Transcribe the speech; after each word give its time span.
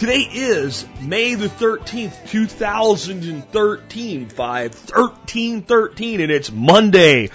Today 0.00 0.26
is 0.32 0.86
May 1.02 1.34
the 1.34 1.48
13th, 1.48 2.30
2013, 2.30 4.28
5 4.30 4.74
13 4.74 5.62
13, 5.62 6.20
and 6.22 6.32
it's 6.32 6.50
Monday. 6.50 7.28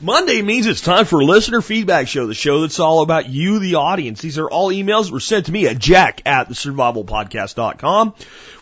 Monday 0.00 0.40
means 0.40 0.66
it's 0.66 0.80
time 0.80 1.04
for 1.04 1.22
listener 1.22 1.60
feedback 1.60 2.08
show, 2.08 2.26
the 2.26 2.32
show 2.32 2.62
that's 2.62 2.80
all 2.80 3.02
about 3.02 3.28
you, 3.28 3.58
the 3.58 3.74
audience. 3.74 4.22
These 4.22 4.38
are 4.38 4.48
all 4.48 4.70
emails 4.70 5.04
that 5.04 5.12
were 5.12 5.20
sent 5.20 5.44
to 5.46 5.52
me 5.52 5.68
at 5.68 5.78
jack 5.78 6.22
at 6.24 6.48
the 6.48 6.54
survivalpodcast.com 6.54 8.14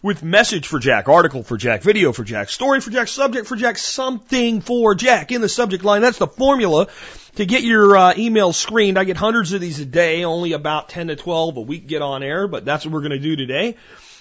with 0.02 0.24
message 0.24 0.66
for 0.66 0.80
Jack, 0.80 1.08
article 1.08 1.44
for 1.44 1.56
Jack, 1.56 1.82
video 1.82 2.12
for 2.12 2.24
Jack, 2.24 2.48
story 2.48 2.80
for 2.80 2.90
Jack, 2.90 3.06
subject 3.06 3.46
for 3.46 3.54
Jack, 3.54 3.78
something 3.78 4.62
for 4.62 4.96
Jack 4.96 5.30
in 5.30 5.40
the 5.40 5.48
subject 5.48 5.84
line. 5.84 6.02
That's 6.02 6.18
the 6.18 6.26
formula 6.26 6.88
to 7.36 7.46
get 7.46 7.62
your 7.62 7.96
uh, 7.96 8.14
emails 8.14 8.54
screened. 8.54 8.98
I 8.98 9.04
get 9.04 9.16
hundreds 9.16 9.52
of 9.52 9.60
these 9.60 9.80
a 9.80 9.84
day, 9.84 10.24
only 10.24 10.52
about 10.52 10.88
10 10.88 11.08
to 11.08 11.16
12 11.16 11.56
a 11.56 11.60
week 11.60 11.86
get 11.86 12.02
on 12.02 12.22
air, 12.22 12.46
but 12.46 12.64
that's 12.64 12.84
what 12.84 12.92
we're 12.92 13.00
going 13.00 13.12
to 13.12 13.18
do 13.18 13.36
today. 13.36 13.76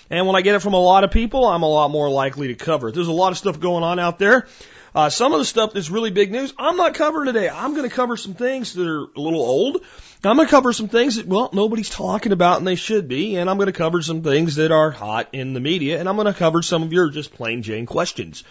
And 0.09 0.27
when 0.27 0.35
I 0.35 0.41
get 0.41 0.55
it 0.55 0.59
from 0.59 0.73
a 0.73 0.79
lot 0.79 1.03
of 1.03 1.11
people, 1.11 1.45
I'm 1.45 1.63
a 1.63 1.69
lot 1.69 1.89
more 1.91 2.09
likely 2.09 2.49
to 2.49 2.55
cover 2.55 2.89
it. 2.89 2.95
There's 2.95 3.07
a 3.07 3.11
lot 3.11 3.31
of 3.31 3.37
stuff 3.37 3.59
going 3.59 3.83
on 3.83 3.99
out 3.99 4.19
there. 4.19 4.47
Uh, 4.95 5.09
some 5.09 5.33
of 5.33 5.39
the 5.39 5.45
stuff 5.45 5.73
that's 5.73 5.89
really 5.89 6.11
big 6.11 6.31
news, 6.31 6.53
I'm 6.57 6.77
not 6.77 6.93
covering 6.93 7.25
today. 7.25 7.49
I'm 7.49 7.73
going 7.73 7.89
to 7.89 7.95
cover 7.95 8.15
some 8.15 8.35
things 8.35 8.73
that 8.73 8.87
are 8.87 9.05
a 9.15 9.19
little 9.19 9.41
old. 9.41 9.83
I'm 10.23 10.35
going 10.35 10.47
to 10.47 10.51
cover 10.51 10.71
some 10.71 10.87
things 10.87 11.15
that, 11.15 11.25
well, 11.25 11.49
nobody's 11.51 11.89
talking 11.89 12.31
about 12.31 12.59
and 12.59 12.67
they 12.67 12.75
should 12.75 13.07
be. 13.07 13.35
And 13.37 13.49
I'm 13.49 13.57
going 13.57 13.67
to 13.67 13.73
cover 13.73 14.01
some 14.01 14.21
things 14.21 14.55
that 14.55 14.71
are 14.71 14.91
hot 14.91 15.29
in 15.33 15.53
the 15.53 15.59
media. 15.59 15.99
And 15.99 16.07
I'm 16.07 16.15
going 16.15 16.31
to 16.31 16.37
cover 16.37 16.61
some 16.61 16.83
of 16.83 16.93
your 16.93 17.09
just 17.09 17.33
plain 17.33 17.63
Jane 17.63 17.87
questions. 17.87 18.43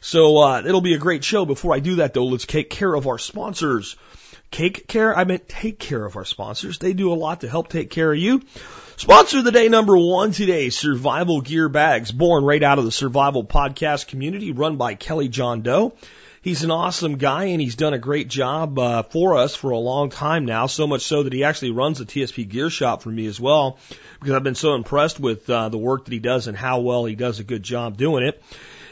So, 0.00 0.38
uh, 0.38 0.62
it'll 0.64 0.80
be 0.80 0.94
a 0.94 0.98
great 0.98 1.24
show. 1.24 1.44
Before 1.44 1.74
I 1.74 1.80
do 1.80 1.96
that 1.96 2.14
though, 2.14 2.26
let's 2.26 2.46
take 2.46 2.70
care 2.70 2.94
of 2.94 3.06
our 3.06 3.18
sponsors. 3.18 3.96
Cake 4.50 4.88
care? 4.88 5.16
I 5.16 5.24
meant 5.24 5.48
take 5.48 5.78
care 5.78 6.04
of 6.04 6.16
our 6.16 6.24
sponsors. 6.24 6.78
They 6.78 6.94
do 6.94 7.12
a 7.12 7.14
lot 7.14 7.42
to 7.42 7.48
help 7.48 7.68
take 7.68 7.90
care 7.90 8.12
of 8.12 8.18
you. 8.18 8.42
Sponsor 8.96 9.38
of 9.38 9.44
the 9.44 9.52
day 9.52 9.68
number 9.68 9.96
one 9.96 10.32
today, 10.32 10.70
Survival 10.70 11.40
Gear 11.42 11.68
Bags, 11.68 12.10
born 12.10 12.44
right 12.44 12.62
out 12.62 12.78
of 12.78 12.84
the 12.84 12.90
Survival 12.90 13.44
Podcast 13.44 14.08
community, 14.08 14.52
run 14.52 14.76
by 14.76 14.94
Kelly 14.94 15.28
John 15.28 15.60
Doe. 15.60 15.94
He's 16.40 16.64
an 16.64 16.70
awesome 16.70 17.18
guy 17.18 17.44
and 17.46 17.60
he's 17.60 17.76
done 17.76 17.94
a 17.94 17.98
great 17.98 18.28
job 18.28 18.78
uh, 18.78 19.02
for 19.02 19.36
us 19.36 19.54
for 19.54 19.70
a 19.70 19.78
long 19.78 20.08
time 20.08 20.46
now, 20.46 20.66
so 20.66 20.86
much 20.86 21.02
so 21.02 21.24
that 21.24 21.32
he 21.32 21.44
actually 21.44 21.72
runs 21.72 21.98
the 21.98 22.06
TSP 22.06 22.48
Gear 22.48 22.70
Shop 22.70 23.02
for 23.02 23.10
me 23.10 23.26
as 23.26 23.38
well, 23.38 23.78
because 24.18 24.34
I've 24.34 24.44
been 24.44 24.54
so 24.54 24.74
impressed 24.74 25.20
with 25.20 25.50
uh, 25.50 25.68
the 25.68 25.78
work 25.78 26.06
that 26.06 26.12
he 26.12 26.20
does 26.20 26.46
and 26.46 26.56
how 26.56 26.80
well 26.80 27.04
he 27.04 27.16
does 27.16 27.38
a 27.38 27.44
good 27.44 27.62
job 27.62 27.98
doing 27.98 28.24
it. 28.24 28.42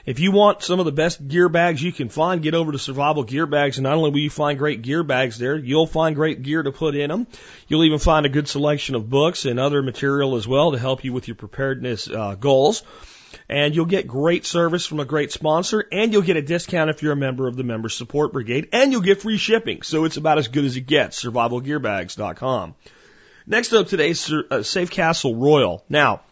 If 0.06 0.20
you 0.20 0.30
want 0.30 0.62
some 0.62 0.78
of 0.78 0.86
the 0.86 0.92
best 0.92 1.26
gear 1.26 1.48
bags 1.48 1.82
you 1.82 1.90
can 1.90 2.08
find, 2.08 2.40
get 2.40 2.54
over 2.54 2.70
to 2.70 2.78
Survival 2.78 3.24
Gear 3.24 3.44
Bags, 3.44 3.76
and 3.76 3.82
not 3.82 3.94
only 3.94 4.10
will 4.10 4.20
you 4.20 4.30
find 4.30 4.56
great 4.56 4.82
gear 4.82 5.02
bags 5.02 5.36
there, 5.36 5.56
you'll 5.56 5.88
find 5.88 6.14
great 6.14 6.42
gear 6.42 6.62
to 6.62 6.70
put 6.70 6.94
in 6.94 7.10
them. 7.10 7.26
You'll 7.66 7.82
even 7.82 7.98
find 7.98 8.24
a 8.24 8.28
good 8.28 8.46
selection 8.46 8.94
of 8.94 9.10
books 9.10 9.46
and 9.46 9.58
other 9.58 9.82
material 9.82 10.36
as 10.36 10.46
well 10.46 10.70
to 10.70 10.78
help 10.78 11.02
you 11.02 11.12
with 11.12 11.26
your 11.26 11.34
preparedness 11.34 12.08
uh, 12.08 12.36
goals. 12.36 12.84
And 13.48 13.74
you'll 13.74 13.86
get 13.86 14.06
great 14.06 14.46
service 14.46 14.86
from 14.86 15.00
a 15.00 15.04
great 15.04 15.32
sponsor, 15.32 15.84
and 15.90 16.12
you'll 16.12 16.22
get 16.22 16.36
a 16.36 16.42
discount 16.42 16.88
if 16.88 17.02
you're 17.02 17.12
a 17.12 17.16
member 17.16 17.48
of 17.48 17.56
the 17.56 17.64
Member 17.64 17.88
Support 17.88 18.32
Brigade, 18.32 18.68
and 18.72 18.92
you'll 18.92 19.00
get 19.00 19.22
free 19.22 19.38
shipping. 19.38 19.82
So 19.82 20.04
it's 20.04 20.16
about 20.16 20.38
as 20.38 20.46
good 20.46 20.64
as 20.64 20.76
it 20.76 20.82
gets. 20.82 21.24
SurvivalGearBags.com. 21.24 22.76
Next 23.48 23.72
up 23.72 23.88
today, 23.88 24.12
Sur- 24.12 24.46
uh, 24.50 24.56
Safecastle 24.58 25.40
Royal. 25.40 25.84
Now, 25.88 26.22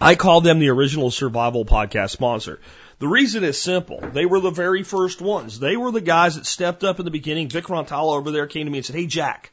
I 0.00 0.14
call 0.14 0.40
them 0.40 0.60
the 0.60 0.70
original 0.70 1.10
Survival 1.10 1.64
Podcast 1.64 2.10
sponsor. 2.10 2.60
The 3.00 3.08
reason 3.08 3.44
is 3.44 3.60
simple. 3.60 4.00
They 4.12 4.26
were 4.26 4.40
the 4.40 4.50
very 4.50 4.82
first 4.82 5.20
ones. 5.20 5.58
They 5.58 5.76
were 5.76 5.90
the 5.90 6.02
guys 6.02 6.36
that 6.36 6.46
stepped 6.46 6.84
up 6.84 6.98
in 6.98 7.06
the 7.06 7.10
beginning. 7.10 7.48
Vic 7.48 7.64
Rantala 7.64 8.16
over 8.16 8.30
there 8.30 8.46
came 8.46 8.66
to 8.66 8.70
me 8.70 8.78
and 8.78 8.86
said, 8.86 8.94
Hey, 8.94 9.06
Jack, 9.06 9.50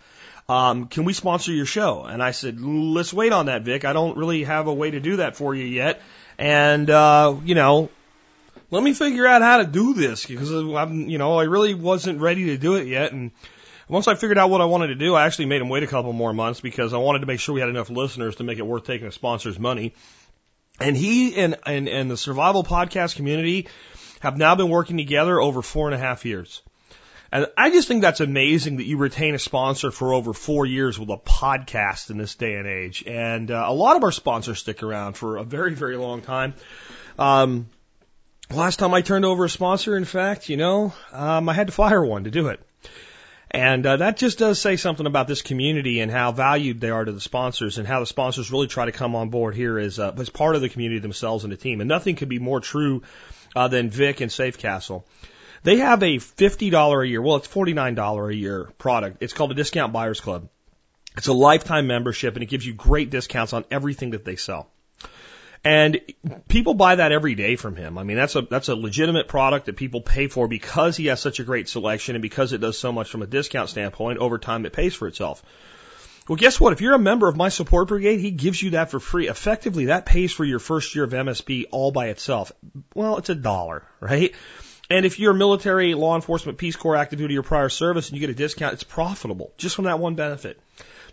um, 0.50 0.88
can 0.88 1.06
we 1.06 1.14
sponsor 1.14 1.52
your 1.52 1.66
show? 1.66 2.04
And 2.04 2.22
I 2.24 2.32
said, 2.32 2.60
let's 2.62 3.14
wait 3.14 3.34
on 3.34 3.48
that, 3.48 3.64
Vic. 3.64 3.86
I 3.86 3.94
don't 3.94 4.18
really 4.18 4.44
have 4.44 4.68
a 4.68 4.74
way 4.74 4.92
to 4.92 5.00
do 5.00 5.18
that 5.18 5.36
for 5.36 5.56
you 5.56 5.66
yet. 5.66 6.02
And, 6.38 6.90
uh, 6.90 7.36
you 7.44 7.56
know, 7.56 7.90
let 8.70 8.84
me 8.84 8.94
figure 8.94 9.26
out 9.26 9.42
how 9.42 9.58
to 9.58 9.66
do 9.66 9.94
this 9.94 10.26
because 10.26 10.52
I'm, 10.52 11.10
you 11.10 11.18
know, 11.18 11.40
I 11.40 11.44
really 11.44 11.74
wasn't 11.74 12.20
ready 12.20 12.46
to 12.48 12.58
do 12.58 12.76
it 12.76 12.88
yet. 12.88 13.12
And 13.12 13.32
once 13.90 14.08
I 14.08 14.16
figured 14.16 14.38
out 14.38 14.50
what 14.50 14.62
I 14.62 14.66
wanted 14.66 14.88
to 14.88 14.96
do, 14.96 15.16
I 15.16 15.26
actually 15.26 15.46
made 15.46 15.62
him 15.62 15.70
wait 15.70 15.84
a 15.84 15.88
couple 15.88 16.14
more 16.14 16.34
months 16.34 16.62
because 16.62 16.94
I 16.94 16.98
wanted 16.98 17.20
to 17.20 17.28
make 17.28 17.40
sure 17.40 17.56
we 17.56 17.62
had 17.62 17.70
enough 17.70 17.90
listeners 17.90 18.38
to 18.38 18.44
make 18.44 18.58
it 18.58 18.66
worth 18.66 18.86
taking 18.86 19.08
a 19.08 19.12
sponsor's 19.12 19.58
money. 19.58 19.94
And 20.80 20.96
he 20.96 21.36
and, 21.36 21.56
and, 21.66 21.90
and 21.90 22.12
the 22.12 22.18
survival 22.18 22.64
podcast 22.64 23.16
community 23.16 23.68
have 24.20 24.38
now 24.38 24.56
been 24.56 24.70
working 24.70 24.98
together 24.98 25.40
over 25.40 25.62
four 25.62 25.88
and 25.88 25.96
a 25.96 25.98
half 25.98 26.26
years. 26.26 26.62
And 27.32 27.48
I 27.58 27.72
just 27.72 27.88
think 27.88 28.02
that's 28.02 28.22
amazing 28.22 28.78
that 28.78 28.86
you 28.86 28.98
retain 28.98 29.36
a 29.36 29.40
sponsor 29.40 29.92
for 29.92 30.14
over 30.14 30.34
four 30.34 30.66
years 30.66 30.98
with 30.98 31.10
a 31.10 31.18
podcast 31.18 32.10
in 32.10 32.18
this 32.18 32.36
day 32.36 32.54
and 32.54 32.68
age. 32.68 33.04
And 33.06 33.52
uh, 33.52 33.66
a 33.68 33.74
lot 33.74 33.98
of 33.98 34.04
our 34.04 34.14
sponsors 34.14 34.60
stick 34.60 34.82
around 34.82 35.14
for 35.14 35.38
a 35.38 35.44
very, 35.44 35.74
very 35.74 35.98
long 35.98 36.22
time. 36.22 36.54
Um, 37.20 37.70
last 38.50 38.80
time 38.80 38.94
I 38.94 39.02
turned 39.02 39.26
over 39.26 39.44
a 39.44 39.50
sponsor, 39.50 39.98
in 39.98 40.06
fact, 40.06 40.48
you 40.48 40.56
know, 40.56 40.94
um, 41.12 41.50
I 41.50 41.54
had 41.54 41.68
to 41.68 41.74
fire 41.74 42.04
one 42.04 42.24
to 42.24 42.32
do 42.32 42.48
it. 42.48 42.62
And 43.50 43.86
uh, 43.86 43.98
that 43.98 44.18
just 44.18 44.40
does 44.40 44.60
say 44.60 44.76
something 44.76 45.06
about 45.06 45.28
this 45.28 45.42
community 45.42 46.02
and 46.02 46.12
how 46.12 46.34
valued 46.34 46.82
they 46.82 46.90
are 46.90 47.06
to 47.06 47.12
the 47.12 47.22
sponsors 47.22 47.78
and 47.78 47.88
how 47.88 48.02
the 48.02 48.06
sponsors 48.06 48.52
really 48.52 48.68
try 48.68 48.86
to 48.86 48.92
come 48.92 49.16
on 49.16 49.30
board 49.30 49.56
here 49.56 49.80
as, 49.80 50.00
uh, 50.00 50.14
as 50.18 50.30
part 50.30 50.56
of 50.56 50.62
the 50.62 50.70
community 50.70 51.00
themselves 51.00 51.46
and 51.46 51.54
the 51.54 51.58
team. 51.58 51.80
And 51.80 51.88
nothing 51.88 52.18
could 52.18 52.28
be 52.28 52.40
more 52.40 52.60
true 52.60 53.04
uh, 53.56 53.70
than 53.70 53.90
Vic 53.90 54.20
and 54.20 54.30
Safecastle. 54.30 55.04
They 55.64 55.78
have 55.78 56.04
a 56.04 56.18
$50 56.18 57.04
a 57.04 57.08
year, 57.08 57.22
well, 57.22 57.38
it's 57.38 57.48
$49 57.48 58.30
a 58.30 58.36
year 58.36 58.70
product. 58.78 59.18
It's 59.22 59.34
called 59.34 59.52
a 59.52 59.56
Discount 59.56 59.94
Buyers 59.94 60.20
Club. 60.20 60.50
It's 61.16 61.28
a 61.28 61.34
lifetime 61.34 61.88
membership 61.88 62.36
and 62.36 62.44
it 62.44 62.48
gives 62.48 62.66
you 62.66 62.74
great 62.74 63.10
discounts 63.10 63.54
on 63.54 63.66
everything 63.72 64.12
that 64.12 64.26
they 64.26 64.36
sell. 64.36 64.70
And 65.64 66.00
people 66.48 66.74
buy 66.74 66.96
that 66.96 67.12
every 67.12 67.36
day 67.36 67.56
from 67.56 67.76
him. 67.76 67.98
I 67.98 68.04
mean, 68.04 68.18
that's 68.18 68.36
a, 68.36 68.42
that's 68.42 68.70
a 68.70 68.76
legitimate 68.76 69.28
product 69.28 69.66
that 69.66 69.76
people 69.76 70.02
pay 70.02 70.28
for 70.28 70.48
because 70.48 70.96
he 70.96 71.08
has 71.08 71.20
such 71.20 71.40
a 71.40 71.44
great 71.44 71.68
selection 71.68 72.16
and 72.16 72.22
because 72.22 72.54
it 72.54 72.62
does 72.62 72.78
so 72.78 72.92
much 72.92 73.10
from 73.10 73.22
a 73.22 73.28
discount 73.28 73.70
standpoint. 73.70 74.20
Over 74.20 74.38
time, 74.38 74.66
it 74.66 74.74
pays 74.74 74.96
for 74.96 75.08
itself. 75.08 75.44
Well, 76.28 76.36
guess 76.36 76.60
what? 76.60 76.74
If 76.74 76.82
you're 76.82 76.94
a 76.94 77.00
member 77.00 77.30
of 77.30 77.38
my 77.38 77.50
support 77.50 77.88
brigade, 77.88 78.20
he 78.20 78.32
gives 78.32 78.62
you 78.62 78.72
that 78.72 78.92
for 78.92 79.00
free. 79.00 79.30
Effectively, 79.30 79.86
that 79.86 80.06
pays 80.06 80.34
for 80.34 80.44
your 80.44 80.60
first 80.60 80.94
year 80.94 81.06
of 81.06 81.12
MSB 81.12 81.66
all 81.72 81.92
by 81.92 82.08
itself. 82.08 82.52
Well, 82.94 83.18
it's 83.18 83.30
a 83.30 83.36
dollar, 83.36 83.84
right? 84.02 84.34
And 84.90 85.06
if 85.06 85.20
you're 85.20 85.34
military, 85.34 85.94
law 85.94 86.16
enforcement, 86.16 86.58
Peace 86.58 86.76
Corps, 86.76 86.96
active 86.96 87.20
duty, 87.20 87.38
or 87.38 87.44
prior 87.44 87.70
service, 87.70 88.10
and 88.10 88.18
you 88.18 88.22
get 88.22 88.30
a 88.30 88.38
discount, 88.38 88.74
it's 88.74 88.84
profitable 88.84 89.54
just 89.58 89.76
from 89.76 89.86
that 89.86 90.00
one 90.00 90.16
benefit. 90.16 90.60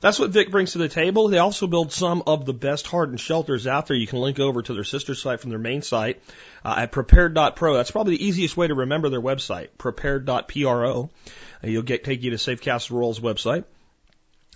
That's 0.04 0.18
what 0.18 0.32
Vic 0.32 0.50
brings 0.50 0.72
to 0.72 0.78
the 0.78 0.90
table. 0.90 1.28
They 1.28 1.38
also 1.38 1.66
build 1.66 1.90
some 1.90 2.24
of 2.26 2.44
the 2.44 2.52
best 2.52 2.86
hardened 2.86 3.20
shelters 3.20 3.66
out 3.66 3.86
there. 3.86 3.96
You 3.96 4.06
can 4.06 4.18
link 4.18 4.38
over 4.38 4.60
to 4.60 4.74
their 4.74 4.84
sister 4.84 5.14
site 5.14 5.40
from 5.40 5.48
their 5.48 5.58
main 5.58 5.80
site 5.80 6.20
uh, 6.62 6.74
at 6.76 6.92
prepared.pro. 6.92 7.74
That's 7.74 7.90
probably 7.90 8.18
the 8.18 8.26
easiest 8.26 8.54
way 8.54 8.66
to 8.66 8.74
remember 8.74 9.08
their 9.08 9.22
website, 9.22 9.68
prepared.pro. 9.78 11.08
Uh, 11.64 11.66
you'll 11.66 11.84
get 11.84 12.04
take 12.04 12.22
you 12.22 12.32
to 12.32 12.36
Safecastle 12.36 12.90
Royal's 12.90 13.18
website. 13.18 13.64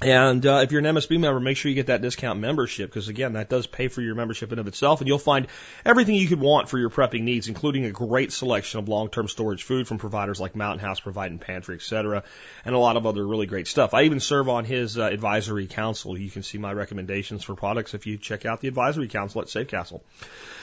And 0.01 0.47
uh, 0.47 0.61
if 0.63 0.71
you're 0.71 0.79
an 0.79 0.95
MSB 0.95 1.19
member, 1.19 1.41
make 1.41 1.57
sure 1.57 1.71
you 1.71 1.75
get 1.75 1.89
that 1.89 2.03
discount 2.03 2.39
membership 2.39 2.89
because 2.89 3.09
again, 3.09 3.33
that 3.33 3.49
does 3.49 3.67
pay 3.67 3.89
for 3.89 4.01
your 4.01 4.15
membership 4.15 4.53
in 4.53 4.61
of 4.61 4.69
itself, 4.69 5.01
and 5.01 5.09
you'll 5.09 5.19
find 5.19 5.49
everything 5.85 6.15
you 6.15 6.29
could 6.29 6.39
want 6.39 6.69
for 6.69 6.79
your 6.79 6.89
prepping 6.89 7.23
needs, 7.23 7.49
including 7.49 7.85
a 7.85 7.91
great 7.91 8.33
selection 8.33 8.79
of 8.79 8.89
long-term 8.89 9.27
storage 9.27 9.65
food 9.65 9.89
from 9.89 9.99
providers 9.99 10.41
like 10.41 10.55
Mountain 10.55 10.87
House, 10.87 11.01
Provident 11.01 11.41
Pantry, 11.41 11.75
etc., 11.75 12.23
and 12.65 12.77
a 12.77 12.79
lot 12.79 12.97
of 12.97 13.07
other 13.07 13.27
really 13.27 13.47
great 13.47 13.67
stuff. 13.67 13.93
I 13.93 14.03
even 14.03 14.21
serve 14.21 14.49
on 14.49 14.65
his 14.65 14.97
uh, 14.97 15.03
advisory 15.03 15.67
council. 15.67 16.17
You 16.17 16.31
can 16.31 16.45
see 16.45 16.59
my 16.59 16.73
recommendations 16.73 17.43
for 17.43 17.57
products 17.57 17.95
if 17.95 18.07
you 18.07 18.19
check 18.19 18.47
out 18.47 18.61
the 18.61 18.69
advisory 18.69 19.09
council 19.09 19.41
at 19.41 19.49
Safecastle. 19.49 20.01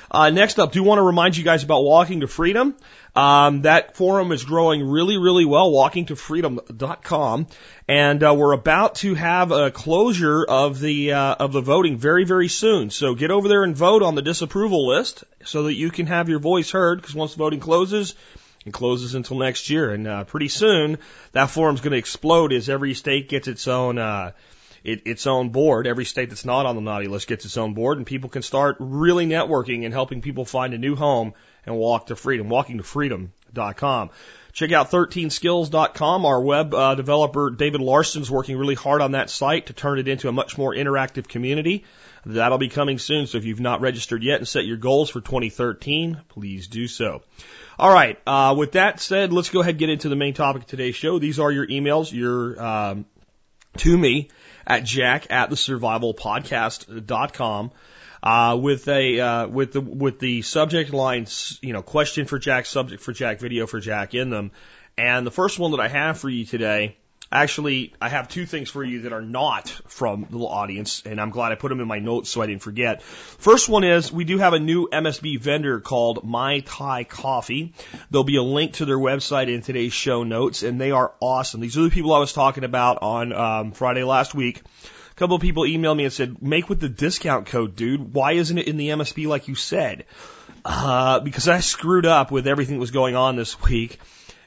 Uh, 0.09 0.29
next 0.29 0.59
up, 0.59 0.71
do 0.71 0.83
want 0.83 0.99
to 0.99 1.03
remind 1.03 1.35
you 1.35 1.43
guys 1.43 1.63
about 1.63 1.83
Walking 1.83 2.21
to 2.21 2.27
Freedom. 2.27 2.75
Um, 3.15 3.61
that 3.61 3.95
forum 3.95 4.31
is 4.31 4.43
growing 4.43 4.87
really, 4.87 5.17
really 5.17 5.45
well, 5.45 5.71
walkingtofreedom.com. 5.71 7.47
And 7.87 8.23
uh, 8.23 8.33
we're 8.33 8.51
about 8.51 8.95
to 8.95 9.13
have 9.13 9.51
a 9.51 9.71
closure 9.71 10.43
of 10.43 10.79
the 10.79 11.13
uh, 11.13 11.35
of 11.35 11.53
the 11.53 11.61
voting 11.61 11.97
very, 11.97 12.25
very 12.25 12.49
soon. 12.49 12.89
So 12.89 13.15
get 13.15 13.31
over 13.31 13.47
there 13.47 13.63
and 13.63 13.75
vote 13.75 14.03
on 14.03 14.15
the 14.15 14.21
disapproval 14.21 14.87
list 14.87 15.23
so 15.45 15.63
that 15.63 15.75
you 15.75 15.91
can 15.91 16.07
have 16.07 16.29
your 16.29 16.39
voice 16.39 16.71
heard. 16.71 17.01
Because 17.01 17.15
once 17.15 17.33
the 17.33 17.37
voting 17.37 17.59
closes, 17.59 18.15
it 18.65 18.73
closes 18.73 19.15
until 19.15 19.37
next 19.37 19.69
year, 19.69 19.91
and 19.91 20.07
uh, 20.07 20.23
pretty 20.23 20.47
soon 20.49 20.97
that 21.31 21.51
forum's 21.51 21.81
going 21.81 21.91
to 21.91 21.97
explode 21.97 22.51
as 22.51 22.67
every 22.67 22.95
state 22.95 23.29
gets 23.29 23.47
its 23.47 23.67
own. 23.67 23.97
Uh, 23.97 24.31
it, 24.85 25.01
its 25.05 25.25
own 25.27 25.49
board. 25.49 25.87
Every 25.87 26.05
state 26.05 26.29
that's 26.29 26.45
not 26.45 26.65
on 26.65 26.75
the 26.75 26.81
naughty 26.81 27.07
list 27.07 27.27
gets 27.27 27.43
its 27.43 27.57
own 27.57 27.73
board, 27.73 27.97
and 27.97 28.05
people 28.05 28.29
can 28.29 28.43
start 28.43 28.77
really 28.79 29.25
networking 29.25 29.83
and 29.83 29.93
helping 29.93 30.21
people 30.21 30.45
find 30.45 30.73
a 30.73 30.77
new 30.77 30.95
home 30.95 31.33
and 31.65 31.75
walk 31.75 32.07
to 32.07 32.15
freedom. 32.15 32.49
Walking 32.49 32.77
to 32.77 32.83
freedom.com. 32.83 34.11
Check 34.53 34.71
out 34.71 34.91
13skills.com. 34.91 36.25
Our 36.25 36.39
web 36.39 36.73
uh, 36.73 36.95
developer 36.95 37.49
David 37.49 37.81
Larson's 37.81 38.31
working 38.31 38.57
really 38.57 38.75
hard 38.75 39.01
on 39.01 39.11
that 39.11 39.29
site 39.29 39.65
to 39.65 39.73
turn 39.73 39.99
it 39.99 40.07
into 40.07 40.29
a 40.29 40.31
much 40.31 40.57
more 40.57 40.73
interactive 40.73 41.27
community. 41.27 41.83
That'll 42.25 42.57
be 42.57 42.69
coming 42.69 42.97
soon. 42.97 43.27
So 43.27 43.37
if 43.37 43.45
you've 43.45 43.59
not 43.59 43.81
registered 43.81 44.23
yet 44.23 44.37
and 44.39 44.47
set 44.47 44.65
your 44.65 44.77
goals 44.77 45.09
for 45.09 45.19
2013, 45.19 46.21
please 46.29 46.67
do 46.67 46.87
so. 46.87 47.21
All 47.77 47.91
right. 47.91 48.17
Uh, 48.25 48.55
with 48.57 48.73
that 48.73 48.99
said, 48.99 49.33
let's 49.33 49.49
go 49.49 49.59
ahead 49.59 49.71
and 49.71 49.79
get 49.79 49.89
into 49.89 50.09
the 50.09 50.15
main 50.15 50.33
topic 50.33 50.63
of 50.63 50.67
today's 50.67 50.95
show. 50.95 51.19
These 51.19 51.39
are 51.39 51.51
your 51.51 51.67
emails. 51.67 52.11
Your 52.13 52.63
um, 52.63 53.05
to 53.77 53.97
me 53.97 54.29
at 54.65 54.83
jack 54.83 55.27
at 55.29 55.49
the 55.49 55.55
survivalpodcast.com. 55.55 57.71
Uh, 58.23 58.57
with 58.59 58.87
a 58.87 59.19
uh, 59.19 59.47
with 59.47 59.73
the 59.73 59.81
with 59.81 60.17
the 60.17 60.41
subject 60.41 60.91
lines, 60.91 61.59
you 61.61 61.73
know, 61.73 61.83
question 61.83 62.25
for 62.25 62.39
Jack, 62.39 62.65
subject 62.65 63.03
for 63.03 63.13
Jack, 63.13 63.39
video 63.39 63.67
for 63.67 63.79
Jack 63.79 64.15
in 64.15 64.31
them. 64.31 64.49
And 64.97 65.27
the 65.27 65.31
first 65.31 65.59
one 65.59 65.71
that 65.71 65.79
I 65.79 65.89
have 65.89 66.17
for 66.17 66.29
you 66.29 66.43
today, 66.43 66.97
actually, 67.31 67.93
I 68.01 68.09
have 68.09 68.27
two 68.27 68.45
things 68.45 68.69
for 68.69 68.83
you 68.83 69.01
that 69.01 69.13
are 69.13 69.21
not 69.21 69.69
from 69.87 70.27
the 70.29 70.39
audience, 70.39 71.03
and 71.05 71.19
I'm 71.19 71.29
glad 71.29 71.51
I 71.51 71.55
put 71.55 71.69
them 71.69 71.79
in 71.79 71.87
my 71.87 71.99
notes 71.99 72.29
so 72.29 72.41
I 72.41 72.45
didn't 72.45 72.61
forget. 72.61 73.01
First 73.01 73.69
one 73.69 73.83
is 73.83 74.11
we 74.11 74.23
do 74.23 74.37
have 74.37 74.53
a 74.53 74.59
new 74.59 74.87
MSB 74.87 75.39
vendor 75.39 75.79
called 75.79 76.23
My 76.23 76.59
Thai 76.59 77.03
Coffee. 77.03 77.73
There'll 78.09 78.23
be 78.23 78.37
a 78.37 78.43
link 78.43 78.73
to 78.73 78.85
their 78.85 78.97
website 78.97 79.53
in 79.53 79.61
today's 79.61 79.93
show 79.93 80.23
notes, 80.23 80.63
and 80.63 80.79
they 80.79 80.91
are 80.91 81.13
awesome. 81.21 81.61
These 81.61 81.77
are 81.77 81.83
the 81.83 81.89
people 81.89 82.13
I 82.13 82.19
was 82.19 82.33
talking 82.33 82.63
about 82.63 83.01
on 83.01 83.33
um, 83.33 83.71
Friday 83.71 84.03
last 84.03 84.35
week. 84.35 84.61
A 85.11 85.15
couple 85.15 85.37
of 85.37 85.41
people 85.41 85.63
emailed 85.63 85.95
me 85.95 86.03
and 86.03 86.11
said, 86.11 86.41
make 86.41 86.67
with 86.67 86.81
the 86.81 86.89
discount 86.89 87.47
code, 87.47 87.75
dude. 87.75 88.13
Why 88.13 88.33
isn't 88.33 88.57
it 88.57 88.67
in 88.67 88.75
the 88.75 88.89
MSB 88.89 89.27
like 89.27 89.47
you 89.47 89.55
said? 89.55 90.05
Uh, 90.65 91.21
because 91.21 91.47
I 91.47 91.61
screwed 91.61 92.05
up 92.05 92.31
with 92.31 92.47
everything 92.47 92.75
that 92.75 92.81
was 92.81 92.91
going 92.91 93.15
on 93.15 93.35
this 93.35 93.61
week. 93.61 93.99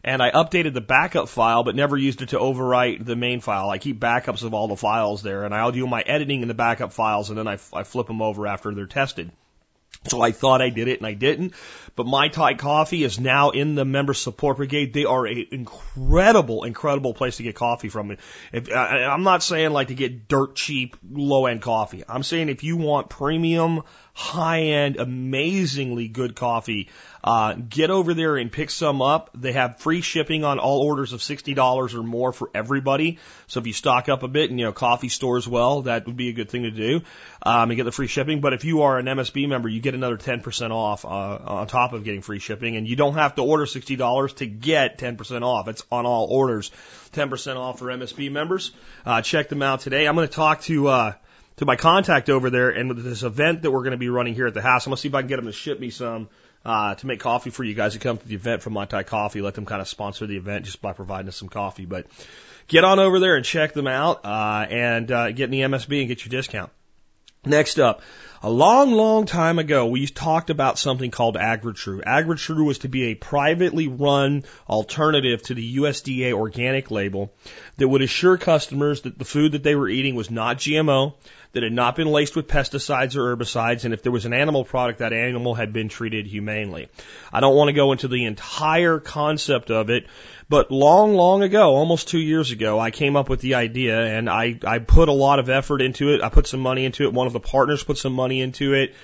And 0.04 0.22
I 0.22 0.30
updated 0.30 0.74
the 0.74 0.80
backup 0.80 1.28
file, 1.28 1.64
but 1.64 1.74
never 1.74 1.96
used 1.96 2.22
it 2.22 2.30
to 2.30 2.38
overwrite 2.38 3.04
the 3.04 3.16
main 3.16 3.40
file. 3.40 3.68
I 3.70 3.78
keep 3.78 3.98
backups 3.98 4.44
of 4.44 4.54
all 4.54 4.68
the 4.68 4.76
files 4.76 5.22
there, 5.22 5.44
and 5.44 5.54
I'll 5.54 5.72
do 5.72 5.86
my 5.86 6.02
editing 6.02 6.42
in 6.42 6.48
the 6.48 6.54
backup 6.54 6.92
files, 6.92 7.30
and 7.30 7.38
then 7.38 7.48
I, 7.48 7.58
I 7.72 7.82
flip 7.82 8.06
them 8.06 8.22
over 8.22 8.46
after 8.46 8.74
they're 8.74 8.86
tested. 8.86 9.32
So 10.06 10.20
I 10.20 10.30
thought 10.30 10.62
I 10.62 10.70
did 10.70 10.86
it 10.86 10.98
and 10.98 11.06
I 11.06 11.14
didn't. 11.14 11.54
But 11.96 12.06
My 12.06 12.28
Thai 12.28 12.54
Coffee 12.54 13.02
is 13.02 13.18
now 13.18 13.50
in 13.50 13.74
the 13.74 13.84
member 13.84 14.14
support 14.14 14.56
brigade. 14.56 14.92
They 14.92 15.04
are 15.04 15.26
an 15.26 15.46
incredible, 15.50 16.62
incredible 16.62 17.14
place 17.14 17.38
to 17.38 17.42
get 17.42 17.56
coffee 17.56 17.88
from. 17.88 18.16
If, 18.52 18.72
I, 18.72 19.04
I'm 19.04 19.24
not 19.24 19.42
saying 19.42 19.72
like 19.72 19.88
to 19.88 19.94
get 19.94 20.28
dirt 20.28 20.54
cheap, 20.54 20.96
low 21.10 21.46
end 21.46 21.62
coffee. 21.62 22.04
I'm 22.08 22.22
saying 22.22 22.48
if 22.48 22.62
you 22.62 22.76
want 22.76 23.08
premium, 23.08 23.82
high 24.14 24.62
end, 24.62 24.96
amazingly 24.96 26.06
good 26.06 26.36
coffee, 26.36 26.88
uh, 27.28 27.52
get 27.52 27.90
over 27.90 28.14
there 28.14 28.38
and 28.38 28.50
pick 28.50 28.70
some 28.70 29.02
up. 29.02 29.28
They 29.34 29.52
have 29.52 29.80
free 29.80 30.00
shipping 30.00 30.44
on 30.44 30.58
all 30.58 30.80
orders 30.80 31.12
of 31.12 31.20
$60 31.20 31.94
or 31.94 32.02
more 32.02 32.32
for 32.32 32.48
everybody. 32.54 33.18
So 33.48 33.60
if 33.60 33.66
you 33.66 33.74
stock 33.74 34.08
up 34.08 34.22
a 34.22 34.28
bit 34.28 34.48
and, 34.48 34.58
you 34.58 34.64
know, 34.64 34.72
coffee 34.72 35.10
stores 35.10 35.46
well, 35.46 35.82
that 35.82 36.06
would 36.06 36.16
be 36.16 36.30
a 36.30 36.32
good 36.32 36.48
thing 36.48 36.62
to 36.62 36.70
do, 36.70 37.02
um, 37.42 37.70
and 37.70 37.76
get 37.76 37.84
the 37.84 37.92
free 37.92 38.06
shipping. 38.06 38.40
But 38.40 38.54
if 38.54 38.64
you 38.64 38.80
are 38.80 38.98
an 38.98 39.04
MSB 39.04 39.46
member, 39.46 39.68
you 39.68 39.82
get 39.82 39.92
another 39.92 40.16
10% 40.16 40.70
off, 40.70 41.04
uh, 41.04 41.08
on 41.08 41.66
top 41.66 41.92
of 41.92 42.02
getting 42.02 42.22
free 42.22 42.38
shipping 42.38 42.76
and 42.76 42.88
you 42.88 42.96
don't 42.96 43.12
have 43.12 43.34
to 43.34 43.42
order 43.42 43.66
$60 43.66 44.36
to 44.36 44.46
get 44.46 44.96
10% 44.96 45.42
off. 45.42 45.68
It's 45.68 45.84
on 45.92 46.06
all 46.06 46.28
orders. 46.30 46.70
10% 47.12 47.56
off 47.56 47.78
for 47.80 47.88
MSB 47.88 48.32
members. 48.32 48.70
Uh, 49.04 49.20
check 49.20 49.50
them 49.50 49.60
out 49.60 49.80
today. 49.80 50.06
I'm 50.06 50.14
going 50.14 50.28
to 50.28 50.34
talk 50.34 50.62
to, 50.62 50.88
uh, 50.88 51.12
to 51.56 51.66
my 51.66 51.76
contact 51.76 52.30
over 52.30 52.48
there 52.48 52.70
and 52.70 52.88
with 52.88 53.04
this 53.04 53.22
event 53.22 53.60
that 53.62 53.70
we're 53.70 53.82
going 53.82 53.90
to 53.90 53.98
be 53.98 54.08
running 54.08 54.34
here 54.34 54.46
at 54.46 54.54
the 54.54 54.62
house. 54.62 54.86
I'm 54.86 54.92
going 54.92 54.96
to 54.96 55.02
see 55.02 55.08
if 55.08 55.14
I 55.14 55.20
can 55.20 55.28
get 55.28 55.36
them 55.36 55.44
to 55.44 55.52
ship 55.52 55.78
me 55.78 55.90
some 55.90 56.30
uh, 56.68 56.94
to 56.94 57.06
make 57.06 57.18
coffee 57.18 57.48
for 57.48 57.64
you 57.64 57.72
guys 57.72 57.94
who 57.94 57.98
come 57.98 58.18
to 58.18 58.28
the 58.28 58.34
event 58.34 58.60
from 58.60 58.74
Thai 58.74 59.02
Coffee. 59.02 59.40
Let 59.40 59.54
them 59.54 59.64
kind 59.64 59.80
of 59.80 59.88
sponsor 59.88 60.26
the 60.26 60.36
event 60.36 60.66
just 60.66 60.82
by 60.82 60.92
providing 60.92 61.26
us 61.26 61.36
some 61.36 61.48
coffee. 61.48 61.86
But 61.86 62.06
get 62.66 62.84
on 62.84 62.98
over 62.98 63.18
there 63.18 63.36
and 63.36 63.44
check 63.44 63.72
them 63.72 63.86
out 63.86 64.26
uh, 64.26 64.66
and 64.68 65.10
uh, 65.10 65.32
get 65.32 65.44
in 65.44 65.50
the 65.50 65.62
MSB 65.62 66.00
and 66.00 66.08
get 66.08 66.26
your 66.26 66.30
discount. 66.30 66.70
Next 67.46 67.78
up, 67.78 68.02
a 68.42 68.50
long, 68.50 68.92
long 68.92 69.24
time 69.24 69.58
ago, 69.58 69.86
we 69.86 70.06
talked 70.06 70.50
about 70.50 70.78
something 70.78 71.10
called 71.10 71.36
AgriTrue. 71.36 72.02
AgriTrue 72.04 72.66
was 72.66 72.80
to 72.80 72.88
be 72.88 73.04
a 73.04 73.14
privately 73.14 73.88
run 73.88 74.44
alternative 74.68 75.42
to 75.44 75.54
the 75.54 75.76
USDA 75.76 76.34
organic 76.34 76.90
label 76.90 77.32
that 77.78 77.88
would 77.88 78.02
assure 78.02 78.36
customers 78.36 79.02
that 79.02 79.18
the 79.18 79.24
food 79.24 79.52
that 79.52 79.62
they 79.62 79.74
were 79.74 79.88
eating 79.88 80.16
was 80.16 80.30
not 80.30 80.58
GMO, 80.58 81.14
that 81.58 81.64
had 81.64 81.72
not 81.72 81.96
been 81.96 82.06
laced 82.06 82.36
with 82.36 82.46
pesticides 82.46 83.16
or 83.16 83.36
herbicides, 83.36 83.84
and 83.84 83.92
if 83.92 84.04
there 84.04 84.12
was 84.12 84.26
an 84.26 84.32
animal 84.32 84.64
product, 84.64 85.00
that 85.00 85.12
animal 85.12 85.56
had 85.56 85.72
been 85.72 85.88
treated 85.88 86.24
humanely. 86.28 86.88
I 87.32 87.40
don't 87.40 87.56
want 87.56 87.66
to 87.66 87.72
go 87.72 87.90
into 87.90 88.06
the 88.06 88.26
entire 88.26 89.00
concept 89.00 89.72
of 89.72 89.90
it, 89.90 90.06
but 90.48 90.70
long, 90.70 91.14
long 91.14 91.42
ago, 91.42 91.74
almost 91.74 92.06
two 92.06 92.20
years 92.20 92.52
ago, 92.52 92.78
I 92.78 92.92
came 92.92 93.16
up 93.16 93.28
with 93.28 93.40
the 93.40 93.56
idea 93.56 94.00
and 94.00 94.30
I, 94.30 94.60
I 94.64 94.78
put 94.78 95.08
a 95.08 95.12
lot 95.12 95.40
of 95.40 95.50
effort 95.50 95.82
into 95.82 96.14
it. 96.14 96.22
I 96.22 96.28
put 96.28 96.46
some 96.46 96.60
money 96.60 96.84
into 96.84 97.02
it. 97.02 97.12
One 97.12 97.26
of 97.26 97.32
the 97.32 97.40
partners 97.40 97.82
put 97.82 97.98
some 97.98 98.12
money 98.12 98.40
into 98.40 98.74
it. 98.74 98.94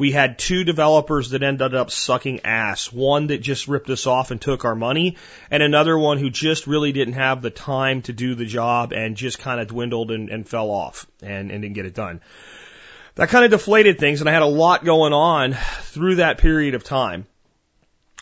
We 0.00 0.12
had 0.12 0.38
two 0.38 0.64
developers 0.64 1.28
that 1.30 1.42
ended 1.42 1.74
up 1.74 1.90
sucking 1.90 2.40
ass. 2.46 2.90
One 2.90 3.26
that 3.26 3.42
just 3.42 3.68
ripped 3.68 3.90
us 3.90 4.06
off 4.06 4.30
and 4.30 4.40
took 4.40 4.64
our 4.64 4.74
money, 4.74 5.18
and 5.50 5.62
another 5.62 5.98
one 5.98 6.16
who 6.16 6.30
just 6.30 6.66
really 6.66 6.90
didn't 6.90 7.14
have 7.14 7.42
the 7.42 7.50
time 7.50 8.00
to 8.02 8.14
do 8.14 8.34
the 8.34 8.46
job 8.46 8.94
and 8.94 9.14
just 9.14 9.38
kind 9.40 9.60
of 9.60 9.68
dwindled 9.68 10.10
and, 10.10 10.30
and 10.30 10.48
fell 10.48 10.70
off 10.70 11.06
and, 11.22 11.50
and 11.50 11.60
didn't 11.60 11.74
get 11.74 11.84
it 11.84 11.92
done. 11.92 12.22
That 13.16 13.28
kind 13.28 13.44
of 13.44 13.50
deflated 13.50 13.98
things, 13.98 14.20
and 14.20 14.30
I 14.30 14.32
had 14.32 14.40
a 14.40 14.46
lot 14.46 14.86
going 14.86 15.12
on 15.12 15.52
through 15.82 16.14
that 16.14 16.38
period 16.38 16.74
of 16.74 16.82
time. 16.82 17.26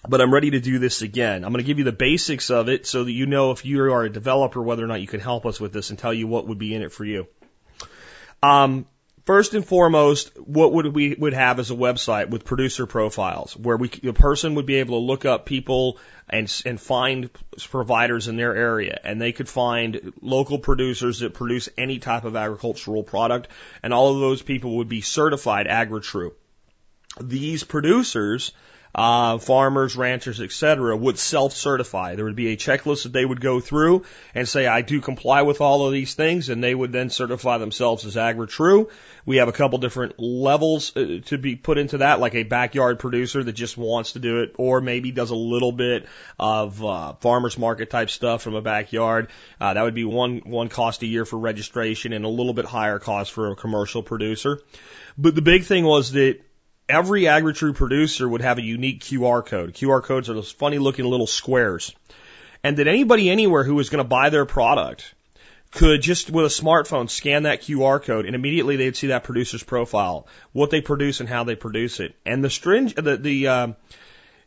But 0.09 0.21
I'm 0.21 0.35
ready 0.35 0.51
to 0.51 0.61
do 0.61 0.81
this 0.81 1.03
again. 1.03 1.45
I'm 1.45 1.53
going 1.53 1.63
to 1.63 1.67
give 1.67 1.79
you 1.79 1.85
the 1.85 1.93
basics 1.93 2.51
of 2.51 2.69
it 2.69 2.89
so 2.89 3.05
that 3.05 3.13
you 3.13 3.27
know 3.27 3.53
if 3.53 3.65
you 3.65 3.81
are 3.83 4.03
a 4.03 4.11
developer 4.11 4.61
whether 4.61 4.83
or 4.83 4.89
not 4.89 5.01
you 5.01 5.07
can 5.07 5.21
help 5.21 5.47
us 5.47 5.61
with 5.61 5.73
this 5.73 5.91
and 5.91 5.99
tell 5.99 6.13
you 6.13 6.27
what 6.27 6.49
would 6.49 6.59
be 6.59 6.75
in 6.75 6.83
it 6.83 6.91
for 6.91 7.05
you. 7.05 7.29
Um, 8.43 8.87
First 9.29 9.53
and 9.53 9.63
foremost, 9.63 10.31
what 10.39 10.73
would 10.73 10.87
we 10.95 11.15
would 11.15 11.35
have 11.35 11.59
as 11.59 11.71
a 11.71 11.75
website 11.75 12.31
with 12.31 12.47
producer 12.47 12.87
profiles, 12.87 13.55
where 13.55 13.77
we 13.77 13.91
a 14.05 14.15
person 14.15 14.55
would 14.55 14.65
be 14.65 14.77
able 14.77 14.99
to 14.99 15.05
look 15.05 15.27
up 15.27 15.45
people 15.45 15.99
and 16.31 16.51
and 16.65 16.81
find 16.81 17.29
providers 17.71 18.29
in 18.29 18.39
their 18.39 18.57
area, 18.57 18.99
and 19.05 19.21
they 19.21 19.33
could 19.33 19.47
find 19.47 20.15
local 20.23 20.59
producers 20.59 21.19
that 21.19 21.35
produce 21.35 21.69
any 21.77 21.99
type 21.99 22.25
of 22.25 22.37
agricultural 22.37 23.03
product, 23.03 23.49
and 23.83 23.93
all 23.93 24.15
of 24.15 24.21
those 24.21 24.41
people 24.41 24.79
would 24.79 24.89
be 24.89 25.03
certified 25.03 25.67
AgriTrue. 25.67 26.33
These 27.21 27.65
producers 27.65 28.53
uh, 28.95 29.39
farmers, 29.39 29.97
ranchers, 29.97 30.41
etc., 30.41 30.97
would 30.97 31.19
self-certify. 31.19 32.15
There 32.15 32.25
would 32.25 32.37
be 32.37 32.53
a 32.53 32.57
checklist 32.57 33.05
that 33.05 33.13
they 33.13 33.25
would 33.25 33.41
go 33.41 33.61
through 33.61 34.05
and 34.35 34.49
say, 34.49 34.67
"I 34.67 34.83
do 34.83 35.01
comply 35.01 35.43
with 35.43 35.61
all 35.61 35.87
of 35.87 35.93
these 35.93 36.15
things," 36.15 36.49
and 36.49 36.63
they 36.63 36.75
would 36.75 36.93
then 36.93 37.11
certify 37.11 37.59
themselves 37.59 38.07
as 38.07 38.17
AgriTrue. 38.17 38.89
We 39.27 39.37
have 39.37 39.49
a 39.49 39.53
couple 39.53 39.79
different 39.79 40.19
levels 40.19 40.97
uh, 40.97 41.19
to 41.27 41.39
be 41.39 41.55
put 41.55 41.77
into 41.77 41.99
that, 41.99 42.19
like 42.19 42.35
a 42.35 42.45
backyard 42.45 42.99
producer 42.99 43.45
that 43.45 43.53
just 43.53 43.77
wants 43.77 44.13
to 44.13 44.19
do 44.19 44.41
it, 44.41 44.55
or 44.57 44.81
maybe 44.81 45.11
does 45.11 45.31
a 45.31 45.37
little 45.37 45.73
bit 45.73 46.07
of 46.39 46.83
uh, 46.83 47.13
farmers 47.21 47.59
market 47.59 47.91
type 47.91 48.11
stuff 48.11 48.43
from 48.43 48.55
a 48.55 48.63
backyard. 48.63 49.29
Uh, 49.61 49.75
that 49.75 49.83
would 49.83 49.95
be 49.95 50.05
one 50.05 50.39
one 50.45 50.69
cost 50.69 51.03
a 51.03 51.07
year 51.07 51.25
for 51.25 51.39
registration, 51.39 52.13
and 52.13 52.25
a 52.25 52.29
little 52.29 52.55
bit 52.55 52.65
higher 52.65 52.99
cost 52.99 53.33
for 53.33 53.51
a 53.51 53.57
commercial 53.57 54.03
producer. 54.03 54.61
But 55.19 55.35
the 55.35 55.43
big 55.43 55.65
thing 55.65 55.85
was 55.85 56.13
that 56.13 56.41
every 56.89 57.23
AgriTrue 57.23 57.75
producer 57.75 58.29
would 58.29 58.41
have 58.41 58.59
a 58.59 58.63
unique 58.63 59.01
QR 59.01 59.45
code. 59.45 59.75
QR 59.75 60.03
codes 60.03 60.31
are 60.31 60.35
those 60.35 60.51
funny 60.51 60.79
looking 60.79 61.05
little 61.05 61.27
squares. 61.27 61.95
And 62.65 62.77
that 62.79 62.89
anybody 62.89 63.31
anywhere 63.31 63.63
who 63.63 63.75
was 63.75 63.89
going 63.89 64.03
to 64.03 64.09
buy 64.09 64.31
their 64.31 64.47
product 64.47 65.15
could 65.71 66.01
just 66.01 66.31
with 66.31 66.47
a 66.47 66.49
smartphone 66.49 67.11
scan 67.11 67.43
that 67.43 67.63
QR 67.63 68.03
code 68.03 68.25
and 68.25 68.35
immediately 68.35 68.77
they'd 68.77 68.97
see 68.97 69.09
that 69.09 69.25
producer's 69.25 69.63
profile, 69.63 70.27
what 70.53 70.71
they 70.71 70.81
produce 70.81 71.21
and 71.21 71.29
how 71.29 71.45
they 71.45 71.55
produce 71.55 72.01
it. 72.01 72.15
And 72.25 72.43
the 72.43 72.51
string, 72.51 72.89
the, 72.89 73.17
the, 73.17 73.49
uh, 73.49 73.69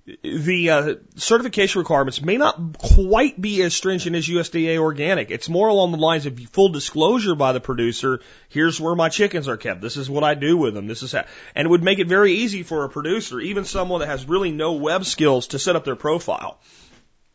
the 0.06 0.70
uh, 0.70 0.96
certification 1.16 1.80
requirements 1.80 2.22
may 2.22 2.38
not 2.38 2.78
quite 2.78 3.40
be 3.40 3.62
as 3.62 3.76
stringent 3.76 4.16
as 4.16 4.28
USDA 4.28 4.78
organic. 4.78 5.30
It's 5.30 5.48
more 5.48 5.68
along 5.68 5.92
the 5.92 5.98
lines 5.98 6.26
of 6.26 6.40
full 6.40 6.70
disclosure 6.70 7.36
by 7.36 7.52
the 7.52 7.60
producer. 7.60 8.22
Here's 8.50 8.82
where 8.82 8.96
my 8.96 9.10
chickens 9.10 9.48
are 9.48 9.58
kept. 9.58 9.80
This 9.82 9.98
is 9.98 10.10
what 10.10 10.24
I 10.24 10.34
do 10.34 10.58
with 10.58 10.74
them. 10.74 10.88
This 10.88 11.04
is 11.04 11.12
how, 11.12 11.26
and 11.56 11.68
it 11.68 11.70
would 11.70 11.84
make 11.84 12.00
it 12.00 12.08
very 12.08 12.34
easy 12.34 12.64
for 12.64 12.84
a 12.84 12.90
producer, 12.90 13.40
even 13.40 13.64
someone 13.64 14.00
that 14.00 14.08
has 14.08 14.26
really 14.26 14.52
no 14.52 14.74
web 14.74 15.06
skills, 15.06 15.48
to 15.48 15.60
set 15.60 15.76
up 15.76 15.86
their 15.86 15.96
profile. 15.96 16.60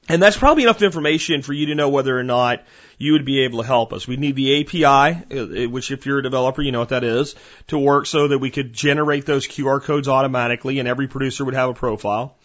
And 0.09 0.23
that's 0.23 0.37
probably 0.37 0.63
enough 0.63 0.83
information 0.83 1.43
for 1.43 1.53
you 1.53 1.67
to 1.67 1.75
know 1.75 1.89
whether 1.89 2.17
or 2.17 2.23
not 2.23 2.63
you 2.97 3.13
would 3.13 3.25
be 3.25 3.41
able 3.41 3.61
to 3.61 3.67
help 3.67 3.93
us. 3.93 4.07
We 4.07 4.17
need 4.17 4.37
the 4.37 4.61
API, 4.61 5.37
uh, 5.37 5.69
which 5.69 5.91
if 5.91 6.07
you're 6.07 6.19
a 6.19 6.23
developer, 6.23 6.63
you 6.63 6.71
know 6.71 6.79
what 6.79 6.91
that 6.91 7.03
is, 7.03 7.35
to 7.69 7.79
work 7.79 8.07
so 8.07 8.29
that 8.29 8.39
we 8.39 8.51
could 8.51 8.73
generate 8.73 9.27
those 9.27 9.49
QR 9.49 9.83
codes 9.83 10.07
automatically 10.07 10.79
and 10.79 10.89
every 10.89 11.09
producer 11.09 11.45
would 11.45 11.55
have 11.55 11.71
a 11.71 11.75
profile. 11.75 12.37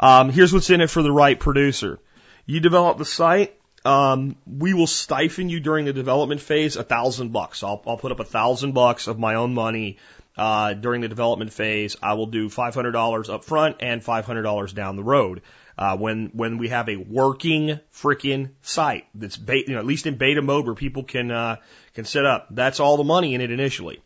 Um, 0.00 0.30
here's 0.30 0.52
what's 0.52 0.70
in 0.70 0.80
it 0.80 0.90
for 0.90 1.02
the 1.02 1.12
right 1.12 1.38
producer. 1.38 2.00
You 2.46 2.60
develop 2.60 2.98
the 2.98 3.04
site, 3.04 3.54
Um, 3.84 4.36
we 4.46 4.72
will 4.72 4.86
stifle 4.86 5.44
you 5.44 5.60
during 5.60 5.84
the 5.84 5.92
development 5.92 6.40
phase 6.40 6.76
a 6.76 6.82
thousand 6.82 7.32
bucks. 7.32 7.62
I'll, 7.62 7.82
I'll 7.86 7.98
put 7.98 8.12
up 8.12 8.20
a 8.20 8.24
thousand 8.24 8.72
bucks 8.72 9.08
of 9.08 9.18
my 9.18 9.34
own 9.34 9.52
money 9.52 9.98
uh, 10.36 10.72
during 10.72 11.02
the 11.02 11.08
development 11.08 11.52
phase. 11.52 11.96
I 12.02 12.14
will 12.14 12.26
do 12.26 12.48
$500 12.48 13.32
up 13.32 13.44
front 13.44 13.76
and 13.80 14.02
$500 14.02 14.74
down 14.74 14.96
the 14.96 15.04
road. 15.04 15.42
Uh, 15.76 15.96
when 15.96 16.30
when 16.34 16.58
we 16.58 16.68
have 16.68 16.88
a 16.88 16.96
working 16.96 17.80
freaking 17.92 18.50
site 18.62 19.06
that's 19.14 19.36
beta, 19.36 19.68
you 19.68 19.74
know, 19.74 19.80
at 19.80 19.86
least 19.86 20.06
in 20.06 20.16
beta 20.16 20.40
mode 20.40 20.66
where 20.66 20.74
people 20.74 21.02
can 21.02 21.30
uh, 21.30 21.56
can 21.94 22.04
set 22.04 22.24
up, 22.24 22.46
that's 22.50 22.80
all 22.80 22.96
the 22.96 23.04
money 23.04 23.34
in 23.34 23.40
it 23.40 23.50
initially. 23.50 24.00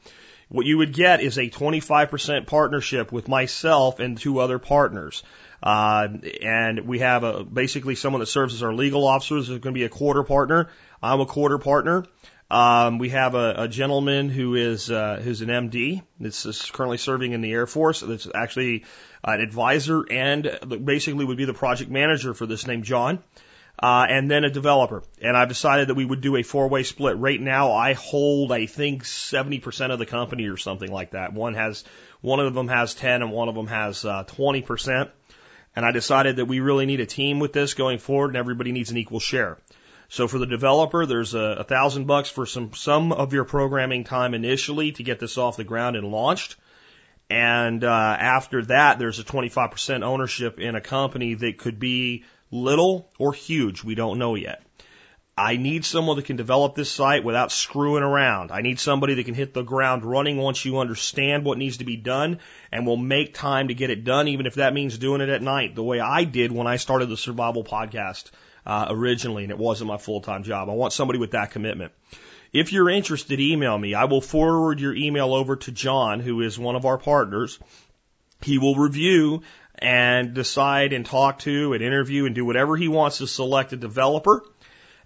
What 0.49 0.65
you 0.65 0.79
would 0.79 0.95
get 0.95 1.21
is 1.21 1.37
a 1.37 1.51
25% 1.51 2.47
partnership 2.47 3.13
with 3.13 3.29
myself 3.29 4.01
and 4.01 4.17
two 4.17 4.39
other 4.39 4.59
partners. 4.59 5.23
Uh, 5.63 6.09
and 6.41 6.81
we 6.87 7.01
have 7.01 7.23
a, 7.23 7.45
basically 7.45 7.95
someone 7.97 8.21
that 8.21 8.27
serves 8.27 8.55
as 8.55 8.63
our 8.63 8.73
legal 8.73 9.07
officer 9.07 9.37
is 9.37 9.49
going 9.49 9.61
to 9.61 9.73
be 9.73 9.85
a 9.85 9.91
quarter 9.91 10.23
partner. 10.23 10.71
I'm 11.03 11.21
a 11.21 11.27
quarter 11.27 11.59
partner. 11.59 12.07
Um, 12.51 12.99
we 12.99 13.11
have 13.11 13.35
a, 13.35 13.55
a 13.59 13.69
gentleman 13.69 14.31
who 14.31 14.55
is 14.55 14.91
uh, 14.91 15.21
who's 15.23 15.43
an 15.43 15.49
MD 15.49 16.03
that's 16.19 16.47
is 16.47 16.71
currently 16.71 16.97
serving 16.97 17.33
in 17.33 17.43
the 17.43 17.53
Air 17.53 17.67
Force. 17.67 18.01
That's 18.01 18.27
actually 18.35 18.85
an 19.23 19.41
advisor 19.41 20.05
and 20.11 20.59
basically 20.85 21.27
would 21.27 21.37
be 21.37 21.45
the 21.45 21.53
project 21.55 21.91
manager 21.91 22.33
for 22.33 22.47
this 22.47 22.67
named 22.67 22.85
John. 22.85 23.23
Uh, 23.81 24.07
and 24.09 24.29
then 24.29 24.43
a 24.43 24.51
developer. 24.51 25.05
And 25.23 25.37
I've 25.37 25.47
decided 25.47 25.87
that 25.87 25.95
we 25.95 26.05
would 26.05 26.21
do 26.21 26.35
a 26.35 26.43
four-way 26.43 26.83
split. 26.83 27.17
Right 27.17 27.41
now, 27.41 27.71
I 27.73 27.93
hold, 27.93 28.51
I 28.51 28.67
think, 28.67 29.05
70% 29.05 29.93
of 29.93 30.01
the 30.01 30.07
company 30.07 30.49
or 30.49 30.57
something 30.57 30.91
like 30.91 31.13
that. 31.13 31.33
One 31.33 31.55
has, 31.55 31.85
one 32.21 32.41
of 32.41 32.55
them 32.55 32.67
has 32.67 32.95
10 32.95 33.23
and 33.23 33.31
one 33.31 33.49
of 33.49 33.55
them 33.55 33.69
has 33.69 34.05
uh, 34.05 34.25
20%. 34.25 35.11
And 35.77 35.87
I 35.87 35.93
decided 35.93 36.37
that 36.37 36.47
we 36.47 36.59
really 36.59 36.87
need 36.87 36.99
a 36.99 37.07
team 37.07 37.39
with 37.39 37.53
this 37.53 37.75
going 37.75 37.99
forward 37.99 38.31
and 38.31 38.37
everybody 38.37 38.73
needs 38.73 38.91
an 38.91 38.97
equal 38.97 39.21
share. 39.21 39.59
So 40.11 40.27
for 40.27 40.39
the 40.39 40.47
developer, 40.47 41.05
there's 41.05 41.35
a, 41.35 41.59
a 41.59 41.65
thousand 41.65 42.07
bucks 42.07 42.31
for 42.31 42.47
some, 42.47 42.73
some 42.73 43.13
of 43.13 43.35
your 43.35 43.45
programming 43.45 44.05
time 44.05 44.33
initially 44.33 44.93
to 44.93 45.03
get 45.03 45.21
this 45.21 45.37
off 45.37 45.59
the 45.59 45.65
ground 45.65 45.97
and 45.97 46.11
launched. 46.11 46.57
And 47.29 47.85
uh, 47.85 48.17
after 48.19 48.65
that, 48.67 48.99
there's 48.99 49.19
a 49.19 49.25
25% 49.25 50.03
ownership 50.03 50.59
in 50.61 50.77
a 50.77 50.81
company 50.81 51.35
that 51.35 51.59
could 51.59 51.79
be 51.79 52.25
little 52.51 53.11
or 53.19 53.35
huge. 53.35 53.85
We 53.85 53.95
don't 53.95 54.19
know 54.19 54.35
yet. 54.35 54.63
I 55.37 55.57
need 55.57 55.85
someone 55.85 56.17
that 56.17 56.25
can 56.25 56.37
develop 56.37 56.75
this 56.75 56.91
site 56.91 57.23
without 57.23 57.53
screwing 57.53 58.03
around. 58.03 58.51
I 58.51 58.63
need 58.63 58.81
somebody 58.81 59.15
that 59.15 59.25
can 59.25 59.35
hit 59.35 59.53
the 59.55 59.63
ground 59.63 60.05
running 60.05 60.39
once 60.39 60.65
you 60.65 60.79
understand 60.79 61.45
what 61.45 61.59
needs 61.59 61.77
to 61.77 61.85
be 61.85 61.97
done 61.97 62.41
and 62.73 62.87
will 62.87 62.97
make 62.97 63.35
time 63.35 63.69
to 63.69 63.75
get 63.75 63.91
it 63.91 64.05
done, 64.05 64.27
even 64.27 64.47
if 64.47 64.55
that 64.55 64.75
means 64.75 64.99
doing 64.99 65.21
it 65.21 65.29
at 65.29 65.43
night, 65.43 65.77
the 65.77 65.85
way 65.85 66.01
I 66.01 66.25
did 66.25 66.51
when 66.51 66.67
I 66.67 66.77
started 66.77 67.09
the 67.11 67.17
survival 67.17 67.63
podcast 67.63 68.31
uh, 68.69 68.87
originally, 68.91 69.45
and 69.45 69.51
it 69.51 69.59
wasn't 69.59 69.89
my 69.89 69.97
full 69.97 70.21
time 70.21 70.45
job. 70.45 70.69
I 70.69 70.75
want 70.75 70.93
somebody 70.93 71.19
with 71.19 71.31
that 71.31 71.51
commitment. 71.51 71.93
If 72.53 72.73
you're 72.73 72.91
interested, 72.91 73.41
email 73.41 73.77
me. 73.77 73.95
I 73.95 74.05
will 74.05 74.21
forward 74.21 74.79
your 74.79 74.95
email 74.95 75.35
over 75.35 75.57
to 75.57 75.73
John, 75.73 76.21
who 76.21 76.43
is 76.43 76.59
one 76.59 76.77
of 76.77 76.85
our 76.85 76.99
partners. 76.99 77.59
He 78.43 78.59
will 78.59 78.77
review 78.77 79.43
and 79.79 80.35
decide 80.35 80.93
and 80.93 81.05
talk 81.05 81.41
to 81.41 81.73
and 81.73 81.83
interview 81.83 82.27
and 82.27 82.35
do 82.35 82.45
whatever 82.45 82.77
he 82.77 82.89
wants 82.89 83.19
to 83.19 83.27
select 83.27 83.73
a 83.73 83.77
developer. 83.77 84.45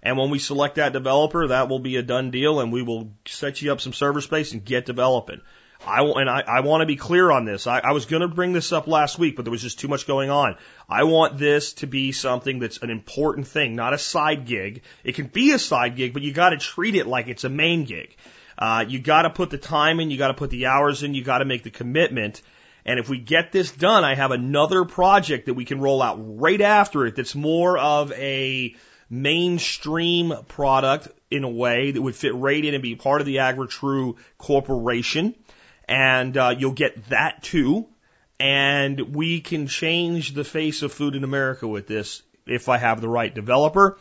And 0.01 0.17
when 0.17 0.29
we 0.29 0.39
select 0.39 0.75
that 0.75 0.93
developer, 0.93 1.47
that 1.47 1.69
will 1.69 1.79
be 1.79 1.95
a 1.95 2.03
done 2.03 2.31
deal 2.31 2.59
and 2.59 2.71
we 2.71 2.81
will 2.81 3.13
set 3.25 3.61
you 3.61 3.71
up 3.71 3.79
some 3.79 3.93
server 3.93 4.19
space 4.19 4.51
and 4.51 4.63
get 4.63 4.85
developing. 4.85 5.41
I 5.85 6.01
and 6.01 6.29
I, 6.29 6.41
I 6.41 6.59
want 6.61 6.81
to 6.81 6.85
be 6.85 6.95
clear 6.95 7.29
on 7.29 7.45
this. 7.45 7.67
I, 7.67 7.79
I 7.79 7.91
was 7.91 8.05
going 8.05 8.21
to 8.21 8.27
bring 8.27 8.53
this 8.53 8.71
up 8.71 8.87
last 8.87 9.19
week, 9.19 9.35
but 9.35 9.43
there 9.43 9.51
was 9.51 9.61
just 9.61 9.79
too 9.79 9.87
much 9.87 10.07
going 10.07 10.29
on. 10.29 10.55
I 10.87 11.03
want 11.03 11.37
this 11.37 11.73
to 11.73 11.87
be 11.87 12.11
something 12.11 12.59
that's 12.59 12.77
an 12.77 12.89
important 12.89 13.47
thing, 13.47 13.75
not 13.75 13.93
a 13.93 13.97
side 13.97 14.45
gig. 14.45 14.83
It 15.03 15.15
can 15.15 15.27
be 15.27 15.51
a 15.51 15.59
side 15.59 15.95
gig, 15.95 16.13
but 16.13 16.21
you 16.21 16.33
got 16.33 16.51
to 16.51 16.57
treat 16.57 16.95
it 16.95 17.05
like 17.05 17.27
it's 17.27 17.43
a 17.43 17.49
main 17.49 17.83
gig. 17.83 18.15
Uh, 18.57 18.85
you 18.87 18.99
got 18.99 19.23
to 19.23 19.29
put 19.29 19.49
the 19.49 19.57
time 19.57 19.99
in, 19.99 20.11
you 20.11 20.17
got 20.17 20.29
to 20.29 20.35
put 20.35 20.49
the 20.49 20.67
hours 20.67 21.03
in, 21.03 21.13
you 21.13 21.23
got 21.23 21.39
to 21.39 21.45
make 21.45 21.63
the 21.63 21.71
commitment. 21.71 22.41
And 22.85 22.99
if 22.99 23.09
we 23.09 23.17
get 23.17 23.51
this 23.51 23.71
done, 23.71 24.03
I 24.03 24.15
have 24.15 24.31
another 24.31 24.85
project 24.85 25.47
that 25.47 25.53
we 25.53 25.65
can 25.65 25.81
roll 25.81 26.01
out 26.01 26.17
right 26.39 26.61
after 26.61 27.05
it 27.05 27.15
that's 27.15 27.35
more 27.35 27.77
of 27.77 28.11
a 28.13 28.75
mainstream 29.09 30.33
product 30.47 31.07
in 31.29 31.43
a 31.43 31.49
way 31.49 31.91
that 31.91 32.01
would 32.01 32.15
fit 32.15 32.35
right 32.35 32.63
in 32.63 32.73
and 32.73 32.83
be 32.83 32.95
part 32.95 33.21
of 33.21 33.27
the 33.27 33.37
AgriTrue 33.37 34.15
Corporation 34.37 35.35
and 35.85 36.35
uh, 36.37 36.55
you'll 36.57 36.71
get 36.71 37.09
that 37.09 37.43
too. 37.43 37.87
And 38.39 39.15
we 39.15 39.41
can 39.41 39.67
change 39.67 40.33
the 40.33 40.43
face 40.43 40.81
of 40.81 40.91
food 40.91 41.15
in 41.15 41.23
America 41.23 41.67
with 41.67 41.87
this 41.87 42.23
if 42.45 42.67
I 42.67 42.77
have 42.77 42.99
the 42.99 43.09
right 43.09 43.33
developer. 43.33 43.97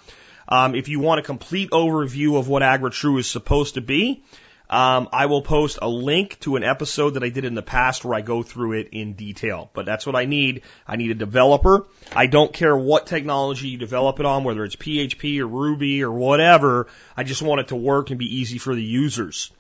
Um, 0.48 0.74
if 0.74 0.88
you 0.88 1.00
want 1.00 1.20
a 1.20 1.22
complete 1.22 1.70
overview 1.70 2.38
of 2.38 2.48
what 2.48 2.62
AgriTrue 2.62 3.20
is 3.20 3.30
supposed 3.30 3.74
to 3.74 3.80
be, 3.80 4.24
um, 4.72 5.10
I 5.12 5.26
will 5.26 5.42
post 5.42 5.78
a 5.82 5.88
link 5.88 6.40
to 6.40 6.56
an 6.56 6.64
episode 6.64 7.10
that 7.10 7.22
I 7.22 7.28
did 7.28 7.44
in 7.44 7.54
the 7.54 7.62
past 7.62 8.04
where 8.04 8.14
I 8.14 8.22
go 8.22 8.42
through 8.42 8.72
it 8.72 8.88
in 8.92 9.12
detail. 9.12 9.70
But 9.74 9.84
that's 9.84 10.06
what 10.06 10.16
I 10.16 10.24
need. 10.24 10.62
I 10.88 10.96
need 10.96 11.10
a 11.10 11.14
developer. 11.14 11.86
I 12.16 12.26
don't 12.26 12.52
care 12.52 12.74
what 12.74 13.06
technology 13.06 13.68
you 13.68 13.76
develop 13.76 14.18
it 14.18 14.24
on, 14.24 14.44
whether 14.44 14.64
it's 14.64 14.76
PHP 14.76 15.40
or 15.40 15.46
Ruby 15.46 16.02
or 16.02 16.10
whatever. 16.10 16.86
I 17.14 17.22
just 17.22 17.42
want 17.42 17.60
it 17.60 17.68
to 17.68 17.76
work 17.76 18.08
and 18.08 18.18
be 18.18 18.40
easy 18.40 18.56
for 18.56 18.74
the 18.74 18.82
users. 18.82 19.52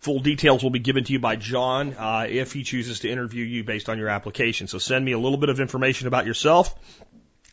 Full 0.00 0.20
details 0.20 0.62
will 0.62 0.70
be 0.70 0.78
given 0.78 1.04
to 1.04 1.12
you 1.12 1.18
by 1.18 1.36
John 1.36 1.94
uh, 1.94 2.26
if 2.28 2.52
he 2.52 2.62
chooses 2.62 3.00
to 3.00 3.10
interview 3.10 3.44
you 3.44 3.64
based 3.64 3.90
on 3.90 3.98
your 3.98 4.08
application. 4.08 4.66
So 4.66 4.78
send 4.78 5.04
me 5.04 5.12
a 5.12 5.18
little 5.18 5.36
bit 5.36 5.50
of 5.50 5.60
information 5.60 6.08
about 6.08 6.24
yourself, 6.24 6.74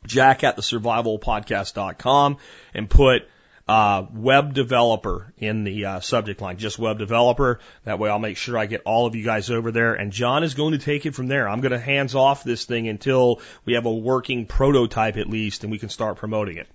jack 0.06 0.46
at 0.46 0.56
the 0.56 0.62
survivalpodcast.com, 0.62 2.38
and 2.74 2.90
put 2.90 3.28
uh, 3.68 4.06
web 4.14 4.54
developer 4.54 5.34
in 5.38 5.64
the 5.64 5.86
uh, 5.86 6.00
subject 6.00 6.42
line, 6.42 6.58
just 6.58 6.80
web 6.80 7.00
developer. 7.00 7.60
That 7.84 8.00
way 8.00 8.10
I'll 8.10 8.20
make 8.20 8.38
sure 8.38 8.58
I 8.58 8.66
get 8.66 8.82
all 8.86 9.06
of 9.06 9.16
you 9.16 9.24
guys 9.24 9.50
over 9.50 9.72
there. 9.72 9.94
And 9.94 10.12
John 10.12 10.44
is 10.44 10.54
going 10.54 10.72
to 10.72 10.78
take 10.78 11.06
it 11.06 11.16
from 11.16 11.28
there. 11.28 11.50
I'm 11.50 11.62
going 11.62 11.74
to 11.74 11.80
hands 11.80 12.16
off 12.16 12.44
this 12.44 12.66
thing 12.66 12.88
until 12.88 13.42
we 13.66 13.74
have 13.74 13.86
a 13.86 13.94
working 13.94 14.46
prototype 14.46 15.18
at 15.18 15.28
least 15.28 15.64
and 15.64 15.72
we 15.72 15.80
can 15.80 15.90
start 15.90 16.18
promoting 16.18 16.58
it. 16.58 16.68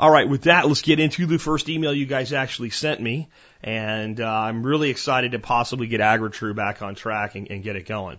All 0.00 0.10
right, 0.10 0.28
with 0.28 0.42
that, 0.42 0.66
let's 0.66 0.82
get 0.82 1.00
into 1.00 1.26
the 1.26 1.38
first 1.38 1.68
email 1.68 1.92
you 1.92 2.06
guys 2.06 2.32
actually 2.32 2.70
sent 2.70 3.00
me 3.00 3.28
and 3.62 4.20
uh, 4.20 4.26
I'm 4.26 4.64
really 4.64 4.90
excited 4.90 5.32
to 5.32 5.38
possibly 5.38 5.86
get 5.86 6.00
AgriTrue 6.00 6.54
back 6.54 6.80
on 6.82 6.94
track 6.94 7.34
and, 7.34 7.50
and 7.50 7.62
get 7.62 7.76
it 7.76 7.86
going. 7.86 8.18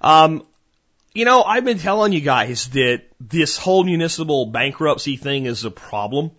Um, 0.00 0.46
you 1.12 1.24
know, 1.24 1.42
I've 1.42 1.64
been 1.64 1.78
telling 1.78 2.12
you 2.12 2.20
guys 2.20 2.68
that 2.68 3.02
this 3.20 3.56
whole 3.56 3.84
municipal 3.84 4.46
bankruptcy 4.46 5.16
thing 5.16 5.46
is 5.46 5.64
a 5.64 5.70
problem, 5.70 6.30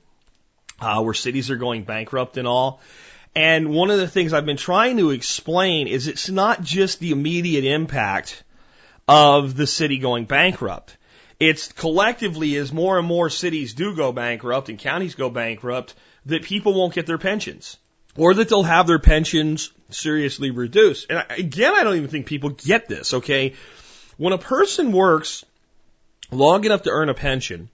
uh, 0.81 1.01
where 1.01 1.13
cities 1.13 1.49
are 1.51 1.55
going 1.55 1.83
bankrupt 1.83 2.37
and 2.37 2.47
all. 2.47 2.81
And 3.33 3.69
one 3.69 3.91
of 3.91 3.99
the 3.99 4.07
things 4.07 4.33
I've 4.33 4.45
been 4.45 4.57
trying 4.57 4.97
to 4.97 5.11
explain 5.11 5.87
is 5.87 6.07
it's 6.07 6.29
not 6.29 6.61
just 6.61 6.99
the 6.99 7.11
immediate 7.11 7.63
impact 7.63 8.43
of 9.07 9.55
the 9.55 9.67
city 9.67 9.99
going 9.99 10.25
bankrupt. 10.25 10.97
It's 11.39 11.71
collectively 11.71 12.55
as 12.57 12.73
more 12.73 12.99
and 12.99 13.07
more 13.07 13.29
cities 13.29 13.73
do 13.73 13.95
go 13.95 14.11
bankrupt 14.11 14.69
and 14.69 14.77
counties 14.77 15.15
go 15.15 15.29
bankrupt 15.29 15.95
that 16.25 16.43
people 16.43 16.73
won't 16.73 16.93
get 16.93 17.07
their 17.07 17.17
pensions 17.17 17.77
or 18.15 18.33
that 18.33 18.49
they'll 18.49 18.63
have 18.63 18.87
their 18.87 18.99
pensions 18.99 19.71
seriously 19.89 20.51
reduced. 20.51 21.07
And 21.09 21.25
again, 21.29 21.73
I 21.73 21.83
don't 21.83 21.95
even 21.95 22.09
think 22.09 22.25
people 22.25 22.49
get 22.49 22.87
this, 22.87 23.13
okay? 23.13 23.53
When 24.17 24.33
a 24.33 24.37
person 24.37 24.91
works 24.91 25.45
long 26.31 26.63
enough 26.65 26.83
to 26.83 26.91
earn 26.91 27.09
a 27.09 27.13
pension, 27.13 27.69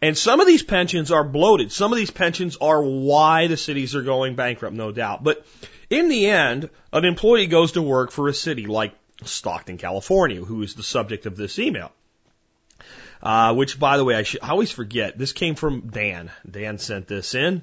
and 0.00 0.16
some 0.16 0.40
of 0.40 0.46
these 0.46 0.62
pensions 0.62 1.10
are 1.10 1.24
bloated. 1.24 1.72
Some 1.72 1.92
of 1.92 1.98
these 1.98 2.10
pensions 2.10 2.56
are 2.60 2.82
why 2.82 3.48
the 3.48 3.56
cities 3.56 3.96
are 3.96 4.02
going 4.02 4.36
bankrupt, 4.36 4.74
no 4.74 4.92
doubt. 4.92 5.24
But 5.24 5.44
in 5.90 6.08
the 6.08 6.26
end, 6.26 6.70
an 6.92 7.04
employee 7.04 7.46
goes 7.46 7.72
to 7.72 7.82
work 7.82 8.12
for 8.12 8.28
a 8.28 8.34
city 8.34 8.66
like 8.66 8.94
Stockton, 9.24 9.78
California, 9.78 10.40
who 10.40 10.62
is 10.62 10.74
the 10.74 10.82
subject 10.82 11.26
of 11.26 11.36
this 11.36 11.58
email. 11.58 11.90
Uh, 13.20 13.52
which, 13.54 13.80
by 13.80 13.96
the 13.96 14.04
way, 14.04 14.14
I, 14.14 14.22
should, 14.22 14.42
I 14.42 14.50
always 14.50 14.70
forget. 14.70 15.18
This 15.18 15.32
came 15.32 15.56
from 15.56 15.88
Dan. 15.88 16.30
Dan 16.48 16.78
sent 16.78 17.08
this 17.08 17.34
in. 17.34 17.62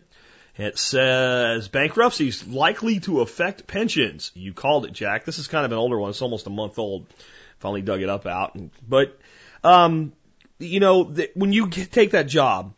It 0.58 0.78
says 0.78 1.70
bankruptcy 1.70 2.28
is 2.28 2.46
likely 2.48 3.00
to 3.02 3.22
affect 3.22 3.68
pensions. 3.68 4.32
You 4.34 4.54
called 4.54 4.86
it, 4.86 4.92
Jack. 4.92 5.24
This 5.24 5.40
is 5.40 5.48
kind 5.48 5.66
of 5.66 5.72
an 5.72 5.78
older 5.78 5.98
one. 5.98 6.10
It's 6.10 6.22
almost 6.22 6.48
a 6.48 6.50
month 6.50 6.78
old. 6.78 7.08
Finally 7.60 7.84
dug 7.84 8.02
it 8.02 8.10
up 8.10 8.26
out. 8.26 8.58
But, 8.88 9.18
um, 9.64 10.12
you 10.60 10.80
know, 10.80 11.14
when 11.34 11.54
you 11.54 11.68
get, 11.68 11.92
take 11.92 12.12
that 12.12 12.28
job 12.28 12.74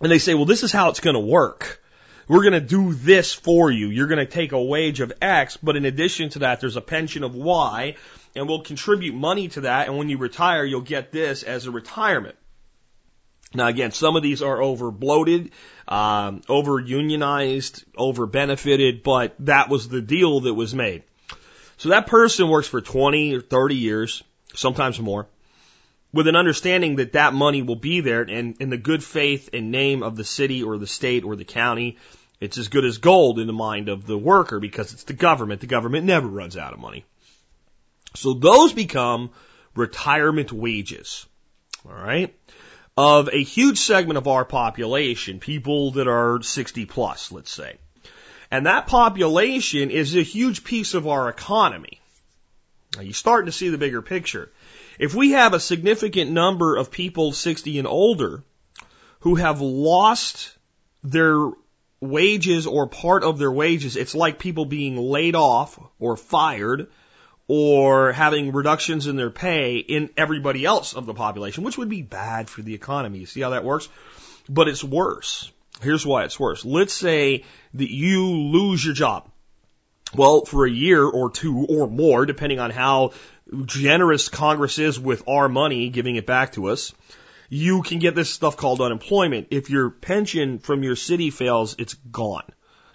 and 0.00 0.10
they 0.10 0.18
say, 0.18 0.34
well, 0.34 0.44
this 0.44 0.62
is 0.62 0.72
how 0.72 0.90
it's 0.90 1.00
going 1.00 1.14
to 1.14 1.20
work. 1.20 1.82
We're 2.28 2.42
going 2.42 2.54
to 2.54 2.60
do 2.60 2.92
this 2.92 3.32
for 3.32 3.70
you. 3.70 3.88
You're 3.88 4.08
going 4.08 4.24
to 4.24 4.26
take 4.26 4.52
a 4.52 4.62
wage 4.62 5.00
of 5.00 5.12
X, 5.22 5.56
but 5.56 5.76
in 5.76 5.84
addition 5.84 6.28
to 6.30 6.40
that, 6.40 6.60
there's 6.60 6.76
a 6.76 6.80
pension 6.80 7.22
of 7.22 7.34
Y 7.34 7.96
and 8.34 8.48
we'll 8.48 8.62
contribute 8.62 9.14
money 9.14 9.48
to 9.48 9.62
that. 9.62 9.88
And 9.88 9.96
when 9.96 10.08
you 10.08 10.18
retire, 10.18 10.64
you'll 10.64 10.82
get 10.82 11.12
this 11.12 11.42
as 11.42 11.66
a 11.66 11.70
retirement. 11.70 12.36
Now 13.54 13.68
again, 13.68 13.92
some 13.92 14.16
of 14.16 14.22
these 14.22 14.42
are 14.42 14.60
over 14.60 14.90
bloated, 14.90 15.52
um, 15.88 16.42
over 16.48 16.78
unionized, 16.78 17.84
over 17.96 18.26
benefited, 18.26 19.02
but 19.02 19.34
that 19.40 19.68
was 19.68 19.88
the 19.88 20.02
deal 20.02 20.40
that 20.40 20.54
was 20.54 20.74
made. 20.74 21.04
So 21.78 21.90
that 21.90 22.06
person 22.06 22.48
works 22.48 22.68
for 22.68 22.80
20 22.80 23.34
or 23.34 23.40
30 23.40 23.74
years, 23.76 24.22
sometimes 24.54 25.00
more. 25.00 25.26
With 26.16 26.28
an 26.28 26.36
understanding 26.36 26.96
that 26.96 27.12
that 27.12 27.34
money 27.34 27.62
will 27.62 27.76
be 27.76 28.00
there 28.00 28.22
and 28.22 28.56
in 28.60 28.70
the 28.70 28.76
good 28.76 29.04
faith 29.04 29.50
and 29.52 29.70
name 29.70 30.02
of 30.02 30.16
the 30.16 30.24
city 30.24 30.62
or 30.62 30.78
the 30.78 30.86
state 30.86 31.24
or 31.24 31.36
the 31.36 31.44
county, 31.44 31.98
it's 32.40 32.58
as 32.58 32.68
good 32.68 32.84
as 32.84 32.98
gold 32.98 33.38
in 33.38 33.46
the 33.46 33.52
mind 33.52 33.88
of 33.88 34.06
the 34.06 34.18
worker 34.18 34.60
because 34.60 34.92
it's 34.92 35.04
the 35.04 35.12
government. 35.12 35.60
The 35.60 35.66
government 35.66 36.06
never 36.06 36.26
runs 36.26 36.56
out 36.56 36.72
of 36.72 36.78
money. 36.78 37.04
So 38.14 38.34
those 38.34 38.72
become 38.72 39.30
retirement 39.74 40.52
wages. 40.52 41.26
All 41.86 41.94
right. 41.94 42.34
Of 42.96 43.28
a 43.32 43.42
huge 43.42 43.78
segment 43.78 44.16
of 44.16 44.26
our 44.26 44.44
population, 44.44 45.38
people 45.38 45.92
that 45.92 46.08
are 46.08 46.42
60 46.42 46.86
plus, 46.86 47.30
let's 47.30 47.52
say. 47.52 47.76
And 48.50 48.66
that 48.66 48.86
population 48.86 49.90
is 49.90 50.16
a 50.16 50.22
huge 50.22 50.64
piece 50.64 50.94
of 50.94 51.06
our 51.06 51.28
economy. 51.28 52.00
Now 52.94 53.02
you're 53.02 53.12
starting 53.12 53.46
to 53.46 53.52
see 53.52 53.68
the 53.68 53.78
bigger 53.78 54.02
picture. 54.02 54.50
If 54.98 55.14
we 55.14 55.32
have 55.32 55.54
a 55.54 55.60
significant 55.60 56.30
number 56.30 56.76
of 56.76 56.90
people 56.90 57.32
60 57.32 57.78
and 57.78 57.86
older 57.86 58.42
who 59.20 59.34
have 59.34 59.60
lost 59.60 60.56
their 61.02 61.50
wages 62.00 62.66
or 62.66 62.86
part 62.86 63.24
of 63.24 63.38
their 63.38 63.52
wages, 63.52 63.96
it's 63.96 64.14
like 64.14 64.38
people 64.38 64.64
being 64.64 64.96
laid 64.96 65.34
off 65.34 65.78
or 65.98 66.16
fired 66.16 66.88
or 67.48 68.12
having 68.12 68.52
reductions 68.52 69.06
in 69.06 69.16
their 69.16 69.30
pay 69.30 69.76
in 69.76 70.10
everybody 70.16 70.64
else 70.64 70.94
of 70.94 71.06
the 71.06 71.14
population, 71.14 71.64
which 71.64 71.78
would 71.78 71.88
be 71.88 72.02
bad 72.02 72.48
for 72.48 72.62
the 72.62 72.74
economy. 72.74 73.18
You 73.18 73.26
see 73.26 73.40
how 73.40 73.50
that 73.50 73.64
works? 73.64 73.88
But 74.48 74.68
it's 74.68 74.82
worse. 74.82 75.50
Here's 75.82 76.06
why 76.06 76.24
it's 76.24 76.40
worse. 76.40 76.64
Let's 76.64 76.94
say 76.94 77.44
that 77.74 77.90
you 77.90 78.26
lose 78.30 78.84
your 78.84 78.94
job. 78.94 79.30
Well, 80.14 80.44
for 80.44 80.64
a 80.64 80.70
year 80.70 81.04
or 81.04 81.30
two 81.30 81.66
or 81.68 81.88
more, 81.88 82.26
depending 82.26 82.58
on 82.58 82.70
how 82.70 83.12
generous 83.64 84.28
Congress 84.28 84.78
is 84.78 84.98
with 84.98 85.28
our 85.28 85.48
money, 85.48 85.88
giving 85.88 86.16
it 86.16 86.26
back 86.26 86.52
to 86.52 86.68
us, 86.68 86.92
you 87.48 87.82
can 87.82 87.98
get 87.98 88.14
this 88.14 88.30
stuff 88.30 88.56
called 88.56 88.80
unemployment. 88.80 89.48
If 89.50 89.70
your 89.70 89.90
pension 89.90 90.58
from 90.58 90.82
your 90.82 90.96
city 90.96 91.30
fails, 91.30 91.76
it's 91.78 91.94
gone. 91.94 92.44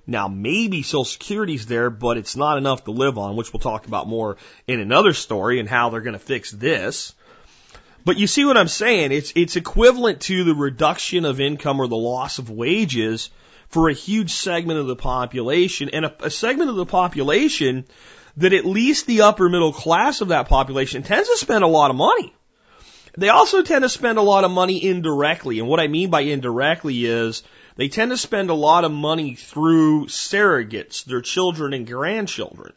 Now, 0.06 0.28
maybe 0.28 0.82
Social 0.82 1.06
Security's 1.06 1.68
there, 1.68 1.90
but 1.90 2.18
it's 2.18 2.36
not 2.36 2.58
enough 2.58 2.84
to 2.86 2.92
live 2.92 3.18
on, 3.18 3.36
which 3.36 3.54
we'll 3.54 3.60
talk 3.60 3.88
about 3.88 4.08
more 4.08 4.38
in 4.68 4.80
another 4.80 5.14
story 5.14 5.60
and 5.60 5.70
how 5.70 5.90
they're 5.90 6.02
going 6.02 6.14
to 6.14 6.20
fix 6.20 6.52
this. 6.52 7.14
But 8.04 8.18
you 8.18 8.28
see 8.28 8.44
what 8.46 8.58
I'm 8.58 8.68
saying? 8.68 9.12
It's, 9.12 9.32
it's 9.36 9.56
equivalent 9.56 10.22
to 10.22 10.44
the 10.44 10.56
reduction 10.56 11.24
of 11.24 11.40
income 11.40 11.80
or 11.80 11.88
the 11.88 11.96
loss 11.96 12.40
of 12.40 12.50
wages 12.50 13.30
for 13.70 13.90
a 13.90 13.94
huge 13.94 14.32
segment 14.32 14.80
of 14.80 14.88
the 14.88 14.96
population 14.96 15.90
and 15.94 16.06
a, 16.06 16.26
a 16.26 16.30
segment 16.30 16.72
of 16.72 16.76
the 16.76 16.86
population 16.86 17.86
that 18.38 18.54
at 18.54 18.66
least 18.66 19.08
the 19.08 19.22
upper 19.22 19.50
middle 19.50 19.74
class 19.74 20.22
of 20.22 20.30
that 20.30 20.48
population 20.48 21.04
tends 21.04 21.30
to 21.30 21.38
spend 21.38 21.64
a 21.64 21.68
lot 21.68 21.90
of 21.90 21.98
money. 21.98 22.34
They 23.18 23.30
also 23.30 23.62
tend 23.62 23.84
to 23.84 23.90
spend 23.90 24.18
a 24.18 24.24
lot 24.24 24.44
of 24.44 24.52
money 24.52 24.84
indirectly. 24.84 25.60
And 25.60 25.68
what 25.68 25.80
I 25.80 25.88
mean 25.88 26.10
by 26.10 26.22
indirectly 26.22 27.06
is 27.06 27.44
they 27.76 27.90
tend 27.90 28.12
to 28.12 28.18
spend 28.18 28.50
a 28.50 28.56
lot 28.56 28.86
of 28.86 28.92
money 28.92 29.36
through 29.36 30.06
surrogates, 30.06 31.04
their 31.04 31.22
children 31.22 31.74
and 31.74 31.86
grandchildren. 31.86 32.74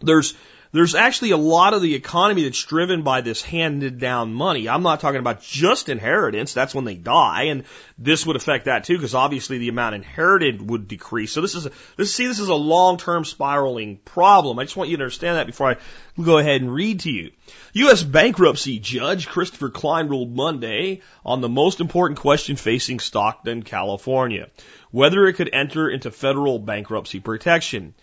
There's 0.00 0.34
there's 0.72 0.94
actually 0.94 1.30
a 1.30 1.36
lot 1.36 1.74
of 1.74 1.82
the 1.82 1.94
economy 1.94 2.44
that's 2.44 2.62
driven 2.62 3.02
by 3.02 3.20
this 3.20 3.42
handed 3.42 3.98
down 3.98 4.34
money. 4.34 4.68
I'm 4.68 4.82
not 4.82 5.00
talking 5.00 5.20
about 5.20 5.42
just 5.42 5.88
inheritance. 5.88 6.52
That's 6.52 6.74
when 6.74 6.84
they 6.84 6.94
die. 6.94 7.44
And 7.44 7.64
this 7.96 8.26
would 8.26 8.36
affect 8.36 8.66
that 8.66 8.84
too, 8.84 8.96
because 8.96 9.14
obviously 9.14 9.58
the 9.58 9.68
amount 9.68 9.94
inherited 9.94 10.68
would 10.68 10.88
decrease. 10.88 11.32
So 11.32 11.40
this 11.40 11.54
is, 11.54 11.66
a, 11.66 11.72
this, 11.96 12.14
see, 12.14 12.26
this 12.26 12.38
is 12.38 12.48
a 12.48 12.54
long-term 12.54 13.24
spiraling 13.24 13.96
problem. 13.98 14.58
I 14.58 14.64
just 14.64 14.76
want 14.76 14.90
you 14.90 14.96
to 14.96 15.02
understand 15.02 15.36
that 15.36 15.46
before 15.46 15.70
I 15.70 15.76
go 16.22 16.38
ahead 16.38 16.60
and 16.60 16.72
read 16.72 17.00
to 17.00 17.10
you. 17.10 17.30
U.S. 17.74 18.02
bankruptcy 18.02 18.78
judge 18.78 19.28
Christopher 19.28 19.70
Klein 19.70 20.08
ruled 20.08 20.34
Monday 20.34 21.02
on 21.24 21.40
the 21.40 21.48
most 21.48 21.80
important 21.80 22.18
question 22.18 22.56
facing 22.56 23.00
Stockton, 23.00 23.62
California. 23.62 24.48
Whether 24.90 25.26
it 25.26 25.34
could 25.34 25.50
enter 25.52 25.88
into 25.88 26.10
federal 26.10 26.58
bankruptcy 26.58 27.20
protection. 27.20 27.94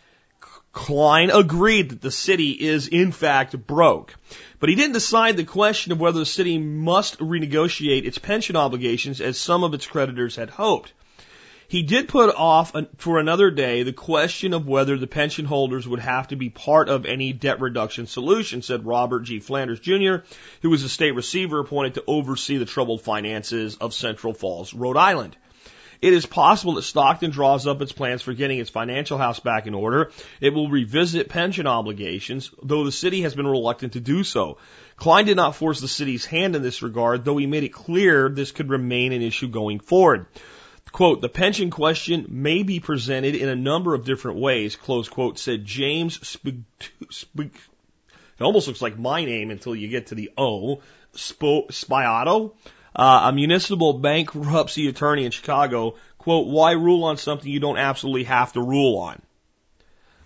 Klein 0.75 1.31
agreed 1.31 1.89
that 1.89 2.01
the 2.01 2.11
city 2.11 2.51
is 2.51 2.89
in 2.89 3.13
fact 3.13 3.57
broke. 3.65 4.13
But 4.59 4.69
he 4.69 4.75
didn't 4.75 4.93
decide 4.93 5.37
the 5.37 5.45
question 5.45 5.93
of 5.93 6.01
whether 6.01 6.19
the 6.19 6.25
city 6.25 6.57
must 6.57 7.17
renegotiate 7.17 8.05
its 8.05 8.17
pension 8.17 8.57
obligations 8.57 9.21
as 9.21 9.37
some 9.37 9.63
of 9.63 9.73
its 9.73 9.87
creditors 9.87 10.35
had 10.35 10.49
hoped. 10.49 10.91
He 11.67 11.81
did 11.81 12.09
put 12.09 12.35
off 12.35 12.73
for 12.97 13.19
another 13.19 13.49
day 13.49 13.83
the 13.83 13.93
question 13.93 14.53
of 14.53 14.67
whether 14.67 14.97
the 14.97 15.07
pension 15.07 15.45
holders 15.45 15.87
would 15.87 16.01
have 16.01 16.27
to 16.27 16.35
be 16.35 16.49
part 16.49 16.89
of 16.89 17.05
any 17.05 17.31
debt 17.33 17.61
reduction 17.61 18.05
solution, 18.05 18.61
said 18.61 18.85
Robert 18.85 19.21
G. 19.21 19.39
Flanders 19.39 19.79
Jr., 19.79 20.17
who 20.61 20.69
was 20.69 20.83
a 20.83 20.89
state 20.89 21.15
receiver 21.15 21.59
appointed 21.59 21.95
to 21.95 22.03
oversee 22.05 22.57
the 22.57 22.65
troubled 22.65 23.01
finances 23.01 23.77
of 23.77 23.93
Central 23.93 24.33
Falls, 24.33 24.73
Rhode 24.73 24.97
Island. 24.97 25.37
It 26.01 26.13
is 26.13 26.25
possible 26.25 26.75
that 26.75 26.83
Stockton 26.83 27.31
draws 27.31 27.67
up 27.67 27.81
its 27.81 27.91
plans 27.91 28.21
for 28.21 28.33
getting 28.33 28.59
its 28.59 28.69
financial 28.69 29.17
house 29.17 29.39
back 29.39 29.67
in 29.67 29.73
order. 29.73 30.11
It 30.41 30.53
will 30.53 30.69
revisit 30.69 31.29
pension 31.29 31.67
obligations, 31.67 32.51
though 32.61 32.83
the 32.83 32.91
city 32.91 33.21
has 33.21 33.35
been 33.35 33.47
reluctant 33.47 33.93
to 33.93 33.99
do 33.99 34.23
so. 34.23 34.57
Klein 34.97 35.25
did 35.25 35.37
not 35.37 35.55
force 35.55 35.79
the 35.79 35.87
city's 35.87 36.25
hand 36.25 36.55
in 36.55 36.61
this 36.61 36.81
regard, 36.81 37.25
though 37.25 37.37
he 37.37 37.47
made 37.47 37.63
it 37.63 37.73
clear 37.73 38.29
this 38.29 38.51
could 38.51 38.69
remain 38.69 39.13
an 39.13 39.21
issue 39.21 39.47
going 39.47 39.79
forward. 39.79 40.27
Quote, 40.91 41.19
the 41.21 41.29
pension 41.29 41.71
question 41.71 42.25
may 42.29 42.63
be 42.63 42.79
presented 42.79 43.35
in 43.35 43.49
a 43.49 43.55
number 43.55 43.93
of 43.93 44.05
different 44.05 44.39
ways, 44.39 44.77
close 44.77 45.09
quote, 45.09 45.37
said 45.37 45.65
James 45.65 46.17
Spig 46.19 47.51
it 48.37 48.43
almost 48.43 48.67
looks 48.67 48.81
like 48.81 48.99
my 48.99 49.23
name 49.23 49.49
until 49.49 49.75
you 49.75 49.87
get 49.87 50.07
to 50.07 50.15
the 50.15 50.31
O, 50.37 50.81
Spo, 51.13 51.67
Spiotto, 51.67 52.53
uh, 52.95 53.21
a 53.25 53.33
municipal 53.33 53.93
bankruptcy 53.93 54.87
attorney 54.87 55.25
in 55.25 55.31
Chicago, 55.31 55.95
quote, 56.17 56.47
why 56.47 56.71
rule 56.71 57.03
on 57.03 57.17
something 57.17 57.49
you 57.51 57.59
don't 57.59 57.77
absolutely 57.77 58.23
have 58.23 58.53
to 58.53 58.61
rule 58.61 58.97
on? 58.99 59.21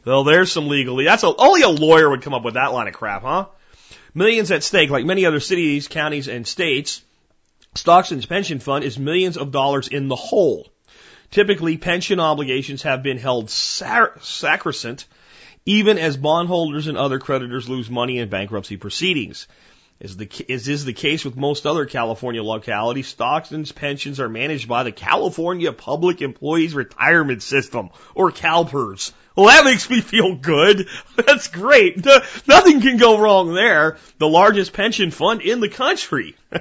Well, 0.05 0.23
there's 0.23 0.51
some 0.51 0.67
legally. 0.67 1.05
That's 1.05 1.23
a, 1.23 1.35
only 1.35 1.61
a 1.61 1.69
lawyer 1.69 2.09
would 2.09 2.21
come 2.21 2.33
up 2.33 2.43
with 2.43 2.53
that 2.53 2.73
line 2.73 2.87
of 2.87 2.93
crap, 2.93 3.23
huh? 3.23 3.47
Millions 4.13 4.51
at 4.51 4.63
stake, 4.63 4.89
like 4.89 5.05
many 5.05 5.25
other 5.25 5.39
cities, 5.39 5.87
counties, 5.87 6.27
and 6.27 6.47
states. 6.47 7.01
Stockton's 7.75 8.25
pension 8.25 8.59
fund 8.59 8.83
is 8.83 8.97
millions 8.97 9.37
of 9.37 9.51
dollars 9.51 9.87
in 9.87 10.07
the 10.07 10.15
hole. 10.15 10.67
Typically, 11.31 11.77
pension 11.77 12.19
obligations 12.19 12.81
have 12.83 13.03
been 13.03 13.19
held 13.19 13.51
sacrosanct, 13.51 15.05
even 15.65 15.99
as 15.99 16.17
bondholders 16.17 16.87
and 16.87 16.97
other 16.97 17.19
creditors 17.19 17.69
lose 17.69 17.89
money 17.89 18.17
in 18.17 18.29
bankruptcy 18.29 18.77
proceedings. 18.77 19.47
As, 20.01 20.15
the, 20.15 20.29
as 20.49 20.69
is 20.69 20.85
the 20.85 20.93
case 20.93 21.25
with 21.25 21.35
most 21.35 21.65
other 21.65 21.85
California 21.85 22.41
localities, 22.41 23.07
Stockton's 23.07 23.73
pensions 23.73 24.21
are 24.21 24.29
managed 24.29 24.69
by 24.69 24.83
the 24.83 24.93
California 24.93 25.73
Public 25.73 26.21
Employees 26.21 26.73
Retirement 26.73 27.43
System, 27.43 27.89
or 28.15 28.31
CalPERS. 28.31 29.11
Well, 29.35 29.47
that 29.47 29.65
makes 29.65 29.89
me 29.89 29.99
feel 29.99 30.35
good. 30.35 30.87
That's 31.17 31.49
great. 31.49 32.05
Nothing 32.47 32.79
can 32.79 32.95
go 32.95 33.19
wrong 33.19 33.53
there. 33.53 33.97
The 34.19 34.27
largest 34.27 34.71
pension 34.71 35.11
fund 35.11 35.41
in 35.41 35.59
the 35.59 35.67
country. 35.67 36.37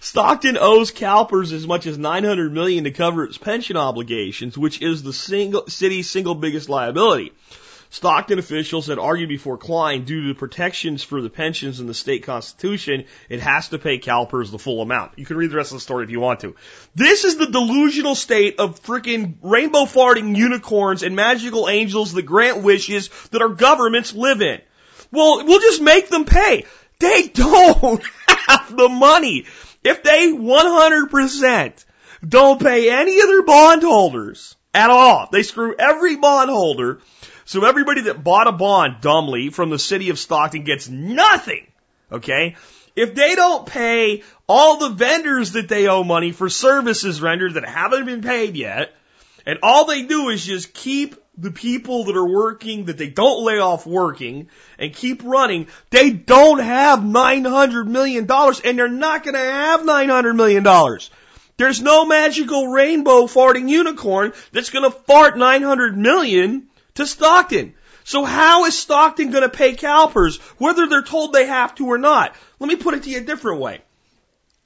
Stockton 0.00 0.56
owes 0.58 0.90
CalPERS 0.90 1.52
as 1.52 1.66
much 1.66 1.86
as 1.86 1.98
900 1.98 2.50
million 2.50 2.84
to 2.84 2.92
cover 2.92 3.24
its 3.24 3.36
pension 3.36 3.76
obligations, 3.76 4.56
which 4.56 4.80
is 4.80 5.02
the 5.02 5.12
single, 5.12 5.66
city's 5.66 6.08
single 6.08 6.34
biggest 6.34 6.70
liability. 6.70 7.32
Stockton 7.94 8.40
officials 8.40 8.88
had 8.88 8.98
argued 8.98 9.28
before 9.28 9.56
Klein 9.56 10.04
due 10.04 10.22
to 10.22 10.28
the 10.28 10.34
protections 10.34 11.04
for 11.04 11.22
the 11.22 11.30
pensions 11.30 11.78
in 11.78 11.86
the 11.86 11.94
state 11.94 12.24
constitution, 12.24 13.04
it 13.28 13.38
has 13.38 13.68
to 13.68 13.78
pay 13.78 14.00
CalPERS 14.00 14.50
the 14.50 14.58
full 14.58 14.82
amount. 14.82 15.12
You 15.16 15.24
can 15.24 15.36
read 15.36 15.52
the 15.52 15.56
rest 15.56 15.70
of 15.70 15.76
the 15.76 15.80
story 15.80 16.02
if 16.02 16.10
you 16.10 16.18
want 16.18 16.40
to. 16.40 16.56
This 16.96 17.22
is 17.22 17.36
the 17.36 17.46
delusional 17.46 18.16
state 18.16 18.58
of 18.58 18.82
freaking 18.82 19.36
rainbow 19.42 19.84
farting 19.84 20.34
unicorns 20.34 21.04
and 21.04 21.14
magical 21.14 21.68
angels 21.68 22.12
that 22.14 22.22
grant 22.22 22.64
wishes 22.64 23.10
that 23.30 23.42
our 23.42 23.50
governments 23.50 24.12
live 24.12 24.42
in. 24.42 24.60
Well, 25.12 25.46
we'll 25.46 25.60
just 25.60 25.80
make 25.80 26.08
them 26.08 26.24
pay. 26.24 26.64
They 26.98 27.28
don't 27.32 28.02
have 28.26 28.76
the 28.76 28.88
money. 28.88 29.46
If 29.84 30.02
they 30.02 30.32
100% 30.32 31.84
don't 32.26 32.60
pay 32.60 32.90
any 32.90 33.20
of 33.20 33.28
their 33.28 33.44
bondholders 33.44 34.56
at 34.74 34.90
all, 34.90 35.28
they 35.30 35.44
screw 35.44 35.76
every 35.78 36.16
bondholder 36.16 36.98
so 37.44 37.64
everybody 37.64 38.02
that 38.02 38.22
bought 38.22 38.48
a 38.48 38.52
bond 38.52 38.96
dumbly 39.00 39.50
from 39.50 39.70
the 39.70 39.78
city 39.78 40.10
of 40.10 40.18
Stockton 40.18 40.64
gets 40.64 40.88
nothing. 40.88 41.66
Okay? 42.10 42.56
If 42.96 43.14
they 43.14 43.34
don't 43.34 43.66
pay 43.66 44.22
all 44.48 44.76
the 44.78 44.90
vendors 44.90 45.52
that 45.52 45.68
they 45.68 45.88
owe 45.88 46.04
money 46.04 46.32
for 46.32 46.48
services 46.48 47.20
rendered 47.20 47.54
that 47.54 47.68
haven't 47.68 48.06
been 48.06 48.22
paid 48.22 48.56
yet, 48.56 48.94
and 49.46 49.58
all 49.62 49.84
they 49.84 50.02
do 50.02 50.28
is 50.28 50.44
just 50.44 50.72
keep 50.72 51.16
the 51.36 51.50
people 51.50 52.04
that 52.04 52.16
are 52.16 52.28
working, 52.28 52.84
that 52.84 52.96
they 52.96 53.08
don't 53.08 53.44
lay 53.44 53.58
off 53.58 53.86
working, 53.86 54.48
and 54.78 54.94
keep 54.94 55.24
running, 55.24 55.66
they 55.90 56.10
don't 56.10 56.60
have 56.60 57.00
$900 57.00 57.86
million, 57.86 58.30
and 58.30 58.78
they're 58.78 58.88
not 58.88 59.24
gonna 59.24 59.38
have 59.38 59.80
$900 59.80 60.36
million. 60.36 61.00
There's 61.56 61.82
no 61.82 62.04
magical 62.04 62.68
rainbow 62.68 63.24
farting 63.24 63.68
unicorn 63.68 64.32
that's 64.52 64.70
gonna 64.70 64.90
fart 64.90 65.36
900 65.36 65.96
million 65.96 66.68
to 66.94 67.06
Stockton. 67.06 67.74
So 68.04 68.24
how 68.24 68.66
is 68.66 68.78
Stockton 68.78 69.30
going 69.30 69.42
to 69.42 69.48
pay 69.48 69.74
CalPERS, 69.74 70.40
whether 70.58 70.86
they're 70.86 71.02
told 71.02 71.32
they 71.32 71.46
have 71.46 71.74
to 71.76 71.86
or 71.86 71.98
not? 71.98 72.34
Let 72.58 72.68
me 72.68 72.76
put 72.76 72.94
it 72.94 73.04
to 73.04 73.10
you 73.10 73.18
a 73.18 73.24
different 73.24 73.60
way. 73.60 73.80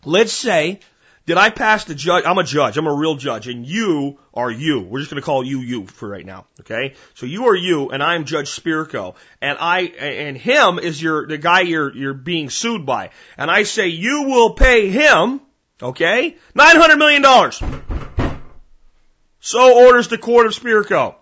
Let's 0.05 0.33
say 0.33 0.81
did 1.29 1.37
I 1.37 1.51
pass 1.51 1.85
the 1.85 1.95
judge? 1.95 2.25
I'm 2.25 2.39
a 2.39 2.43
judge. 2.43 2.79
I'm 2.79 2.87
a 2.87 2.95
real 2.95 3.15
judge, 3.15 3.49
and 3.49 3.67
you 3.67 4.19
are 4.33 4.51
you. 4.51 4.81
We're 4.81 5.01
just 5.01 5.11
going 5.11 5.21
to 5.21 5.27
call 5.27 5.45
you 5.45 5.61
you 5.61 5.87
for 5.87 6.09
right 6.09 6.25
now. 6.25 6.47
Okay. 6.61 6.95
So 7.13 7.27
you 7.27 7.49
are 7.49 7.55
you, 7.55 7.91
and 7.91 8.03
I'm 8.03 8.25
Judge 8.25 8.49
Spirko, 8.49 9.15
and 9.43 9.59
I 9.61 9.81
and 9.81 10.39
him 10.39 10.79
is 10.79 11.03
your 11.03 11.27
the 11.27 11.37
guy 11.37 11.61
you're 11.61 11.95
you're 11.95 12.15
being 12.15 12.49
sued 12.49 12.87
by, 12.87 13.11
and 13.37 13.51
I 13.51 13.65
say 13.65 13.89
you 13.89 14.23
will 14.23 14.55
pay 14.55 14.89
him, 14.89 15.43
okay, 15.83 16.39
nine 16.55 16.77
hundred 16.77 16.97
million 16.97 17.21
dollars. 17.21 17.63
So 19.41 19.87
orders 19.87 20.09
the 20.09 20.17
court 20.17 20.47
of 20.47 20.53
Spirko. 20.53 21.17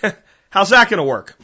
How's 0.54 0.70
that 0.70 0.88
going 0.88 0.98
to 0.98 1.02
work? 1.02 1.36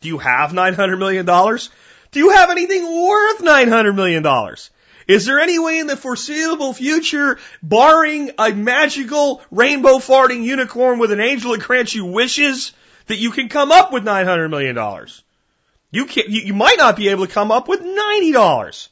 Do 0.00 0.06
you 0.06 0.18
have 0.18 0.52
nine 0.54 0.74
hundred 0.74 0.98
million 0.98 1.26
dollars? 1.26 1.70
Do 2.12 2.20
you 2.20 2.30
have 2.30 2.50
anything 2.50 2.84
worth 2.84 3.42
nine 3.42 3.66
hundred 3.66 3.94
million 3.94 4.22
dollars? 4.22 4.70
Is 5.08 5.26
there 5.26 5.40
any 5.40 5.58
way 5.58 5.80
in 5.80 5.88
the 5.88 5.96
foreseeable 5.96 6.72
future, 6.72 7.40
barring 7.64 8.30
a 8.38 8.52
magical 8.52 9.42
rainbow 9.50 9.96
farting 9.96 10.44
unicorn 10.44 11.00
with 11.00 11.10
an 11.10 11.18
angel 11.18 11.50
that 11.50 11.62
grants 11.62 11.96
you 11.96 12.04
wishes, 12.04 12.72
that 13.06 13.18
you 13.18 13.32
can 13.32 13.48
come 13.48 13.72
up 13.72 13.92
with 13.92 14.04
$900 14.04 14.48
million? 14.48 14.76
You 15.90 16.06
can 16.06 16.24
you, 16.28 16.42
you 16.42 16.54
might 16.54 16.78
not 16.78 16.96
be 16.96 17.08
able 17.08 17.26
to 17.26 17.32
come 17.32 17.50
up 17.50 17.66
with 17.66 17.80
$90. 17.80 18.88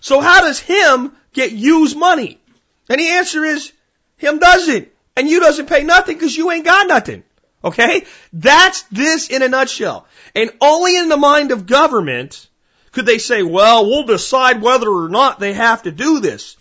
So 0.00 0.20
how 0.20 0.40
does 0.40 0.58
him 0.58 1.12
get 1.34 1.52
you's 1.52 1.94
money? 1.94 2.38
And 2.88 2.98
the 2.98 3.10
answer 3.10 3.44
is, 3.44 3.72
him 4.16 4.38
doesn't. 4.38 4.88
And 5.18 5.28
you 5.28 5.40
doesn't 5.40 5.66
pay 5.66 5.84
nothing 5.84 6.16
because 6.16 6.34
you 6.34 6.50
ain't 6.50 6.64
got 6.64 6.88
nothing. 6.88 7.24
Okay? 7.64 8.04
That's 8.32 8.82
this 8.82 9.28
in 9.28 9.42
a 9.42 9.48
nutshell. 9.48 10.06
And 10.34 10.50
only 10.60 10.96
in 10.96 11.08
the 11.08 11.16
mind 11.16 11.52
of 11.52 11.66
government 11.66 12.48
could 12.92 13.06
they 13.06 13.18
say, 13.18 13.42
well, 13.42 13.86
we'll 13.86 14.04
decide 14.04 14.60
whether 14.60 14.88
or 14.88 15.08
not 15.08 15.40
they 15.40 15.54
have 15.54 15.82
to 15.84 15.90
do 15.90 16.20
this? 16.20 16.56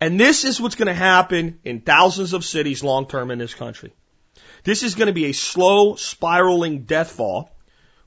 And 0.00 0.18
this 0.18 0.44
is 0.44 0.60
what's 0.60 0.74
going 0.74 0.88
to 0.88 0.94
happen 0.94 1.60
in 1.64 1.80
thousands 1.80 2.32
of 2.32 2.44
cities 2.44 2.82
long 2.82 3.06
term 3.06 3.30
in 3.30 3.38
this 3.38 3.54
country. 3.54 3.92
This 4.64 4.82
is 4.82 4.94
going 4.94 5.06
to 5.06 5.12
be 5.12 5.26
a 5.26 5.32
slow 5.32 5.94
spiraling 5.96 6.84
death 6.84 7.12
fall 7.12 7.50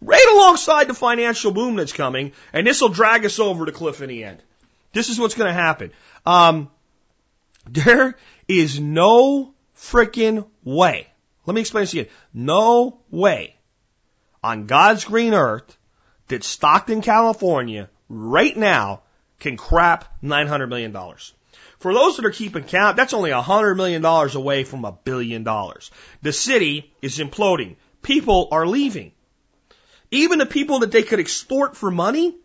right 0.01 0.27
alongside 0.33 0.87
the 0.87 0.93
financial 0.93 1.51
boom 1.51 1.75
that's 1.75 1.93
coming, 1.93 2.33
and 2.53 2.65
this 2.65 2.81
will 2.81 2.89
drag 2.89 3.25
us 3.25 3.39
over 3.39 3.65
the 3.65 3.71
cliff 3.71 4.01
in 4.01 4.09
the 4.09 4.23
end. 4.23 4.41
This 4.93 5.09
is 5.09 5.19
what's 5.19 5.35
going 5.35 5.47
to 5.47 5.53
happen. 5.53 5.91
Um, 6.25 6.69
there 7.69 8.15
is 8.47 8.79
no 8.79 9.53
freaking 9.75 10.47
way. 10.63 11.07
Let 11.47 11.55
me 11.55 11.61
explain 11.61 11.83
this 11.83 11.93
again. 11.93 12.07
No 12.33 12.99
way 13.09 13.55
on 14.43 14.67
God's 14.67 15.05
green 15.05 15.33
earth 15.33 15.77
that 16.27 16.43
Stockton, 16.43 17.01
California, 17.01 17.89
right 18.09 18.55
now, 18.55 19.01
can 19.39 19.55
crap 19.55 20.21
$900 20.21 20.67
million. 20.67 20.93
For 21.79 21.93
those 21.93 22.17
that 22.17 22.25
are 22.25 22.31
keeping 22.31 22.63
count, 22.63 22.97
that's 22.97 23.13
only 23.13 23.29
$100 23.29 23.77
million 23.77 24.03
away 24.03 24.63
from 24.65 24.83
a 24.83 24.91
billion 24.91 25.43
dollars. 25.43 25.89
The 26.21 26.33
city 26.33 26.91
is 27.01 27.19
imploding. 27.19 27.77
People 28.01 28.49
are 28.51 28.67
leaving. 28.67 29.13
Even 30.11 30.39
the 30.39 30.45
people 30.45 30.79
that 30.79 30.91
they 30.91 31.03
could 31.03 31.19
extort 31.19 31.77
for 31.77 31.91
money, 31.91 32.35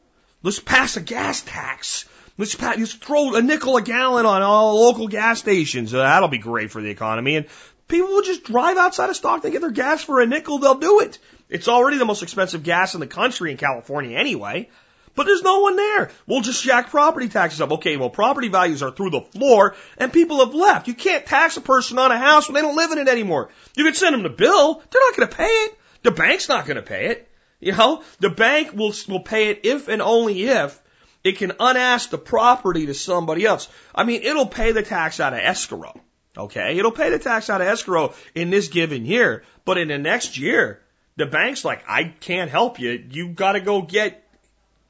let's 0.43 0.61
pass 0.61 0.97
a 0.97 1.01
gas 1.01 1.43
tax. 1.43 2.05
Let's, 2.39 2.55
pass, 2.55 2.79
let's 2.79 2.95
throw 2.95 3.35
a 3.35 3.43
nickel 3.43 3.77
a 3.77 3.83
gallon 3.83 4.27
on 4.27 4.43
all 4.43 4.81
local 4.81 5.09
gas 5.09 5.39
stations. 5.39 5.93
Uh, 5.93 5.99
that'll 5.99 6.29
be 6.29 6.39
great 6.39 6.71
for 6.71 6.83
the 6.83 6.91
economy. 6.91 7.37
And 7.37 7.47
people 7.93 8.09
will 8.09 8.23
just 8.23 8.45
drive 8.45 8.77
outside 8.77 9.11
of 9.11 9.17
Stockton, 9.17 9.53
get 9.53 9.61
their 9.61 9.71
gas 9.71 10.03
for 10.03 10.21
a 10.21 10.27
nickel, 10.27 10.59
they'll 10.59 10.75
do 10.75 11.01
it. 11.01 11.19
It's 11.49 11.69
already 11.69 11.99
the 11.99 12.05
most 12.05 12.23
expensive 12.23 12.65
gas 12.65 12.95
in 12.95 13.01
the 13.01 13.07
country 13.07 13.53
in 13.53 13.59
California 13.59 14.19
anyway. 14.19 14.69
But 15.15 15.27
there's 15.27 15.43
no 15.43 15.61
one 15.61 15.77
there. 15.77 16.11
We'll 16.27 16.41
just 16.41 16.65
jack 16.65 16.89
property 16.89 17.29
taxes 17.29 17.61
up. 17.61 17.71
Okay, 17.73 17.99
well, 17.99 18.09
property 18.09 18.49
values 18.49 18.83
are 18.83 18.91
through 18.91 19.11
the 19.11 19.21
floor 19.21 19.77
and 19.99 20.11
people 20.11 20.43
have 20.43 20.55
left. 20.55 20.89
You 20.89 20.95
can't 20.95 21.27
tax 21.27 21.59
a 21.59 21.61
person 21.61 21.99
on 21.99 22.11
a 22.11 22.19
house 22.19 22.49
when 22.49 22.55
they 22.55 22.63
don't 22.63 22.77
live 22.77 22.93
in 22.93 22.99
it 22.99 23.09
anymore. 23.09 23.51
You 23.77 23.85
can 23.85 23.95
send 23.95 24.15
them 24.15 24.23
the 24.23 24.31
bill. 24.31 24.83
They're 24.91 25.03
not 25.11 25.17
going 25.17 25.29
to 25.29 25.37
pay 25.37 25.45
it. 25.45 25.79
The 26.03 26.13
bank's 26.13 26.49
not 26.49 26.65
going 26.65 26.77
to 26.77 26.83
pay 26.83 27.09
it. 27.09 27.29
You 27.61 27.73
know, 27.73 28.03
the 28.21 28.31
bank 28.31 28.73
will, 28.73 28.95
will 29.07 29.21
pay 29.21 29.51
it 29.51 29.61
if 29.65 29.89
and 29.89 30.01
only 30.01 30.45
if 30.45 30.81
it 31.23 31.37
can 31.37 31.53
unask 31.61 32.09
the 32.09 32.19
property 32.19 32.87
to 32.87 32.95
somebody 32.95 33.45
else. 33.45 33.69
I 33.95 34.05
mean, 34.05 34.23
it'll 34.23 34.47
pay 34.47 34.73
the 34.73 34.83
tax 34.83 35.21
out 35.21 35.35
of 35.35 35.41
escrow. 35.41 36.01
Okay. 36.37 36.79
It'll 36.79 36.93
pay 36.93 37.11
the 37.11 37.19
tax 37.19 37.51
out 37.51 37.61
of 37.61 37.67
escrow 37.67 38.15
in 38.35 38.51
this 38.51 38.69
given 38.69 39.05
year, 39.05 39.45
but 39.65 39.79
in 39.79 39.89
the 39.89 39.99
next 39.99 40.39
year, 40.39 40.81
the 41.17 41.27
bank's 41.27 41.65
like, 41.65 41.85
I 41.89 42.05
can't 42.05 42.51
help 42.51 42.81
you. 42.81 43.05
You 43.11 43.29
gotta 43.29 43.61
go 43.61 43.83
get 43.83 44.27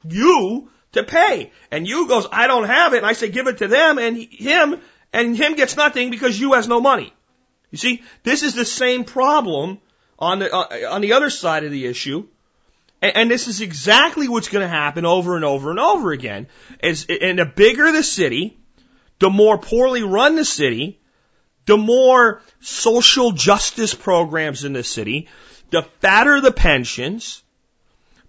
you 0.07 0.69
to 0.93 1.03
pay. 1.03 1.51
And 1.71 1.87
you 1.87 2.07
goes, 2.07 2.27
I 2.31 2.47
don't 2.47 2.65
have 2.65 2.93
it. 2.93 2.97
And 2.97 3.05
I 3.05 3.13
say, 3.13 3.29
give 3.29 3.47
it 3.47 3.57
to 3.57 3.67
them 3.67 3.97
and 3.97 4.17
him, 4.17 4.79
and 5.11 5.35
him 5.35 5.55
gets 5.55 5.75
nothing 5.75 6.09
because 6.09 6.39
you 6.39 6.53
has 6.53 6.67
no 6.67 6.79
money. 6.79 7.13
You 7.71 7.77
see, 7.77 8.03
this 8.23 8.43
is 8.43 8.53
the 8.53 8.65
same 8.65 9.03
problem 9.03 9.79
on 10.19 10.39
the, 10.39 10.53
uh, 10.53 10.93
on 10.93 11.01
the 11.01 11.13
other 11.13 11.29
side 11.29 11.63
of 11.63 11.71
the 11.71 11.87
issue. 11.87 12.27
And, 13.01 13.17
and 13.17 13.31
this 13.31 13.47
is 13.47 13.61
exactly 13.61 14.27
what's 14.27 14.49
going 14.49 14.61
to 14.61 14.67
happen 14.67 15.05
over 15.05 15.35
and 15.35 15.43
over 15.43 15.71
and 15.71 15.79
over 15.79 16.11
again. 16.11 16.47
Is, 16.81 17.05
and 17.09 17.39
the 17.39 17.45
bigger 17.45 17.91
the 17.91 18.03
city, 18.03 18.57
the 19.19 19.29
more 19.29 19.57
poorly 19.57 20.03
run 20.03 20.35
the 20.35 20.45
city, 20.45 20.99
the 21.65 21.77
more 21.77 22.41
social 22.59 23.31
justice 23.31 23.93
programs 23.93 24.63
in 24.63 24.73
the 24.73 24.83
city, 24.83 25.27
the 25.69 25.83
fatter 26.01 26.41
the 26.41 26.51
pensions, 26.51 27.41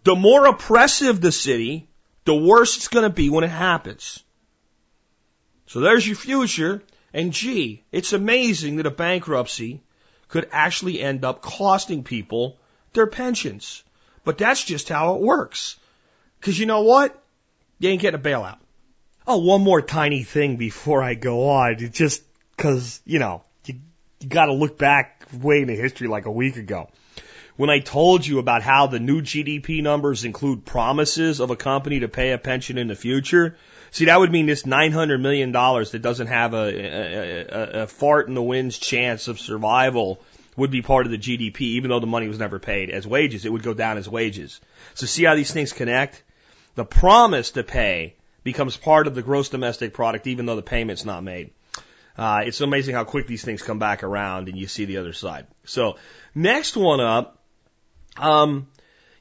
the 0.05 0.15
more 0.15 0.47
oppressive 0.47 1.21
the 1.21 1.33
city, 1.33 1.89
the 2.25 2.35
worse 2.35 2.77
it's 2.77 2.89
going 2.89 3.05
to 3.05 3.15
be 3.15 3.31
when 3.31 3.45
it 3.45 3.51
happens. 3.51 4.23
So 5.67 5.81
there's 5.81 6.07
your 6.07 6.17
future. 6.17 6.83
And 7.13 7.33
gee, 7.33 7.85
it's 7.93 8.13
amazing 8.13 8.77
that 8.77 8.87
a 8.87 8.91
bankruptcy 8.91 9.83
could 10.29 10.49
actually 10.51 11.01
end 11.01 11.25
up 11.25 11.43
costing 11.43 12.03
people 12.03 12.59
their 12.93 13.07
pensions. 13.07 13.85
But 14.25 14.39
that's 14.39 14.65
just 14.65 14.89
how 14.89 15.15
it 15.15 15.21
works. 15.21 15.77
Cause 16.41 16.59
you 16.59 16.67
know 16.67 16.83
what? 16.83 17.21
You 17.79 17.91
ain't 17.91 18.03
getting 18.03 18.21
a 18.21 18.23
bailout. 18.23 18.59
Oh, 19.27 19.39
one 19.39 19.63
more 19.63 19.81
tiny 19.81 20.25
thing 20.25 20.57
before 20.57 21.03
I 21.03 21.15
go 21.15 21.49
on. 21.49 21.79
Just 21.93 22.23
cause, 22.57 23.01
you 23.05 23.19
know, 23.19 23.43
you, 23.65 23.75
you 24.21 24.29
gotta 24.29 24.53
look 24.53 24.79
back 24.79 25.27
way 25.33 25.63
in 25.63 25.69
the 25.69 25.77
history 25.77 26.09
like 26.09 26.27
a 26.27 26.33
week 26.33 26.57
ago 26.57 26.89
when 27.57 27.71
I 27.71 27.79
told 27.79 28.27
you 28.27 28.39
about 28.39 28.63
how 28.63 28.87
the 28.89 28.99
new 28.99 29.23
GDP 29.23 29.83
numbers 29.83 30.25
include 30.25 30.65
promises 30.65 31.41
of 31.41 31.51
a 31.51 31.57
company 31.57 32.01
to 32.01 32.09
pay 32.09 32.33
a 32.33 32.39
pension 32.39 32.79
in 32.79 32.89
the 32.89 32.97
future, 32.97 33.57
see, 33.93 34.07
that 34.07 34.19
would 34.19 34.33
mean 34.33 34.47
this 34.47 34.65
$900 34.65 35.21
million 35.21 35.53
that 35.53 36.01
doesn't 36.03 36.27
have 36.27 36.55
a, 36.55 36.57
a, 36.57 37.41
a, 37.41 37.83
a 37.83 37.87
fart 37.87 38.29
in 38.29 38.35
the 38.35 38.43
wind's 38.43 38.79
chance 38.79 39.29
of 39.29 39.39
survival 39.39 40.21
would 40.57 40.71
be 40.71 40.83
part 40.83 41.07
of 41.07 41.13
the 41.13 41.19
GDP, 41.19 41.61
even 41.61 41.91
though 41.91 42.01
the 42.01 42.07
money 42.07 42.29
was 42.29 42.39
never 42.39 42.59
paid 42.59 42.91
as 42.91 43.07
wages. 43.07 43.45
It 43.45 43.53
would 43.53 43.63
go 43.63 43.75
down 43.75 43.99
as 43.99 44.09
wages. 44.09 44.61
So 44.95 45.07
see 45.07 45.25
how 45.25 45.35
these 45.35 45.53
things 45.53 45.73
connect? 45.73 46.23
The 46.75 46.85
promise 46.85 47.53
to 47.53 47.63
pay 47.63 48.15
becomes 48.43 48.77
part 48.77 49.07
of 49.07 49.15
the 49.15 49.23
gross 49.23 49.49
domestic 49.49 49.95
product, 49.95 50.27
even 50.27 50.47
though 50.47 50.57
the 50.57 50.63
payment's 50.63 51.05
not 51.05 51.23
made. 51.23 51.51
Uh, 52.17 52.43
it's 52.47 52.61
amazing 52.61 52.95
how 52.95 53.05
quick 53.05 53.27
these 53.27 53.45
things 53.45 53.63
come 53.63 53.79
back 53.79 54.03
around 54.03 54.49
and 54.49 54.57
you 54.57 54.67
see 54.67 54.85
the 54.85 54.99
other 54.99 55.13
side. 55.13 55.47
So 55.65 55.97
next 56.35 56.77
one 56.77 57.01
up 57.01 57.41
um, 58.17 58.69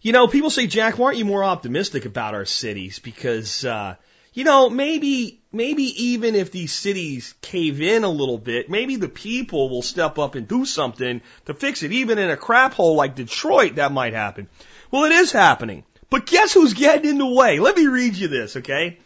you 0.01 0.11
know, 0.11 0.27
people 0.27 0.49
say, 0.49 0.67
Jack, 0.67 0.97
why 0.97 1.07
aren't 1.07 1.17
you 1.17 1.25
more 1.25 1.43
optimistic 1.43 2.05
about 2.05 2.33
our 2.33 2.45
cities? 2.45 2.99
Because, 2.99 3.63
uh, 3.65 3.95
you 4.33 4.43
know, 4.43 4.69
maybe, 4.69 5.41
maybe 5.51 5.83
even 6.05 6.35
if 6.35 6.51
these 6.51 6.73
cities 6.73 7.33
cave 7.41 7.81
in 7.81 8.03
a 8.03 8.09
little 8.09 8.37
bit, 8.37 8.69
maybe 8.69 8.97
the 8.97 9.09
people 9.09 9.69
will 9.69 9.81
step 9.81 10.19
up 10.19 10.35
and 10.35 10.47
do 10.47 10.65
something 10.65 11.21
to 11.45 11.53
fix 11.53 11.83
it. 11.83 11.91
Even 11.91 12.17
in 12.17 12.29
a 12.29 12.37
crap 12.37 12.73
hole 12.73 12.95
like 12.95 13.15
Detroit, 13.15 13.75
that 13.75 13.91
might 13.91 14.13
happen. 14.13 14.49
Well, 14.91 15.05
it 15.05 15.11
is 15.13 15.31
happening. 15.31 15.83
But 16.09 16.27
guess 16.27 16.53
who's 16.53 16.73
getting 16.73 17.09
in 17.09 17.17
the 17.17 17.25
way? 17.25 17.59
Let 17.59 17.75
me 17.75 17.87
read 17.87 18.15
you 18.15 18.27
this, 18.27 18.57
okay? 18.57 18.99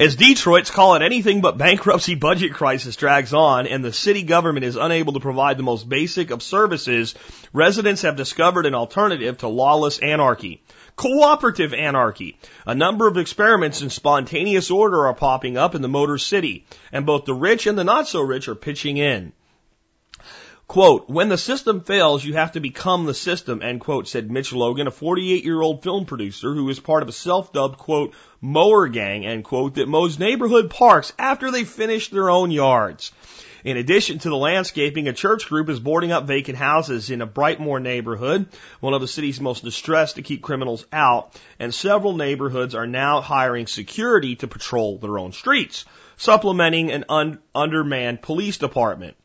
As 0.00 0.16
Detroit's 0.16 0.70
call 0.70 0.94
it 0.94 1.02
anything 1.02 1.42
but 1.42 1.58
bankruptcy 1.58 2.14
budget 2.14 2.54
crisis 2.54 2.96
drags 2.96 3.34
on 3.34 3.66
and 3.66 3.84
the 3.84 3.92
city 3.92 4.22
government 4.22 4.64
is 4.64 4.76
unable 4.76 5.12
to 5.12 5.20
provide 5.20 5.58
the 5.58 5.62
most 5.62 5.86
basic 5.90 6.30
of 6.30 6.42
services, 6.42 7.14
residents 7.52 8.00
have 8.00 8.16
discovered 8.16 8.64
an 8.64 8.74
alternative 8.74 9.36
to 9.36 9.48
lawless 9.48 9.98
anarchy. 9.98 10.62
Cooperative 10.96 11.74
anarchy. 11.74 12.38
A 12.66 12.74
number 12.74 13.08
of 13.08 13.18
experiments 13.18 13.82
in 13.82 13.90
spontaneous 13.90 14.70
order 14.70 15.06
are 15.06 15.12
popping 15.12 15.58
up 15.58 15.74
in 15.74 15.82
the 15.82 15.86
Motor 15.88 16.16
City, 16.16 16.64
and 16.92 17.04
both 17.04 17.26
the 17.26 17.34
rich 17.34 17.66
and 17.66 17.76
the 17.76 17.84
not 17.84 18.08
so 18.08 18.22
rich 18.22 18.48
are 18.48 18.54
pitching 18.54 18.96
in. 18.96 19.34
Quote, 20.70 21.10
when 21.10 21.28
the 21.28 21.36
system 21.36 21.80
fails, 21.80 22.24
you 22.24 22.34
have 22.34 22.52
to 22.52 22.60
become 22.60 23.04
the 23.04 23.12
system, 23.12 23.60
end 23.60 23.80
quote, 23.80 24.06
said 24.06 24.30
Mitch 24.30 24.52
Logan, 24.52 24.86
a 24.86 24.92
48 24.92 25.44
year 25.44 25.60
old 25.60 25.82
film 25.82 26.04
producer 26.04 26.54
who 26.54 26.68
is 26.68 26.78
part 26.78 27.02
of 27.02 27.08
a 27.08 27.12
self 27.12 27.52
dubbed, 27.52 27.76
quote, 27.76 28.14
mower 28.40 28.86
gang, 28.86 29.26
end 29.26 29.42
quote, 29.42 29.74
that 29.74 29.88
mows 29.88 30.20
neighborhood 30.20 30.70
parks 30.70 31.12
after 31.18 31.50
they 31.50 31.64
finish 31.64 32.08
their 32.10 32.30
own 32.30 32.52
yards. 32.52 33.10
In 33.64 33.78
addition 33.78 34.20
to 34.20 34.28
the 34.28 34.36
landscaping, 34.36 35.08
a 35.08 35.12
church 35.12 35.48
group 35.48 35.68
is 35.68 35.80
boarding 35.80 36.12
up 36.12 36.28
vacant 36.28 36.56
houses 36.56 37.10
in 37.10 37.20
a 37.20 37.26
Brightmoor 37.26 37.82
neighborhood, 37.82 38.46
one 38.78 38.94
of 38.94 39.00
the 39.00 39.08
city's 39.08 39.40
most 39.40 39.64
distressed 39.64 40.14
to 40.14 40.22
keep 40.22 40.40
criminals 40.40 40.86
out, 40.92 41.36
and 41.58 41.74
several 41.74 42.16
neighborhoods 42.16 42.76
are 42.76 42.86
now 42.86 43.20
hiring 43.22 43.66
security 43.66 44.36
to 44.36 44.46
patrol 44.46 44.98
their 44.98 45.18
own 45.18 45.32
streets, 45.32 45.84
supplementing 46.16 46.92
an 46.92 47.06
un- 47.08 47.40
undermanned 47.56 48.22
police 48.22 48.58
department. 48.58 49.16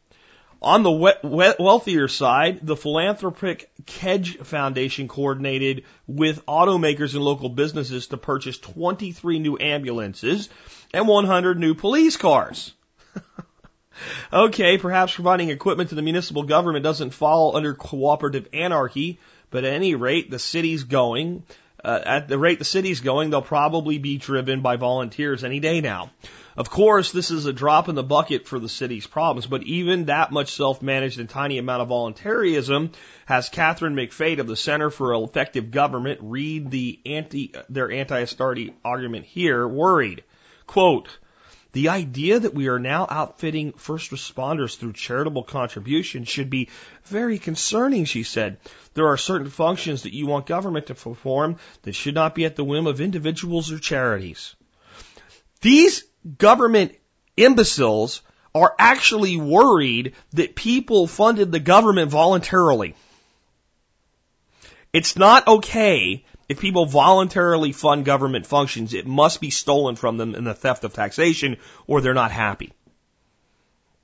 On 0.65 0.81
the 0.81 0.91
we- 0.91 1.11
we- 1.21 1.53
wealthier 1.59 2.07
side, 2.07 2.65
the 2.65 2.75
philanthropic 2.75 3.69
Kresge 3.85 4.43
Foundation 4.43 5.07
coordinated 5.07 5.83
with 6.07 6.43
automakers 6.47 7.13
and 7.13 7.23
local 7.23 7.49
businesses 7.49 8.07
to 8.07 8.17
purchase 8.17 8.57
23 8.57 9.37
new 9.37 9.59
ambulances 9.59 10.49
and 10.91 11.07
100 11.07 11.59
new 11.59 11.75
police 11.75 12.17
cars. 12.17 12.73
okay, 14.33 14.79
perhaps 14.79 15.13
providing 15.13 15.51
equipment 15.51 15.89
to 15.89 15.95
the 15.95 16.01
municipal 16.01 16.41
government 16.41 16.83
doesn't 16.83 17.11
fall 17.11 17.55
under 17.55 17.75
cooperative 17.75 18.47
anarchy, 18.51 19.19
but 19.51 19.65
at 19.65 19.73
any 19.73 19.93
rate, 19.93 20.31
the 20.31 20.39
city's 20.39 20.83
going. 20.83 21.43
Uh, 21.85 22.01
at 22.03 22.27
the 22.27 22.39
rate 22.39 22.57
the 22.57 22.65
city's 22.65 22.99
going, 22.99 23.29
they'll 23.29 23.43
probably 23.43 23.99
be 23.99 24.17
driven 24.17 24.61
by 24.61 24.75
volunteers 24.75 25.43
any 25.43 25.59
day 25.59 25.81
now. 25.81 26.09
Of 26.57 26.71
course, 26.71 27.11
this 27.11 27.29
is 27.29 27.45
a 27.45 27.53
drop 27.53 27.89
in 27.89 27.93
the 27.93 28.01
bucket 28.01 28.47
for 28.47 28.57
the 28.57 28.67
city's 28.67 29.05
problems, 29.05 29.45
but 29.45 29.61
even 29.61 30.05
that 30.05 30.31
much 30.31 30.53
self-managed 30.53 31.19
and 31.19 31.29
tiny 31.29 31.59
amount 31.59 31.83
of 31.83 31.89
voluntarism 31.89 32.91
has 33.27 33.49
Catherine 33.49 33.93
McFate 33.93 34.39
of 34.39 34.47
the 34.47 34.55
Center 34.55 34.89
for 34.89 35.13
Effective 35.13 35.69
Government 35.69 36.21
read 36.23 36.71
the 36.71 36.99
anti, 37.05 37.53
their 37.69 37.91
anti-austerity 37.91 38.73
argument 38.83 39.25
here 39.25 39.67
worried. 39.67 40.23
Quote, 40.65 41.19
the 41.75 41.89
idea 41.89 42.39
that 42.39 42.53
we 42.53 42.69
are 42.69 42.79
now 42.79 43.05
outfitting 43.09 43.73
first 43.73 44.11
responders 44.11 44.77
through 44.77 44.93
charitable 44.93 45.43
contributions 45.43 46.29
should 46.29 46.49
be 46.49 46.69
very 47.03 47.37
concerning, 47.37 48.05
she 48.05 48.23
said. 48.23 48.59
There 48.93 49.09
are 49.09 49.17
certain 49.17 49.49
functions 49.49 50.03
that 50.03 50.13
you 50.13 50.25
want 50.25 50.45
government 50.45 50.85
to 50.85 50.95
perform 50.95 51.57
that 51.81 51.93
should 51.93 52.15
not 52.15 52.33
be 52.33 52.45
at 52.45 52.55
the 52.55 52.63
whim 52.63 52.87
of 52.87 53.01
individuals 53.01 53.73
or 53.73 53.77
charities. 53.77 54.55
These 55.59 56.05
government 56.37 56.95
imbeciles 57.35 58.21
are 58.53 58.73
actually 58.79 59.35
worried 59.35 60.13
that 60.31 60.55
people 60.55 61.07
funded 61.07 61.51
the 61.51 61.59
government 61.59 62.09
voluntarily. 62.09 62.95
It's 64.93 65.17
not 65.17 65.45
okay 65.45 66.23
if 66.47 66.59
people 66.59 66.85
voluntarily 66.85 67.71
fund 67.71 68.05
government 68.05 68.45
functions. 68.45 68.93
It 68.93 69.07
must 69.07 69.41
be 69.41 69.49
stolen 69.49 69.95
from 69.95 70.17
them 70.17 70.35
in 70.35 70.43
the 70.43 70.53
theft 70.53 70.83
of 70.83 70.93
taxation 70.93 71.57
or 71.87 72.01
they're 72.01 72.13
not 72.13 72.31
happy. 72.31 72.73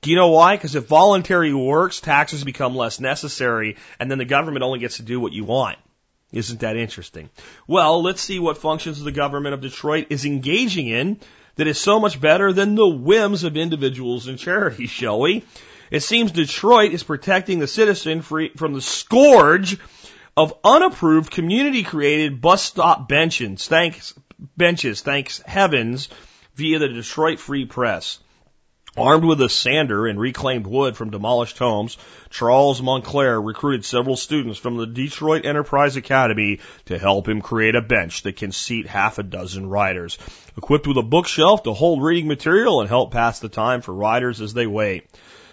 Do 0.00 0.10
you 0.10 0.16
know 0.16 0.30
why? 0.30 0.56
Because 0.56 0.74
if 0.74 0.86
voluntary 0.86 1.54
works, 1.54 2.00
taxes 2.00 2.42
become 2.42 2.74
less 2.74 2.98
necessary 2.98 3.76
and 4.00 4.10
then 4.10 4.18
the 4.18 4.24
government 4.24 4.64
only 4.64 4.80
gets 4.80 4.96
to 4.96 5.02
do 5.02 5.20
what 5.20 5.32
you 5.32 5.44
want. 5.44 5.78
Isn't 6.32 6.60
that 6.60 6.76
interesting? 6.76 7.28
Well, 7.66 8.02
let's 8.02 8.22
see 8.22 8.38
what 8.38 8.58
functions 8.58 9.02
the 9.02 9.12
government 9.12 9.54
of 9.54 9.60
Detroit 9.60 10.06
is 10.10 10.24
engaging 10.24 10.88
in 10.88 11.20
that 11.56 11.66
is 11.66 11.78
so 11.78 12.00
much 12.00 12.20
better 12.20 12.52
than 12.52 12.74
the 12.74 12.88
whims 12.88 13.44
of 13.44 13.56
individuals 13.56 14.26
and 14.26 14.38
charities, 14.38 14.90
shall 14.90 15.20
we? 15.20 15.44
It 15.90 16.02
seems 16.02 16.32
Detroit 16.32 16.92
is 16.92 17.02
protecting 17.02 17.58
the 17.58 17.66
citizen 17.66 18.22
free, 18.22 18.50
from 18.56 18.72
the 18.72 18.80
scourge 18.80 19.78
of 20.36 20.54
unapproved 20.64 21.30
community 21.30 21.82
created 21.82 22.40
bus 22.40 22.62
stop 22.62 23.08
benches, 23.08 23.66
thanks, 23.66 24.14
benches, 24.56 25.02
thanks 25.02 25.42
heavens, 25.42 26.08
via 26.54 26.78
the 26.78 26.88
Detroit 26.88 27.38
Free 27.38 27.66
Press. 27.66 28.18
Armed 28.94 29.24
with 29.24 29.40
a 29.40 29.48
sander 29.48 30.06
and 30.06 30.20
reclaimed 30.20 30.66
wood 30.66 30.98
from 30.98 31.08
demolished 31.08 31.56
homes, 31.56 31.96
Charles 32.28 32.82
Montclair 32.82 33.40
recruited 33.40 33.86
several 33.86 34.16
students 34.16 34.58
from 34.58 34.76
the 34.76 34.86
Detroit 34.86 35.46
Enterprise 35.46 35.96
Academy 35.96 36.60
to 36.86 36.98
help 36.98 37.26
him 37.26 37.40
create 37.40 37.74
a 37.74 37.80
bench 37.80 38.22
that 38.24 38.36
can 38.36 38.52
seat 38.52 38.86
half 38.86 39.18
a 39.18 39.22
dozen 39.22 39.66
riders. 39.66 40.18
Equipped 40.58 40.86
with 40.86 40.98
a 40.98 41.02
bookshelf 41.02 41.62
to 41.62 41.72
hold 41.72 42.02
reading 42.02 42.28
material 42.28 42.80
and 42.80 42.88
help 42.90 43.12
pass 43.12 43.40
the 43.40 43.48
time 43.48 43.80
for 43.80 43.94
riders 43.94 44.42
as 44.42 44.52
they 44.52 44.66
wait. 44.66 45.08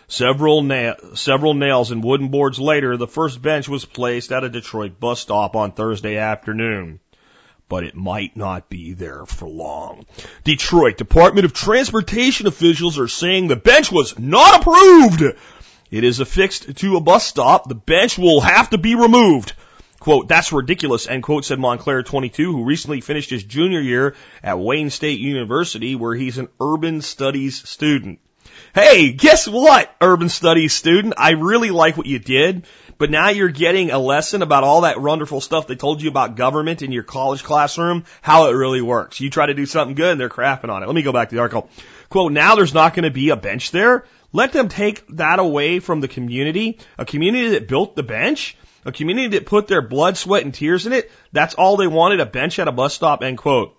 Several, 0.10 0.64
na- 0.64 0.96
several 1.14 1.54
nails 1.54 1.92
and 1.92 2.04
wooden 2.04 2.28
boards 2.28 2.60
later, 2.60 2.98
the 2.98 3.08
first 3.08 3.42
bench 3.42 3.70
was 3.70 3.86
placed 3.86 4.32
at 4.32 4.44
a 4.44 4.50
Detroit 4.50 5.00
bus 5.00 5.22
stop 5.22 5.56
on 5.56 5.72
Thursday 5.72 6.18
afternoon 6.18 7.00
but 7.70 7.84
it 7.84 7.96
might 7.96 8.36
not 8.36 8.68
be 8.68 8.94
there 8.94 9.26
for 9.28 9.48
long. 9.48 10.06
Detroit 10.44 10.98
Department 10.98 11.46
of 11.46 11.54
Transportation 11.54 12.48
officials 12.48 12.98
are 12.98 13.08
saying 13.08 13.48
the 13.48 13.56
bench 13.56 13.92
was 13.92 14.18
not 14.18 14.62
approved. 14.62 15.22
It 15.92 16.04
is 16.04 16.20
affixed 16.20 16.78
to 16.78 16.98
a 16.98 17.02
bus 17.02 17.26
stop. 17.26 17.70
The 17.70 17.76
bench 17.76 18.18
will 18.18 18.42
have 18.42 18.72
to 18.72 18.80
be 18.80 18.96
removed. 18.96 19.54
Quote, 20.00 20.28
that's 20.28 20.52
ridiculous, 20.52 21.08
end 21.08 21.24
quote, 21.24 21.46
said 21.46 21.60
Montclair 21.60 22.04
22, 22.04 22.52
who 22.54 22.64
recently 22.64 23.02
finished 23.02 23.30
his 23.30 23.44
junior 23.44 23.82
year 23.82 24.16
at 24.42 24.58
Wayne 24.58 24.90
State 24.90 25.20
University, 25.20 25.96
where 25.96 26.16
he's 26.16 26.38
an 26.38 26.48
urban 26.60 27.02
studies 27.02 27.68
student. 27.68 28.20
Hey, 28.74 29.12
guess 29.12 29.48
what, 29.48 29.94
urban 30.00 30.30
studies 30.30 30.74
student? 30.74 31.16
I 31.18 31.32
really 31.32 31.72
like 31.72 31.98
what 31.98 32.06
you 32.06 32.20
did. 32.20 32.66
But 33.00 33.10
now 33.10 33.30
you're 33.30 33.48
getting 33.48 33.92
a 33.92 33.98
lesson 33.98 34.42
about 34.42 34.66
all 34.66 34.82
that 34.82 35.02
wonderful 35.02 35.40
stuff 35.40 35.68
they 35.68 35.76
told 35.76 36.02
you 36.02 36.10
about 36.10 36.36
government 36.36 36.82
in 36.82 36.92
your 36.92 37.04
college 37.04 37.44
classroom, 37.44 38.04
how 38.22 38.50
it 38.50 38.54
really 38.54 38.82
works. 38.82 39.22
You 39.22 39.30
try 39.30 39.46
to 39.46 39.54
do 39.54 39.66
something 39.66 39.96
good 39.96 40.12
and 40.12 40.20
they're 40.20 40.30
crapping 40.30 40.70
on 40.70 40.84
it. 40.84 40.86
Let 40.86 40.96
me 40.96 41.02
go 41.02 41.14
back 41.14 41.30
to 41.30 41.36
the 41.36 41.42
article. 41.42 41.70
Quote, 42.10 42.34
now 42.34 42.56
there's 42.56 42.74
not 42.74 42.94
going 42.94 43.06
to 43.06 43.12
be 43.12 43.30
a 43.30 43.38
bench 43.38 43.72
there. 43.72 44.06
Let 44.34 44.52
them 44.52 44.68
take 44.68 45.08
that 45.16 45.40
away 45.40 45.80
from 45.80 46.02
the 46.02 46.10
community, 46.10 46.78
a 46.98 47.06
community 47.06 47.50
that 47.52 47.70
built 47.70 47.96
the 47.96 48.04
bench, 48.04 48.58
a 48.86 48.92
community 48.92 49.30
that 49.30 49.46
put 49.46 49.68
their 49.68 49.82
blood, 49.82 50.18
sweat, 50.18 50.44
and 50.44 50.54
tears 50.54 50.86
in 50.86 50.94
it. 50.94 51.10
That's 51.32 51.56
all 51.56 51.78
they 51.78 51.88
wanted, 51.88 52.20
a 52.20 52.26
bench 52.26 52.60
at 52.60 52.68
a 52.68 52.72
bus 52.74 52.94
stop, 52.94 53.24
end 53.24 53.38
quote. 53.38 53.76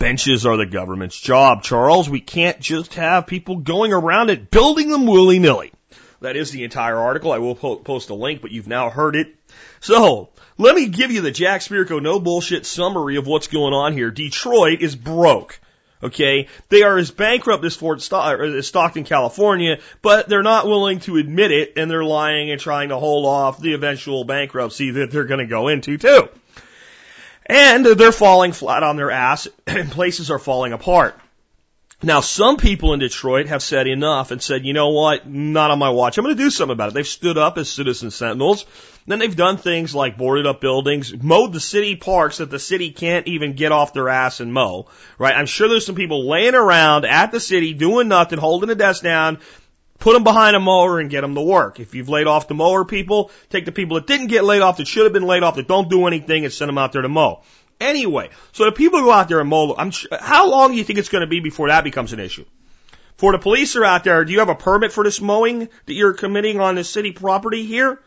Benches 0.00 0.46
are 0.46 0.56
the 0.56 0.64
government's 0.64 1.20
job, 1.20 1.62
Charles. 1.62 2.08
We 2.08 2.22
can't 2.22 2.58
just 2.58 2.94
have 2.94 3.26
people 3.26 3.56
going 3.56 3.92
around 3.92 4.30
it 4.30 4.50
building 4.50 4.88
them 4.88 5.06
willy 5.06 5.38
nilly. 5.38 5.72
That 6.22 6.36
is 6.36 6.50
the 6.50 6.64
entire 6.64 6.96
article. 6.96 7.32
I 7.32 7.38
will 7.38 7.54
po- 7.54 7.76
post 7.76 8.08
a 8.08 8.14
link, 8.14 8.40
but 8.40 8.50
you've 8.50 8.66
now 8.66 8.88
heard 8.88 9.14
it. 9.14 9.36
So, 9.80 10.30
let 10.56 10.74
me 10.74 10.88
give 10.88 11.10
you 11.10 11.20
the 11.20 11.30
Jack 11.30 11.60
Spirko 11.60 12.00
no 12.00 12.18
bullshit 12.18 12.64
summary 12.64 13.16
of 13.16 13.26
what's 13.26 13.48
going 13.48 13.74
on 13.74 13.92
here. 13.92 14.10
Detroit 14.10 14.80
is 14.80 14.96
broke. 14.96 15.60
Okay, 16.02 16.48
they 16.70 16.82
are 16.82 16.96
as 16.96 17.10
bankrupt 17.10 17.62
as 17.66 17.76
Fort 17.76 18.00
Stockton, 18.00 19.04
California, 19.04 19.80
but 20.00 20.30
they're 20.30 20.42
not 20.42 20.66
willing 20.66 21.00
to 21.00 21.18
admit 21.18 21.50
it, 21.50 21.74
and 21.76 21.90
they're 21.90 22.02
lying 22.02 22.50
and 22.50 22.58
trying 22.58 22.88
to 22.88 22.96
hold 22.96 23.26
off 23.26 23.60
the 23.60 23.74
eventual 23.74 24.24
bankruptcy 24.24 24.92
that 24.92 25.10
they're 25.10 25.24
going 25.24 25.40
to 25.40 25.46
go 25.46 25.68
into 25.68 25.98
too. 25.98 26.30
And 27.50 27.84
they're 27.84 28.12
falling 28.12 28.52
flat 28.52 28.84
on 28.84 28.96
their 28.96 29.10
ass, 29.10 29.48
and 29.66 29.90
places 29.90 30.30
are 30.30 30.38
falling 30.38 30.72
apart. 30.72 31.18
Now, 32.00 32.20
some 32.20 32.56
people 32.56 32.94
in 32.94 33.00
Detroit 33.00 33.48
have 33.48 33.62
said 33.62 33.88
enough 33.88 34.30
and 34.30 34.40
said, 34.40 34.64
you 34.64 34.72
know 34.72 34.90
what, 34.90 35.28
not 35.28 35.72
on 35.72 35.78
my 35.80 35.90
watch. 35.90 36.16
I'm 36.16 36.24
going 36.24 36.36
to 36.36 36.42
do 36.42 36.48
something 36.48 36.72
about 36.72 36.90
it. 36.90 36.94
They've 36.94 37.06
stood 37.06 37.36
up 37.36 37.58
as 37.58 37.68
citizen 37.68 38.10
sentinels. 38.12 38.64
Then 39.06 39.18
they've 39.18 39.36
done 39.36 39.56
things 39.56 39.94
like 39.94 40.16
boarded 40.16 40.46
up 40.46 40.60
buildings, 40.60 41.12
mowed 41.12 41.52
the 41.52 41.60
city 41.60 41.96
parks 41.96 42.38
that 42.38 42.50
the 42.50 42.58
city 42.60 42.92
can't 42.92 43.26
even 43.26 43.54
get 43.54 43.72
off 43.72 43.92
their 43.92 44.08
ass 44.08 44.38
and 44.38 44.52
mow, 44.52 44.86
right? 45.18 45.34
I'm 45.34 45.46
sure 45.46 45.68
there's 45.68 45.84
some 45.84 45.96
people 45.96 46.28
laying 46.28 46.54
around 46.54 47.04
at 47.04 47.32
the 47.32 47.40
city 47.40 47.74
doing 47.74 48.08
nothing, 48.08 48.38
holding 48.38 48.70
a 48.70 48.74
desk 48.76 49.02
down, 49.02 49.40
put 50.00 50.14
them 50.14 50.24
behind 50.24 50.56
a 50.56 50.60
mower 50.60 50.98
and 50.98 51.10
get 51.10 51.20
them 51.20 51.34
to 51.34 51.40
work. 51.40 51.78
If 51.78 51.94
you've 51.94 52.08
laid 52.08 52.26
off 52.26 52.48
the 52.48 52.54
mower 52.54 52.84
people, 52.84 53.30
take 53.50 53.66
the 53.66 53.72
people 53.72 53.96
that 53.96 54.06
didn't 54.06 54.26
get 54.28 54.42
laid 54.42 54.62
off, 54.62 54.78
that 54.78 54.88
should 54.88 55.04
have 55.04 55.12
been 55.12 55.26
laid 55.26 55.42
off, 55.42 55.56
that 55.56 55.68
don't 55.68 55.88
do 55.88 56.06
anything 56.06 56.44
and 56.44 56.52
send 56.52 56.68
them 56.68 56.78
out 56.78 56.92
there 56.92 57.02
to 57.02 57.08
mow. 57.08 57.42
Anyway, 57.80 58.30
so 58.52 58.64
the 58.64 58.72
people 58.72 59.00
go 59.00 59.12
out 59.12 59.28
there 59.28 59.40
and 59.40 59.48
mow, 59.48 59.74
I'm 59.76 59.92
how 60.18 60.50
long 60.50 60.72
do 60.72 60.78
you 60.78 60.84
think 60.84 60.98
it's 60.98 61.08
going 61.08 61.20
to 61.20 61.28
be 61.28 61.40
before 61.40 61.68
that 61.68 61.84
becomes 61.84 62.12
an 62.12 62.20
issue? 62.20 62.44
For 63.16 63.32
the 63.32 63.38
police 63.38 63.76
are 63.76 63.84
out 63.84 64.04
there, 64.04 64.24
do 64.24 64.32
you 64.32 64.38
have 64.38 64.48
a 64.48 64.54
permit 64.54 64.92
for 64.92 65.04
this 65.04 65.20
mowing 65.20 65.68
that 65.86 65.92
you're 65.92 66.14
committing 66.14 66.58
on 66.58 66.74
the 66.74 66.84
city 66.84 67.12
property 67.12 67.64
here? 67.66 68.00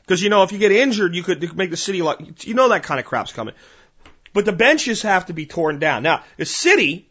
Because 0.00 0.22
you 0.22 0.30
know, 0.30 0.42
if 0.42 0.52
you 0.52 0.58
get 0.58 0.72
injured, 0.72 1.14
you 1.14 1.22
could 1.22 1.54
make 1.56 1.70
the 1.70 1.76
city 1.76 2.00
like, 2.00 2.46
you 2.46 2.54
know 2.54 2.70
that 2.70 2.82
kind 2.82 2.98
of 2.98 3.06
crap's 3.06 3.32
coming. 3.32 3.54
But 4.32 4.46
the 4.46 4.52
benches 4.52 5.02
have 5.02 5.26
to 5.26 5.34
be 5.34 5.46
torn 5.46 5.78
down. 5.78 6.02
Now, 6.02 6.24
the 6.38 6.46
city 6.46 7.08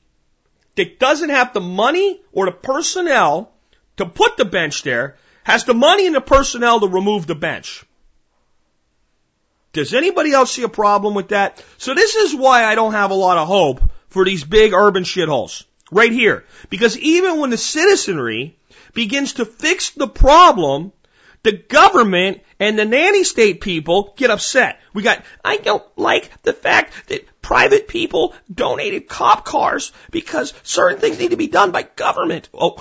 that 0.76 1.00
doesn't 1.00 1.30
have 1.30 1.54
the 1.54 1.62
money 1.62 2.22
or 2.32 2.46
the 2.48 2.52
personnel 2.52 3.53
to 3.98 4.06
put 4.06 4.38
the 4.38 4.46
bench 4.46 4.84
there 4.84 5.18
has 5.44 5.66
the 5.66 5.74
money 5.74 6.08
and 6.08 6.16
the 6.16 6.22
personnel 6.22 6.80
to 6.80 6.88
remove 6.88 7.28
the 7.28 7.36
bench. 7.36 7.84
Does 9.74 9.94
anybody 9.94 10.32
else 10.32 10.52
see 10.52 10.64
a 10.64 10.70
problem 10.70 11.16
with 11.16 11.30
that? 11.30 11.64
So 11.78 11.94
this 11.94 12.16
is 12.16 12.36
why 12.36 12.64
I 12.64 12.76
don't 12.76 12.94
have 12.94 13.12
a 13.12 13.16
lot 13.16 13.38
of 13.38 13.48
hope 13.48 13.82
for 14.08 14.24
these 14.24 14.44
big 14.44 14.74
urban 14.74 15.04
shitholes. 15.04 15.66
Right 15.92 16.12
here. 16.12 16.46
Because 16.70 16.98
even 16.98 17.40
when 17.40 17.50
the 17.50 17.58
citizenry 17.58 18.58
begins 18.94 19.34
to 19.34 19.46
fix 19.46 19.92
the 19.92 20.08
problem, 20.08 20.92
the 21.44 21.52
government 21.52 22.42
and 22.60 22.80
the 22.80 22.86
nanny 22.86 23.24
state 23.24 23.62
people 23.62 24.14
get 24.16 24.32
upset. 24.32 24.80
We 24.94 25.04
got, 25.04 25.24
I 25.44 25.58
don't 25.58 25.84
like 25.98 26.30
the 26.44 26.54
fact 26.54 27.10
that 27.10 27.28
private 27.42 27.88
people 27.88 28.34
donated 28.52 29.08
cop 29.08 29.44
cars 29.44 29.92
because 30.10 30.54
certain 30.64 31.00
things 31.00 31.20
need 31.20 31.32
to 31.32 31.38
be 31.38 31.48
done 31.48 31.72
by 31.72 31.84
government. 31.84 32.50
Oh, 32.54 32.78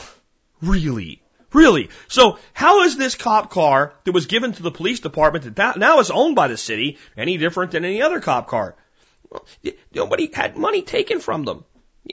Really? 0.62 1.22
Really? 1.52 1.90
So 2.08 2.38
how 2.54 2.84
is 2.84 2.96
this 2.96 3.14
cop 3.14 3.50
car 3.50 3.92
that 4.04 4.12
was 4.12 4.26
given 4.26 4.52
to 4.52 4.62
the 4.62 4.70
police 4.70 5.00
department 5.00 5.56
that 5.56 5.76
now 5.76 5.98
is 5.98 6.10
owned 6.10 6.34
by 6.34 6.48
the 6.48 6.56
city 6.56 6.98
any 7.16 7.36
different 7.36 7.72
than 7.72 7.84
any 7.84 8.00
other 8.00 8.20
cop 8.20 8.48
car? 8.48 8.76
Nobody 9.94 10.30
had 10.32 10.56
money 10.56 10.82
taken 10.82 11.20
from 11.20 11.44
them. 11.44 11.64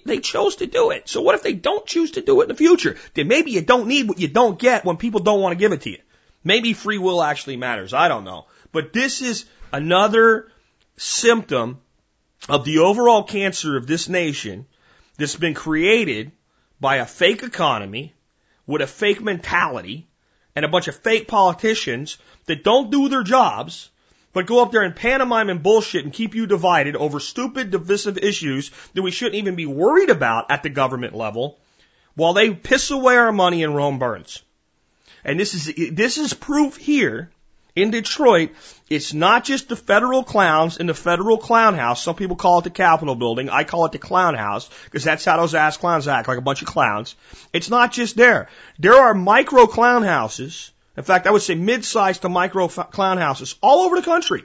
They 0.06 0.20
chose 0.20 0.58
to 0.58 0.68
do 0.68 0.92
it. 0.92 1.10
So 1.10 1.22
what 1.22 1.36
if 1.36 1.44
they 1.44 1.54
don't 1.54 1.86
choose 1.86 2.12
to 2.12 2.22
do 2.22 2.42
it 2.42 2.44
in 2.44 2.50
the 2.50 2.56
future? 2.56 2.98
Then 3.14 3.28
maybe 3.28 3.52
you 3.52 3.62
don't 3.62 3.88
need 3.88 4.08
what 4.08 4.20
you 4.20 4.28
don't 4.28 4.60
get 4.60 4.86
when 4.86 4.98
people 4.98 5.22
don't 5.22 5.42
want 5.42 5.54
to 5.54 5.60
give 5.60 5.72
it 5.72 5.82
to 5.82 5.92
you. 5.92 6.00
Maybe 6.44 6.74
free 6.74 6.98
will 6.98 7.22
actually 7.22 7.58
matters. 7.58 7.94
I 7.94 8.08
don't 8.08 8.24
know. 8.24 8.46
But 8.72 8.94
this 8.94 9.22
is 9.22 9.46
another 9.74 10.52
symptom 10.98 11.80
of 12.48 12.66
the 12.66 12.80
overall 12.80 13.24
cancer 13.24 13.78
of 13.78 13.88
this 13.88 14.08
nation 14.08 14.66
that's 15.18 15.36
been 15.36 15.54
created 15.54 16.32
by 16.80 16.98
a 16.98 17.06
fake 17.06 17.44
economy 17.44 18.14
with 18.70 18.84
a 18.84 18.88
fake 18.88 19.20
mentality 19.20 20.06
and 20.56 20.64
a 20.64 20.68
bunch 20.68 20.88
of 20.88 20.96
fake 20.96 21.28
politicians 21.28 22.20
that 22.46 22.64
don't 22.64 22.92
do 22.92 23.10
their 23.10 23.24
jobs 23.24 23.90
but 24.32 24.46
go 24.46 24.62
up 24.62 24.72
there 24.72 24.84
and 24.84 24.96
pantomime 24.96 25.50
and 25.50 25.64
bullshit 25.64 26.04
and 26.04 26.14
keep 26.14 26.36
you 26.36 26.46
divided 26.46 26.96
over 26.96 27.20
stupid, 27.20 27.72
divisive 27.72 28.20
issues 28.20 28.70
that 28.94 29.02
we 29.02 29.10
shouldn't 29.10 29.38
even 29.38 29.56
be 29.56 29.66
worried 29.66 30.12
about 30.12 30.52
at 30.52 30.62
the 30.62 30.70
government 30.70 31.16
level 31.16 31.58
while 32.14 32.34
they 32.34 32.52
piss 32.52 32.92
away 32.92 33.16
our 33.18 33.32
money 33.32 33.64
and 33.64 33.76
Rome 33.76 33.98
burns. 33.98 34.44
And 35.26 35.40
this 35.40 35.56
is, 35.56 35.92
this 35.92 36.20
is 36.20 36.36
proof 36.36 36.78
here 36.78 37.32
in 37.76 37.92
Detroit. 37.92 38.52
It's 38.90 39.14
not 39.14 39.44
just 39.44 39.70
the 39.70 39.76
federal 39.76 40.24
clowns 40.24 40.78
in 40.78 40.88
the 40.88 40.94
federal 40.94 41.38
clown 41.38 41.76
house. 41.76 42.04
Some 42.04 42.16
people 42.16 42.36
call 42.36 42.60
it 42.60 42.64
the 42.64 42.70
Capitol 42.70 43.16
building. 43.16 43.50
I 43.50 43.64
call 43.64 43.86
it 43.86 43.92
the 43.92 44.00
clown 44.00 44.36
house 44.36 44.70
because 44.86 45.04
that's 45.04 45.26
how 45.26 45.38
those 45.38 45.56
ass 45.56 45.78
clowns 45.78 46.08
act, 46.08 46.28
like 46.28 46.38
a 46.38 46.42
bunch 46.42 46.62
of 46.62 46.68
clowns. 46.68 47.16
It's 47.54 47.70
not 47.70 47.92
just 47.92 48.16
there. 48.16 48.50
There 48.78 48.96
are 48.96 49.14
micro 49.14 49.68
clown 49.68 50.04
houses 50.04 50.72
in 51.00 51.06
fact, 51.06 51.28
I 51.28 51.32
would 51.32 51.42
say 51.42 51.56
mid-sized 51.56 52.24
to 52.24 52.30
micro 52.30 52.68
clown 52.68 53.20
houses 53.20 53.56
all 53.62 53.86
over 53.86 53.96
the 53.96 54.02
country. 54.02 54.44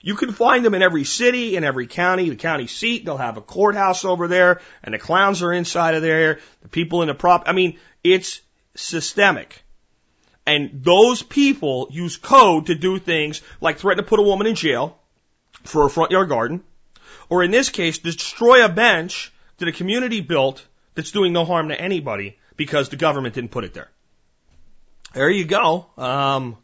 You 0.00 0.14
can 0.14 0.32
find 0.32 0.64
them 0.64 0.72
in 0.72 0.80
every 0.80 1.04
city, 1.04 1.56
in 1.56 1.62
every 1.62 1.86
county, 1.86 2.30
the 2.30 2.36
county 2.36 2.68
seat. 2.68 3.04
They'll 3.04 3.18
have 3.18 3.36
a 3.36 3.42
courthouse 3.42 4.06
over 4.06 4.26
there, 4.26 4.62
and 4.82 4.94
the 4.94 4.98
clowns 4.98 5.42
are 5.42 5.52
inside 5.52 5.94
of 5.94 6.00
there. 6.00 6.38
The 6.62 6.68
people 6.68 7.02
in 7.02 7.08
the 7.08 7.14
prop. 7.14 7.42
I 7.46 7.52
mean, 7.52 7.78
it's 8.02 8.40
systemic. 8.74 9.62
And 10.46 10.82
those 10.82 11.22
people 11.22 11.88
use 11.90 12.16
code 12.16 12.66
to 12.66 12.74
do 12.74 12.98
things 12.98 13.42
like 13.60 13.78
threaten 13.78 14.02
to 14.02 14.08
put 14.08 14.18
a 14.18 14.22
woman 14.22 14.46
in 14.46 14.54
jail 14.54 14.98
for 15.64 15.84
a 15.84 15.90
front 15.90 16.10
yard 16.10 16.28
garden, 16.28 16.62
or 17.28 17.42
in 17.42 17.50
this 17.50 17.68
case, 17.68 17.98
destroy 17.98 18.64
a 18.64 18.68
bench 18.68 19.32
that 19.58 19.68
a 19.68 19.72
community 19.72 20.20
built 20.20 20.66
that's 20.94 21.12
doing 21.12 21.32
no 21.32 21.44
harm 21.44 21.68
to 21.68 21.80
anybody 21.80 22.38
because 22.56 22.88
the 22.88 22.96
government 22.96 23.34
didn't 23.34 23.50
put 23.50 23.64
it 23.64 23.74
there. 23.74 23.90
There 25.12 25.30
you 25.30 25.44
go. 25.44 25.86
Um, 25.96 26.56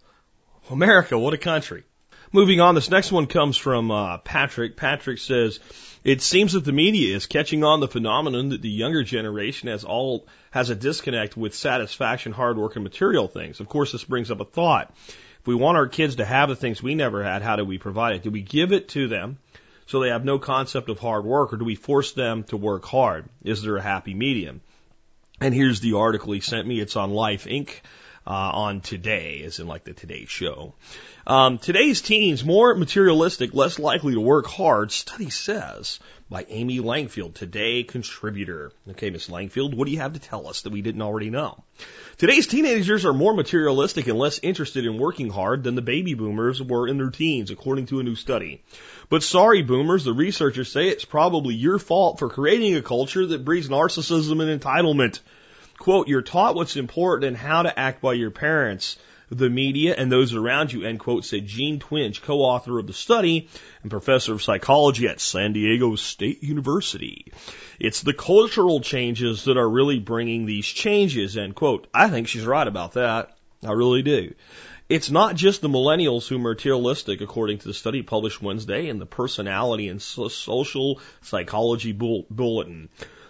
America, 0.71 1.19
what 1.19 1.35
a 1.35 1.39
country. 1.39 1.85
Moving 2.33 2.61
on, 2.61 2.75
this 2.75 2.91
next 2.91 3.13
one 3.13 3.27
comes 3.27 3.57
from 3.57 3.91
uh, 3.91 4.19
Patrick. 4.19 4.77
Patrick 4.77 5.19
says, 5.19 5.61
"It 6.07 6.23
seems 6.23 6.53
that 6.53 6.65
the 6.65 6.71
media 6.71 7.17
is 7.17 7.27
catching 7.27 7.65
on 7.65 7.81
the 7.81 7.89
phenomenon 7.89 8.51
that 8.51 8.63
the 8.63 8.71
younger 8.71 9.03
generation 9.03 9.69
has 9.69 9.83
all 9.83 10.29
has 10.53 10.71
a 10.71 10.77
disconnect 10.77 11.37
with 11.37 11.53
satisfaction, 11.53 12.31
hard 12.31 12.57
work, 12.57 12.77
and 12.77 12.85
material 12.85 13.27
things. 13.27 13.59
Of 13.59 13.69
course, 13.69 13.91
this 13.91 14.05
brings 14.05 14.31
up 14.31 14.39
a 14.39 14.45
thought. 14.45 14.95
If 15.41 15.49
we 15.49 15.57
want 15.57 15.79
our 15.79 15.89
kids 15.89 16.15
to 16.17 16.25
have 16.25 16.49
the 16.49 16.55
things 16.55 16.81
we 16.81 16.95
never 16.95 17.25
had, 17.25 17.43
how 17.43 17.57
do 17.57 17.65
we 17.65 17.79
provide 17.79 18.15
it? 18.15 18.23
Do 18.23 18.31
we 18.31 18.41
give 18.41 18.73
it 18.73 18.91
to 18.91 19.09
them 19.09 19.39
so 19.87 19.99
they 19.99 20.11
have 20.11 20.25
no 20.25 20.39
concept 20.39 20.91
of 20.91 21.01
hard 21.01 21.25
work, 21.25 21.53
or 21.53 21.57
do 21.57 21.65
we 21.65 21.75
force 21.75 22.13
them 22.13 22.45
to 22.45 22.57
work 22.57 22.85
hard? 22.85 23.25
Is 23.43 23.63
there 23.63 23.77
a 23.77 23.83
happy 23.83 24.15
medium?" 24.15 24.61
And 25.41 25.53
here's 25.53 25.81
the 25.81 25.95
article 25.95 26.33
he 26.35 26.41
sent 26.41 26.69
me. 26.69 26.79
It's 26.79 26.95
on 26.95 27.11
Life 27.11 27.47
Inc 27.47 27.81
uh, 28.27 28.31
on 28.31 28.81
today, 28.81 29.43
as 29.45 29.61
in 29.61 29.67
like 29.67 29.85
the 29.85 29.93
Today 29.93 30.25
Show. 30.27 30.75
Um, 31.27 31.59
today's 31.59 32.03
teens 32.03 32.45
more 32.45 32.75
materialistic, 32.75 33.55
less 33.55 33.79
likely 33.79 34.15
to 34.15 34.21
work 34.21 34.47
hard. 34.47 34.93
Study 34.93 35.31
says 35.31 36.01
by 36.29 36.45
Amy 36.49 36.81
Langfield, 36.81 37.35
Today 37.35 37.85
contributor. 37.85 38.73
Okay, 38.91 39.11
Miss 39.11 39.29
Langfield, 39.29 39.75
what 39.75 39.87
do 39.87 39.93
you 39.93 40.01
have 40.01 40.15
to 40.15 40.21
tell 40.21 40.49
us 40.49 40.63
that 40.63 40.73
we 40.73 40.83
didn't 40.83 41.03
already 41.03 41.31
know? 41.31 41.63
Today's 42.19 42.47
teenagers 42.47 43.05
are 43.05 43.13
more 43.13 43.35
materialistic 43.35 44.07
and 44.07 44.19
less 44.19 44.41
interested 44.43 44.87
in 44.87 44.99
working 44.99 45.31
hard 45.31 45.63
than 45.63 45.75
the 45.75 45.83
baby 45.83 46.15
boomers 46.15 46.63
were 46.63 46.89
in 46.89 46.97
their 46.97 47.11
teens, 47.11 47.51
according 47.51 47.87
to 47.87 48.01
a 48.01 48.03
new 48.03 48.15
study. 48.15 48.63
But 49.09 49.23
sorry, 49.23 49.63
boomers, 49.63 50.05
the 50.05 50.13
researchers 50.13 50.73
say 50.73 50.89
it's 50.89 51.05
probably 51.05 51.55
your 51.55 51.79
fault 51.79 52.19
for 52.19 52.29
creating 52.29 52.75
a 52.75 52.83
culture 52.83 53.27
that 53.27 53.45
breeds 53.45 53.69
narcissism 53.69 54.43
and 54.43 54.61
entitlement 54.61 55.21
quote, 55.79 56.09
you're 56.09 56.23
taught 56.23 56.55
what's 56.55 56.77
important 56.77 57.29
and 57.29 57.37
how 57.37 57.63
to 57.63 57.79
act 57.79 58.01
by 58.01 58.15
your 58.15 58.31
parents, 58.31 58.99
the 59.31 59.51
media, 59.51 59.95
and 59.97 60.11
those 60.11 60.35
around 60.35 60.73
you, 60.73 60.85
end 60.85 61.01
quote, 61.01 61.25
said 61.25 61.47
Jean 61.47 61.81
Twenge, 61.81 62.23
co-author 62.23 62.79
of 62.79 62.87
the 62.87 62.93
study 62.93 63.49
and 63.83 63.91
professor 63.91 64.33
of 64.33 64.43
psychology 64.43 65.09
at 65.09 65.21
San 65.21 65.53
Diego 65.53 65.97
State 65.97 66.43
University. 66.43 67.33
It's 67.81 68.03
the 68.03 68.15
cultural 68.15 68.81
changes 68.81 69.45
that 69.45 69.57
are 69.57 69.69
really 69.69 69.99
bringing 69.99 70.47
these 70.47 70.67
changes, 70.67 71.37
end 71.37 71.57
quote. 71.57 71.89
I 71.93 72.09
think 72.09 72.29
she's 72.29 72.47
right 72.47 72.67
about 72.67 72.93
that. 72.93 73.37
I 73.65 73.73
really 73.73 74.03
do. 74.03 74.35
It's 74.89 75.11
not 75.11 75.35
just 75.35 75.63
the 75.63 75.69
millennials 75.69 76.29
who 76.29 76.37
are 76.37 76.51
materialistic, 76.55 77.21
according 77.21 77.59
to 77.59 77.67
the 77.67 77.75
study 77.75 78.03
published 78.03 78.41
Wednesday 78.41 78.89
in 78.89 79.01
the 79.01 79.07
Personality 79.07 79.89
and 79.89 80.01
Social 80.01 81.01
Psychology 81.23 81.91
Bulletin. 81.91 82.89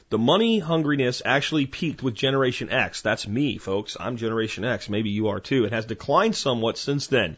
The 0.09 0.19
money 0.19 0.61
hungriness 0.61 1.21
actually 1.25 1.67
peaked 1.67 2.01
with 2.01 2.15
Generation 2.15 2.71
X. 2.71 3.03
That's 3.03 3.27
me, 3.27 3.59
folks. 3.59 3.97
I'm 3.99 4.17
Generation 4.17 4.65
X. 4.65 4.89
Maybe 4.89 5.11
you 5.11 5.27
are 5.27 5.41
too. 5.41 5.65
It 5.65 5.73
has 5.73 5.85
declined 5.85 6.37
somewhat 6.37 6.79
since 6.79 7.09
then. 7.09 7.37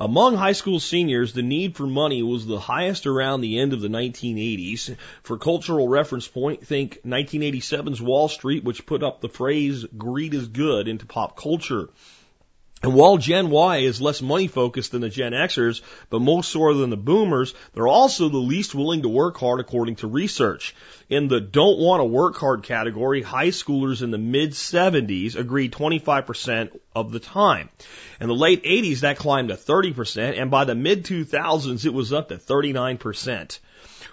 Among 0.00 0.34
high 0.34 0.52
school 0.52 0.80
seniors, 0.80 1.34
the 1.34 1.42
need 1.42 1.76
for 1.76 1.86
money 1.86 2.22
was 2.22 2.46
the 2.46 2.58
highest 2.58 3.06
around 3.06 3.42
the 3.42 3.58
end 3.58 3.74
of 3.74 3.82
the 3.82 3.88
1980s. 3.88 4.96
For 5.22 5.36
cultural 5.36 5.86
reference 5.86 6.26
point, 6.26 6.66
think 6.66 7.02
1987's 7.04 8.00
Wall 8.00 8.28
Street, 8.28 8.64
which 8.64 8.86
put 8.86 9.02
up 9.02 9.20
the 9.20 9.28
phrase 9.28 9.84
greed 9.98 10.32
is 10.32 10.48
good 10.48 10.88
into 10.88 11.04
pop 11.04 11.36
culture. 11.36 11.90
And 12.80 12.94
while 12.94 13.16
Gen 13.16 13.50
Y 13.50 13.78
is 13.78 14.00
less 14.00 14.22
money 14.22 14.46
focused 14.46 14.92
than 14.92 15.00
the 15.00 15.08
Gen 15.08 15.32
Xers, 15.32 15.80
but 16.10 16.20
more 16.20 16.44
so 16.44 16.74
than 16.74 16.90
the 16.90 16.96
boomers, 16.96 17.52
they're 17.74 17.88
also 17.88 18.28
the 18.28 18.38
least 18.38 18.72
willing 18.72 19.02
to 19.02 19.08
work 19.08 19.36
hard 19.36 19.58
according 19.58 19.96
to 19.96 20.06
research. 20.06 20.76
In 21.08 21.26
the 21.26 21.40
don't 21.40 21.80
want 21.80 22.00
to 22.00 22.04
work 22.04 22.36
hard 22.36 22.62
category, 22.62 23.22
high 23.22 23.48
schoolers 23.48 24.02
in 24.02 24.12
the 24.12 24.18
mid 24.18 24.52
70s 24.52 25.34
agreed 25.34 25.72
25% 25.72 26.78
of 26.94 27.10
the 27.10 27.18
time. 27.18 27.68
In 28.20 28.28
the 28.28 28.34
late 28.34 28.62
80s, 28.62 29.00
that 29.00 29.18
climbed 29.18 29.48
to 29.48 29.56
30%, 29.56 30.40
and 30.40 30.50
by 30.50 30.64
the 30.64 30.76
mid 30.76 31.04
2000s, 31.04 31.84
it 31.84 31.92
was 31.92 32.12
up 32.12 32.28
to 32.28 32.36
39%. 32.36 33.58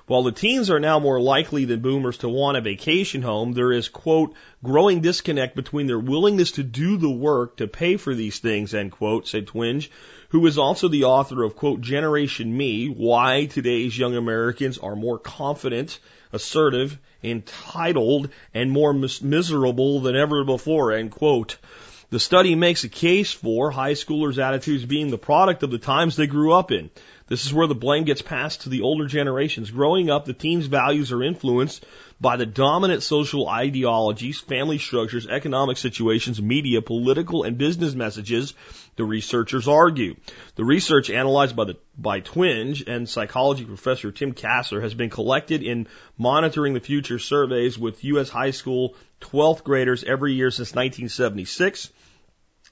While 0.08 0.22
the 0.22 0.32
teens 0.32 0.70
are 0.70 0.80
now 0.80 1.00
more 1.00 1.20
likely 1.20 1.66
than 1.66 1.80
boomers 1.80 2.18
to 2.18 2.30
want 2.30 2.58
a 2.58 2.62
vacation 2.62 3.24
home, 3.24 3.54
there 3.54 3.72
is, 3.72 3.90
quote, 3.90 4.36
growing 4.64 5.02
disconnect 5.02 5.56
between 5.56 5.88
their 5.88 5.98
willingness 5.98 6.52
to 6.52 6.64
do 6.64 6.98
the 6.98 7.10
work 7.10 7.58
to 7.58 7.68
pay 7.68 7.98
for 7.98 8.14
these 8.14 8.38
things, 8.38 8.76
end 8.76 8.92
quote, 8.92 9.28
said 9.28 9.48
Twenge, 9.48 9.90
who 10.30 10.46
is 10.46 10.60
also 10.60 10.90
the 10.90 11.06
author 11.06 11.42
of, 11.42 11.56
quote, 11.56 11.82
Generation 11.82 12.56
Me, 12.56 12.86
Why 12.88 13.46
Today's 13.46 13.98
Young 13.98 14.16
Americans 14.16 14.78
Are 14.78 14.96
More 14.96 15.18
Confident, 15.18 16.00
Assertive, 16.32 17.00
Entitled, 17.24 18.30
and 18.54 18.70
More 18.70 18.94
mis- 18.94 19.24
Miserable 19.24 20.02
Than 20.02 20.16
Ever 20.16 20.44
Before, 20.44 20.92
end 20.92 21.10
quote. 21.10 21.58
The 22.12 22.20
study 22.20 22.54
makes 22.54 22.84
a 22.84 22.90
case 22.90 23.32
for 23.32 23.72
high 23.72 23.94
schoolers' 23.94 24.38
attitudes 24.38 24.86
being 24.86 25.10
the 25.10 25.18
product 25.18 25.64
of 25.64 25.72
the 25.72 25.80
times 25.80 26.16
they 26.16 26.28
grew 26.28 26.54
up 26.54 26.72
in. 26.72 26.92
This 27.28 27.48
is 27.48 27.54
where 27.54 27.66
the 27.66 27.74
blame 27.74 28.04
gets 28.04 28.22
passed 28.22 28.62
to 28.62 28.70
the 28.70 28.82
older 28.82 29.08
generations. 29.08 29.72
Growing 29.72 30.12
up, 30.12 30.26
the 30.26 30.34
teens' 30.34 30.68
values 30.68 31.12
are 31.12 31.24
influenced 31.24 31.84
by 32.22 32.38
the 32.38 32.46
dominant 32.46 33.02
social 33.02 33.50
ideologies, 33.50 34.40
family 34.40 34.78
structures, 34.78 35.26
economic 35.26 35.78
situations, 35.78 36.40
media, 36.40 36.84
political, 36.84 37.42
and 37.42 37.58
business 37.58 37.96
messages, 37.96 38.54
the 38.96 39.04
researchers 39.04 39.68
argue. 39.68 40.16
The 40.56 40.64
research 40.64 41.10
analyzed 41.10 41.56
by 41.56 41.66
the 41.66 41.78
by 41.98 42.22
Twenge 42.22 42.88
and 42.88 43.10
psychology 43.10 43.66
professor 43.66 44.12
Tim 44.12 44.34
Kasser 44.34 44.82
has 44.82 44.94
been 44.94 45.10
collected 45.10 45.64
in 45.64 45.88
monitoring 46.20 46.76
the 46.76 46.80
future 46.80 47.18
surveys 47.18 47.78
with 47.78 48.04
U.S. 48.04 48.30
high 48.30 48.52
school 48.52 48.96
12th 49.22 49.64
graders 49.64 50.04
every 50.04 50.34
year 50.34 50.52
since 50.52 50.76
1976. 50.76 51.90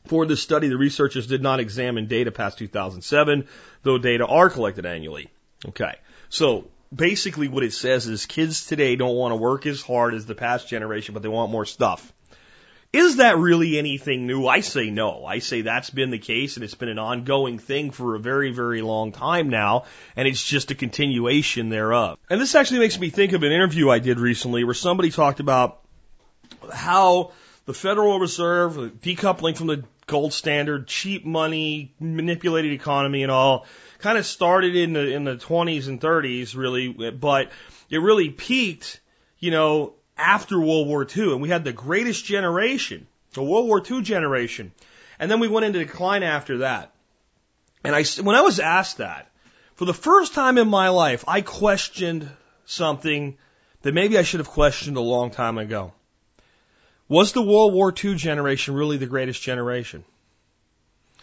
For 0.06 0.26
this 0.26 0.42
study, 0.42 0.68
the 0.68 0.78
researchers 0.78 1.28
did 1.28 1.42
not 1.42 1.60
examine 1.60 2.08
data 2.08 2.32
past 2.32 2.58
2007, 2.58 3.48
though 3.84 3.98
data 3.98 4.25
are 4.25 4.50
collected 4.50 4.86
annually. 4.86 5.30
Okay. 5.65 5.96
So 6.30 6.67
basically 6.94 7.48
what 7.48 7.63
it 7.63 7.73
says 7.73 8.08
is 8.08 8.25
kids 8.25 8.65
today 8.65 8.96
don't 8.96 9.15
want 9.15 9.32
to 9.32 9.38
work 9.38 9.65
as 9.65 9.82
hard 9.82 10.13
as 10.13 10.25
the 10.25 10.36
past 10.36 10.67
generation, 10.67 11.13
but 11.13 11.23
they 11.23 11.30
want 11.30 11.52
more 11.52 11.65
stuff. 11.65 12.12
Is 12.92 13.15
that 13.15 13.40
really 13.40 13.80
anything 13.80 14.27
new? 14.27 14.46
I 14.46 14.60
say 14.60 14.92
no. 14.92 15.25
I 15.25 15.40
say 15.40 15.62
that's 15.62 15.90
been 15.90 16.12
the 16.12 16.19
case 16.19 16.58
and 16.58 16.63
it's 16.63 16.75
been 16.75 16.90
an 16.90 17.00
ongoing 17.00 17.58
thing 17.58 17.90
for 17.90 18.13
a 18.13 18.19
very, 18.19 18.52
very 18.52 18.84
long 18.84 19.12
time 19.12 19.50
now, 19.50 19.86
and 20.15 20.27
it's 20.27 20.44
just 20.44 20.69
a 20.69 20.75
continuation 20.75 21.69
thereof. 21.69 22.19
And 22.30 22.40
this 22.40 22.54
actually 22.54 22.80
makes 22.80 23.00
me 23.00 23.10
think 23.10 23.34
of 23.34 23.42
an 23.42 23.52
interview 23.52 23.90
I 23.90 23.98
did 23.98 24.19
recently 24.19 24.63
where 24.63 24.75
somebody 24.75 25.10
talked 25.10 25.40
about 25.40 25.80
how 26.71 27.32
the 27.65 27.73
Federal 27.73 28.19
Reserve, 28.19 28.75
decoupling 29.02 29.58
from 29.58 29.67
the 29.67 29.84
gold 30.06 30.33
standard, 30.33 30.87
cheap 30.87 31.25
money, 31.25 31.93
manipulated 31.99 32.71
economy 32.73 33.23
and 33.23 33.31
all, 33.31 33.65
kind 33.99 34.17
of 34.17 34.25
started 34.25 34.75
in 34.75 34.93
the 34.93 35.13
in 35.13 35.23
the 35.23 35.35
20s 35.35 35.87
and 35.87 35.99
30s 36.01 36.56
really, 36.56 36.89
but 36.89 37.51
it 37.89 37.99
really 37.99 38.29
peaked, 38.29 38.99
you 39.39 39.51
know, 39.51 39.93
after 40.17 40.60
World 40.60 40.87
War 40.87 41.06
II, 41.06 41.33
and 41.33 41.41
we 41.41 41.49
had 41.49 41.63
the 41.63 41.73
greatest 41.73 42.25
generation, 42.25 43.08
the 43.33 43.43
World 43.43 43.67
War 43.67 43.81
II 43.89 44.01
generation, 44.01 44.71
and 45.19 45.29
then 45.29 45.39
we 45.39 45.47
went 45.47 45.65
into 45.65 45.79
decline 45.79 46.23
after 46.23 46.60
that. 46.60 46.91
And 47.83 47.95
I, 47.95 48.04
when 48.21 48.35
I 48.35 48.41
was 48.41 48.60
asked 48.60 48.97
that, 48.97 49.29
for 49.75 49.85
the 49.85 49.93
first 49.93 50.33
time 50.33 50.58
in 50.58 50.67
my 50.67 50.89
life, 50.89 51.23
I 51.27 51.41
questioned 51.41 52.29
something 52.65 53.37
that 53.81 53.93
maybe 53.93 54.17
I 54.17 54.23
should 54.23 54.39
have 54.39 54.49
questioned 54.49 54.97
a 54.97 55.01
long 55.01 55.31
time 55.31 55.58
ago. 55.58 55.93
Was 57.08 57.33
the 57.33 57.41
World 57.41 57.73
War 57.73 57.93
II 58.04 58.15
generation 58.15 58.75
really 58.75 58.97
the 58.97 59.06
greatest 59.06 59.41
generation? 59.41 60.04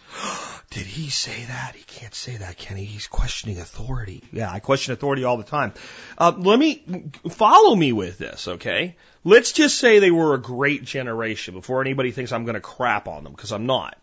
Did 0.69 0.85
he 0.85 1.09
say 1.09 1.43
that? 1.45 1.75
He 1.75 1.83
can't 1.83 2.15
say 2.15 2.37
that, 2.37 2.57
can 2.57 2.77
he? 2.77 2.85
He's 2.85 3.07
questioning 3.07 3.59
authority. 3.59 4.23
Yeah, 4.31 4.51
I 4.51 4.59
question 4.59 4.93
authority 4.93 5.23
all 5.23 5.37
the 5.37 5.43
time. 5.43 5.73
Uh, 6.17 6.31
let 6.37 6.57
me 6.57 7.09
follow 7.29 7.75
me 7.75 7.91
with 7.91 8.17
this, 8.17 8.47
okay? 8.47 8.95
Let's 9.23 9.51
just 9.51 9.77
say 9.79 9.99
they 9.99 10.11
were 10.11 10.33
a 10.33 10.41
great 10.41 10.85
generation 10.85 11.55
before 11.55 11.81
anybody 11.81 12.11
thinks 12.11 12.31
I'm 12.31 12.45
going 12.45 12.55
to 12.55 12.61
crap 12.61 13.07
on 13.07 13.23
them 13.23 13.33
because 13.33 13.51
I'm 13.51 13.65
not. 13.65 13.97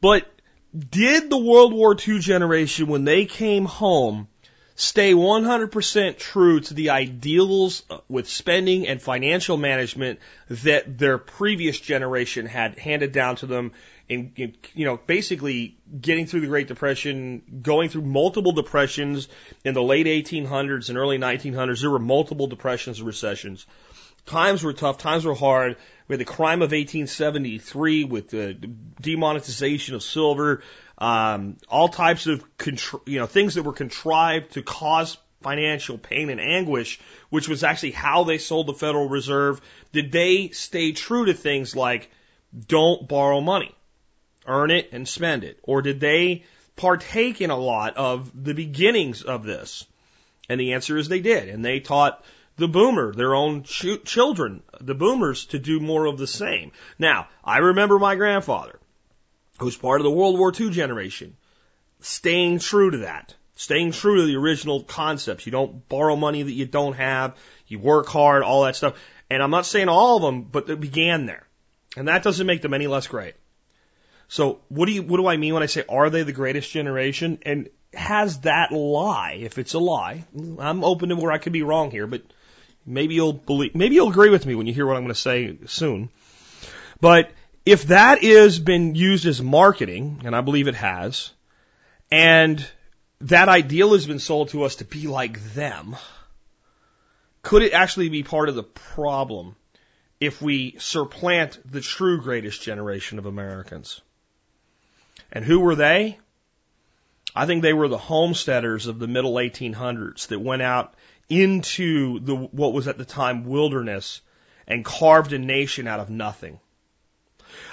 But 0.00 0.26
did 0.76 1.30
the 1.30 1.38
World 1.38 1.72
War 1.72 1.96
II 1.96 2.18
generation, 2.18 2.88
when 2.88 3.04
they 3.04 3.24
came 3.24 3.64
home, 3.64 4.28
stay 4.76 5.14
100% 5.14 6.18
true 6.18 6.60
to 6.60 6.74
the 6.74 6.90
ideals 6.90 7.82
uh, 7.90 7.98
with 8.08 8.28
spending 8.28 8.86
and 8.86 9.00
financial 9.00 9.56
management 9.56 10.20
that 10.48 10.98
their 10.98 11.18
previous 11.18 11.80
generation 11.80 12.46
had 12.46 12.78
handed 12.78 13.12
down 13.12 13.36
to 13.36 13.46
them 13.46 13.72
in, 14.08 14.32
in, 14.36 14.54
you 14.74 14.84
know, 14.84 14.98
basically 14.98 15.76
getting 16.00 16.26
through 16.26 16.40
the 16.40 16.46
Great 16.46 16.68
Depression, 16.68 17.42
going 17.62 17.88
through 17.88 18.02
multiple 18.02 18.52
depressions 18.52 19.28
in 19.64 19.74
the 19.74 19.82
late 19.82 20.06
1800s 20.06 20.90
and 20.90 20.98
early 20.98 21.18
1900s. 21.18 21.80
There 21.80 21.90
were 21.90 21.98
multiple 21.98 22.46
depressions 22.46 22.98
and 22.98 23.06
recessions. 23.06 23.66
Times 24.26 24.62
were 24.62 24.72
tough. 24.72 24.98
Times 24.98 25.24
were 25.24 25.34
hard. 25.34 25.76
We 26.08 26.14
had 26.14 26.20
the 26.20 26.24
crime 26.24 26.60
of 26.60 26.72
1873 26.72 28.04
with 28.04 28.28
the 28.28 28.54
demonetization 29.00 29.94
of 29.94 30.02
silver, 30.02 30.62
um, 30.98 31.56
all 31.68 31.88
types 31.88 32.26
of 32.26 32.44
you 33.06 33.18
know 33.18 33.26
things 33.26 33.54
that 33.54 33.62
were 33.62 33.72
contrived 33.72 34.52
to 34.52 34.62
cause 34.62 35.18
financial 35.42 35.98
pain 35.98 36.30
and 36.30 36.40
anguish, 36.40 36.98
which 37.30 37.48
was 37.48 37.62
actually 37.62 37.92
how 37.92 38.24
they 38.24 38.38
sold 38.38 38.66
the 38.66 38.74
Federal 38.74 39.08
Reserve. 39.08 39.60
Did 39.92 40.10
they 40.10 40.48
stay 40.48 40.92
true 40.92 41.26
to 41.26 41.34
things 41.34 41.76
like 41.76 42.10
don't 42.66 43.06
borrow 43.06 43.40
money, 43.40 43.74
earn 44.46 44.70
it 44.70 44.88
and 44.92 45.06
spend 45.06 45.44
it, 45.44 45.58
or 45.62 45.82
did 45.82 46.00
they 46.00 46.44
partake 46.76 47.40
in 47.40 47.50
a 47.50 47.56
lot 47.56 47.96
of 47.96 48.30
the 48.44 48.54
beginnings 48.54 49.22
of 49.22 49.44
this? 49.44 49.86
And 50.48 50.60
the 50.60 50.74
answer 50.74 50.96
is 50.96 51.08
they 51.08 51.20
did, 51.20 51.48
and 51.48 51.64
they 51.64 51.80
taught 51.80 52.24
the 52.56 52.68
boomer, 52.68 53.12
their 53.12 53.34
own 53.34 53.64
ch- 53.64 54.02
children, 54.04 54.62
the 54.80 54.94
boomers, 54.94 55.46
to 55.46 55.58
do 55.58 55.78
more 55.80 56.06
of 56.06 56.16
the 56.16 56.26
same. 56.26 56.72
Now, 56.98 57.28
I 57.44 57.58
remember 57.58 57.98
my 57.98 58.14
grandfather 58.14 58.78
who's 59.58 59.76
part 59.76 60.00
of 60.00 60.04
the 60.04 60.10
World 60.10 60.38
War 60.38 60.52
II 60.58 60.70
generation, 60.70 61.36
staying 62.00 62.58
true 62.58 62.90
to 62.90 62.98
that, 62.98 63.34
staying 63.56 63.92
true 63.92 64.16
to 64.16 64.26
the 64.26 64.36
original 64.36 64.82
concepts. 64.82 65.46
You 65.46 65.52
don't 65.52 65.88
borrow 65.88 66.16
money 66.16 66.42
that 66.42 66.52
you 66.52 66.66
don't 66.66 66.94
have. 66.94 67.36
You 67.66 67.78
work 67.78 68.06
hard, 68.08 68.42
all 68.42 68.64
that 68.64 68.76
stuff. 68.76 68.94
And 69.30 69.42
I'm 69.42 69.50
not 69.50 69.66
saying 69.66 69.88
all 69.88 70.16
of 70.16 70.22
them, 70.22 70.42
but 70.42 70.68
it 70.68 70.80
began 70.80 71.26
there. 71.26 71.46
And 71.96 72.08
that 72.08 72.22
doesn't 72.22 72.46
make 72.46 72.62
them 72.62 72.74
any 72.74 72.86
less 72.86 73.06
great. 73.06 73.34
So 74.28 74.60
what 74.68 74.86
do 74.86 74.92
you, 74.92 75.02
what 75.02 75.16
do 75.16 75.26
I 75.26 75.36
mean 75.36 75.54
when 75.54 75.62
I 75.62 75.66
say, 75.66 75.84
are 75.88 76.10
they 76.10 76.22
the 76.22 76.32
greatest 76.32 76.70
generation? 76.70 77.38
And 77.42 77.68
has 77.94 78.40
that 78.40 78.72
lie, 78.72 79.38
if 79.40 79.58
it's 79.58 79.74
a 79.74 79.78
lie, 79.78 80.24
I'm 80.58 80.84
open 80.84 81.08
to 81.08 81.16
where 81.16 81.32
I 81.32 81.38
could 81.38 81.52
be 81.52 81.62
wrong 81.62 81.90
here, 81.90 82.06
but 82.06 82.22
maybe 82.84 83.14
you'll 83.14 83.32
believe, 83.32 83.74
maybe 83.74 83.94
you'll 83.94 84.10
agree 84.10 84.30
with 84.30 84.44
me 84.44 84.54
when 84.54 84.66
you 84.66 84.74
hear 84.74 84.86
what 84.86 84.96
I'm 84.96 85.02
going 85.02 85.14
to 85.14 85.20
say 85.20 85.56
soon. 85.66 86.10
But 87.00 87.30
if 87.66 87.88
that 87.88 88.22
is 88.22 88.60
been 88.60 88.94
used 88.94 89.26
as 89.26 89.42
marketing, 89.42 90.22
and 90.24 90.36
I 90.36 90.40
believe 90.40 90.68
it 90.68 90.76
has, 90.76 91.32
and 92.12 92.64
that 93.20 93.48
ideal 93.48 93.92
has 93.92 94.06
been 94.06 94.20
sold 94.20 94.50
to 94.50 94.62
us 94.62 94.76
to 94.76 94.84
be 94.84 95.08
like 95.08 95.42
them, 95.54 95.96
could 97.42 97.62
it 97.62 97.72
actually 97.72 98.08
be 98.08 98.22
part 98.22 98.48
of 98.48 98.54
the 98.54 98.62
problem 98.62 99.56
if 100.20 100.40
we 100.40 100.76
supplant 100.78 101.58
the 101.70 101.80
true 101.80 102.22
greatest 102.22 102.62
generation 102.62 103.18
of 103.18 103.26
Americans? 103.26 104.00
And 105.32 105.44
who 105.44 105.58
were 105.58 105.74
they? 105.74 106.18
I 107.34 107.46
think 107.46 107.62
they 107.62 107.72
were 107.72 107.88
the 107.88 107.98
homesteaders 107.98 108.86
of 108.86 109.00
the 109.00 109.08
middle 109.08 109.34
1800s 109.34 110.28
that 110.28 110.38
went 110.38 110.62
out 110.62 110.94
into 111.28 112.20
the 112.20 112.36
what 112.36 112.72
was 112.72 112.86
at 112.86 112.96
the 112.96 113.04
time 113.04 113.44
wilderness 113.44 114.20
and 114.68 114.84
carved 114.84 115.32
a 115.32 115.38
nation 115.38 115.88
out 115.88 115.98
of 115.98 116.10
nothing. 116.10 116.60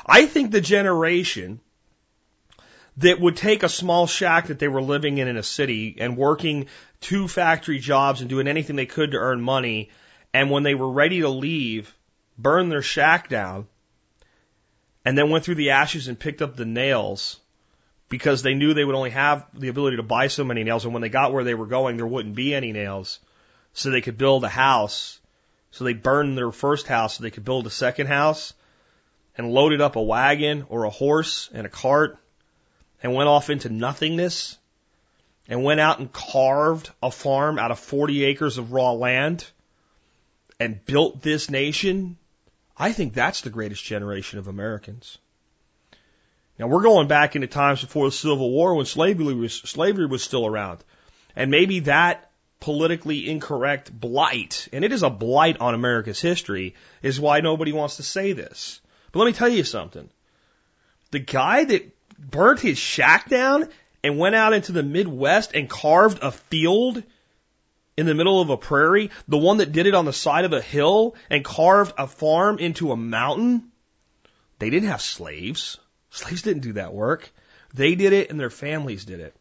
I 0.05 0.25
think 0.25 0.51
the 0.51 0.61
generation 0.61 1.59
that 2.97 3.19
would 3.19 3.35
take 3.35 3.63
a 3.63 3.69
small 3.69 4.05
shack 4.05 4.47
that 4.47 4.59
they 4.59 4.67
were 4.67 4.81
living 4.81 5.17
in 5.17 5.27
in 5.27 5.37
a 5.37 5.43
city 5.43 5.95
and 5.99 6.17
working 6.17 6.67
two 7.01 7.27
factory 7.27 7.79
jobs 7.79 8.21
and 8.21 8.29
doing 8.29 8.47
anything 8.47 8.75
they 8.75 8.85
could 8.85 9.11
to 9.11 9.17
earn 9.17 9.41
money, 9.41 9.89
and 10.33 10.51
when 10.51 10.63
they 10.63 10.75
were 10.75 10.91
ready 10.91 11.21
to 11.21 11.29
leave, 11.29 11.93
burned 12.37 12.71
their 12.71 12.81
shack 12.81 13.29
down, 13.29 13.67
and 15.05 15.17
then 15.17 15.29
went 15.29 15.43
through 15.43 15.55
the 15.55 15.71
ashes 15.71 16.07
and 16.07 16.19
picked 16.19 16.41
up 16.41 16.55
the 16.55 16.65
nails 16.65 17.39
because 18.09 18.43
they 18.43 18.53
knew 18.53 18.73
they 18.73 18.85
would 18.85 18.95
only 18.95 19.09
have 19.09 19.45
the 19.53 19.69
ability 19.69 19.97
to 19.97 20.03
buy 20.03 20.27
so 20.27 20.43
many 20.43 20.63
nails, 20.63 20.85
and 20.85 20.93
when 20.93 21.01
they 21.01 21.09
got 21.09 21.33
where 21.33 21.43
they 21.43 21.55
were 21.55 21.65
going, 21.65 21.97
there 21.97 22.05
wouldn't 22.05 22.35
be 22.35 22.53
any 22.53 22.71
nails, 22.71 23.19
so 23.73 23.89
they 23.89 24.01
could 24.01 24.17
build 24.17 24.43
a 24.43 24.49
house. 24.49 25.19
So 25.71 25.83
they 25.83 25.93
burned 25.93 26.37
their 26.37 26.51
first 26.51 26.85
house 26.85 27.17
so 27.17 27.23
they 27.23 27.31
could 27.31 27.43
build 27.43 27.65
a 27.65 27.71
second 27.71 28.05
house 28.05 28.53
and 29.37 29.51
loaded 29.51 29.81
up 29.81 29.95
a 29.95 30.01
wagon 30.01 30.65
or 30.69 30.83
a 30.83 30.89
horse 30.89 31.49
and 31.53 31.65
a 31.65 31.69
cart 31.69 32.17
and 33.01 33.13
went 33.13 33.29
off 33.29 33.49
into 33.49 33.69
nothingness 33.69 34.57
and 35.47 35.63
went 35.63 35.79
out 35.79 35.99
and 35.99 36.11
carved 36.11 36.89
a 37.01 37.11
farm 37.11 37.59
out 37.59 37.71
of 37.71 37.79
40 37.79 38.23
acres 38.25 38.57
of 38.57 38.71
raw 38.71 38.91
land 38.91 39.45
and 40.59 40.85
built 40.85 41.21
this 41.21 41.49
nation, 41.49 42.17
I 42.77 42.93
think 42.93 43.13
that's 43.13 43.41
the 43.41 43.49
greatest 43.49 43.83
generation 43.83 44.39
of 44.39 44.47
Americans. 44.47 45.17
Now 46.57 46.67
we're 46.67 46.83
going 46.83 47.07
back 47.07 47.35
into 47.35 47.47
times 47.47 47.81
before 47.81 48.05
the 48.05 48.11
Civil 48.11 48.51
War 48.51 48.75
when 48.75 48.85
slavery 48.85 49.33
was, 49.33 49.53
slavery 49.53 50.05
was 50.05 50.23
still 50.23 50.45
around. 50.45 50.83
And 51.35 51.49
maybe 51.49 51.81
that 51.81 52.29
politically 52.59 53.29
incorrect 53.29 53.91
blight, 53.91 54.69
and 54.71 54.85
it 54.85 54.93
is 54.93 55.03
a 55.03 55.09
blight 55.09 55.59
on 55.59 55.73
America's 55.73 56.21
history, 56.21 56.75
is 57.01 57.19
why 57.19 57.41
nobody 57.41 57.73
wants 57.73 57.97
to 57.97 58.03
say 58.03 58.31
this. 58.31 58.79
But 59.13 59.19
let 59.19 59.25
me 59.27 59.33
tell 59.33 59.47
you 59.47 59.63
something. 59.63 60.09
The 61.11 61.19
guy 61.19 61.63
that 61.63 61.95
burnt 62.19 62.59
his 62.59 62.77
shack 62.77 63.29
down 63.29 63.69
and 64.03 64.17
went 64.17 64.35
out 64.35 64.53
into 64.53 64.73
the 64.73 64.83
Midwest 64.83 65.53
and 65.53 65.69
carved 65.69 66.19
a 66.21 66.31
field 66.31 67.01
in 67.95 68.07
the 68.07 68.15
middle 68.15 68.41
of 68.41 68.49
a 68.49 68.57
prairie, 68.57 69.11
the 69.27 69.37
one 69.37 69.57
that 69.57 69.71
did 69.71 69.85
it 69.85 69.93
on 69.93 70.05
the 70.05 70.11
side 70.11 70.45
of 70.45 70.51
a 70.51 70.61
hill 70.61 71.15
and 71.29 71.45
carved 71.45 71.93
a 71.97 72.07
farm 72.07 72.57
into 72.57 72.91
a 72.91 72.97
mountain, 72.97 73.71
they 74.57 74.71
didn't 74.71 74.89
have 74.89 75.01
slaves. 75.01 75.77
Slaves 76.09 76.41
didn't 76.41 76.63
do 76.63 76.73
that 76.73 76.93
work. 76.93 77.31
They 77.75 77.93
did 77.93 78.13
it 78.13 78.31
and 78.31 78.39
their 78.39 78.49
families 78.49 79.05
did 79.05 79.19
it. 79.19 79.35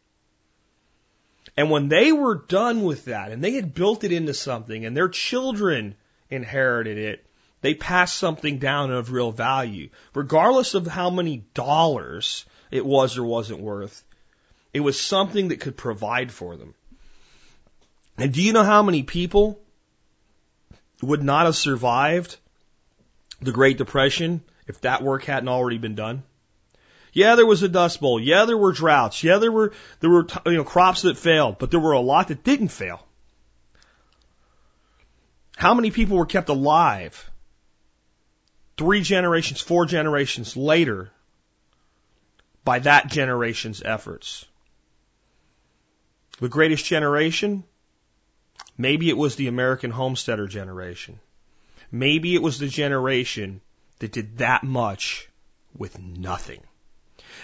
And 1.57 1.71
when 1.71 1.87
they 1.87 2.11
were 2.11 2.35
done 2.35 2.83
with 2.83 3.05
that 3.05 3.31
and 3.31 3.43
they 3.43 3.53
had 3.53 3.73
built 3.73 4.03
it 4.03 4.11
into 4.11 4.35
something 4.35 4.85
and 4.85 4.95
their 4.95 5.09
children 5.09 5.95
inherited 6.29 6.99
it, 6.99 7.25
they 7.63 7.73
passed 7.73 8.17
something 8.17 8.59
down 8.59 8.91
of 8.91 9.13
real 9.13 9.31
value, 9.31 9.89
regardless 10.13 10.73
of 10.73 10.85
how 10.85 11.09
many 11.09 11.45
dollars 11.53 12.45
it 12.71 12.85
was 12.85 13.17
or 13.17 13.23
wasn't 13.23 13.61
worth. 13.61 14.03
It 14.73 14.81
was 14.81 14.99
something 14.99 15.47
that 15.47 15.61
could 15.61 15.77
provide 15.77 16.29
for 16.29 16.57
them. 16.57 16.73
And 18.17 18.33
do 18.33 18.41
you 18.41 18.51
know 18.51 18.63
how 18.63 18.83
many 18.83 19.03
people 19.03 19.61
would 21.01 21.23
not 21.23 21.45
have 21.45 21.55
survived 21.55 22.35
the 23.41 23.53
Great 23.53 23.77
Depression 23.77 24.43
if 24.67 24.81
that 24.81 25.01
work 25.01 25.23
hadn't 25.23 25.47
already 25.47 25.77
been 25.77 25.95
done? 25.95 26.23
Yeah, 27.13 27.35
there 27.35 27.45
was 27.45 27.63
a 27.63 27.69
dust 27.69 28.01
bowl. 28.01 28.19
Yeah, 28.19 28.43
there 28.43 28.57
were 28.57 28.73
droughts. 28.73 29.23
Yeah, 29.23 29.37
there 29.37 29.53
were 29.53 29.71
there 30.01 30.09
were 30.09 30.27
you 30.47 30.57
know 30.57 30.65
crops 30.65 31.03
that 31.03 31.17
failed, 31.17 31.59
but 31.59 31.71
there 31.71 31.79
were 31.79 31.93
a 31.93 32.01
lot 32.01 32.27
that 32.27 32.43
didn't 32.43 32.69
fail. 32.79 33.07
How 35.55 35.73
many 35.73 35.91
people 35.91 36.17
were 36.17 36.25
kept 36.25 36.49
alive 36.49 37.29
three 38.77 39.01
generations, 39.01 39.61
four 39.61 39.85
generations 39.85 40.57
later 40.57 41.11
by 42.63 42.79
that 42.79 43.07
generation's 43.07 43.81
efforts. 43.83 44.45
The 46.39 46.49
greatest 46.49 46.85
generation? 46.85 47.63
Maybe 48.77 49.09
it 49.09 49.17
was 49.17 49.35
the 49.35 49.47
American 49.47 49.91
homesteader 49.91 50.47
generation. 50.47 51.19
Maybe 51.91 52.33
it 52.33 52.41
was 52.41 52.57
the 52.57 52.67
generation 52.67 53.61
that 53.99 54.11
did 54.11 54.39
that 54.39 54.63
much 54.63 55.29
with 55.77 55.99
nothing. 55.99 56.61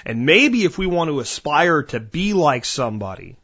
And 0.06 0.26
maybe 0.26 0.64
if 0.64 0.78
we 0.78 0.88
want 0.88 1.10
to 1.10 1.20
aspire 1.20 1.84
to 1.84 2.00
be 2.00 2.34
like 2.34 2.66
somebody, 2.66 3.36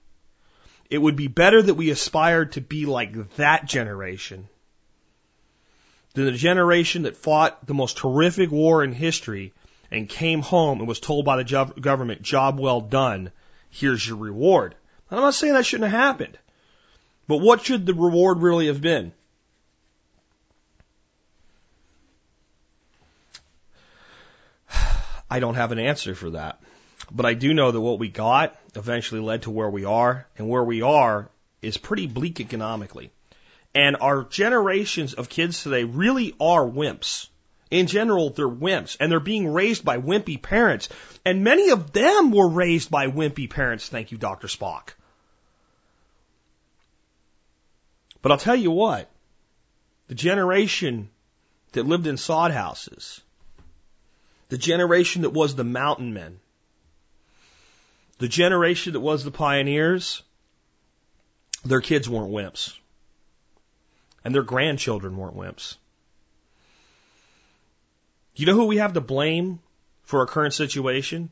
it 0.90 0.98
would 0.98 1.16
be 1.16 1.28
better 1.28 1.62
that 1.62 1.76
we 1.76 1.90
aspired 1.90 2.54
to 2.54 2.62
be 2.62 2.86
like 2.86 3.36
that 3.36 3.66
generation 3.66 4.48
the 6.24 6.32
generation 6.32 7.04
that 7.04 7.18
fought 7.18 7.66
the 7.68 7.74
most 7.74 8.00
horrific 8.00 8.50
war 8.50 8.84
in 8.84 8.94
history 8.94 9.54
and 9.92 10.08
came 10.08 10.42
home 10.42 10.80
and 10.80 10.88
was 10.88 11.00
told 11.00 11.26
by 11.26 11.38
the 11.38 11.44
job, 11.44 11.80
government, 11.80 12.22
job 12.22 12.60
well 12.60 12.82
done, 12.82 13.32
here's 13.70 14.08
your 14.08 14.18
reward. 14.18 14.76
I'm 15.12 15.20
not 15.20 15.34
saying 15.34 15.54
that 15.54 15.66
shouldn't 15.66 15.92
have 15.92 16.00
happened, 16.00 16.38
but 17.28 17.38
what 17.38 17.66
should 17.66 17.86
the 17.86 17.94
reward 17.94 18.40
really 18.40 18.68
have 18.68 18.82
been? 18.82 19.12
I 25.30 25.40
don't 25.40 25.56
have 25.56 25.72
an 25.72 25.80
answer 25.80 26.16
for 26.16 26.32
that. 26.32 26.60
But 27.12 27.26
I 27.26 27.34
do 27.34 27.54
know 27.54 27.72
that 27.72 27.82
what 27.82 28.00
we 28.00 28.10
got 28.10 28.58
eventually 28.74 29.22
led 29.22 29.44
to 29.44 29.52
where 29.52 29.70
we 29.70 29.86
are, 29.86 30.28
and 30.38 30.50
where 30.50 30.64
we 30.64 30.82
are 30.82 31.30
is 31.62 31.78
pretty 31.78 32.08
bleak 32.08 32.40
economically. 32.40 33.12
And 33.76 33.98
our 34.00 34.24
generations 34.24 35.14
of 35.14 35.28
kids 35.28 35.62
today 35.62 35.84
really 35.84 36.34
are 36.40 36.66
wimps. 36.66 37.28
In 37.70 37.88
general, 37.88 38.30
they're 38.30 38.48
wimps, 38.48 38.96
and 39.00 39.12
they're 39.12 39.20
being 39.20 39.52
raised 39.52 39.84
by 39.84 39.98
wimpy 39.98 40.42
parents. 40.42 40.88
And 41.26 41.44
many 41.44 41.72
of 41.72 41.92
them 41.92 42.32
were 42.32 42.48
raised 42.48 42.90
by 42.90 43.08
wimpy 43.08 43.50
parents, 43.50 43.90
thank 43.90 44.14
you, 44.14 44.18
Dr. 44.18 44.48
Spock. 44.48 44.94
But 48.22 48.32
I'll 48.32 48.38
tell 48.38 48.56
you 48.56 48.72
what, 48.72 49.12
the 50.08 50.16
generation 50.16 51.10
that 51.74 51.86
lived 51.86 52.08
in 52.08 52.16
sod 52.16 52.52
houses, 52.52 53.20
the 54.48 54.58
generation 54.58 55.24
that 55.24 55.32
was 55.32 55.54
the 55.54 55.66
mountain 55.66 56.14
men, 56.14 56.40
the 58.20 58.30
generation 58.30 58.94
that 58.94 59.02
was 59.02 59.26
the 59.26 59.32
pioneers, 59.32 60.24
their 61.66 61.82
kids 61.82 62.08
weren't 62.08 62.32
wimps. 62.32 62.74
And 64.26 64.36
their 64.36 64.44
grandchildren 64.44 65.16
weren't 65.16 65.38
wimps. 65.38 65.76
You 68.36 68.48
know 68.48 68.56
who 68.56 68.66
we 68.66 68.78
have 68.78 68.94
to 68.94 69.02
blame 69.02 69.60
for 70.04 70.20
our 70.20 70.26
current 70.26 70.54
situation? 70.54 71.30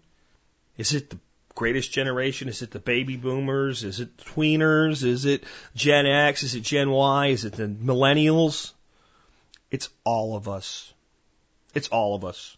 Is 0.77 0.93
it 0.93 1.09
the 1.09 1.17
greatest 1.55 1.91
generation? 1.91 2.47
Is 2.47 2.61
it 2.61 2.71
the 2.71 2.79
baby 2.79 3.17
boomers? 3.17 3.83
Is 3.83 3.99
it 3.99 4.15
tweeners? 4.17 5.03
Is 5.03 5.25
it 5.25 5.43
Gen 5.75 6.05
X? 6.05 6.43
Is 6.43 6.55
it 6.55 6.61
Gen 6.61 6.91
Y? 6.91 7.27
Is 7.27 7.45
it 7.45 7.53
the 7.53 7.67
millennials? 7.67 8.71
It's 9.71 9.89
all 10.03 10.35
of 10.35 10.47
us. 10.47 10.93
It's 11.73 11.87
all 11.87 12.15
of 12.15 12.23
us. 12.23 12.55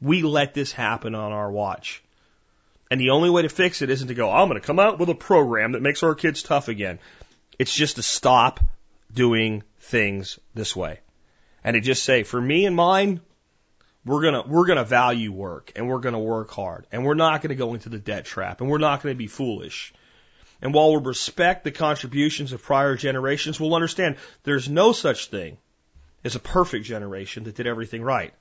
We 0.00 0.22
let 0.22 0.54
this 0.54 0.72
happen 0.72 1.14
on 1.14 1.32
our 1.32 1.50
watch. 1.50 2.02
And 2.90 3.00
the 3.00 3.10
only 3.10 3.28
way 3.28 3.42
to 3.42 3.48
fix 3.48 3.82
it 3.82 3.90
isn't 3.90 4.08
to 4.08 4.14
go, 4.14 4.30
I'm 4.30 4.48
going 4.48 4.60
to 4.60 4.66
come 4.66 4.78
out 4.78 4.98
with 4.98 5.10
a 5.10 5.14
program 5.14 5.72
that 5.72 5.82
makes 5.82 6.02
our 6.02 6.14
kids 6.14 6.42
tough 6.42 6.68
again. 6.68 6.98
It's 7.58 7.74
just 7.74 7.96
to 7.96 8.02
stop 8.02 8.60
doing 9.12 9.62
things 9.78 10.38
this 10.54 10.74
way. 10.74 11.00
And 11.64 11.74
to 11.74 11.80
just 11.80 12.04
say, 12.04 12.22
for 12.22 12.40
me 12.40 12.66
and 12.66 12.76
mine, 12.76 13.20
we're 14.04 14.22
gonna 14.22 14.44
we're 14.46 14.66
gonna 14.66 14.84
value 14.84 15.32
work 15.32 15.72
and 15.74 15.88
we're 15.88 15.98
gonna 15.98 16.20
work 16.20 16.50
hard 16.52 16.86
and 16.92 17.04
we're 17.04 17.14
not 17.14 17.42
gonna 17.42 17.56
go 17.56 17.74
into 17.74 17.88
the 17.88 17.98
debt 17.98 18.24
trap 18.24 18.60
and 18.60 18.70
we're 18.70 18.78
not 18.78 19.02
gonna 19.02 19.16
be 19.16 19.26
foolish. 19.26 19.92
And 20.62 20.72
while 20.72 20.94
we 20.94 21.04
respect 21.04 21.64
the 21.64 21.72
contributions 21.72 22.52
of 22.52 22.62
prior 22.62 22.96
generations, 22.96 23.60
we'll 23.60 23.74
understand 23.74 24.16
there's 24.44 24.68
no 24.68 24.92
such 24.92 25.26
thing 25.26 25.58
as 26.24 26.34
a 26.34 26.40
perfect 26.40 26.86
generation 26.86 27.44
that 27.44 27.56
did 27.56 27.66
everything 27.66 28.02
right. 28.02 28.32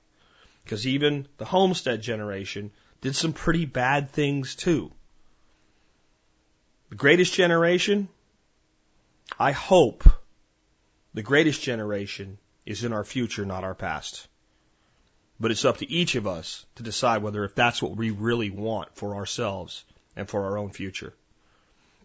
Because 0.63 0.87
even 0.87 1.27
the 1.37 1.45
homestead 1.45 2.01
generation 2.01 2.71
did 3.01 3.15
some 3.15 3.33
pretty 3.33 3.65
bad 3.65 4.11
things 4.11 4.55
too. 4.55 4.91
The 6.89 6.95
greatest 6.95 7.33
generation, 7.33 8.07
I 9.37 9.51
hope 9.51 10.03
the 11.15 11.23
greatest 11.23 11.61
generation 11.61 12.37
is 12.65 12.83
in 12.83 12.91
our 12.91 13.05
future, 13.05 13.45
not 13.45 13.63
our 13.63 13.73
past. 13.73 14.27
But 15.39 15.51
it's 15.51 15.65
up 15.65 15.77
to 15.77 15.89
each 15.89 16.15
of 16.15 16.27
us 16.27 16.65
to 16.75 16.83
decide 16.83 17.23
whether 17.23 17.45
if 17.45 17.55
that's 17.55 17.81
what 17.81 17.95
we 17.95 18.11
really 18.11 18.49
want 18.49 18.95
for 18.95 19.15
ourselves 19.15 19.83
and 20.15 20.29
for 20.29 20.43
our 20.45 20.57
own 20.57 20.71
future. 20.71 21.13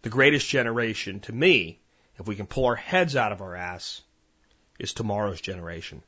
The 0.02 0.11
greatest 0.11 0.48
generation, 0.48 1.20
to 1.20 1.32
me, 1.32 1.80
if 2.18 2.26
we 2.26 2.36
can 2.36 2.46
pull 2.46 2.66
our 2.66 2.76
heads 2.76 3.16
out 3.16 3.32
of 3.32 3.42
our 3.42 3.56
ass, 3.56 4.00
is 4.78 4.92
tomorrow's 4.92 5.40
generation. 5.40 6.02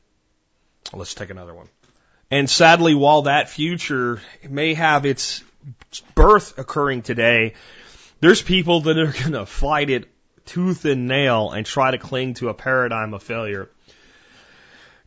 Let's 0.93 1.13
take 1.13 1.29
another 1.29 1.53
one. 1.53 1.67
And 2.31 2.49
sadly, 2.49 2.95
while 2.95 3.23
that 3.23 3.49
future 3.49 4.21
may 4.49 4.75
have 4.75 5.05
its 5.05 5.43
birth 6.15 6.57
occurring 6.57 7.01
today, 7.01 7.53
there's 8.21 8.41
people 8.41 8.81
that 8.81 8.97
are 8.97 9.11
going 9.19 9.33
to 9.33 9.45
fight 9.45 9.89
it 9.89 10.09
tooth 10.45 10.85
and 10.85 11.07
nail 11.07 11.51
and 11.51 11.65
try 11.65 11.91
to 11.91 11.97
cling 11.97 12.35
to 12.35 12.49
a 12.49 12.53
paradigm 12.53 13.13
of 13.13 13.23
failure. 13.23 13.69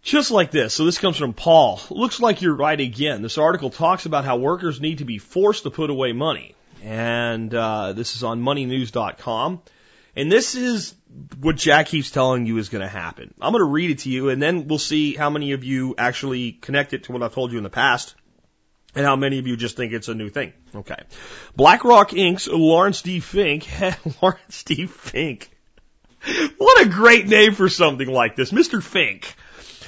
Just 0.03 0.31
like 0.31 0.53
this. 0.53 0.73
So 0.73 0.85
this 0.85 0.99
comes 0.99 1.17
from 1.17 1.33
Paul. 1.33 1.81
Looks 1.91 2.21
like 2.21 2.41
you're 2.41 2.55
right 2.55 2.79
again. 2.79 3.23
This 3.23 3.39
article 3.39 3.71
talks 3.71 4.07
about 4.07 4.25
how 4.25 4.37
workers 4.37 4.81
need 4.81 4.99
to 4.99 5.05
be 5.05 5.19
forced 5.19 5.65
to 5.65 5.71
put 5.71 5.91
away 5.91 6.13
money. 6.13 6.55
And 6.85 7.53
uh, 7.53 7.93
this 7.93 8.15
is 8.15 8.23
on 8.23 8.41
moneynews.com. 8.41 9.63
And 10.15 10.33
this 10.33 10.55
is 10.55 10.95
what 11.41 11.57
Jack 11.57 11.89
keeps 11.89 12.11
telling 12.11 12.47
you 12.47 12.59
is 12.59 12.69
going 12.69 12.83
to 12.83 12.89
happen. 12.89 13.35
I'm 13.41 13.53
going 13.53 13.65
to 13.65 13.71
read 13.71 13.91
it 13.91 13.99
to 14.01 14.11
you, 14.11 14.31
and 14.31 14.41
then 14.41 14.67
we'll 14.67 14.79
see 14.79 15.15
how 15.15 15.29
many 15.29 15.53
of 15.53 15.65
you 15.65 15.95
actually 15.99 16.53
connect 16.53 16.95
it 16.95 17.05
to 17.05 17.13
what 17.13 17.23
I've 17.23 17.35
told 17.35 17.53
you 17.53 17.59
in 17.59 17.65
the 17.65 17.71
past, 17.71 18.15
and 18.97 19.07
how 19.07 19.15
many 19.15 19.39
of 19.39 19.47
you 19.47 19.57
just 19.57 19.77
think 19.77 19.93
it's 19.93 20.09
a 20.09 20.15
new 20.15 20.29
thing. 20.31 20.53
Okay. 20.75 20.99
BlackRock 21.55 22.11
Inc.'s 22.11 22.49
Lawrence 22.49 23.03
D. 23.03 23.21
Fink, 23.21 23.69
Lawrence 24.23 24.65
D. 24.65 24.87
Fink. 24.87 25.51
What 26.59 26.85
a 26.85 26.89
great 26.89 27.29
name 27.29 27.55
for 27.55 27.69
something 27.69 28.09
like 28.09 28.35
this, 28.35 28.51
Mr. 28.51 28.83
Fink 28.83 29.37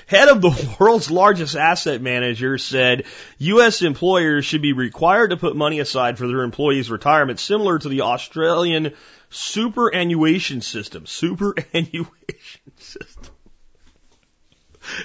head 0.09 0.29
of 0.29 0.41
the 0.41 0.77
world's 0.81 1.11
largest 1.11 1.55
asset 1.55 2.03
manager 2.03 2.59
said 2.59 3.05
U.S. 3.39 3.83
employers 3.83 4.45
should 4.45 4.63
be 4.63 4.73
required 4.73 5.31
to 5.31 5.37
put 5.37 5.55
money 5.55 5.79
aside 5.79 6.19
for 6.19 6.27
their 6.27 6.43
employees' 6.43 6.91
retirement, 6.91 7.39
similar 7.39 7.79
to 7.79 7.89
the 7.89 8.01
Australian 8.01 8.95
superannuation 9.31 10.63
system. 10.63 11.07
Superannuation 11.07 12.09
system. 12.79 13.35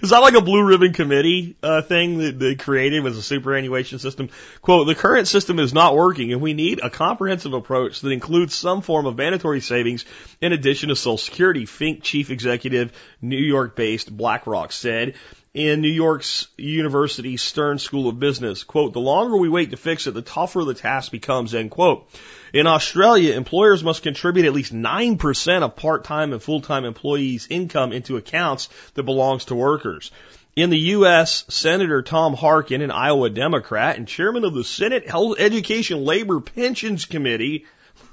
Is 0.02 0.10
that 0.10 0.20
like 0.20 0.34
a 0.34 0.42
blue 0.42 0.64
ribbon 0.64 0.94
committee 0.94 1.56
uh, 1.62 1.82
thing 1.82 2.20
that 2.20 2.40
they 2.40 2.56
created 2.56 3.04
was 3.04 3.18
a 3.18 3.22
superannuation 3.22 4.00
system? 4.00 4.30
Quote, 4.62 4.88
the 4.88 4.96
current 4.96 5.28
system 5.28 5.60
is 5.60 5.74
not 5.74 5.96
working 5.96 6.32
and 6.32 6.42
we 6.42 6.54
need 6.54 6.80
a 6.82 6.90
comprehensive 6.90 7.54
approach 7.54 8.02
that 8.02 8.12
includes 8.12 8.56
some 8.56 8.82
form 8.82 9.06
of 9.06 9.18
mandatory 9.18 9.62
savings 9.62 10.06
in 10.42 10.54
addition 10.54 10.90
to 10.90 10.96
Social 10.96 11.18
Security, 11.18 11.66
Fink 11.66 12.04
chief 12.04 12.30
executive, 12.30 12.92
New 13.22 13.38
York 13.38 13.76
based 13.76 14.16
BlackRock 14.16 14.72
said 14.72 15.16
in 15.54 15.82
New 15.82 15.90
York's 15.92 16.48
University 16.58 17.38
Stern 17.38 17.78
School 17.78 18.10
of 18.10 18.20
Business. 18.20 18.64
Quote, 18.64 18.94
the 18.94 19.00
longer 19.00 19.38
we 19.38 19.50
wait 19.50 19.72
to 19.72 19.78
fix 19.78 20.08
it, 20.08 20.14
the 20.14 20.22
tougher 20.22 20.64
the 20.64 20.74
task 20.74 21.12
becomes, 21.12 21.54
end 21.54 21.72
quote. 21.72 22.10
In 22.54 22.68
Australia, 22.68 23.34
employers 23.34 23.84
must 23.84 24.04
contribute 24.04 24.46
at 24.46 24.54
least 24.54 24.72
9% 24.72 25.64
of 25.64 25.76
part-time 25.76 26.34
and 26.34 26.42
full-time 26.42 26.86
employees' 26.86 27.48
income 27.50 27.92
into 27.92 28.16
accounts 28.16 28.70
that 28.94 29.04
belongs 29.04 29.46
to 29.46 29.56
workers. 29.56 30.12
In 30.56 30.70
the 30.70 30.80
U.S., 30.80 31.46
Senator 31.50 32.04
Tom 32.04 32.36
Harkin, 32.36 32.84
an 32.84 32.92
Iowa 32.92 33.32
Democrat 33.32 33.98
and 33.98 34.08
chairman 34.08 34.46
of 34.46 34.54
the 34.54 34.64
Senate 34.64 35.10
Health 35.10 35.40
Education 35.40 36.06
Labor 36.06 36.42
Pensions 36.42 37.06
Committee, 37.06 37.66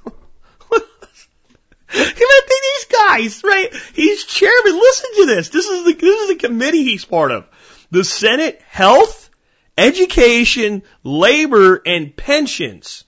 these 1.92 2.84
guys, 2.86 3.44
right? 3.44 3.74
He's 3.94 4.24
chairman. 4.24 4.72
Listen 4.72 5.10
to 5.16 5.26
this. 5.26 5.50
This 5.50 5.66
is 5.66 5.84
the 5.84 5.92
this 5.92 6.20
is 6.20 6.28
the 6.28 6.36
committee 6.36 6.84
he's 6.84 7.04
part 7.04 7.30
of. 7.30 7.46
The 7.90 8.04
Senate 8.04 8.62
Health, 8.68 9.28
Education, 9.76 10.82
Labor, 11.02 11.82
and 11.84 12.16
Pensions. 12.16 13.04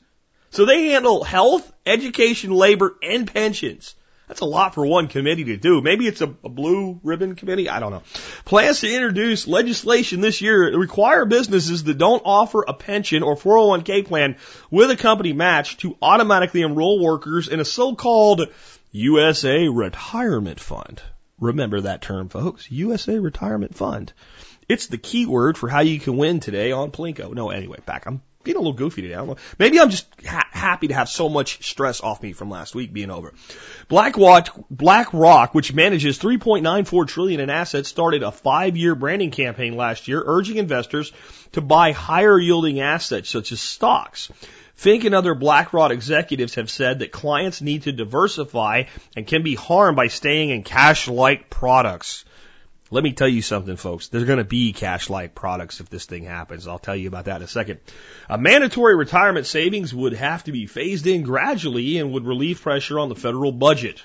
So 0.53 0.67
they 0.67 0.89
handle 0.89 1.25
health, 1.25 1.73
education, 1.87 2.51
labor, 2.51 2.95
and 3.03 3.27
pensions. 3.27 3.95
That's 4.29 4.41
a 4.41 4.47
lot 4.47 4.75
for 4.75 4.87
one 4.87 5.09
committee 5.09 5.45
to 5.45 5.57
do. 5.57 5.81
Maybe 5.81 6.07
it's 6.07 6.21
a, 6.21 6.35
a, 6.45 6.49
blue 6.49 7.01
ribbon 7.03 7.37
committee. 7.37 7.69
I 7.69 7.81
don't 7.81 7.91
know. 7.91 8.03
Plans 8.45 8.81
to 8.81 8.95
introduce 8.95 9.49
legislation 9.49 10.21
this 10.21 10.41
year 10.41 10.77
require 10.79 11.25
businesses 11.25 11.85
that 11.85 11.99
don't 11.99 12.23
offer 12.25 12.65
a 12.67 12.73
pension 12.75 13.23
or 13.23 13.37
401k 13.37 14.07
plan 14.07 14.37
with 14.71 14.91
a 14.91 14.97
company 14.97 15.33
match 15.33 15.79
to 15.79 15.97
automatically 16.01 16.63
enroll 16.63 17.03
workers 17.03 17.49
in 17.49 17.61
a 17.61 17.65
so-called 17.65 18.49
USA 18.91 19.69
Retirement 19.69 20.61
Fund. 20.61 21.03
Remember 21.41 21.81
that 21.81 22.03
term, 22.03 22.29
folks. 22.29 22.71
USA 22.71 23.19
Retirement 23.19 23.75
Fund. 23.75 24.13
It's 24.69 24.87
the 24.87 24.99
key 24.99 25.27
word 25.27 25.59
for 25.59 25.69
how 25.69 25.81
you 25.81 25.99
can 25.99 26.17
win 26.17 26.41
today 26.41 26.73
on 26.73 26.91
Plinko. 26.91 27.35
No, 27.35 27.51
anyway, 27.51 27.81
back. 27.85 28.07
I'm 28.07 28.23
being 28.45 28.57
a 28.57 28.61
little 28.61 28.73
goofy 28.73 29.03
today. 29.03 29.15
I 29.15 29.19
don't 29.19 29.29
know. 29.29 29.37
Maybe 29.59 29.81
I'm 29.81 29.91
just 29.91 30.07
ha- 30.27 30.49
happy 30.51 30.89
to 30.89 30.95
have 30.95 31.09
so 31.09 31.29
much 31.29 31.67
stress 31.69 32.01
off 32.01 32.23
me 32.23 32.33
from 32.33 32.51
last 32.51 32.75
week 32.75 32.93
being 32.93 33.11
over. 33.11 33.33
BlackRock, 33.89 34.49
BlackRock, 34.71 35.55
which 35.55 35.73
manages 35.73 36.19
3.94 36.19 37.07
trillion 37.07 37.41
in 37.41 37.51
assets, 37.51 37.89
started 37.89 38.23
a 38.23 38.33
five-year 38.33 38.95
branding 38.95 39.31
campaign 39.31 39.77
last 39.77 40.09
year, 40.09 40.23
urging 40.25 40.57
investors 40.57 41.13
to 41.53 41.61
buy 41.61 41.93
higher 41.93 42.39
yielding 42.39 42.81
assets 42.81 43.29
such 43.29 43.53
as 43.53 43.61
stocks. 43.61 44.31
Fink 44.75 45.05
and 45.05 45.15
other 45.15 45.35
BlackRock 45.35 45.93
executives 45.93 46.57
have 46.57 46.71
said 46.71 47.01
that 47.01 47.13
clients 47.13 47.61
need 47.61 47.83
to 47.83 47.93
diversify 47.93 48.85
and 49.17 49.27
can 49.27 49.43
be 49.43 49.55
harmed 49.55 49.97
by 49.97 50.09
staying 50.09 50.51
in 50.51 50.63
cash-like 50.63 51.51
products. 51.51 52.25
Let 52.93 53.03
me 53.03 53.15
tell 53.15 53.27
you 53.27 53.41
something, 53.41 53.77
folks. 53.77 54.09
There's 54.09 54.27
going 54.27 54.37
to 54.37 54.45
be 54.45 54.75
cash-like 54.75 55.35
products 55.35 55.81
if 55.81 55.89
this 55.89 56.05
thing 56.05 56.25
happens. 56.25 56.69
I'll 56.69 56.79
tell 56.79 56.95
you 56.95 57.09
about 57.09 57.25
that 57.25 57.37
in 57.37 57.43
a 57.45 57.49
second. 57.49 57.81
A 58.29 58.37
mandatory 58.37 58.95
retirement 58.95 59.47
savings 59.47 59.95
would 59.95 60.13
have 60.13 60.45
to 60.45 60.53
be 60.53 60.67
phased 60.67 61.07
in 61.07 61.23
gradually 61.23 61.97
and 61.97 62.13
would 62.13 62.27
relieve 62.27 62.61
pressure 62.61 62.99
on 62.99 63.09
the 63.09 63.15
federal 63.15 63.51
budget, 63.51 64.03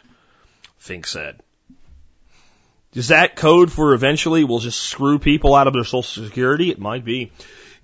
Fink 0.78 1.06
said. 1.06 1.42
Is 2.94 3.10
that 3.10 3.36
code 3.36 3.74
for 3.74 3.94
eventually 3.94 4.46
we'll 4.46 4.60
just 4.60 4.80
screw 4.80 5.20
people 5.20 5.54
out 5.54 5.68
of 5.68 5.74
their 5.74 5.84
social 5.84 6.24
security? 6.24 6.72
It 6.72 6.80
might 6.80 7.04
be. 7.04 7.34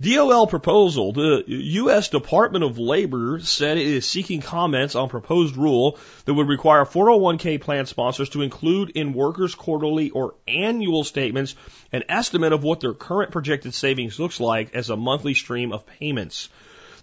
DOL 0.04 0.48
proposal. 0.48 1.14
The 1.14 1.46
U.S. 1.48 2.10
Department 2.10 2.66
of 2.66 2.78
Labor 2.78 3.40
said 3.40 3.78
it 3.78 3.88
is 3.88 4.06
seeking 4.06 4.42
comments 4.42 4.96
on 4.96 5.08
proposed 5.08 5.56
rule 5.56 5.98
that 6.26 6.34
would 6.34 6.50
require 6.50 6.84
401k 6.84 7.62
plan 7.62 7.86
sponsors 7.86 8.28
to 8.30 8.42
include 8.42 8.90
in 8.90 9.14
workers' 9.14 9.56
quarterly 9.56 10.10
or 10.10 10.36
annual 10.46 11.06
statements 11.06 11.56
an 11.94 12.04
estimate 12.10 12.52
of 12.52 12.64
what 12.64 12.82
their 12.82 12.94
current 12.94 13.32
projected 13.32 13.74
savings 13.74 14.20
looks 14.20 14.42
like 14.42 14.76
as 14.76 14.90
a 14.90 14.98
monthly 14.98 15.36
stream 15.36 15.72
of 15.72 15.86
payments. 15.86 16.50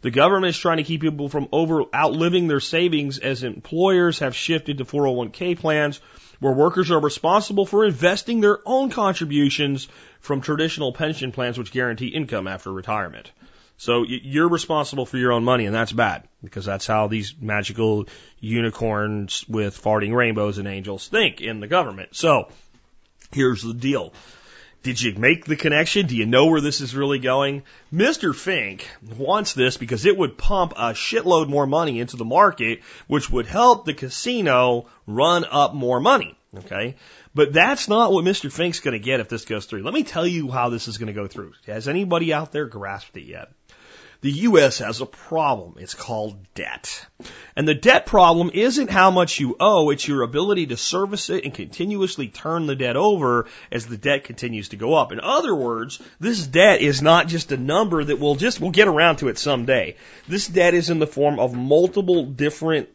The 0.03 0.11
government 0.11 0.51
is 0.51 0.59
trying 0.59 0.79
to 0.79 0.83
keep 0.83 1.01
people 1.01 1.31
from 1.31 1.49
over 1.53 1.85
outliving 1.95 2.49
their 2.49 2.61
savings 2.61 3.19
as 3.19 3.45
employers 3.45 4.19
have 4.19 4.37
shifted 4.37 4.77
to 4.79 4.85
401k 4.85 5.59
plans 5.59 6.01
where 6.41 6.53
workers 6.53 6.91
are 6.91 7.01
responsible 7.01 7.67
for 7.67 7.85
investing 7.85 8.41
their 8.41 8.59
own 8.67 8.91
contributions 8.91 9.89
from 10.21 10.41
traditional 10.41 10.93
pension 10.93 11.33
plans 11.33 11.59
which 11.59 11.73
guarantee 11.73 12.09
income 12.09 12.49
after 12.49 12.73
retirement. 12.73 13.31
So 13.77 14.05
you're 14.07 14.49
responsible 14.49 15.07
for 15.07 15.17
your 15.17 15.33
own 15.33 15.43
money, 15.43 15.65
and 15.65 15.75
that's 15.75 15.93
bad 15.93 16.29
because 16.45 16.67
that's 16.67 16.87
how 16.87 17.07
these 17.07 17.35
magical 17.41 18.09
unicorns 18.39 19.47
with 19.49 19.83
farting 19.83 20.15
rainbows 20.15 20.59
and 20.59 20.69
angels 20.69 21.09
think 21.09 21.41
in 21.41 21.61
the 21.61 21.67
government. 21.67 22.15
So 22.15 22.49
here's 23.33 23.63
the 23.63 23.73
deal. 23.73 24.13
Did 24.83 25.01
you 25.01 25.15
make 25.15 25.45
the 25.45 25.57
connection? 25.57 26.07
Do 26.07 26.17
you 26.17 26.25
know 26.25 26.47
where 26.47 26.63
this 26.63 26.81
is 26.81 26.95
really 26.95 27.19
going? 27.19 27.65
Mr. 27.93 28.35
Fink 28.35 28.89
wants 29.19 29.53
this 29.53 29.77
because 29.77 30.07
it 30.07 30.17
would 30.17 30.39
pump 30.39 30.73
a 30.73 30.93
shitload 30.93 31.49
more 31.49 31.67
money 31.67 32.01
into 32.01 32.17
the 32.17 32.25
market, 32.25 32.81
which 33.07 33.31
would 33.31 33.47
help 33.47 33.85
the 33.85 33.93
casino 33.93 34.87
run 35.07 35.45
up 35.45 35.75
more 35.75 36.01
money. 36.01 36.35
Okay. 36.57 36.97
But 37.35 37.53
that's 37.53 37.89
not 37.89 38.11
what 38.11 38.25
Mr. 38.25 38.51
Fink's 38.51 38.81
going 38.81 38.93
to 38.93 39.05
get 39.05 39.21
if 39.21 39.29
this 39.29 39.45
goes 39.45 39.67
through. 39.67 39.83
Let 39.83 39.95
me 39.95 40.03
tell 40.03 40.27
you 40.27 40.51
how 40.51 40.71
this 40.71 40.89
is 40.89 40.97
going 40.97 41.09
to 41.09 41.13
go 41.13 41.27
through. 41.27 41.53
Has 41.67 41.87
anybody 41.87 42.33
out 42.33 42.51
there 42.51 42.67
grasped 42.67 43.17
it 43.19 43.25
yet? 43.25 43.53
The 44.23 44.31
U.S. 44.31 44.79
has 44.79 45.01
a 45.01 45.07
problem. 45.07 45.77
It's 45.79 45.95
called 45.95 46.37
debt. 46.55 47.07
And 47.57 47.67
the 47.67 47.75
debt 47.75 48.05
problem 48.05 48.51
isn't 48.53 48.91
how 48.91 49.11
much 49.11 49.41
you 49.41 49.57
owe, 49.59 49.91
it's 49.91 50.07
your 50.07 50.23
ability 50.23 50.67
to 50.67 50.77
service 50.77 51.31
it 51.31 51.45
and 51.45 51.55
continuously 51.55 52.29
turn 52.29 52.67
the 52.67 52.77
debt 52.77 52.97
over 52.97 53.47
as 53.73 53.87
the 53.87 53.97
debt 53.97 54.25
continues 54.25 54.71
to 54.71 54.77
go 54.77 54.95
up. 54.95 55.13
In 55.13 55.21
other 55.21 55.55
words, 55.55 56.03
this 56.19 56.47
debt 56.47 56.83
is 56.83 57.01
not 57.01 57.29
just 57.29 57.51
a 57.51 57.57
number 57.57 58.05
that 58.05 58.19
we'll 58.19 58.35
just, 58.35 58.61
we'll 58.61 58.73
get 58.73 58.89
around 58.89 59.17
to 59.17 59.29
it 59.29 59.39
someday. 59.39 59.97
This 60.29 60.47
debt 60.47 60.75
is 60.75 60.91
in 60.91 60.99
the 60.99 61.07
form 61.07 61.39
of 61.39 61.55
multiple 61.55 62.27
different, 62.27 62.91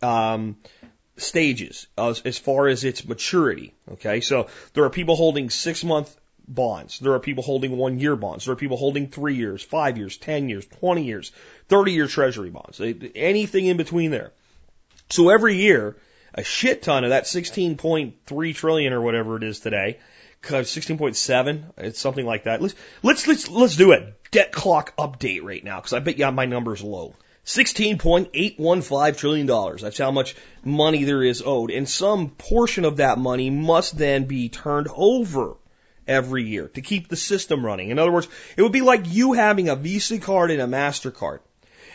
um, 0.00 0.56
stages 1.18 1.86
as, 1.96 2.20
as 2.22 2.38
far 2.38 2.68
as 2.68 2.84
its 2.84 3.06
maturity. 3.06 3.74
Okay, 3.92 4.20
so 4.20 4.48
there 4.74 4.84
are 4.84 4.90
people 4.90 5.16
holding 5.16 5.50
six 5.50 5.84
month 5.84 6.14
bonds. 6.48 6.98
There 6.98 7.12
are 7.12 7.20
people 7.20 7.42
holding 7.42 7.76
one 7.76 7.98
year 7.98 8.16
bonds. 8.16 8.44
There 8.44 8.52
are 8.52 8.56
people 8.56 8.76
holding 8.76 9.08
three 9.08 9.34
years, 9.34 9.62
five 9.62 9.98
years, 9.98 10.16
ten 10.16 10.48
years, 10.48 10.66
twenty 10.66 11.04
years, 11.04 11.32
thirty 11.68 11.92
year 11.92 12.06
treasury 12.06 12.50
bonds. 12.50 12.80
Anything 13.14 13.66
in 13.66 13.76
between 13.76 14.10
there. 14.10 14.32
So 15.10 15.28
every 15.28 15.56
year, 15.56 15.96
a 16.34 16.42
shit 16.42 16.82
ton 16.82 17.04
of 17.04 17.10
that 17.10 17.24
16.3 17.24 18.54
trillion 18.54 18.92
or 18.92 19.00
whatever 19.00 19.36
it 19.36 19.44
is 19.44 19.60
today, 19.60 19.98
16.7, 20.42 21.64
it's 21.78 22.00
something 22.00 22.26
like 22.26 22.44
that. 22.44 22.60
Let's 22.62 22.74
let's 23.02 23.26
let's 23.26 23.48
let's 23.48 23.76
do 23.76 23.92
a 23.92 24.12
Debt 24.30 24.52
clock 24.52 24.96
update 24.96 25.42
right 25.42 25.62
now 25.62 25.76
because 25.76 25.92
I 25.92 26.00
bet 26.00 26.18
you 26.18 26.30
my 26.32 26.46
number's 26.46 26.82
low. 26.82 27.14
$16.815 27.46 29.16
trillion. 29.16 29.46
That's 29.46 29.98
how 29.98 30.10
much 30.10 30.34
money 30.64 31.04
there 31.04 31.22
is 31.22 31.42
owed. 31.46 31.70
And 31.70 31.88
some 31.88 32.30
portion 32.30 32.84
of 32.84 32.96
that 32.96 33.18
money 33.18 33.50
must 33.50 33.96
then 33.96 34.24
be 34.24 34.48
turned 34.48 34.88
over 34.92 35.54
every 36.06 36.44
year 36.44 36.68
to 36.68 36.80
keep 36.80 37.08
the 37.08 37.16
system 37.16 37.64
running. 37.64 37.90
In 37.90 37.98
other 37.98 38.12
words, 38.12 38.28
it 38.56 38.62
would 38.62 38.72
be 38.72 38.82
like 38.82 39.02
you 39.06 39.32
having 39.32 39.68
a 39.68 39.76
Visa 39.76 40.18
card 40.18 40.50
and 40.50 40.60
a 40.60 40.66
MasterCard. 40.66 41.40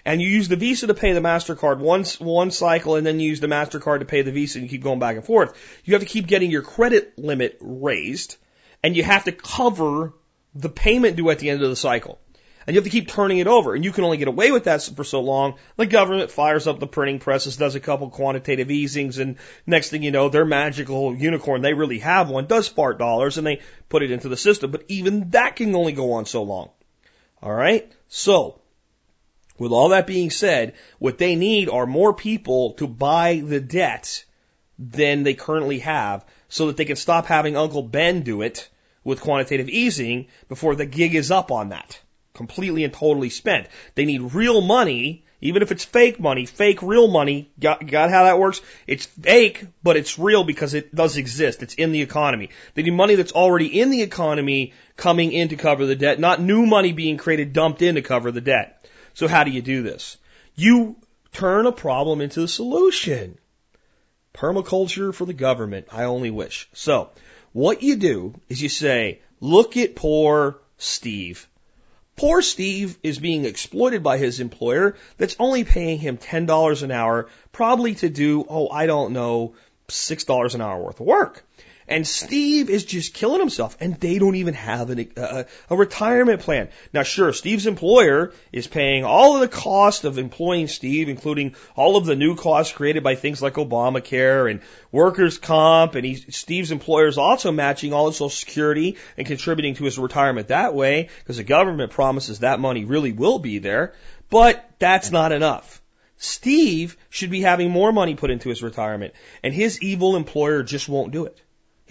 And 0.03 0.21
you 0.21 0.27
use 0.27 0.47
the 0.47 0.55
Visa 0.55 0.87
to 0.87 0.95
pay 0.95 1.13
the 1.13 1.19
MasterCard 1.19 1.77
once, 1.77 2.19
one 2.19 2.49
cycle 2.49 2.95
and 2.95 3.05
then 3.05 3.19
you 3.19 3.29
use 3.29 3.39
the 3.39 3.47
MasterCard 3.47 3.99
to 3.99 4.05
pay 4.05 4.23
the 4.23 4.31
Visa 4.31 4.57
and 4.57 4.65
you 4.65 4.69
keep 4.69 4.83
going 4.83 4.99
back 4.99 5.15
and 5.15 5.25
forth. 5.25 5.53
You 5.85 5.93
have 5.93 6.01
to 6.01 6.07
keep 6.07 6.25
getting 6.27 6.49
your 6.49 6.63
credit 6.63 7.17
limit 7.17 7.57
raised 7.61 8.37
and 8.83 8.95
you 8.95 9.03
have 9.03 9.25
to 9.25 9.31
cover 9.31 10.13
the 10.55 10.69
payment 10.69 11.17
due 11.17 11.29
at 11.29 11.39
the 11.39 11.49
end 11.49 11.61
of 11.61 11.69
the 11.69 11.75
cycle. 11.75 12.19
And 12.65 12.75
you 12.75 12.79
have 12.79 12.83
to 12.85 12.91
keep 12.91 13.07
turning 13.07 13.39
it 13.39 13.47
over. 13.47 13.73
And 13.73 13.83
you 13.83 13.91
can 13.91 14.03
only 14.03 14.17
get 14.17 14.27
away 14.27 14.51
with 14.51 14.65
that 14.65 14.83
for 14.83 15.03
so 15.03 15.21
long. 15.21 15.55
The 15.77 15.87
government 15.87 16.31
fires 16.31 16.67
up 16.67 16.79
the 16.79 16.87
printing 16.87 17.19
presses, 17.19 17.57
does 17.57 17.75
a 17.75 17.79
couple 17.79 18.09
quantitative 18.09 18.69
easings, 18.69 19.17
and 19.17 19.37
next 19.65 19.89
thing 19.89 20.03
you 20.03 20.11
know, 20.11 20.29
their 20.29 20.45
magical 20.45 21.15
unicorn, 21.15 21.61
they 21.61 21.73
really 21.73 21.99
have 21.99 22.29
one, 22.29 22.45
does 22.45 22.67
fart 22.67 22.99
dollars, 22.99 23.37
and 23.37 23.47
they 23.47 23.61
put 23.89 24.03
it 24.03 24.11
into 24.11 24.29
the 24.29 24.37
system. 24.37 24.69
But 24.69 24.85
even 24.89 25.31
that 25.31 25.55
can 25.55 25.75
only 25.75 25.93
go 25.93 26.13
on 26.13 26.25
so 26.25 26.43
long. 26.43 26.69
Alright? 27.41 27.91
So, 28.07 28.61
with 29.57 29.71
all 29.71 29.89
that 29.89 30.05
being 30.05 30.29
said, 30.29 30.73
what 30.99 31.17
they 31.17 31.35
need 31.35 31.67
are 31.69 31.87
more 31.87 32.13
people 32.13 32.73
to 32.73 32.87
buy 32.87 33.41
the 33.43 33.59
debt 33.59 34.23
than 34.77 35.23
they 35.23 35.33
currently 35.33 35.79
have 35.79 36.25
so 36.47 36.67
that 36.67 36.77
they 36.77 36.85
can 36.85 36.95
stop 36.95 37.25
having 37.25 37.57
Uncle 37.57 37.81
Ben 37.81 38.21
do 38.21 38.41
it 38.43 38.69
with 39.03 39.21
quantitative 39.21 39.69
easing 39.69 40.27
before 40.47 40.75
the 40.75 40.85
gig 40.85 41.15
is 41.15 41.31
up 41.31 41.51
on 41.51 41.69
that 41.69 41.99
completely 42.33 42.83
and 42.83 42.93
totally 42.93 43.29
spent. 43.29 43.67
They 43.95 44.05
need 44.05 44.33
real 44.33 44.61
money, 44.61 45.25
even 45.41 45.61
if 45.61 45.71
it's 45.71 45.83
fake 45.83 46.19
money, 46.19 46.45
fake 46.45 46.81
real 46.81 47.07
money. 47.07 47.51
Got, 47.59 47.85
got 47.87 48.09
how 48.09 48.23
that 48.23 48.39
works? 48.39 48.61
It's 48.87 49.05
fake, 49.05 49.65
but 49.83 49.97
it's 49.97 50.19
real 50.19 50.43
because 50.43 50.73
it 50.73 50.93
does 50.93 51.17
exist. 51.17 51.63
It's 51.63 51.73
in 51.73 51.91
the 51.91 52.01
economy. 52.01 52.49
They 52.73 52.83
need 52.83 52.93
money 52.93 53.15
that's 53.15 53.31
already 53.31 53.79
in 53.79 53.89
the 53.89 54.01
economy 54.01 54.73
coming 54.95 55.31
in 55.31 55.49
to 55.49 55.55
cover 55.55 55.85
the 55.85 55.95
debt, 55.95 56.19
not 56.19 56.41
new 56.41 56.65
money 56.65 56.93
being 56.93 57.17
created, 57.17 57.53
dumped 57.53 57.81
in 57.81 57.95
to 57.95 58.01
cover 58.01 58.31
the 58.31 58.41
debt. 58.41 58.87
So 59.13 59.27
how 59.27 59.43
do 59.43 59.51
you 59.51 59.61
do 59.61 59.83
this? 59.83 60.17
You 60.55 60.95
turn 61.33 61.65
a 61.65 61.71
problem 61.71 62.21
into 62.21 62.43
a 62.43 62.47
solution. 62.47 63.37
Permaculture 64.33 65.13
for 65.13 65.25
the 65.25 65.33
government. 65.33 65.87
I 65.91 66.05
only 66.05 66.31
wish. 66.31 66.69
So, 66.73 67.09
what 67.51 67.83
you 67.83 67.97
do 67.97 68.39
is 68.47 68.61
you 68.61 68.69
say, 68.69 69.19
look 69.41 69.75
at 69.75 69.95
poor 69.95 70.57
Steve. 70.77 71.47
Poor 72.21 72.43
Steve 72.43 72.99
is 73.01 73.17
being 73.17 73.45
exploited 73.45 74.03
by 74.03 74.19
his 74.19 74.39
employer 74.39 74.95
that's 75.17 75.35
only 75.39 75.63
paying 75.63 75.97
him 75.97 76.19
$10 76.19 76.83
an 76.83 76.91
hour, 76.91 77.27
probably 77.51 77.95
to 77.95 78.09
do, 78.09 78.45
oh, 78.47 78.69
I 78.69 78.85
don't 78.85 79.13
know, 79.13 79.55
$6 79.87 80.53
an 80.53 80.61
hour 80.61 80.83
worth 80.83 80.99
of 80.99 81.07
work. 81.07 81.43
And 81.91 82.07
Steve 82.07 82.69
is 82.69 82.85
just 82.85 83.13
killing 83.13 83.41
himself, 83.41 83.75
and 83.81 83.95
they 83.95 84.17
don't 84.17 84.35
even 84.35 84.53
have 84.53 84.89
an, 84.91 85.11
uh, 85.17 85.43
a 85.69 85.75
retirement 85.75 86.39
plan. 86.39 86.69
Now, 86.93 87.03
sure, 87.03 87.33
Steve's 87.33 87.67
employer 87.67 88.31
is 88.53 88.65
paying 88.65 89.03
all 89.03 89.35
of 89.35 89.41
the 89.41 89.49
cost 89.49 90.05
of 90.05 90.17
employing 90.17 90.69
Steve, 90.69 91.09
including 91.09 91.53
all 91.75 91.97
of 91.97 92.05
the 92.05 92.15
new 92.15 92.37
costs 92.37 92.71
created 92.71 93.03
by 93.03 93.15
things 93.15 93.41
like 93.41 93.55
Obamacare 93.55 94.49
and 94.49 94.61
workers' 94.93 95.37
comp, 95.37 95.95
and 95.95 96.17
Steve's 96.33 96.71
employer 96.71 97.07
is 97.07 97.17
also 97.17 97.51
matching 97.51 97.91
all 97.91 98.07
his 98.07 98.15
Social 98.15 98.29
Security 98.29 98.95
and 99.17 99.27
contributing 99.27 99.75
to 99.75 99.83
his 99.83 99.99
retirement 99.99 100.47
that 100.47 100.73
way, 100.73 101.09
because 101.19 101.35
the 101.35 101.43
government 101.43 101.91
promises 101.91 102.39
that 102.39 102.61
money 102.61 102.85
really 102.85 103.11
will 103.11 103.39
be 103.39 103.59
there. 103.59 103.93
But 104.29 104.65
that's 104.79 105.11
not 105.11 105.33
enough. 105.33 105.81
Steve 106.15 106.95
should 107.09 107.31
be 107.31 107.41
having 107.41 107.69
more 107.69 107.91
money 107.91 108.15
put 108.15 108.31
into 108.31 108.47
his 108.47 108.63
retirement, 108.63 109.13
and 109.43 109.53
his 109.53 109.81
evil 109.81 110.15
employer 110.15 110.63
just 110.63 110.87
won't 110.87 111.11
do 111.11 111.25
it. 111.25 111.37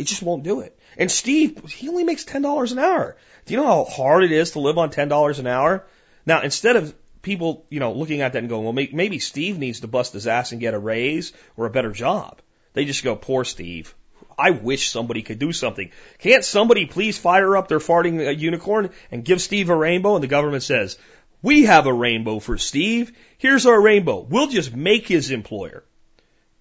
He 0.00 0.04
just 0.04 0.22
won't 0.22 0.44
do 0.44 0.60
it. 0.60 0.78
And 0.96 1.10
Steve, 1.10 1.62
he 1.68 1.90
only 1.90 2.04
makes 2.04 2.24
$10 2.24 2.72
an 2.72 2.78
hour. 2.78 3.18
Do 3.44 3.52
you 3.52 3.60
know 3.60 3.66
how 3.66 3.84
hard 3.84 4.24
it 4.24 4.32
is 4.32 4.52
to 4.52 4.58
live 4.58 4.78
on 4.78 4.88
$10 4.88 5.38
an 5.38 5.46
hour? 5.46 5.84
Now, 6.24 6.40
instead 6.40 6.76
of 6.76 6.94
people, 7.20 7.66
you 7.68 7.80
know, 7.80 7.92
looking 7.92 8.22
at 8.22 8.32
that 8.32 8.38
and 8.38 8.48
going, 8.48 8.64
well, 8.64 8.72
maybe 8.72 9.18
Steve 9.18 9.58
needs 9.58 9.80
to 9.80 9.88
bust 9.88 10.14
his 10.14 10.26
ass 10.26 10.52
and 10.52 10.60
get 10.62 10.72
a 10.72 10.78
raise 10.78 11.34
or 11.54 11.66
a 11.66 11.70
better 11.70 11.92
job. 11.92 12.40
They 12.72 12.86
just 12.86 13.04
go, 13.04 13.14
poor 13.14 13.44
Steve. 13.44 13.94
I 14.38 14.52
wish 14.52 14.88
somebody 14.88 15.20
could 15.20 15.38
do 15.38 15.52
something. 15.52 15.90
Can't 16.18 16.46
somebody 16.46 16.86
please 16.86 17.18
fire 17.18 17.58
up 17.58 17.68
their 17.68 17.78
farting 17.78 18.26
uh, 18.26 18.30
unicorn 18.30 18.88
and 19.10 19.22
give 19.22 19.42
Steve 19.42 19.68
a 19.68 19.76
rainbow? 19.76 20.14
And 20.14 20.24
the 20.24 20.28
government 20.28 20.62
says, 20.62 20.96
We 21.42 21.64
have 21.64 21.86
a 21.86 21.92
rainbow 21.92 22.38
for 22.38 22.56
Steve. 22.56 23.12
Here's 23.36 23.66
our 23.66 23.78
rainbow. 23.78 24.20
We'll 24.20 24.48
just 24.48 24.74
make 24.74 25.06
his 25.06 25.30
employer 25.30 25.84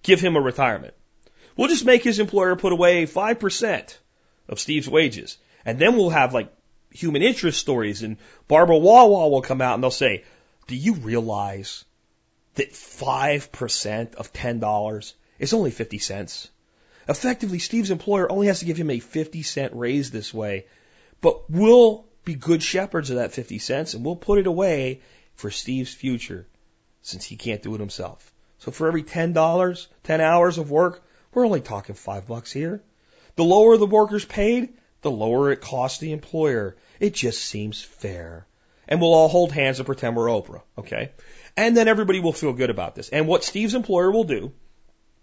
give 0.02 0.20
him 0.20 0.36
a 0.36 0.42
retirement. 0.42 0.92
We'll 1.60 1.68
just 1.68 1.84
make 1.84 2.02
his 2.02 2.20
employer 2.20 2.56
put 2.56 2.72
away 2.72 3.04
5% 3.04 3.98
of 4.48 4.58
Steve's 4.58 4.88
wages. 4.88 5.36
And 5.62 5.78
then 5.78 5.94
we'll 5.94 6.08
have 6.08 6.32
like 6.32 6.50
human 6.90 7.20
interest 7.20 7.60
stories 7.60 8.02
and 8.02 8.16
Barbara 8.48 8.78
Wawa 8.78 9.28
will 9.28 9.42
come 9.42 9.60
out 9.60 9.74
and 9.74 9.82
they'll 9.82 9.90
say, 9.90 10.24
do 10.68 10.74
you 10.74 10.94
realize 10.94 11.84
that 12.54 12.72
5% 12.72 14.14
of 14.14 14.32
$10 14.32 15.12
is 15.38 15.52
only 15.52 15.70
50 15.70 15.98
cents? 15.98 16.48
Effectively, 17.06 17.58
Steve's 17.58 17.90
employer 17.90 18.32
only 18.32 18.46
has 18.46 18.60
to 18.60 18.64
give 18.64 18.78
him 18.78 18.88
a 18.88 18.98
50 18.98 19.42
cent 19.42 19.74
raise 19.74 20.10
this 20.10 20.32
way, 20.32 20.64
but 21.20 21.50
we'll 21.50 22.06
be 22.24 22.36
good 22.36 22.62
shepherds 22.62 23.10
of 23.10 23.16
that 23.16 23.32
50 23.32 23.58
cents 23.58 23.92
and 23.92 24.02
we'll 24.02 24.16
put 24.16 24.38
it 24.38 24.46
away 24.46 25.02
for 25.34 25.50
Steve's 25.50 25.92
future 25.92 26.46
since 27.02 27.26
he 27.26 27.36
can't 27.36 27.62
do 27.62 27.74
it 27.74 27.80
himself. 27.80 28.32
So 28.60 28.72
for 28.72 28.88
every 28.88 29.02
$10, 29.02 29.86
10 30.04 30.20
hours 30.22 30.56
of 30.56 30.70
work, 30.70 31.02
we're 31.32 31.46
only 31.46 31.60
talking 31.60 31.94
five 31.94 32.26
bucks 32.26 32.52
here. 32.52 32.82
The 33.36 33.44
lower 33.44 33.76
the 33.76 33.86
worker's 33.86 34.24
paid, 34.24 34.74
the 35.02 35.10
lower 35.10 35.50
it 35.50 35.60
costs 35.60 35.98
the 35.98 36.12
employer. 36.12 36.76
It 36.98 37.14
just 37.14 37.42
seems 37.42 37.82
fair. 37.82 38.46
And 38.88 39.00
we'll 39.00 39.14
all 39.14 39.28
hold 39.28 39.52
hands 39.52 39.78
and 39.78 39.86
pretend 39.86 40.16
we're 40.16 40.26
Oprah, 40.26 40.62
okay? 40.78 41.12
And 41.56 41.76
then 41.76 41.88
everybody 41.88 42.20
will 42.20 42.32
feel 42.32 42.52
good 42.52 42.70
about 42.70 42.94
this. 42.94 43.08
And 43.08 43.28
what 43.28 43.44
Steve's 43.44 43.74
employer 43.74 44.10
will 44.10 44.24
do 44.24 44.52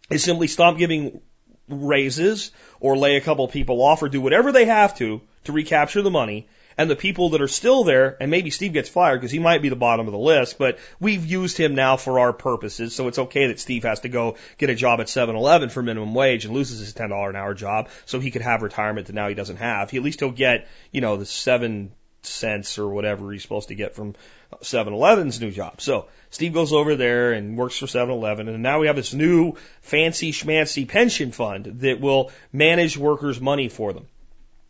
is 0.09 0.23
simply 0.23 0.47
stop 0.47 0.77
giving 0.77 1.21
raises 1.67 2.51
or 2.79 2.97
lay 2.97 3.17
a 3.17 3.21
couple 3.21 3.47
people 3.49 3.81
off 3.81 4.01
or 4.01 4.09
do 4.09 4.21
whatever 4.21 4.51
they 4.51 4.65
have 4.65 4.97
to 4.97 5.21
to 5.43 5.51
recapture 5.51 6.01
the 6.01 6.11
money 6.11 6.47
and 6.77 6.89
the 6.89 6.95
people 6.95 7.29
that 7.29 7.41
are 7.41 7.47
still 7.47 7.83
there, 7.83 8.15
and 8.19 8.29
maybe 8.29 8.49
Steve 8.49 8.73
gets 8.73 8.89
fired 8.89 9.19
because 9.19 9.31
he 9.31 9.39
might 9.39 9.61
be 9.61 9.69
the 9.69 9.75
bottom 9.75 10.05
of 10.05 10.11
the 10.11 10.19
list, 10.19 10.57
but 10.57 10.77
we've 10.99 11.25
used 11.25 11.57
him 11.57 11.75
now 11.75 11.97
for 11.97 12.19
our 12.19 12.33
purposes, 12.33 12.95
so 12.95 13.07
it's 13.07 13.19
okay 13.19 13.47
that 13.47 13.59
Steve 13.59 13.83
has 13.83 14.01
to 14.01 14.09
go 14.09 14.35
get 14.57 14.69
a 14.69 14.75
job 14.75 14.99
at 14.99 15.07
7-Eleven 15.07 15.69
for 15.69 15.81
minimum 15.81 16.13
wage 16.13 16.45
and 16.45 16.53
loses 16.53 16.79
his 16.79 16.93
$10 16.93 17.29
an 17.29 17.35
hour 17.35 17.53
job, 17.53 17.89
so 18.05 18.19
he 18.19 18.31
could 18.31 18.43
have 18.43 18.61
retirement 18.61 19.07
that 19.07 19.13
now 19.13 19.27
he 19.27 19.35
doesn't 19.35 19.57
have. 19.57 19.89
He, 19.89 19.97
at 19.97 20.03
least 20.03 20.19
he'll 20.19 20.31
get, 20.31 20.67
you 20.91 21.01
know, 21.01 21.17
the 21.17 21.25
seven 21.25 21.91
cents 22.21 22.77
or 22.77 22.89
whatever 22.89 23.31
he's 23.31 23.41
supposed 23.41 23.69
to 23.69 23.75
get 23.75 23.95
from 23.95 24.13
7-Eleven's 24.61 25.39
new 25.41 25.51
job. 25.51 25.81
So 25.81 26.07
Steve 26.29 26.53
goes 26.53 26.73
over 26.73 26.95
there 26.95 27.33
and 27.33 27.57
works 27.57 27.77
for 27.77 27.85
7-Eleven, 27.85 28.47
and 28.47 28.61
now 28.61 28.79
we 28.79 28.87
have 28.87 28.95
this 28.95 29.13
new 29.13 29.55
fancy 29.81 30.31
schmancy 30.31 30.87
pension 30.87 31.31
fund 31.31 31.79
that 31.81 31.99
will 31.99 32.31
manage 32.51 32.97
workers' 32.97 33.41
money 33.41 33.69
for 33.69 33.93
them. 33.93 34.07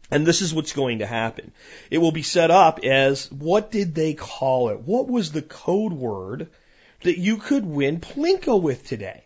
And 0.09 0.25
this 0.25 0.41
is 0.41 0.53
what's 0.53 0.73
going 0.73 0.99
to 0.99 1.05
happen. 1.05 1.51
It 1.91 1.97
will 1.97 2.11
be 2.11 2.23
set 2.23 2.49
up 2.49 2.79
as 2.83 3.31
what 3.31 3.71
did 3.71 3.93
they 3.93 4.13
call 4.13 4.69
it? 4.69 4.79
What 4.79 5.07
was 5.07 5.31
the 5.31 5.41
code 5.41 5.93
word 5.93 6.49
that 7.01 7.17
you 7.17 7.37
could 7.37 7.65
win 7.65 7.99
Plinko 7.99 8.61
with 8.61 8.87
today? 8.87 9.25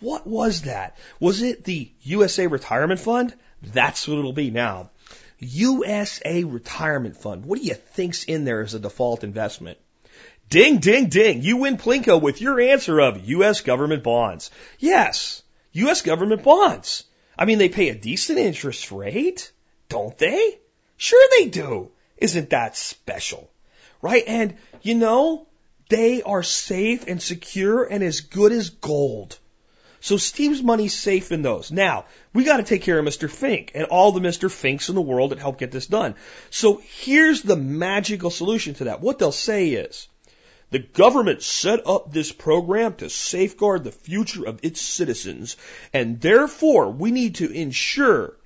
What 0.00 0.26
was 0.26 0.62
that? 0.62 0.96
Was 1.20 1.42
it 1.42 1.64
the 1.64 1.90
USA 2.02 2.46
Retirement 2.46 3.00
Fund? 3.00 3.34
That's 3.62 4.06
what 4.06 4.18
it'll 4.18 4.32
be 4.32 4.50
now. 4.50 4.90
USA 5.40 6.44
Retirement 6.44 7.16
Fund. 7.16 7.44
What 7.44 7.60
do 7.60 7.64
you 7.64 7.74
think's 7.74 8.24
in 8.24 8.44
there 8.44 8.60
as 8.60 8.74
a 8.74 8.80
default 8.80 9.24
investment? 9.24 9.78
Ding, 10.48 10.78
ding, 10.78 11.08
ding. 11.08 11.42
You 11.42 11.58
win 11.58 11.76
Plinko 11.76 12.20
with 12.20 12.40
your 12.40 12.60
answer 12.60 12.98
of 13.00 13.28
U.S. 13.28 13.60
government 13.60 14.02
bonds. 14.02 14.50
Yes, 14.78 15.42
U.S. 15.72 16.02
government 16.02 16.42
bonds. 16.42 17.04
I 17.38 17.44
mean, 17.44 17.58
they 17.58 17.68
pay 17.68 17.90
a 17.90 17.94
decent 17.94 18.38
interest 18.38 18.90
rate. 18.90 19.52
Don't 19.88 20.16
they? 20.18 20.58
Sure 20.96 21.28
they 21.38 21.48
do. 21.48 21.90
Isn't 22.16 22.50
that 22.50 22.76
special? 22.76 23.50
Right? 24.02 24.24
And, 24.26 24.56
you 24.82 24.94
know, 24.94 25.46
they 25.88 26.22
are 26.22 26.42
safe 26.42 27.06
and 27.06 27.22
secure 27.22 27.84
and 27.84 28.02
as 28.02 28.20
good 28.20 28.52
as 28.52 28.70
gold. 28.70 29.38
So 30.00 30.16
Steve's 30.16 30.62
money's 30.62 30.94
safe 30.94 31.32
in 31.32 31.42
those. 31.42 31.72
Now, 31.72 32.04
we 32.32 32.44
gotta 32.44 32.62
take 32.62 32.82
care 32.82 32.98
of 32.98 33.04
Mr. 33.04 33.28
Fink 33.28 33.72
and 33.74 33.84
all 33.86 34.12
the 34.12 34.20
Mr. 34.20 34.50
Finks 34.50 34.88
in 34.88 34.94
the 34.94 35.00
world 35.00 35.30
that 35.30 35.40
help 35.40 35.58
get 35.58 35.72
this 35.72 35.86
done. 35.86 36.14
So 36.50 36.80
here's 37.00 37.42
the 37.42 37.56
magical 37.56 38.30
solution 38.30 38.74
to 38.74 38.84
that. 38.84 39.00
What 39.00 39.18
they'll 39.18 39.32
say 39.32 39.70
is, 39.70 40.06
the 40.70 40.78
government 40.78 41.42
set 41.42 41.86
up 41.86 42.12
this 42.12 42.30
program 42.30 42.94
to 42.96 43.08
safeguard 43.08 43.84
the 43.84 43.92
future 43.92 44.46
of 44.46 44.60
its 44.62 44.80
citizens, 44.80 45.56
and 45.92 46.20
therefore 46.20 46.90
we 46.90 47.10
need 47.10 47.36
to 47.36 47.50
ensure 47.50 48.36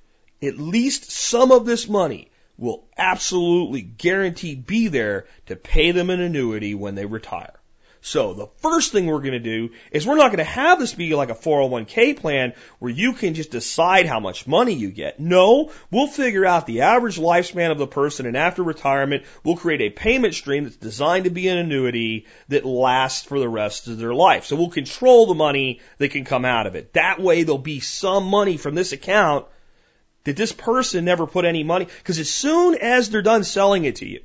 at 0.43 0.57
least 0.57 1.11
some 1.11 1.51
of 1.51 1.65
this 1.65 1.87
money 1.87 2.29
will 2.57 2.85
absolutely 2.97 3.81
guaranteed 3.81 4.65
be 4.65 4.87
there 4.87 5.25
to 5.47 5.55
pay 5.55 5.91
them 5.91 6.09
an 6.09 6.19
annuity 6.19 6.75
when 6.75 6.95
they 6.95 7.05
retire. 7.05 7.59
So 8.05 8.33
the 8.33 8.47
first 8.57 8.91
thing 8.91 9.07
we're 9.07 9.19
going 9.19 9.31
to 9.31 9.39
do 9.39 9.69
is 9.89 10.05
we're 10.05 10.17
not 10.17 10.27
going 10.27 10.39
to 10.39 10.43
have 10.43 10.77
this 10.77 10.93
be 10.93 11.15
like 11.15 11.29
a 11.29 11.35
401k 11.35 12.17
plan 12.17 12.51
where 12.79 12.91
you 12.91 13.13
can 13.13 13.33
just 13.33 13.49
decide 13.49 14.07
how 14.07 14.19
much 14.19 14.45
money 14.45 14.73
you 14.73 14.91
get. 14.91 15.21
No, 15.21 15.71
we'll 15.89 16.07
figure 16.07 16.45
out 16.45 16.67
the 16.67 16.81
average 16.81 17.17
lifespan 17.17 17.71
of 17.71 17.77
the 17.77 17.87
person 17.87 18.25
and 18.25 18.35
after 18.35 18.61
retirement, 18.61 19.23
we'll 19.45 19.55
create 19.55 19.79
a 19.79 19.89
payment 19.89 20.33
stream 20.33 20.65
that's 20.65 20.75
designed 20.75 21.23
to 21.23 21.29
be 21.29 21.47
an 21.47 21.57
annuity 21.57 22.27
that 22.49 22.65
lasts 22.65 23.25
for 23.25 23.39
the 23.39 23.47
rest 23.47 23.87
of 23.87 23.97
their 23.97 24.13
life. 24.13 24.43
So 24.43 24.57
we'll 24.57 24.69
control 24.69 25.27
the 25.27 25.33
money 25.33 25.79
that 25.97 26.11
can 26.11 26.25
come 26.25 26.43
out 26.43 26.67
of 26.67 26.75
it. 26.75 26.91
That 26.93 27.21
way 27.21 27.43
there'll 27.43 27.57
be 27.57 27.79
some 27.79 28.25
money 28.25 28.57
from 28.57 28.75
this 28.75 28.91
account 28.91 29.45
that 30.23 30.35
this 30.35 30.51
person 30.51 31.05
never 31.05 31.27
put 31.27 31.45
any 31.45 31.63
money, 31.63 31.85
because 31.85 32.19
as 32.19 32.29
soon 32.29 32.75
as 32.75 33.09
they're 33.09 33.21
done 33.21 33.43
selling 33.43 33.85
it 33.85 33.97
to 33.97 34.07
you, 34.07 34.21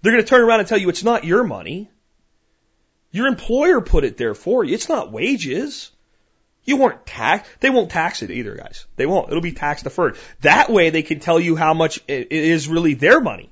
they're 0.00 0.12
going 0.12 0.24
to 0.24 0.28
turn 0.28 0.42
around 0.42 0.60
and 0.60 0.68
tell 0.68 0.78
you 0.78 0.88
it's 0.88 1.04
not 1.04 1.24
your 1.24 1.44
money. 1.44 1.90
Your 3.10 3.26
employer 3.26 3.80
put 3.80 4.04
it 4.04 4.16
there 4.16 4.34
for 4.34 4.64
you. 4.64 4.74
It's 4.74 4.88
not 4.88 5.12
wages. 5.12 5.90
You 6.64 6.78
weren't 6.78 7.06
taxed. 7.06 7.50
They 7.60 7.70
won't 7.70 7.90
tax 7.90 8.22
it 8.22 8.30
either, 8.30 8.54
guys. 8.54 8.86
They 8.96 9.06
won't. 9.06 9.28
It'll 9.28 9.42
be 9.42 9.52
tax 9.52 9.82
deferred. 9.82 10.16
That 10.40 10.70
way 10.70 10.90
they 10.90 11.02
can 11.02 11.20
tell 11.20 11.38
you 11.38 11.56
how 11.56 11.74
much 11.74 12.00
it 12.08 12.32
is 12.32 12.68
really 12.68 12.94
their 12.94 13.20
money. 13.20 13.50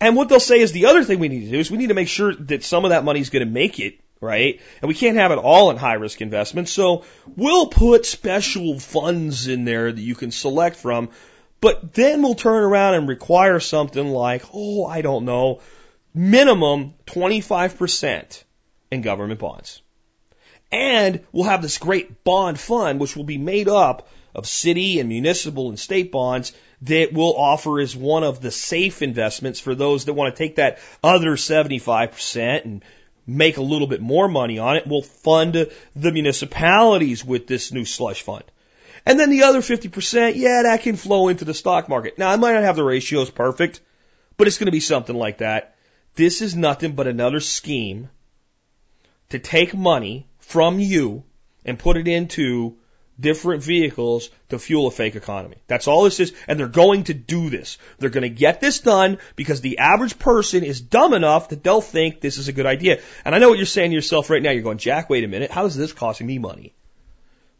And 0.00 0.16
what 0.16 0.28
they'll 0.28 0.40
say 0.40 0.60
is 0.60 0.72
the 0.72 0.86
other 0.86 1.04
thing 1.04 1.18
we 1.18 1.28
need 1.28 1.44
to 1.46 1.50
do 1.50 1.58
is 1.58 1.70
we 1.70 1.78
need 1.78 1.88
to 1.88 1.94
make 1.94 2.08
sure 2.08 2.34
that 2.34 2.62
some 2.62 2.84
of 2.84 2.90
that 2.90 3.04
money 3.04 3.20
is 3.20 3.30
going 3.30 3.46
to 3.46 3.52
make 3.52 3.80
it 3.80 4.00
right? 4.20 4.60
And 4.82 4.88
we 4.88 4.94
can't 4.94 5.16
have 5.16 5.32
it 5.32 5.38
all 5.38 5.70
in 5.70 5.76
high 5.76 5.94
risk 5.94 6.20
investments. 6.20 6.72
So 6.72 7.04
we'll 7.36 7.68
put 7.68 8.04
special 8.04 8.78
funds 8.78 9.48
in 9.48 9.64
there 9.64 9.90
that 9.90 10.00
you 10.00 10.14
can 10.14 10.30
select 10.30 10.76
from, 10.76 11.10
but 11.60 11.94
then 11.94 12.22
we'll 12.22 12.34
turn 12.34 12.62
around 12.62 12.94
and 12.94 13.08
require 13.08 13.60
something 13.60 14.08
like, 14.08 14.44
oh, 14.52 14.84
I 14.84 15.02
don't 15.02 15.24
know, 15.24 15.60
minimum 16.14 16.94
25% 17.06 18.44
in 18.90 19.00
government 19.02 19.40
bonds. 19.40 19.82
And 20.72 21.24
we'll 21.32 21.44
have 21.44 21.62
this 21.62 21.78
great 21.78 22.22
bond 22.22 22.58
fund, 22.58 23.00
which 23.00 23.16
will 23.16 23.24
be 23.24 23.38
made 23.38 23.68
up 23.68 24.08
of 24.34 24.46
city 24.46 25.00
and 25.00 25.08
municipal 25.08 25.68
and 25.68 25.78
state 25.78 26.12
bonds 26.12 26.52
that 26.82 27.12
will 27.12 27.34
offer 27.36 27.80
as 27.80 27.96
one 27.96 28.22
of 28.22 28.40
the 28.40 28.50
safe 28.50 29.02
investments 29.02 29.58
for 29.58 29.74
those 29.74 30.04
that 30.04 30.14
want 30.14 30.34
to 30.34 30.38
take 30.38 30.56
that 30.56 30.78
other 31.02 31.32
75% 31.32 32.64
and 32.64 32.84
make 33.36 33.56
a 33.56 33.62
little 33.62 33.86
bit 33.86 34.00
more 34.00 34.28
money 34.28 34.58
on 34.58 34.76
it. 34.76 34.86
We'll 34.86 35.02
fund 35.02 35.68
the 35.96 36.12
municipalities 36.12 37.24
with 37.24 37.46
this 37.46 37.72
new 37.72 37.84
slush 37.84 38.22
fund. 38.22 38.44
And 39.06 39.18
then 39.18 39.30
the 39.30 39.44
other 39.44 39.60
50%, 39.60 40.34
yeah, 40.36 40.62
that 40.64 40.82
can 40.82 40.96
flow 40.96 41.28
into 41.28 41.44
the 41.44 41.54
stock 41.54 41.88
market. 41.88 42.18
Now, 42.18 42.30
I 42.30 42.36
might 42.36 42.52
not 42.52 42.64
have 42.64 42.76
the 42.76 42.84
ratios 42.84 43.30
perfect, 43.30 43.80
but 44.36 44.46
it's 44.46 44.58
going 44.58 44.66
to 44.66 44.72
be 44.72 44.80
something 44.80 45.16
like 45.16 45.38
that. 45.38 45.76
This 46.16 46.42
is 46.42 46.56
nothing 46.56 46.94
but 46.94 47.06
another 47.06 47.40
scheme 47.40 48.10
to 49.30 49.38
take 49.38 49.74
money 49.74 50.26
from 50.38 50.80
you 50.80 51.24
and 51.64 51.78
put 51.78 51.96
it 51.96 52.08
into 52.08 52.76
different 53.20 53.62
vehicles 53.62 54.30
to 54.48 54.58
fuel 54.58 54.86
a 54.86 54.90
fake 54.90 55.16
economy. 55.16 55.56
That's 55.66 55.88
all 55.88 56.04
this 56.04 56.20
is. 56.20 56.32
And 56.48 56.58
they're 56.58 56.68
going 56.68 57.04
to 57.04 57.14
do 57.14 57.50
this. 57.50 57.78
They're 57.98 58.10
going 58.10 58.22
to 58.22 58.28
get 58.28 58.60
this 58.60 58.80
done 58.80 59.18
because 59.36 59.60
the 59.60 59.78
average 59.78 60.18
person 60.18 60.64
is 60.64 60.80
dumb 60.80 61.14
enough 61.14 61.50
that 61.50 61.62
they'll 61.62 61.80
think 61.80 62.20
this 62.20 62.38
is 62.38 62.48
a 62.48 62.52
good 62.52 62.66
idea. 62.66 63.00
And 63.24 63.34
I 63.34 63.38
know 63.38 63.48
what 63.48 63.58
you're 63.58 63.66
saying 63.66 63.90
to 63.90 63.94
yourself 63.94 64.30
right 64.30 64.42
now. 64.42 64.50
You're 64.50 64.62
going, 64.62 64.78
Jack, 64.78 65.10
wait 65.10 65.24
a 65.24 65.28
minute. 65.28 65.50
How 65.50 65.66
is 65.66 65.76
this 65.76 65.92
costing 65.92 66.26
me 66.26 66.38
money? 66.38 66.74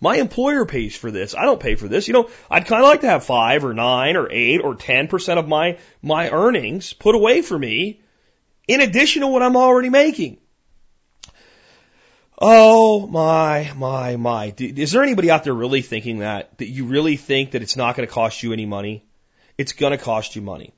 My 0.00 0.16
employer 0.16 0.64
pays 0.64 0.96
for 0.96 1.10
this. 1.10 1.34
I 1.34 1.42
don't 1.42 1.60
pay 1.60 1.74
for 1.74 1.86
this. 1.86 2.08
You 2.08 2.14
know, 2.14 2.30
I'd 2.50 2.66
kind 2.66 2.82
of 2.82 2.88
like 2.88 3.02
to 3.02 3.08
have 3.08 3.24
five 3.24 3.64
or 3.64 3.74
nine 3.74 4.16
or 4.16 4.30
eight 4.30 4.60
or 4.62 4.74
ten 4.74 5.08
percent 5.08 5.38
of 5.38 5.46
my, 5.46 5.78
my 6.02 6.30
earnings 6.30 6.94
put 6.94 7.14
away 7.14 7.42
for 7.42 7.58
me 7.58 8.00
in 8.66 8.80
addition 8.80 9.20
to 9.20 9.28
what 9.28 9.42
I'm 9.42 9.56
already 9.56 9.90
making. 9.90 10.38
Oh 12.40 13.06
my, 13.06 13.70
my, 13.76 14.16
my. 14.16 14.54
Is 14.56 14.92
there 14.92 15.02
anybody 15.02 15.30
out 15.30 15.44
there 15.44 15.52
really 15.52 15.82
thinking 15.82 16.20
that? 16.20 16.56
That 16.58 16.68
you 16.68 16.86
really 16.86 17.16
think 17.16 17.50
that 17.50 17.60
it's 17.60 17.76
not 17.76 17.96
going 17.96 18.08
to 18.08 18.12
cost 18.12 18.42
you 18.42 18.54
any 18.54 18.64
money? 18.64 19.04
It's 19.58 19.74
going 19.74 19.92
to 19.92 19.98
cost 19.98 20.36
you 20.36 20.42
money. 20.42 20.72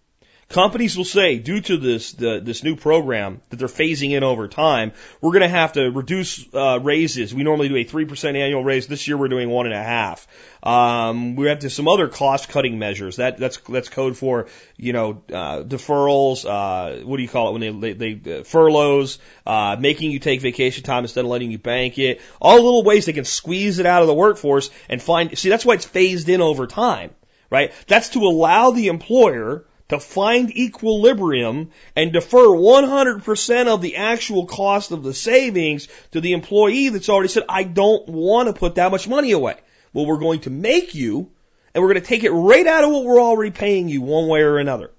Companies 0.52 0.98
will 0.98 1.06
say, 1.06 1.38
due 1.38 1.62
to 1.62 1.78
this 1.78 2.12
the, 2.12 2.38
this 2.38 2.62
new 2.62 2.76
program 2.76 3.40
that 3.48 3.56
they're 3.56 3.68
phasing 3.68 4.10
in 4.10 4.22
over 4.22 4.48
time, 4.48 4.92
we're 5.22 5.30
going 5.30 5.42
to 5.42 5.48
have 5.48 5.72
to 5.72 5.90
reduce 5.90 6.46
uh, 6.54 6.78
raises. 6.78 7.34
We 7.34 7.42
normally 7.42 7.70
do 7.70 7.76
a 7.76 7.84
three 7.84 8.04
percent 8.04 8.36
annual 8.36 8.62
raise. 8.62 8.86
This 8.86 9.08
year 9.08 9.16
we're 9.16 9.28
doing 9.28 9.48
one 9.48 9.64
and 9.64 9.74
a 9.74 9.82
half. 9.82 10.28
Um, 10.62 11.36
we 11.36 11.48
have 11.48 11.60
to 11.60 11.70
some 11.70 11.88
other 11.88 12.08
cost 12.08 12.50
cutting 12.50 12.78
measures. 12.78 13.16
That 13.16 13.38
that's 13.38 13.56
that's 13.68 13.88
code 13.88 14.14
for 14.14 14.48
you 14.76 14.92
know 14.92 15.22
uh, 15.32 15.62
deferrals. 15.62 16.44
Uh, 16.44 17.02
what 17.02 17.16
do 17.16 17.22
you 17.22 17.30
call 17.30 17.48
it 17.48 17.52
when 17.58 17.80
they 17.80 17.92
they, 17.92 18.12
they 18.12 18.40
uh, 18.40 18.44
furloughs, 18.44 19.18
uh, 19.46 19.76
making 19.80 20.10
you 20.10 20.18
take 20.18 20.42
vacation 20.42 20.84
time 20.84 21.04
instead 21.04 21.24
of 21.24 21.30
letting 21.30 21.50
you 21.50 21.58
bank 21.58 21.98
it. 21.98 22.20
All 22.42 22.56
little 22.56 22.84
ways 22.84 23.06
they 23.06 23.14
can 23.14 23.24
squeeze 23.24 23.78
it 23.78 23.86
out 23.86 24.02
of 24.02 24.06
the 24.06 24.14
workforce 24.14 24.68
and 24.90 25.00
find. 25.00 25.36
See, 25.38 25.48
that's 25.48 25.64
why 25.64 25.74
it's 25.74 25.86
phased 25.86 26.28
in 26.28 26.42
over 26.42 26.66
time, 26.66 27.10
right? 27.48 27.72
That's 27.86 28.10
to 28.10 28.18
allow 28.18 28.72
the 28.72 28.88
employer 28.88 29.64
to 29.88 29.98
find 29.98 30.50
equilibrium 30.50 31.70
and 31.96 32.12
defer 32.12 32.46
100% 32.46 33.66
of 33.66 33.82
the 33.82 33.96
actual 33.96 34.46
cost 34.46 34.90
of 34.90 35.02
the 35.02 35.14
savings 35.14 35.88
to 36.12 36.20
the 36.20 36.32
employee 36.32 36.88
that's 36.88 37.08
already 37.08 37.28
said, 37.28 37.44
I 37.48 37.64
don't 37.64 38.08
want 38.08 38.48
to 38.48 38.52
put 38.52 38.76
that 38.76 38.90
much 38.90 39.08
money 39.08 39.32
away. 39.32 39.56
Well, 39.92 40.06
we're 40.06 40.18
going 40.18 40.40
to 40.40 40.50
make 40.50 40.94
you, 40.94 41.30
and 41.74 41.82
we're 41.82 41.92
going 41.92 42.02
to 42.02 42.08
take 42.08 42.24
it 42.24 42.30
right 42.30 42.66
out 42.66 42.84
of 42.84 42.90
what 42.90 43.04
we're 43.04 43.20
already 43.20 43.50
paying 43.50 43.88
you 43.88 44.02
one 44.02 44.28
way 44.28 44.40
or 44.40 44.58
another. 44.58 44.90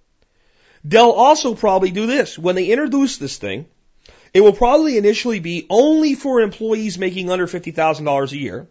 They'll 0.84 1.12
also 1.12 1.56
probably 1.56 1.92
do 1.92 2.06
this. 2.06 2.38
When 2.38 2.56
they 2.56 2.68
introduce 2.68 3.18
this 3.18 3.38
thing, 3.38 3.66
it 4.34 4.42
will 4.42 4.54
probably 4.54 4.98
initially 4.98 5.40
be 5.40 5.66
only 5.70 6.16
for 6.16 6.42
employees 6.42 6.98
making 6.98 7.30
under 7.30 7.48
$50,000 7.48 8.32
a 8.32 8.38
year. 8.38 8.68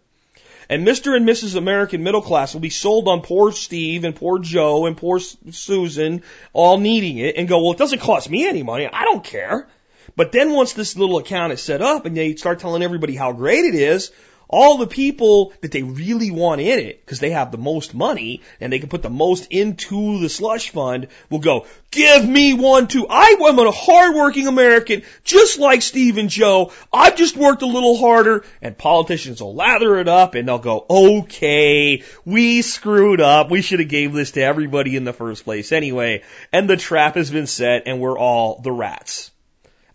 And 0.73 0.87
Mr. 0.87 1.15
and 1.15 1.29
Mrs. 1.29 1.55
American 1.55 2.01
middle 2.01 2.23
class 2.23 2.55
will 2.55 2.59
be 2.59 2.71
sold 2.71 3.07
on 3.07 3.21
poor 3.21 3.51
Steve 3.51 4.05
and 4.05 4.15
poor 4.15 4.39
Joe 4.39 4.87
and 4.87 4.97
poor 4.97 5.19
Susan 5.19 6.23
all 6.51 6.79
needing 6.79 7.19
it 7.19 7.35
and 7.37 7.47
go, 7.47 7.61
well, 7.61 7.73
it 7.73 7.77
doesn't 7.77 7.99
cost 7.99 8.27
me 8.27 8.47
any 8.49 8.63
money. 8.63 8.89
I 8.91 9.03
don't 9.03 9.23
care. 9.23 9.67
But 10.15 10.31
then 10.31 10.51
once 10.51 10.73
this 10.73 10.97
little 10.97 11.19
account 11.19 11.53
is 11.53 11.61
set 11.61 11.83
up 11.83 12.07
and 12.07 12.17
they 12.17 12.33
start 12.37 12.57
telling 12.57 12.81
everybody 12.81 13.13
how 13.13 13.33
great 13.33 13.65
it 13.65 13.75
is, 13.75 14.11
all 14.47 14.77
the 14.77 14.87
people 14.87 15.53
that 15.61 15.71
they 15.71 15.83
really 15.83 16.31
want 16.31 16.61
in 16.61 16.79
it, 16.79 17.03
because 17.03 17.19
they 17.19 17.31
have 17.31 17.51
the 17.51 17.57
most 17.57 17.93
money 17.93 18.41
and 18.59 18.71
they 18.71 18.79
can 18.79 18.89
put 18.89 19.01
the 19.01 19.09
most 19.09 19.47
into 19.49 20.19
the 20.19 20.29
slush 20.29 20.69
fund, 20.69 21.07
will 21.29 21.39
go, 21.39 21.65
give 21.91 22.27
me 22.27 22.53
one 22.53 22.87
too. 22.87 23.07
I 23.09 23.35
am 23.39 23.59
a 23.59 23.71
hardworking 23.71 24.47
American, 24.47 25.03
just 25.23 25.59
like 25.59 25.81
Steve 25.81 26.17
and 26.17 26.29
Joe. 26.29 26.71
I've 26.91 27.15
just 27.15 27.35
worked 27.37 27.61
a 27.61 27.67
little 27.67 27.97
harder. 27.97 28.43
And 28.61 28.77
politicians 28.77 29.41
will 29.41 29.55
lather 29.55 29.97
it 29.97 30.07
up 30.07 30.35
and 30.35 30.47
they'll 30.47 30.59
go, 30.59 30.85
okay, 30.89 32.03
we 32.25 32.61
screwed 32.61 33.21
up. 33.21 33.49
We 33.49 33.61
should 33.61 33.79
have 33.79 33.89
gave 33.89 34.13
this 34.13 34.31
to 34.31 34.41
everybody 34.41 34.95
in 34.95 35.03
the 35.03 35.13
first 35.13 35.43
place 35.43 35.71
anyway. 35.71 36.23
And 36.51 36.69
the 36.69 36.77
trap 36.77 37.15
has 37.15 37.31
been 37.31 37.47
set 37.47 37.83
and 37.85 37.99
we're 37.99 38.17
all 38.17 38.59
the 38.61 38.71
rats. 38.71 39.31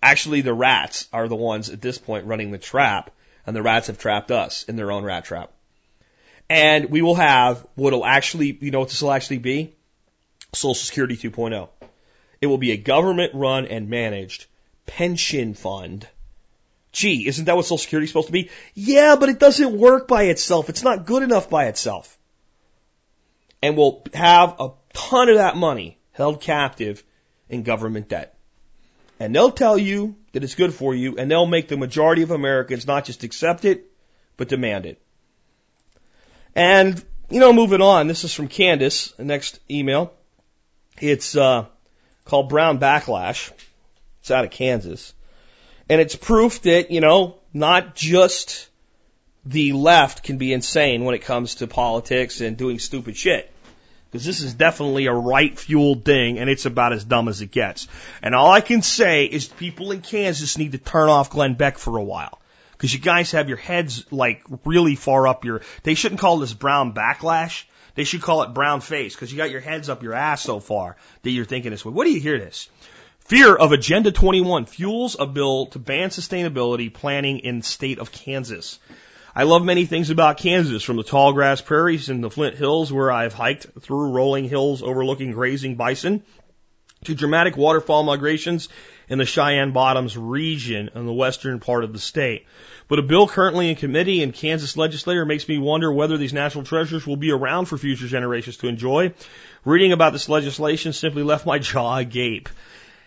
Actually, 0.03 0.43
the 0.43 0.55
rats 0.55 1.09
are 1.13 1.29
the 1.29 1.37
ones 1.37 1.71
at 1.71 1.81
this 1.81 1.99
point 1.99 2.27
running 2.27 2.51
the 2.51 2.59
trap 2.59 3.11
and 3.49 3.57
the 3.57 3.63
rats 3.63 3.87
have 3.87 3.97
trapped 3.97 4.31
us 4.31 4.65
in 4.65 4.77
their 4.77 4.93
own 4.93 5.05
rat 5.05 5.25
trap. 5.25 5.51
And 6.51 6.91
we 6.91 7.01
will 7.01 7.15
have 7.15 7.67
what'll 7.77 8.05
actually, 8.05 8.57
you 8.61 8.71
know 8.71 8.81
what 8.81 8.91
this 8.91 9.01
will 9.01 9.11
actually 9.11 9.39
be? 9.39 9.75
Social 10.53 10.75
Security 10.75 11.17
2.0. 11.17 11.71
It 12.43 12.47
will 12.47 12.59
be 12.59 12.73
a 12.73 12.77
government 12.77 13.33
run 13.35 13.65
and 13.65 13.89
managed 13.89 14.45
pension 14.85 15.55
fund. 15.55 16.07
Gee, 16.93 17.27
isn't 17.27 17.47
that 17.47 17.57
what 17.57 17.65
Social 17.65 17.79
Security 17.79 18.05
is 18.05 18.11
supposed 18.11 18.27
to 18.27 18.33
be? 18.35 18.51
Yeah, 18.75 19.17
but 19.19 19.31
it 19.31 19.39
doesn't 19.39 19.79
work 19.79 20.07
by 20.09 20.25
itself. 20.25 20.69
It's 20.69 20.83
not 20.83 21.07
good 21.07 21.23
enough 21.23 21.49
by 21.49 21.69
itself. 21.69 22.19
And 23.63 23.79
we'll 23.79 24.03
have 24.13 24.57
a 24.61 24.73
ton 24.93 25.31
of 25.31 25.37
that 25.37 25.57
money 25.57 25.99
held 26.13 26.43
captive 26.43 27.03
in 27.49 27.63
government 27.63 28.11
debt. 28.11 28.38
And 29.21 29.35
they'll 29.35 29.51
tell 29.51 29.77
you 29.77 30.17
that 30.33 30.45
it's 30.45 30.55
good 30.55 30.73
for 30.73 30.95
you, 30.95 31.17
and 31.17 31.31
they'll 31.31 31.47
make 31.47 31.69
the 31.69 31.77
majority 31.77 32.23
of 32.23 32.31
Americans 32.31 32.87
not 32.87 33.05
just 33.05 33.25
accept 33.25 33.65
it, 33.65 33.91
but 34.37 34.49
demand 34.49 34.87
it. 34.87 35.01
And, 36.55 37.03
you 37.29 37.41
know, 37.41 37.53
moving 37.53 37.83
on, 37.83 38.07
this 38.07 38.25
is 38.25 38.33
from 38.33 38.49
Candace, 38.49 39.13
next 39.19 39.59
email. 39.71 40.13
It's 41.01 41.37
uh, 41.37 41.67
called 42.25 42.49
Brown 42.49 42.79
Backlash. 42.79 43.51
It's 44.21 44.31
out 44.31 44.45
of 44.45 44.51
Kansas. 44.51 45.15
And 45.89 46.01
it's 46.01 46.15
proof 46.15 46.63
that, 46.63 46.91
you 46.91 47.01
know, 47.01 47.39
not 47.53 47.95
just 47.95 48.69
the 49.45 49.73
left 49.73 50.23
can 50.23 50.39
be 50.39 50.53
insane 50.53 51.05
when 51.05 51.15
it 51.15 51.23
comes 51.23 51.57
to 51.57 51.67
politics 51.67 52.41
and 52.41 52.57
doing 52.57 52.79
stupid 52.79 53.17
shit. 53.17 53.51
Because 54.11 54.25
this 54.25 54.41
is 54.41 54.55
definitely 54.55 55.07
a 55.07 55.13
right 55.13 55.59
fueled 55.59 56.05
thing 56.05 56.39
and 56.39 56.49
it's 56.49 56.65
about 56.65 56.93
as 56.93 57.05
dumb 57.05 57.29
as 57.29 57.43
it 57.43 57.51
gets. 57.51 57.89
And 58.23 58.35
all 58.35 58.51
I 58.51 58.63
can 58.63 58.81
say 58.81 59.27
is 59.27 59.47
people 59.47 59.93
in 59.93 60.01
Kansas 60.01 60.57
need 60.57 60.73
to 60.73 60.79
turn 60.79 61.09
off 61.09 61.31
Glenn 61.31 61.55
Beck 61.55 61.79
for 61.79 61.99
a 61.99 62.03
while. 62.03 62.41
Because 62.73 62.95
you 62.95 63.01
guys 63.01 63.33
have 63.33 63.49
your 63.49 63.59
heads 63.59 64.11
like 64.13 64.43
really 64.65 64.95
far 64.95 65.27
up 65.27 65.45
your, 65.45 65.63
they 65.83 65.95
shouldn't 65.95 66.21
call 66.21 66.39
this 66.39 66.55
brown 66.55 66.95
backlash. 66.95 67.65
They 67.97 68.05
should 68.05 68.23
call 68.23 68.45
it 68.45 68.55
brown 68.55 68.81
face 68.81 69.15
because 69.15 69.33
you 69.33 69.37
got 69.37 69.51
your 69.51 69.61
heads 69.61 69.89
up 69.89 70.03
your 70.05 70.15
ass 70.15 70.41
so 70.41 70.61
far 70.61 70.97
that 71.23 71.31
you're 71.31 71.45
thinking 71.45 71.73
this 71.73 71.85
way. 71.85 71.93
What 71.93 72.05
do 72.05 72.13
you 72.13 72.21
hear 72.21 72.39
this? 72.39 72.69
Fear 73.29 73.57
of 73.57 73.73
Agenda 73.73 74.11
21 74.11 74.65
fuels 74.65 75.17
a 75.19 75.27
bill 75.27 75.67
to 75.67 75.79
ban 75.79 76.09
sustainability 76.09 76.91
planning 76.91 77.41
in 77.41 77.61
state 77.61 77.99
of 77.99 78.11
Kansas. 78.11 78.79
I 79.35 79.43
love 79.43 79.65
many 79.65 79.85
things 79.85 80.11
about 80.11 80.39
Kansas, 80.39 80.83
from 80.83 80.97
the 80.97 81.03
tall 81.03 81.33
grass 81.33 81.61
prairies 81.61 82.09
and 82.09 82.25
the 82.25 82.31
Flint 82.31 82.57
Hills 82.57 82.93
where 82.93 83.13
I've 83.13 83.35
hiked 83.35 83.67
through 83.81 84.13
rolling 84.13 84.49
hills 84.49 84.83
overlooking 84.83 85.33
grazing 85.33 85.77
bison, 85.77 86.23
to 87.05 87.15
dramatic 87.15 87.57
waterfall 87.57 88.03
migrations 88.03 88.69
in 89.09 89.19
the 89.19 89.25
Cheyenne 89.25 89.73
Bottoms 89.73 90.17
region 90.17 90.91
in 90.95 91.07
the 91.07 91.13
western 91.13 91.61
part 91.61 91.85
of 91.85 91.93
the 91.93 91.99
state. 91.99 92.47
But 92.89 92.99
a 92.99 93.03
bill 93.03 93.29
currently 93.29 93.71
in 93.71 93.77
committee 93.77 94.23
in 94.23 94.33
Kansas 94.33 94.77
legislature 94.77 95.25
makes 95.25 95.49
me 95.49 95.59
wonder 95.59 95.93
whether 95.93 96.17
these 96.17 96.33
natural 96.33 96.65
treasures 96.65 97.07
will 97.07 97.17
be 97.17 97.31
around 97.31 97.67
for 97.67 97.79
future 97.79 98.09
generations 98.09 98.57
to 98.59 98.69
enjoy. 98.69 99.13
Reading 99.65 99.93
about 99.93 100.13
this 100.13 100.29
legislation 100.29 100.93
simply 100.93 101.23
left 101.23 101.47
my 101.47 101.59
jaw 101.61 101.99
agape. 101.99 102.49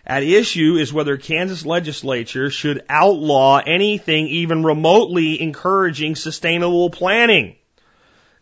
At 0.04 0.24
issue 0.24 0.76
is 0.76 0.92
whether 0.92 1.16
Kansas 1.16 1.64
legislature 1.64 2.50
should 2.50 2.84
outlaw 2.88 3.62
anything 3.64 4.26
even 4.26 4.64
remotely 4.64 5.40
encouraging 5.40 6.16
sustainable 6.16 6.90
planning. 6.90 7.56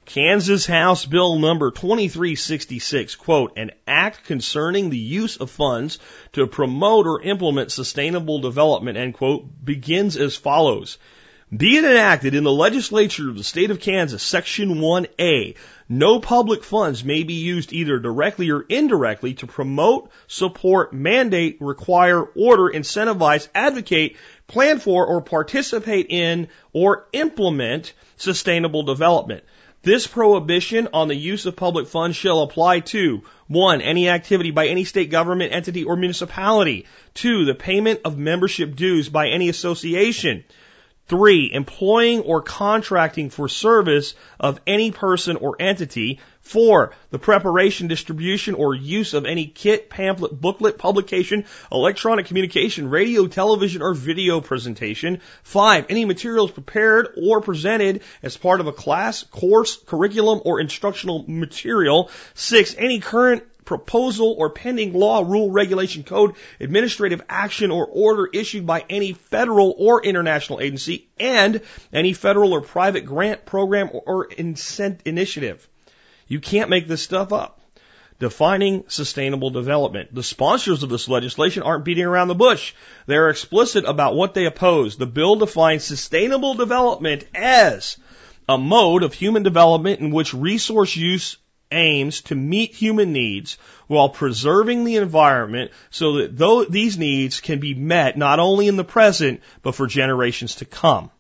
Kansas 0.07 0.67
House 0.67 1.05
Bill 1.05 1.39
number 1.39 1.71
2366, 1.71 3.15
quote, 3.15 3.53
an 3.59 3.71
act 3.87 4.25
concerning 4.25 4.89
the 4.89 4.99
use 4.99 5.37
of 5.37 5.51
funds 5.51 5.99
to 6.33 6.47
promote 6.47 7.07
or 7.07 7.23
implement 7.23 7.71
sustainable 7.71 8.41
development, 8.41 8.97
end 8.97 9.15
quote, 9.15 9.47
begins 9.63 10.17
as 10.17 10.35
follows. 10.37 10.99
Be 11.55 11.77
it 11.77 11.85
enacted 11.85 12.35
in 12.35 12.45
the 12.45 12.53
legislature 12.53 13.29
of 13.29 13.37
the 13.37 13.45
state 13.45 13.71
of 13.71 13.81
Kansas, 13.81 14.23
section 14.23 14.77
1A, 14.77 15.57
no 15.93 16.21
public 16.21 16.63
funds 16.63 17.05
may 17.05 17.25
be 17.25 17.35
used 17.35 17.73
either 17.73 17.99
directly 17.99 18.49
or 18.51 18.65
indirectly 18.69 19.35
to 19.35 19.49
promote, 19.49 20.09
support, 20.29 20.93
mandate, 20.93 21.57
require, 21.61 22.23
order, 22.23 22.71
incentivize, 22.73 23.49
advocate, 23.57 24.17
plan 24.47 24.79
for, 24.79 25.05
or 25.05 25.21
participate 25.21 26.07
in, 26.09 26.47
or 26.73 27.09
implement 27.13 27.93
sustainable 28.17 28.85
development. 28.85 29.43
This 29.83 30.07
prohibition 30.07 30.89
on 30.93 31.09
the 31.09 31.17
use 31.17 31.45
of 31.47 31.57
public 31.57 31.89
funds 31.89 32.17
shall 32.17 32.43
apply 32.43 32.81
to 32.81 33.23
one, 33.49 33.81
any 33.81 34.11
activity 34.11 34.53
by 34.53 34.69
any 34.69 34.85
state 34.85 35.11
government 35.11 35.53
entity 35.53 35.83
or 35.83 35.97
municipality. 35.97 36.87
Two, 37.15 37.47
the 37.47 37.55
payment 37.55 38.03
of 38.05 38.17
membership 38.17 38.77
dues 38.77 39.09
by 39.09 39.31
any 39.31 39.49
association. 39.49 40.45
Three, 41.11 41.51
employing 41.53 42.21
or 42.21 42.41
contracting 42.41 43.31
for 43.31 43.49
service 43.49 44.15
of 44.39 44.61
any 44.65 44.93
person 44.93 45.35
or 45.35 45.57
entity. 45.59 46.21
Four, 46.41 46.93
the 47.11 47.19
preparation, 47.19 47.89
distribution, 47.89 48.55
or 48.55 48.77
use 48.77 49.13
of 49.13 49.27
any 49.27 49.47
kit, 49.47 49.91
pamphlet, 49.91 50.41
booklet, 50.41 50.79
publication, 50.79 51.47
electronic 51.73 52.27
communication, 52.27 52.89
radio, 52.89 53.27
television, 53.27 53.83
or 53.83 53.93
video 53.93 54.41
presentation. 54.41 55.21
Five, 55.43 55.87
any 55.89 56.05
materials 56.05 56.53
prepared 56.53 57.09
or 57.21 57.41
presented 57.41 58.03
as 58.23 58.37
part 58.37 58.61
of 58.61 58.69
a 58.69 58.73
class, 58.73 59.25
course, 59.25 59.79
curriculum, 59.87 60.41
or 60.45 60.61
instructional 60.61 61.25
material. 61.27 62.09
Six, 62.35 62.77
any 62.79 63.01
current 63.01 63.43
proposal 63.71 64.35
or 64.37 64.51
pending 64.51 64.93
law, 64.93 65.23
rule, 65.23 65.49
regulation, 65.49 66.03
code, 66.03 66.35
administrative 66.59 67.23
action, 67.29 67.71
or 67.71 67.87
order 67.87 68.29
issued 68.33 68.67
by 68.67 68.85
any 68.91 69.13
federal 69.13 69.77
or 69.79 70.03
international 70.03 70.59
agency 70.61 71.07
and 71.21 71.61
any 71.93 72.13
federal 72.13 72.53
or 72.53 72.63
private 72.63 73.03
grant 73.03 73.47
program 73.47 73.89
or 73.93 74.27
incent 74.27 74.99
initiative. 75.05 75.69
You 76.27 76.41
can't 76.41 76.69
make 76.69 76.89
this 76.89 77.01
stuff 77.01 77.33
up. 77.33 77.61
Defining 78.19 78.83
sustainable 78.89 79.51
development. 79.51 80.13
The 80.13 80.25
sponsors 80.25 80.83
of 80.83 80.91
this 80.91 81.09
legislation 81.09 81.63
aren't 81.63 81.85
beating 81.85 82.07
around 82.07 82.27
the 82.27 82.35
bush. 82.35 82.75
They're 83.07 83.31
explicit 83.31 83.85
about 83.85 84.17
what 84.17 84.35
they 84.35 84.47
oppose. 84.47 84.97
The 84.97 85.07
bill 85.07 85.37
defines 85.37 85.85
sustainable 85.85 86.55
development 86.55 87.25
as 87.37 87.99
a 88.49 88.59
mode 88.59 89.05
of 89.05 89.15
human 89.15 89.45
development 89.45 90.01
in 90.01 90.11
which 90.11 90.35
resource 90.35 90.97
use 90.97 91.37
aims 91.71 92.23
to 92.23 92.35
meet 92.35 92.75
human 92.75 93.13
needs 93.13 93.59
while 93.87 94.09
preserving 94.09 94.85
the 94.85 94.97
environment 94.97 95.71
so 95.91 96.15
that 96.19 96.37
though 96.37 96.65
these 96.65 96.99
needs 96.99 97.41
can 97.41 97.59
be 97.59 97.75
met 97.75 98.17
not 98.17 98.39
only 98.39 98.69
in 98.69 98.77
the 98.77 98.85
present, 98.85 99.41
but 99.63 99.75
for 99.75 99.87
generations 99.87 100.57
to 100.57 100.65
come. 100.65 101.11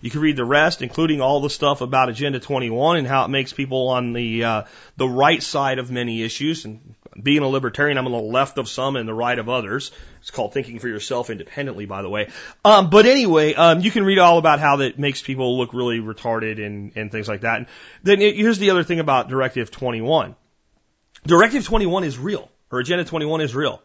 You 0.00 0.10
can 0.10 0.20
read 0.20 0.36
the 0.36 0.44
rest, 0.44 0.82
including 0.82 1.22
all 1.22 1.40
the 1.40 1.48
stuff 1.48 1.80
about 1.80 2.10
Agenda 2.10 2.38
21 2.38 2.98
and 2.98 3.06
how 3.06 3.24
it 3.24 3.28
makes 3.28 3.54
people 3.54 3.88
on 3.88 4.12
the 4.12 4.44
uh, 4.44 4.62
the 4.98 5.08
right 5.08 5.42
side 5.42 5.78
of 5.78 5.90
many 5.90 6.22
issues. 6.22 6.66
And 6.66 6.94
being 7.20 7.42
a 7.42 7.48
libertarian, 7.48 7.98
I'm 7.98 8.06
on 8.06 8.12
the 8.12 8.18
left 8.18 8.58
of 8.58 8.68
some 8.68 8.96
and 8.96 9.08
the 9.08 9.14
right 9.14 9.38
of 9.38 9.48
others. 9.48 9.90
It's 10.20 10.30
called 10.30 10.52
thinking 10.52 10.78
for 10.78 10.88
yourself 10.88 11.30
independently, 11.30 11.86
by 11.86 12.02
the 12.02 12.08
way. 12.08 12.30
Um, 12.64 12.90
but 12.90 13.06
anyway, 13.06 13.54
um, 13.54 13.80
you 13.80 13.90
can 13.90 14.04
read 14.04 14.18
all 14.18 14.38
about 14.38 14.60
how 14.60 14.76
that 14.76 14.98
makes 14.98 15.22
people 15.22 15.58
look 15.58 15.72
really 15.72 15.98
retarded 15.98 16.64
and, 16.64 16.92
and 16.96 17.12
things 17.12 17.28
like 17.28 17.42
that. 17.42 17.58
And 17.58 17.66
then 18.02 18.20
it, 18.20 18.36
here's 18.36 18.58
the 18.58 18.70
other 18.70 18.82
thing 18.82 19.00
about 19.00 19.28
Directive 19.28 19.70
21. 19.70 20.34
Directive 21.26 21.64
21 21.64 22.04
is 22.04 22.18
real, 22.18 22.50
or 22.70 22.80
Agenda 22.80 23.04
21 23.04 23.40
is 23.40 23.54
real. 23.54 23.82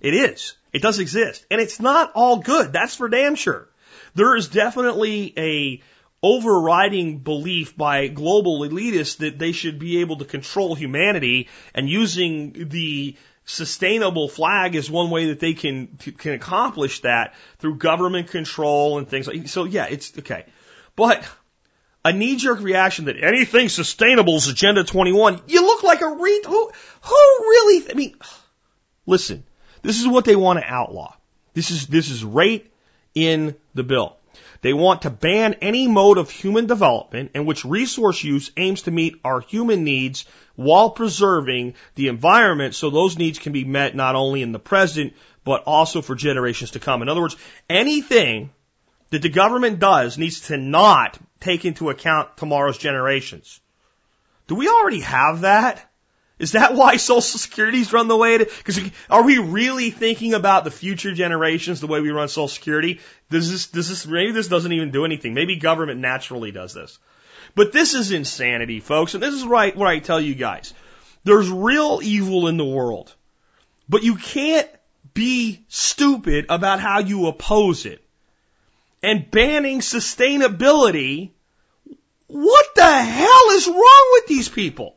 It 0.00 0.14
is. 0.14 0.54
It 0.72 0.82
does 0.82 0.98
exist. 0.98 1.44
And 1.50 1.60
it's 1.60 1.80
not 1.80 2.12
all 2.14 2.38
good. 2.38 2.72
That's 2.72 2.94
for 2.94 3.08
damn 3.08 3.34
sure. 3.34 3.68
There 4.14 4.34
is 4.36 4.48
definitely 4.48 5.34
a 5.36 5.82
overriding 6.22 7.18
belief 7.18 7.76
by 7.76 8.08
global 8.08 8.60
elitists 8.60 9.18
that 9.18 9.38
they 9.38 9.52
should 9.52 9.78
be 9.78 10.00
able 10.00 10.16
to 10.16 10.24
control 10.24 10.74
humanity 10.74 11.48
and 11.74 11.88
using 11.88 12.68
the 12.68 13.16
sustainable 13.44 14.28
flag 14.28 14.74
is 14.74 14.90
one 14.90 15.10
way 15.10 15.26
that 15.26 15.40
they 15.40 15.54
can 15.54 15.88
can 16.18 16.34
accomplish 16.34 17.00
that 17.00 17.34
through 17.58 17.76
government 17.76 18.28
control 18.28 18.98
and 18.98 19.08
things 19.08 19.26
like 19.26 19.48
so 19.48 19.64
yeah 19.64 19.86
it's 19.86 20.16
okay. 20.18 20.44
But 20.94 21.26
a 22.04 22.12
knee 22.12 22.36
jerk 22.36 22.60
reaction 22.60 23.06
that 23.06 23.16
anything 23.22 23.68
sustainable 23.68 24.36
is 24.36 24.48
agenda 24.48 24.84
21 24.84 25.40
you 25.48 25.62
look 25.62 25.82
like 25.82 26.00
a 26.02 26.08
re 26.08 26.42
who 26.46 26.70
who 27.02 27.14
really 27.40 27.90
i 27.90 27.94
mean 27.94 28.14
listen 29.06 29.44
this 29.82 30.00
is 30.00 30.06
what 30.06 30.24
they 30.24 30.36
want 30.36 30.58
to 30.58 30.64
outlaw. 30.64 31.14
This 31.54 31.70
is 31.70 31.86
this 31.86 32.10
is 32.10 32.24
right 32.24 32.70
in 33.14 33.56
the 33.74 33.82
bill 33.82 34.16
they 34.62 34.72
want 34.72 35.02
to 35.02 35.10
ban 35.10 35.54
any 35.62 35.88
mode 35.88 36.18
of 36.18 36.30
human 36.30 36.66
development 36.66 37.30
in 37.34 37.46
which 37.46 37.64
resource 37.64 38.22
use 38.22 38.50
aims 38.56 38.82
to 38.82 38.90
meet 38.90 39.20
our 39.24 39.40
human 39.40 39.84
needs 39.84 40.26
while 40.54 40.90
preserving 40.90 41.74
the 41.94 42.08
environment 42.08 42.74
so 42.74 42.90
those 42.90 43.16
needs 43.16 43.38
can 43.38 43.52
be 43.52 43.64
met 43.64 43.96
not 43.96 44.14
only 44.14 44.42
in 44.42 44.52
the 44.52 44.58
present, 44.58 45.14
but 45.44 45.62
also 45.64 46.02
for 46.02 46.14
generations 46.14 46.72
to 46.72 46.80
come. 46.80 47.00
In 47.00 47.08
other 47.08 47.22
words, 47.22 47.36
anything 47.68 48.50
that 49.08 49.22
the 49.22 49.28
government 49.28 49.78
does 49.78 50.18
needs 50.18 50.42
to 50.48 50.56
not 50.56 51.18
take 51.40 51.64
into 51.64 51.90
account 51.90 52.36
tomorrow's 52.36 52.78
generations. 52.78 53.60
Do 54.46 54.54
we 54.54 54.68
already 54.68 55.00
have 55.00 55.42
that? 55.42 55.89
Is 56.40 56.52
that 56.52 56.74
why 56.74 56.96
Social 56.96 57.20
Security's 57.20 57.92
run 57.92 58.08
the 58.08 58.16
way 58.16 58.36
it? 58.36 58.50
Because 58.56 58.80
are 59.10 59.22
we 59.22 59.36
really 59.36 59.90
thinking 59.90 60.32
about 60.32 60.64
the 60.64 60.70
future 60.70 61.12
generations 61.12 61.80
the 61.80 61.86
way 61.86 62.00
we 62.00 62.10
run 62.10 62.28
Social 62.28 62.48
Security? 62.48 63.00
Does 63.28 63.50
this, 63.50 63.66
does 63.66 63.90
this, 63.90 64.06
maybe 64.06 64.32
this 64.32 64.48
doesn't 64.48 64.72
even 64.72 64.90
do 64.90 65.04
anything. 65.04 65.34
Maybe 65.34 65.56
government 65.56 66.00
naturally 66.00 66.50
does 66.50 66.72
this. 66.72 66.98
But 67.54 67.72
this 67.72 67.92
is 67.92 68.10
insanity, 68.10 68.80
folks. 68.80 69.12
And 69.12 69.22
this 69.22 69.34
is 69.34 69.44
right 69.44 69.76
what 69.76 69.86
I 69.86 69.98
tell 69.98 70.18
you 70.18 70.34
guys. 70.34 70.72
There's 71.24 71.50
real 71.50 72.00
evil 72.02 72.48
in 72.48 72.56
the 72.56 72.64
world. 72.64 73.14
But 73.86 74.02
you 74.02 74.16
can't 74.16 74.68
be 75.12 75.66
stupid 75.68 76.46
about 76.48 76.80
how 76.80 77.00
you 77.00 77.26
oppose 77.26 77.84
it. 77.84 78.02
And 79.02 79.30
banning 79.30 79.80
sustainability, 79.80 81.32
what 82.28 82.66
the 82.74 83.02
hell 83.02 83.50
is 83.50 83.68
wrong 83.68 84.08
with 84.14 84.26
these 84.26 84.48
people? 84.48 84.96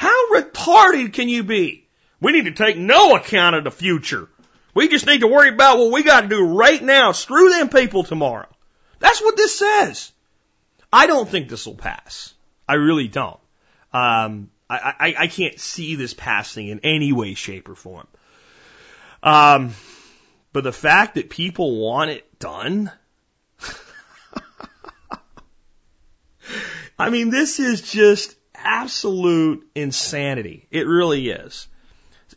How 0.00 0.30
retarded 0.32 1.12
can 1.12 1.28
you 1.28 1.44
be? 1.44 1.86
We 2.22 2.32
need 2.32 2.46
to 2.46 2.52
take 2.52 2.78
no 2.78 3.16
account 3.16 3.54
of 3.54 3.64
the 3.64 3.70
future. 3.70 4.30
We 4.72 4.88
just 4.88 5.04
need 5.04 5.20
to 5.20 5.26
worry 5.26 5.50
about 5.50 5.76
what 5.76 5.92
we 5.92 6.02
got 6.02 6.22
to 6.22 6.28
do 6.28 6.42
right 6.42 6.82
now. 6.82 7.12
Screw 7.12 7.50
them 7.50 7.68
people 7.68 8.02
tomorrow. 8.02 8.48
That's 8.98 9.20
what 9.20 9.36
this 9.36 9.58
says. 9.58 10.10
I 10.90 11.06
don't 11.06 11.28
think 11.28 11.50
this 11.50 11.66
will 11.66 11.74
pass. 11.74 12.32
I 12.66 12.76
really 12.76 13.08
don't. 13.08 13.38
Um, 13.92 14.48
I, 14.70 14.94
I, 14.98 15.14
I 15.18 15.26
can't 15.26 15.60
see 15.60 15.96
this 15.96 16.14
passing 16.14 16.68
in 16.68 16.80
any 16.82 17.12
way, 17.12 17.34
shape, 17.34 17.68
or 17.68 17.74
form. 17.74 18.08
Um, 19.22 19.74
but 20.54 20.64
the 20.64 20.72
fact 20.72 21.16
that 21.16 21.28
people 21.28 21.76
want 21.76 22.10
it 22.10 22.38
done, 22.38 22.90
I 26.98 27.10
mean, 27.10 27.28
this 27.28 27.60
is 27.60 27.82
just 27.82 28.34
absolute 28.62 29.68
insanity. 29.74 30.66
It 30.70 30.86
really 30.86 31.28
is. 31.30 31.68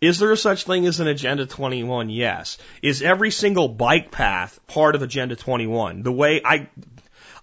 Is 0.01 0.19
there 0.19 0.35
such 0.35 0.65
thing 0.65 0.85
as 0.85 0.99
an 0.99 1.07
Agenda 1.07 1.45
21? 1.45 2.09
Yes. 2.09 2.57
Is 2.81 3.01
every 3.01 3.31
single 3.31 3.67
bike 3.67 4.11
path 4.11 4.59
part 4.67 4.95
of 4.95 5.01
Agenda 5.01 5.35
21? 5.35 6.03
The 6.03 6.11
way 6.11 6.41
I, 6.43 6.67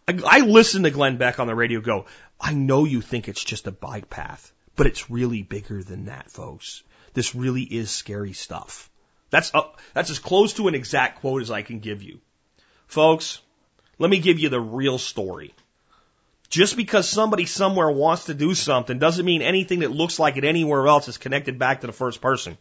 I, 0.06 0.18
I 0.26 0.40
listen 0.40 0.82
to 0.82 0.90
Glenn 0.90 1.16
Beck 1.16 1.38
on 1.38 1.46
the 1.46 1.54
radio 1.54 1.80
go, 1.80 2.06
I 2.40 2.52
know 2.52 2.84
you 2.84 3.00
think 3.00 3.28
it's 3.28 3.44
just 3.44 3.66
a 3.66 3.72
bike 3.72 4.10
path, 4.10 4.52
but 4.76 4.86
it's 4.86 5.10
really 5.10 5.42
bigger 5.42 5.82
than 5.82 6.06
that, 6.06 6.30
folks. 6.30 6.82
This 7.14 7.34
really 7.34 7.62
is 7.62 7.90
scary 7.90 8.32
stuff. 8.32 8.90
That's, 9.30 9.52
that's 9.94 10.10
as 10.10 10.18
close 10.18 10.54
to 10.54 10.68
an 10.68 10.74
exact 10.74 11.20
quote 11.20 11.42
as 11.42 11.50
I 11.50 11.62
can 11.62 11.78
give 11.78 12.02
you. 12.02 12.20
Folks, 12.88 13.40
let 13.98 14.10
me 14.10 14.18
give 14.18 14.38
you 14.38 14.48
the 14.48 14.60
real 14.60 14.98
story. 14.98 15.54
Just 16.51 16.76
because 16.76 17.09
somebody 17.09 17.46
somewhere 17.46 17.90
wants 17.90 18.24
to 18.24 18.34
do 18.34 18.55
something 18.55 18.98
doesn't 18.98 19.24
mean 19.24 19.40
anything 19.40 19.80
that 19.80 19.92
looks 19.92 20.18
like 20.18 20.36
it 20.36 20.44
anywhere 20.44 20.88
else 20.88 21.07
is 21.07 21.16
connected 21.16 21.61
back 21.61 21.80
to 21.80 21.86
the 21.86 21.92
first 21.92 22.20
person. 22.20 22.59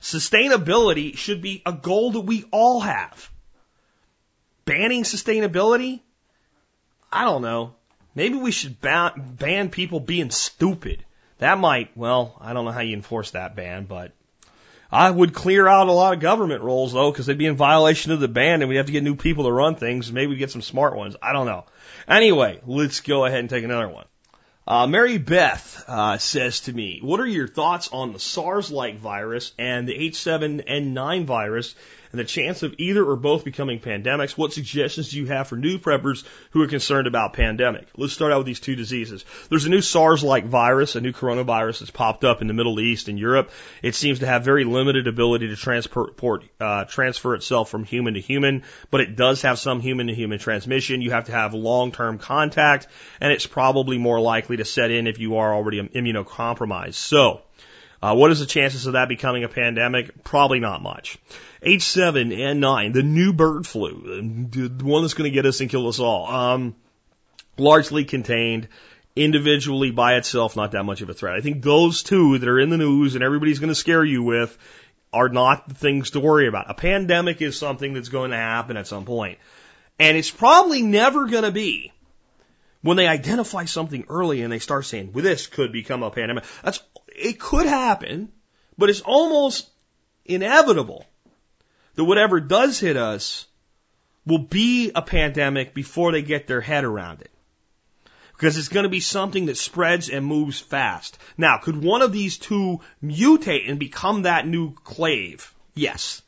Sustainability 0.00 1.16
should 1.16 1.40
be 1.40 1.62
a 1.64 1.72
goal 1.72 2.10
that 2.12 2.22
we 2.22 2.44
all 2.50 2.80
have. 2.80 3.30
Banning 4.64 5.04
sustainability? 5.04 6.00
I 7.12 7.24
don't 7.24 7.42
know. 7.42 7.74
Maybe 8.16 8.34
we 8.34 8.50
should 8.50 8.80
ban, 8.80 9.36
ban 9.38 9.70
people 9.70 10.00
being 10.00 10.30
stupid. 10.30 11.04
That 11.38 11.58
might, 11.58 11.96
well, 11.96 12.36
I 12.40 12.52
don't 12.52 12.64
know 12.64 12.72
how 12.72 12.80
you 12.80 12.96
enforce 12.96 13.30
that 13.30 13.54
ban, 13.54 13.84
but 13.84 14.12
I 14.92 15.10
would 15.10 15.32
clear 15.32 15.66
out 15.66 15.88
a 15.88 15.92
lot 15.92 16.12
of 16.12 16.20
government 16.20 16.62
roles 16.62 16.92
though, 16.92 17.10
because 17.10 17.24
they'd 17.24 17.38
be 17.38 17.46
in 17.46 17.56
violation 17.56 18.12
of 18.12 18.20
the 18.20 18.28
ban 18.28 18.60
and 18.60 18.68
we'd 18.68 18.76
have 18.76 18.86
to 18.86 18.92
get 18.92 19.02
new 19.02 19.16
people 19.16 19.44
to 19.44 19.52
run 19.52 19.74
things. 19.74 20.12
Maybe 20.12 20.28
we 20.28 20.36
get 20.36 20.50
some 20.50 20.60
smart 20.60 20.94
ones. 20.94 21.16
I 21.22 21.32
don't 21.32 21.46
know. 21.46 21.64
Anyway, 22.06 22.60
let's 22.66 23.00
go 23.00 23.24
ahead 23.24 23.40
and 23.40 23.48
take 23.48 23.64
another 23.64 23.88
one. 23.88 24.04
Uh, 24.66 24.86
Mary 24.86 25.18
Beth 25.18 25.82
uh, 25.88 26.18
says 26.18 26.60
to 26.60 26.72
me, 26.72 27.00
"What 27.02 27.20
are 27.20 27.26
your 27.26 27.48
thoughts 27.48 27.88
on 27.92 28.12
the 28.12 28.20
SARS-like 28.20 28.98
virus 28.98 29.52
and 29.58 29.88
the 29.88 30.10
H7N9 30.10 31.24
virus 31.24 31.74
and 32.12 32.20
the 32.20 32.24
chance 32.24 32.62
of 32.62 32.74
either 32.78 33.04
or 33.04 33.16
both 33.16 33.44
becoming 33.44 33.80
pandemics. 33.80 34.36
What 34.36 34.52
suggestions 34.52 35.10
do 35.10 35.16
you 35.16 35.26
have 35.26 35.48
for 35.48 35.56
new 35.56 35.78
preppers 35.78 36.24
who 36.50 36.62
are 36.62 36.68
concerned 36.68 37.06
about 37.06 37.32
pandemic? 37.32 37.88
Let's 37.96 38.12
start 38.12 38.32
out 38.32 38.38
with 38.38 38.46
these 38.46 38.60
two 38.60 38.76
diseases. 38.76 39.24
There's 39.48 39.64
a 39.64 39.70
new 39.70 39.80
SARS-like 39.80 40.44
virus, 40.44 40.94
a 40.94 41.00
new 41.00 41.12
coronavirus 41.12 41.80
that's 41.80 41.90
popped 41.90 42.24
up 42.24 42.42
in 42.42 42.48
the 42.48 42.54
Middle 42.54 42.78
East 42.80 43.08
and 43.08 43.18
Europe. 43.18 43.50
It 43.82 43.94
seems 43.94 44.20
to 44.20 44.26
have 44.26 44.44
very 44.44 44.64
limited 44.64 45.08
ability 45.08 45.48
to 45.48 45.56
transport, 45.56 46.44
uh, 46.60 46.84
transfer 46.84 47.34
itself 47.34 47.70
from 47.70 47.84
human 47.84 48.14
to 48.14 48.20
human, 48.20 48.62
but 48.90 49.00
it 49.00 49.16
does 49.16 49.42
have 49.42 49.58
some 49.58 49.80
human 49.80 50.06
to 50.08 50.14
human 50.14 50.38
transmission. 50.38 51.00
You 51.00 51.12
have 51.12 51.24
to 51.24 51.32
have 51.32 51.54
long-term 51.54 52.18
contact, 52.18 52.88
and 53.20 53.32
it's 53.32 53.46
probably 53.46 53.98
more 53.98 54.20
likely 54.20 54.58
to 54.58 54.64
set 54.64 54.90
in 54.90 55.06
if 55.06 55.18
you 55.18 55.36
are 55.36 55.54
already 55.54 55.80
immunocompromised. 55.80 56.94
So, 56.94 57.40
uh, 58.02 58.14
what 58.14 58.32
is 58.32 58.40
the 58.40 58.46
chances 58.46 58.86
of 58.86 58.94
that 58.94 59.08
becoming 59.08 59.44
a 59.44 59.48
pandemic? 59.48 60.24
Probably 60.24 60.58
not 60.58 60.82
much. 60.82 61.18
H7N9, 61.62 62.92
the 62.92 63.02
new 63.04 63.32
bird 63.32 63.66
flu, 63.66 64.48
the 64.50 64.84
one 64.84 65.02
that's 65.02 65.14
going 65.14 65.30
to 65.30 65.34
get 65.34 65.46
us 65.46 65.60
and 65.60 65.70
kill 65.70 65.86
us 65.86 66.00
all, 66.00 66.26
um, 66.26 66.74
largely 67.56 68.04
contained 68.04 68.66
individually 69.14 69.92
by 69.92 70.16
itself, 70.16 70.56
not 70.56 70.72
that 70.72 70.82
much 70.82 71.00
of 71.02 71.10
a 71.10 71.14
threat. 71.14 71.36
I 71.36 71.40
think 71.40 71.62
those 71.62 72.02
two 72.02 72.38
that 72.38 72.48
are 72.48 72.58
in 72.58 72.70
the 72.70 72.78
news 72.78 73.14
and 73.14 73.22
everybody's 73.22 73.60
going 73.60 73.68
to 73.68 73.74
scare 73.74 74.04
you 74.04 74.24
with 74.24 74.56
are 75.12 75.28
not 75.28 75.68
the 75.68 75.74
things 75.74 76.10
to 76.10 76.20
worry 76.20 76.48
about. 76.48 76.70
A 76.70 76.74
pandemic 76.74 77.40
is 77.40 77.56
something 77.56 77.92
that's 77.92 78.08
going 78.08 78.32
to 78.32 78.36
happen 78.36 78.76
at 78.76 78.86
some 78.86 79.04
point. 79.04 79.38
And 79.98 80.16
it's 80.16 80.30
probably 80.30 80.82
never 80.82 81.26
going 81.26 81.44
to 81.44 81.52
be 81.52 81.92
when 82.80 82.96
they 82.96 83.06
identify 83.06 83.66
something 83.66 84.06
early 84.08 84.42
and 84.42 84.52
they 84.52 84.58
start 84.58 84.86
saying, 84.86 85.12
well, 85.12 85.22
this 85.22 85.46
could 85.46 85.70
become 85.70 86.02
a 86.02 86.10
pandemic. 86.10 86.44
That's 86.64 86.80
it 87.14 87.38
could 87.38 87.66
happen, 87.66 88.32
but 88.78 88.90
it's 88.90 89.00
almost 89.00 89.68
inevitable 90.24 91.06
that 91.94 92.04
whatever 92.04 92.40
does 92.40 92.78
hit 92.78 92.96
us 92.96 93.46
will 94.24 94.38
be 94.38 94.92
a 94.94 95.02
pandemic 95.02 95.74
before 95.74 96.12
they 96.12 96.22
get 96.22 96.46
their 96.46 96.60
head 96.60 96.84
around 96.84 97.20
it. 97.20 97.30
Because 98.32 98.56
it's 98.56 98.68
going 98.68 98.84
to 98.84 98.88
be 98.90 99.00
something 99.00 99.46
that 99.46 99.56
spreads 99.56 100.08
and 100.08 100.26
moves 100.26 100.58
fast. 100.58 101.18
Now, 101.36 101.58
could 101.58 101.82
one 101.82 102.02
of 102.02 102.12
these 102.12 102.38
two 102.38 102.80
mutate 103.02 103.68
and 103.68 103.78
become 103.78 104.22
that 104.22 104.46
new 104.46 104.72
clave? 104.72 105.54
Yes. 105.74 106.22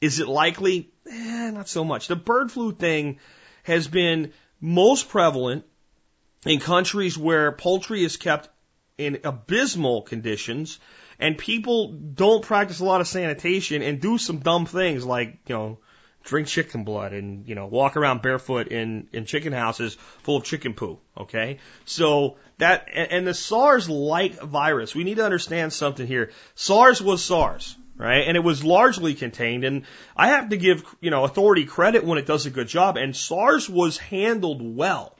Is 0.00 0.20
it 0.20 0.28
likely? 0.28 0.90
Eh, 1.10 1.50
not 1.50 1.68
so 1.68 1.84
much. 1.84 2.06
The 2.06 2.16
bird 2.16 2.52
flu 2.52 2.72
thing 2.72 3.18
has 3.64 3.88
been 3.88 4.32
most 4.60 5.08
prevalent 5.08 5.64
in 6.46 6.60
countries 6.60 7.18
where 7.18 7.50
poultry 7.52 8.04
is 8.04 8.16
kept 8.16 8.48
in 8.98 9.20
abysmal 9.24 10.02
conditions 10.02 10.78
and 11.18 11.38
people 11.38 11.92
don't 11.92 12.44
practice 12.44 12.80
a 12.80 12.84
lot 12.84 13.00
of 13.00 13.08
sanitation 13.08 13.82
and 13.82 14.00
do 14.00 14.18
some 14.18 14.38
dumb 14.38 14.66
things 14.66 15.04
like, 15.04 15.38
you 15.46 15.54
know, 15.54 15.78
drink 16.24 16.46
chicken 16.46 16.84
blood 16.84 17.12
and, 17.12 17.48
you 17.48 17.54
know, 17.54 17.66
walk 17.66 17.96
around 17.96 18.22
barefoot 18.22 18.68
in, 18.68 19.08
in 19.12 19.24
chicken 19.24 19.52
houses 19.52 19.94
full 20.22 20.36
of 20.36 20.44
chicken 20.44 20.74
poo. 20.74 20.98
Okay. 21.16 21.58
So 21.86 22.36
that, 22.58 22.88
and, 22.92 23.26
the 23.26 23.34
SARS 23.34 23.88
like 23.88 24.40
virus, 24.40 24.94
we 24.94 25.04
need 25.04 25.16
to 25.16 25.24
understand 25.24 25.72
something 25.72 26.06
here. 26.06 26.30
SARS 26.54 27.00
was 27.00 27.24
SARS. 27.24 27.76
Right. 27.96 28.28
And 28.28 28.36
it 28.36 28.44
was 28.44 28.62
largely 28.62 29.14
contained. 29.14 29.64
And 29.64 29.84
I 30.16 30.28
have 30.28 30.50
to 30.50 30.56
give, 30.56 30.84
you 31.00 31.10
know, 31.10 31.24
authority 31.24 31.64
credit 31.64 32.04
when 32.04 32.16
it 32.16 32.26
does 32.26 32.46
a 32.46 32.50
good 32.50 32.68
job. 32.68 32.96
And 32.96 33.16
SARS 33.16 33.68
was 33.68 33.98
handled 33.98 34.62
well. 34.62 35.17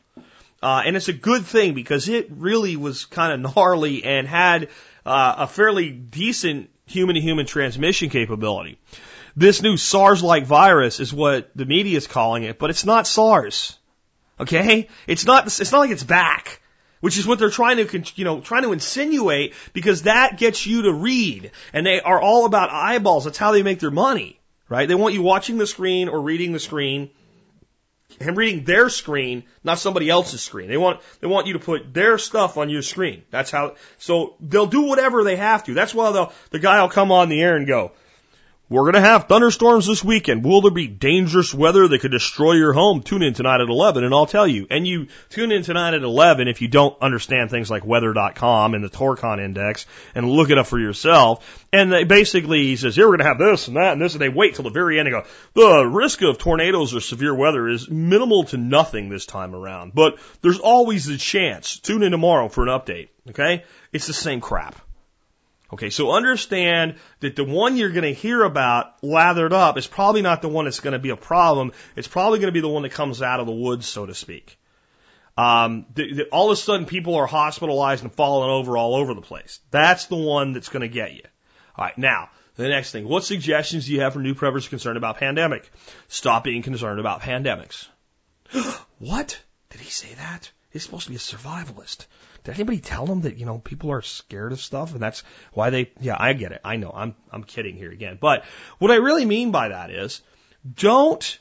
Uh, 0.63 0.83
and 0.85 0.97
it's 0.97 1.09
a 1.09 1.13
good 1.13 1.45
thing 1.45 1.75
because 1.75 2.09
it 2.09 2.29
really 2.31 2.77
was 2.77 3.05
kind 3.07 3.33
of 3.33 3.55
gnarly 3.55 4.05
and 4.05 4.27
had 4.27 4.69
uh, 5.07 5.35
a 5.39 5.47
fairly 5.47 5.91
decent 5.91 6.71
human 6.87 7.15
to 7.15 7.21
human 7.21 7.47
transmission 7.47 8.11
capability. 8.11 8.79
This 9.37 9.63
new 9.63 9.77
SARS 9.77 10.23
like 10.23 10.47
virus 10.47 10.99
is 10.99 11.13
what 11.13 11.51
the 11.55 11.65
media 11.65 11.97
is 11.97 12.09
calling 12.09 12.43
it, 12.43 12.59
but 12.59 12.71
it's 12.71 12.85
not 12.85 13.07
SARS. 13.07 13.79
Okay? 14.41 14.89
It's 15.07 15.25
not, 15.25 15.47
it's 15.47 15.73
not 15.73 15.79
like 15.79 15.91
it's 15.91 16.03
back. 16.03 16.61
Which 17.01 17.17
is 17.17 17.29
what 17.29 17.39
they're 17.39 17.49
trying 17.49 17.87
to, 17.87 18.03
you 18.17 18.25
know, 18.25 18.41
trying 18.41 18.65
to 18.65 18.73
insinuate 18.73 19.55
because 19.73 20.03
that 20.03 20.37
gets 20.37 20.67
you 20.67 20.83
to 20.83 20.93
read. 20.93 21.53
And 21.73 21.87
they 21.87 22.01
are 22.01 22.21
all 22.21 22.45
about 22.45 22.73
eyeballs. 22.73 23.25
That's 23.25 23.39
how 23.39 23.53
they 23.53 23.63
make 23.63 23.79
their 23.79 23.93
money. 23.93 24.41
Right? 24.69 24.89
They 24.89 24.97
want 24.97 25.15
you 25.15 25.23
watching 25.23 25.59
the 25.59 25.67
screen 25.69 26.09
or 26.09 26.21
reading 26.21 26.53
the 26.53 26.59
screen 26.59 27.11
and 28.21 28.37
reading 28.37 28.65
their 28.65 28.89
screen, 28.89 29.45
not 29.63 29.79
somebody 29.79 30.09
else's 30.09 30.43
screen. 30.43 30.69
They 30.69 30.77
want 30.77 31.01
they 31.21 31.27
want 31.27 31.47
you 31.47 31.55
to 31.55 31.59
put 31.59 31.93
their 31.93 32.19
stuff 32.19 32.57
on 32.57 32.71
your 32.71 32.83
screen. 32.83 33.23
That's 33.31 33.51
how. 33.51 33.77
So 33.99 34.35
they'll 34.41 34.67
do 34.67 34.83
whatever 34.83 35.25
they 35.25 35.37
have 35.37 35.65
to. 35.65 35.75
That's 35.75 35.95
why 35.95 36.11
the 36.13 36.31
the 36.51 36.59
guy 36.59 36.81
will 36.81 36.89
come 36.89 37.13
on 37.13 37.29
the 37.29 37.41
air 37.41 37.57
and 37.57 37.67
go, 37.67 37.93
we're 38.71 38.83
going 38.83 38.95
to 38.95 39.01
have 39.01 39.29
thunderstorms 39.29 39.87
this 39.87 40.05
weekend. 40.05 40.45
Will 40.45 40.61
there 40.61 40.71
be 40.71 40.87
dangerous 40.87 41.55
weather 41.55 41.89
that 41.89 42.01
could 42.01 42.11
destroy 42.11 42.53
your 42.53 42.75
home? 42.75 43.03
Tune 43.03 43.23
in 43.23 43.33
tonight 43.33 43.63
at 43.63 43.69
11 43.69 44.05
and 44.05 44.13
I'll 44.13 44.27
tell 44.27 44.47
you. 44.47 44.67
And 44.71 44.87
you 44.87 45.07
tune 45.31 45.53
in 45.53 45.63
tonight 45.63 45.95
at 45.95 46.03
11 46.03 46.49
if 46.49 46.61
you 46.61 46.69
don't 46.69 47.01
understand 47.01 47.51
things 47.51 47.71
like 47.71 47.87
weather.com 47.87 48.75
and 48.75 48.85
the 48.85 48.91
Torcon 48.91 49.43
index 49.43 49.87
and 50.15 50.29
look 50.29 50.51
it 50.51 50.59
up 50.59 50.67
for 50.67 50.79
yourself. 50.79 51.67
And 51.73 51.91
they 51.91 52.05
basically, 52.05 52.65
he 52.65 52.77
says, 52.77 52.95
here 52.95 53.07
we're 53.07 53.17
going 53.17 53.27
to 53.27 53.29
have 53.29 53.39
this 53.39 53.69
and 53.69 53.79
that 53.79 53.93
and 53.93 54.03
this. 54.03 54.13
And 54.13 54.21
they 54.21 54.29
wait 54.29 54.55
till 54.55 54.65
the 54.65 54.71
very 54.71 54.99
end 54.99 55.09
and 55.09 55.23
go, 55.23 55.29
the 55.55 55.87
risk 55.87 56.21
of 56.21 56.37
tornadoes 56.37 56.95
or 56.95 57.01
severe 57.01 57.35
weather 57.35 57.69
is 57.69 57.89
minimal 57.89 58.45
to 58.45 58.59
nothing 58.59 59.09
this 59.09 59.25
time 59.25 59.55
around. 59.55 59.95
But 59.95 60.19
there's 60.43 60.59
always 60.59 61.09
a 61.09 61.17
chance. 61.17 61.79
Tune 61.79 62.03
in 62.03 62.13
tomorrow 62.13 62.49
for 62.49 62.65
an 62.65 62.69
update. 62.69 63.09
Okay? 63.31 63.65
It's 63.93 64.07
the 64.07 64.13
same 64.13 64.43
crap. 64.43 64.79
Okay, 65.71 65.91
so 65.91 66.13
understand 66.13 66.95
that 67.21 67.37
the 67.37 67.45
one 67.45 67.77
you're 67.77 67.91
going 67.91 68.05
to 68.05 68.15
hear 68.15 68.43
about 68.43 69.03
lathered 69.03 69.53
up 69.53 69.77
is 69.77 69.87
probably 69.87 70.23
not 70.23 70.41
the 70.41 70.49
one 70.49 70.65
that's 70.65 70.81
going 70.81 70.93
to 70.93 70.99
be 70.99 71.11
a 71.11 71.17
problem. 71.17 71.73
It's 71.95 72.09
probably 72.09 72.39
going 72.39 72.49
to 72.49 72.53
be 72.53 72.63
the 72.63 72.69
one 72.69 72.85
that 72.85 72.93
comes 72.93 73.21
out 73.21 73.41
of 73.41 73.47
the 73.47 73.53
woods, 73.53 73.87
so 73.87 74.07
to 74.07 74.15
speak. 74.15 74.59
Um, 75.37 75.87
all 76.33 76.51
of 76.51 76.59
a 76.59 76.61
sudden, 76.61 76.87
people 76.87 77.17
are 77.17 77.27
hospitalized 77.27 78.03
and 78.03 78.13
falling 78.13 78.51
over 78.51 78.77
all 78.77 78.95
over 78.95 79.13
the 79.13 79.21
place. 79.21 79.61
That's 79.71 80.07
the 80.07 80.17
one 80.17 80.55
that's 80.55 80.71
going 80.71 80.81
to 80.81 80.89
get 80.89 81.13
you. 81.13 81.23
All 81.77 81.85
right, 81.85 81.97
now 81.99 82.31
the 82.59 82.69
next 82.69 82.91
thing. 82.91 83.07
What 83.07 83.25
suggestions 83.25 83.87
do 83.87 83.93
you 83.93 84.01
have 84.01 84.15
for 84.15 84.19
new 84.19 84.35
preppers 84.35 84.69
concerned 84.69 84.97
about 84.97 85.19
pandemic? 85.19 85.71
Stop 86.09 86.45
being 86.45 86.63
concerned 86.63 86.99
about 86.99 87.21
pandemics. 87.21 87.87
what? 88.99 89.41
Did 89.71 89.81
he 89.81 89.91
say 89.91 90.13
that? 90.15 90.51
He's 90.71 90.83
supposed 90.83 91.05
to 91.05 91.11
be 91.11 91.17
a 91.17 91.21
survivalist. 91.21 92.07
Did 92.45 92.55
anybody 92.55 92.79
tell 92.79 93.07
them 93.07 93.23
that, 93.23 93.37
you 93.37 93.47
know, 93.47 93.59
people 93.59 93.91
are 93.93 94.03
scared 94.03 94.53
of 94.53 94.61
stuff 94.61 94.93
and 94.93 95.03
that's 95.03 95.23
why 95.53 95.71
they, 95.71 95.91
yeah, 96.01 96.17
I 96.19 96.33
get 96.33 96.53
it. 96.53 96.61
I 96.65 96.77
know. 96.77 96.93
I'm, 96.95 97.15
I'm 97.31 97.45
kidding 97.45 97.77
here 97.77 97.91
again. 97.91 98.19
But 98.21 98.45
what 98.79 98.91
I 98.91 98.97
really 98.97 99.25
mean 99.25 99.51
by 99.51 99.69
that 99.69 99.91
is 99.91 100.23
don't 100.75 101.39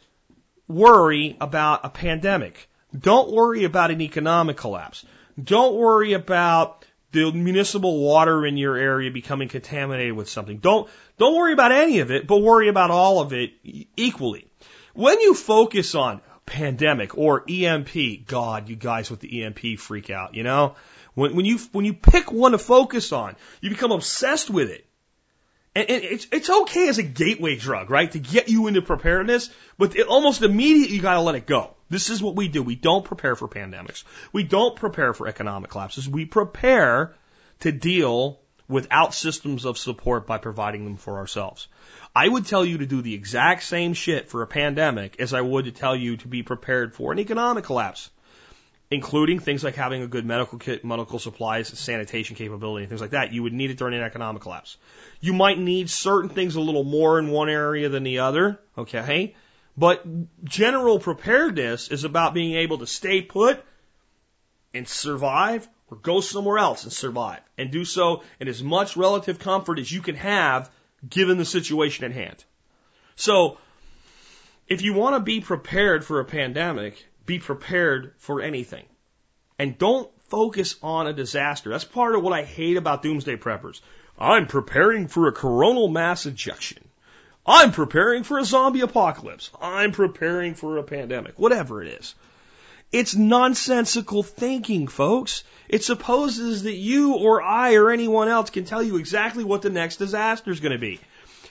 worry 0.68 1.38
about 1.39 1.82
a 1.86 1.89
pandemic. 1.89 2.70
Don't 2.98 3.32
worry 3.32 3.64
about 3.64 3.91
an 3.91 4.02
economic 4.02 4.58
collapse. 4.58 5.06
Don't 5.41 5.76
worry 5.76 6.14
about 6.14 6.86
the 7.12 7.32
municipal 7.32 8.00
water 8.00 8.45
in 8.45 8.58
your 8.58 8.76
area 8.76 9.12
becoming 9.12 9.48
contaminated 9.48 10.14
with 10.14 10.30
something. 10.30 10.58
Don't, 10.58 10.89
don't 11.18 11.36
worry 11.36 11.54
about 11.54 11.72
any 11.72 12.00
of 12.00 12.12
it, 12.12 12.28
but 12.28 12.38
worry 12.38 12.68
about 12.68 12.91
all 12.91 13.22
of 13.22 13.34
it 13.34 13.52
equally. 13.95 14.48
When 14.93 15.20
you 15.20 15.34
focus 15.34 15.95
on 15.95 16.22
pandemic 16.48 17.16
or 17.16 17.43
EMP, 17.48 18.26
God, 18.26 18.68
you 18.70 18.76
guys 18.76 19.12
with 19.12 19.20
the 19.20 19.43
EMP 19.43 19.78
freak 19.78 20.10
out, 20.10 20.34
you 20.34 20.41
know? 20.41 20.76
When, 21.14 21.36
when 21.36 21.45
you 21.45 21.60
when 21.72 21.86
you 21.86 21.93
pick 21.93 22.32
one 22.32 22.54
to 22.54 22.58
focus 22.58 23.12
on, 23.12 23.36
you 23.62 23.70
become 23.70 23.91
obsessed 23.91 24.50
with 24.50 24.72
it. 24.72 24.86
And, 25.76 25.89
and 25.89 26.04
it's 26.04 26.28
it's 26.32 26.50
okay 26.50 26.89
as 26.89 26.98
a 26.98 27.04
gateway 27.04 27.56
drug, 27.56 27.91
right, 27.91 28.12
to 28.12 28.20
get 28.20 28.50
you 28.50 28.68
into 28.68 28.82
preparedness, 28.82 29.50
but 29.78 29.95
it, 29.95 30.08
almost 30.08 30.41
immediately 30.41 30.95
you 30.95 31.02
got 31.02 31.16
to 31.16 31.22
let 31.22 31.36
it 31.36 31.45
go. 31.45 31.76
This 31.89 32.10
is 32.10 32.22
what 32.22 32.36
we 32.36 32.48
do. 32.48 32.64
We 32.64 32.76
don't 32.76 33.06
prepare 33.06 33.36
for 33.36 33.48
pandemics. 33.48 34.04
We 34.34 34.43
don't 34.43 34.76
prepare 34.76 35.14
for 35.14 35.28
economic 35.28 35.70
collapses. 35.70 36.10
We 36.10 36.26
prepare 36.26 37.16
to 37.60 37.72
deal 37.72 38.39
without 38.70 39.13
systems 39.13 39.65
of 39.65 39.78
support 39.78 40.28
by 40.28 40.38
providing 40.38 40.84
them 40.84 40.97
for 40.97 41.18
ourselves. 41.18 41.68
I 42.15 42.28
would 42.28 42.45
tell 42.45 42.65
you 42.65 42.80
to 42.80 42.86
do 42.86 43.01
the 43.01 43.13
exact 43.13 43.63
same 43.63 43.93
shit 43.93 44.30
for 44.30 44.41
a 44.41 44.47
pandemic 44.47 45.20
as 45.20 45.34
I 45.34 45.41
would 45.41 45.65
to 45.65 45.72
tell 45.72 45.95
you 45.95 46.18
to 46.18 46.28
be 46.28 46.43
prepared 46.43 46.93
for 46.93 47.11
an 47.11 47.20
economic 47.20 47.63
collapse 47.63 48.09
including 48.89 49.39
things 49.39 49.63
like 49.63 49.76
having 49.76 50.01
a 50.01 50.07
good 50.07 50.26
medical 50.26 50.57
kit, 50.57 50.86
medical 50.86 51.20
supplies, 51.20 51.68
sanitation 51.68 52.36
capability, 52.36 52.84
and 52.84 52.89
things 52.89 53.01
like 53.01 53.11
that. 53.11 53.34
You 53.34 53.43
would 53.43 53.53
need 53.53 53.70
it 53.70 53.78
during 53.78 53.95
an 53.95 54.03
economic 54.03 54.41
collapse. 54.41 54.78
You 55.20 55.34
might 55.34 55.59
need 55.59 55.89
certain 55.89 56.30
things 56.30 56.55
a 56.55 56.61
little 56.61 56.84
more 56.84 57.20
in 57.20 57.30
one 57.30 57.49
area 57.49 57.89
than 57.89 58.03
the 58.03 58.20
other, 58.20 58.59
okay? 58.78 59.36
But 59.76 60.05
general 60.43 60.99
preparedness 60.99 61.89
is 61.89 62.03
about 62.03 62.34
being 62.34 62.55
able 62.55 62.78
to 62.80 62.88
stay 62.88 63.22
put 63.22 63.63
and 64.74 64.88
survive 64.88 65.68
or 65.90 65.98
go 65.98 66.22
somewhere 66.22 66.58
else 66.58 66.84
and 66.84 66.92
survive 66.92 67.40
and 67.58 67.72
do 67.72 67.86
so 67.86 68.24
in 68.40 68.48
as 68.48 68.62
much 68.62 68.98
relative 68.98 69.40
comfort 69.40 69.80
as 69.80 69.92
you 69.92 70.02
can 70.02 70.16
have 70.16 70.70
given 71.08 71.38
the 71.38 71.46
situation 71.46 72.06
at 72.06 72.12
hand. 72.12 72.44
So, 73.16 73.58
if 74.68 74.82
you 74.82 74.94
want 74.94 75.16
to 75.16 75.22
be 75.22 75.40
prepared 75.40 76.04
for 76.04 76.20
a 76.20 76.26
pandemic, 76.26 77.06
be 77.26 77.40
prepared 77.40 78.14
for 78.18 78.42
anything. 78.42 78.86
And 79.58 79.78
don't 79.78 80.10
focus 80.30 80.76
on 80.84 81.08
a 81.08 81.14
disaster. 81.14 81.70
That's 81.70 81.84
part 81.84 82.16
of 82.16 82.24
what 82.24 82.34
I 82.34 82.44
hate 82.44 82.78
about 82.78 83.02
doomsday 83.02 83.38
preppers. 83.38 83.82
I'm 84.20 84.48
preparing 84.48 85.08
for 85.08 85.28
a 85.28 85.32
coronal 85.32 85.88
mass 85.88 86.26
ejection. 86.26 86.84
I'm 87.46 87.72
preparing 87.72 88.24
for 88.24 88.40
a 88.40 88.44
zombie 88.44 88.82
apocalypse. 88.82 89.52
I'm 89.62 89.94
preparing 89.94 90.54
for 90.54 90.78
a 90.78 90.84
pandemic. 90.84 91.40
Whatever 91.40 91.82
it 91.82 91.88
is. 92.00 92.14
It's 92.92 93.16
nonsensical 93.16 94.24
thinking, 94.24 94.88
folks. 94.88 95.44
It 95.68 95.84
supposes 95.84 96.64
that 96.64 96.76
you 96.76 97.16
or 97.16 97.42
I 97.42 97.76
or 97.76 97.92
anyone 97.92 98.30
else 98.30 98.50
can 98.50 98.64
tell 98.64 98.82
you 98.82 98.96
exactly 98.96 99.44
what 99.44 99.62
the 99.62 99.70
next 99.70 99.98
disaster 99.98 100.52
is 100.52 100.62
going 100.62 100.72
to 100.72 100.78
be. 100.78 101.00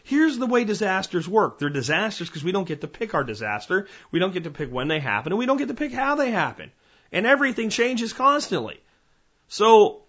Here's 0.02 0.38
the 0.38 0.46
way 0.46 0.64
disasters 0.64 1.28
work. 1.28 1.58
They're 1.58 1.68
disasters 1.68 2.28
because 2.28 2.44
we 2.44 2.52
don't 2.52 2.66
get 2.66 2.80
to 2.80 2.88
pick 2.88 3.12
our 3.12 3.24
disaster. 3.24 3.88
We 4.10 4.18
don't 4.18 4.32
get 4.32 4.44
to 4.44 4.50
pick 4.50 4.72
when 4.72 4.88
they 4.88 5.00
happen 5.00 5.32
and 5.32 5.38
we 5.38 5.46
don't 5.46 5.58
get 5.58 5.68
to 5.68 5.74
pick 5.74 5.92
how 5.92 6.14
they 6.14 6.30
happen. 6.30 6.70
And 7.12 7.26
everything 7.26 7.70
changes 7.70 8.12
constantly. 8.12 8.80
So 9.48 10.02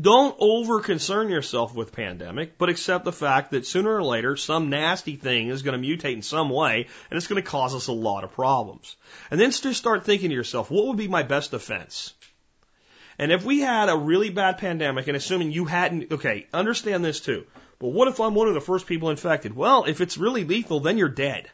don't 0.00 0.36
over 0.38 0.80
concern 0.80 1.28
yourself 1.28 1.74
with 1.74 1.92
pandemic, 1.92 2.58
but 2.58 2.68
accept 2.68 3.04
the 3.04 3.12
fact 3.12 3.50
that 3.50 3.66
sooner 3.66 3.94
or 3.94 4.02
later 4.02 4.36
some 4.36 4.70
nasty 4.70 5.16
thing 5.16 5.48
is 5.48 5.62
going 5.62 5.80
to 5.80 5.88
mutate 5.88 6.14
in 6.14 6.22
some 6.22 6.50
way 6.50 6.86
and 7.10 7.16
it's 7.16 7.26
going 7.26 7.42
to 7.42 7.48
cause 7.48 7.74
us 7.74 7.86
a 7.86 7.92
lot 7.92 8.24
of 8.24 8.32
problems. 8.32 8.96
And 9.30 9.40
then 9.40 9.50
just 9.50 9.74
start 9.74 10.04
thinking 10.04 10.30
to 10.30 10.34
yourself, 10.34 10.70
what 10.70 10.86
would 10.86 10.96
be 10.96 11.08
my 11.08 11.22
best 11.22 11.50
defense? 11.50 12.14
And 13.18 13.30
if 13.30 13.44
we 13.44 13.60
had 13.60 13.88
a 13.88 13.96
really 13.96 14.30
bad 14.30 14.58
pandemic 14.58 15.06
and 15.06 15.16
assuming 15.16 15.52
you 15.52 15.64
hadn't, 15.64 16.12
okay, 16.12 16.46
understand 16.52 17.04
this 17.04 17.20
too. 17.20 17.46
But 17.78 17.88
what 17.88 18.08
if 18.08 18.20
I'm 18.20 18.34
one 18.34 18.48
of 18.48 18.54
the 18.54 18.60
first 18.60 18.86
people 18.86 19.10
infected? 19.10 19.54
Well, 19.54 19.84
if 19.84 20.00
it's 20.00 20.18
really 20.18 20.44
lethal, 20.44 20.80
then 20.80 20.98
you're 20.98 21.08
dead. 21.08 21.50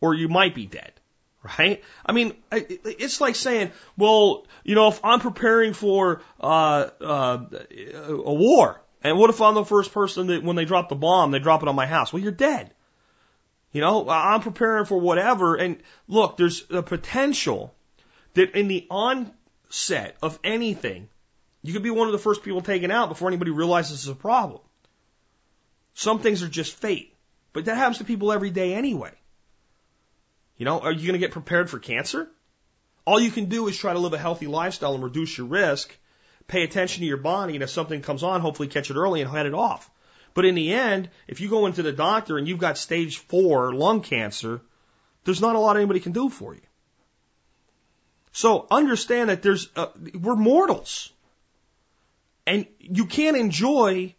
Or 0.00 0.14
you 0.14 0.28
might 0.28 0.54
be 0.54 0.66
dead. 0.66 0.92
Right? 1.58 1.82
I 2.06 2.12
mean, 2.12 2.34
it's 2.52 3.20
like 3.20 3.34
saying, 3.34 3.72
well, 3.96 4.46
you 4.62 4.76
know, 4.76 4.88
if 4.88 5.00
I'm 5.04 5.18
preparing 5.18 5.72
for 5.72 6.22
uh, 6.40 6.90
uh, 7.00 7.44
a 7.50 8.32
war, 8.32 8.80
and 9.02 9.18
what 9.18 9.30
if 9.30 9.40
I'm 9.40 9.54
the 9.54 9.64
first 9.64 9.92
person 9.92 10.28
that 10.28 10.44
when 10.44 10.54
they 10.54 10.64
drop 10.64 10.88
the 10.88 10.94
bomb, 10.94 11.32
they 11.32 11.40
drop 11.40 11.62
it 11.62 11.68
on 11.68 11.74
my 11.74 11.86
house? 11.86 12.12
Well, 12.12 12.22
you're 12.22 12.30
dead. 12.30 12.72
You 13.72 13.80
know, 13.80 14.08
I'm 14.08 14.40
preparing 14.40 14.84
for 14.84 15.00
whatever. 15.00 15.56
And 15.56 15.78
look, 16.06 16.36
there's 16.36 16.64
a 16.70 16.82
potential 16.82 17.74
that 18.34 18.54
in 18.54 18.68
the 18.68 18.86
onset 18.90 20.16
of 20.22 20.38
anything, 20.44 21.08
you 21.62 21.72
could 21.72 21.82
be 21.82 21.90
one 21.90 22.06
of 22.06 22.12
the 22.12 22.18
first 22.18 22.42
people 22.42 22.60
taken 22.60 22.90
out 22.90 23.08
before 23.08 23.28
anybody 23.28 23.50
realizes 23.50 24.00
it's 24.00 24.12
a 24.12 24.14
problem. 24.14 24.60
Some 25.94 26.20
things 26.20 26.42
are 26.42 26.48
just 26.48 26.74
fate, 26.74 27.14
but 27.52 27.64
that 27.64 27.76
happens 27.76 27.98
to 27.98 28.04
people 28.04 28.32
every 28.32 28.50
day 28.50 28.74
anyway. 28.74 29.12
You 30.56 30.64
know, 30.64 30.80
are 30.80 30.92
you 30.92 31.06
going 31.06 31.12
to 31.12 31.18
get 31.18 31.32
prepared 31.32 31.70
for 31.70 31.78
cancer? 31.78 32.28
All 33.04 33.20
you 33.20 33.30
can 33.30 33.46
do 33.46 33.66
is 33.68 33.76
try 33.76 33.92
to 33.92 33.98
live 33.98 34.12
a 34.12 34.18
healthy 34.18 34.46
lifestyle 34.46 34.94
and 34.94 35.02
reduce 35.02 35.36
your 35.36 35.46
risk, 35.46 35.96
pay 36.46 36.62
attention 36.62 37.00
to 37.00 37.06
your 37.06 37.16
body, 37.16 37.54
and 37.54 37.62
if 37.62 37.70
something 37.70 38.00
comes 38.00 38.22
on, 38.22 38.40
hopefully 38.40 38.68
catch 38.68 38.90
it 38.90 38.96
early 38.96 39.20
and 39.20 39.30
head 39.30 39.46
it 39.46 39.54
off. 39.54 39.90
But 40.34 40.44
in 40.44 40.54
the 40.54 40.72
end, 40.72 41.10
if 41.26 41.40
you 41.40 41.48
go 41.48 41.66
into 41.66 41.82
the 41.82 41.92
doctor 41.92 42.38
and 42.38 42.46
you've 42.46 42.58
got 42.58 42.78
stage 42.78 43.18
four 43.18 43.74
lung 43.74 44.02
cancer, 44.02 44.60
there's 45.24 45.40
not 45.40 45.56
a 45.56 45.58
lot 45.58 45.76
anybody 45.76 46.00
can 46.00 46.12
do 46.12 46.28
for 46.28 46.54
you. 46.54 46.60
So 48.32 48.66
understand 48.70 49.28
that 49.28 49.42
there's, 49.42 49.68
uh, 49.76 49.88
we're 50.18 50.36
mortals. 50.36 51.12
And 52.46 52.66
you 52.78 53.06
can't 53.06 53.36
enjoy 53.36 54.14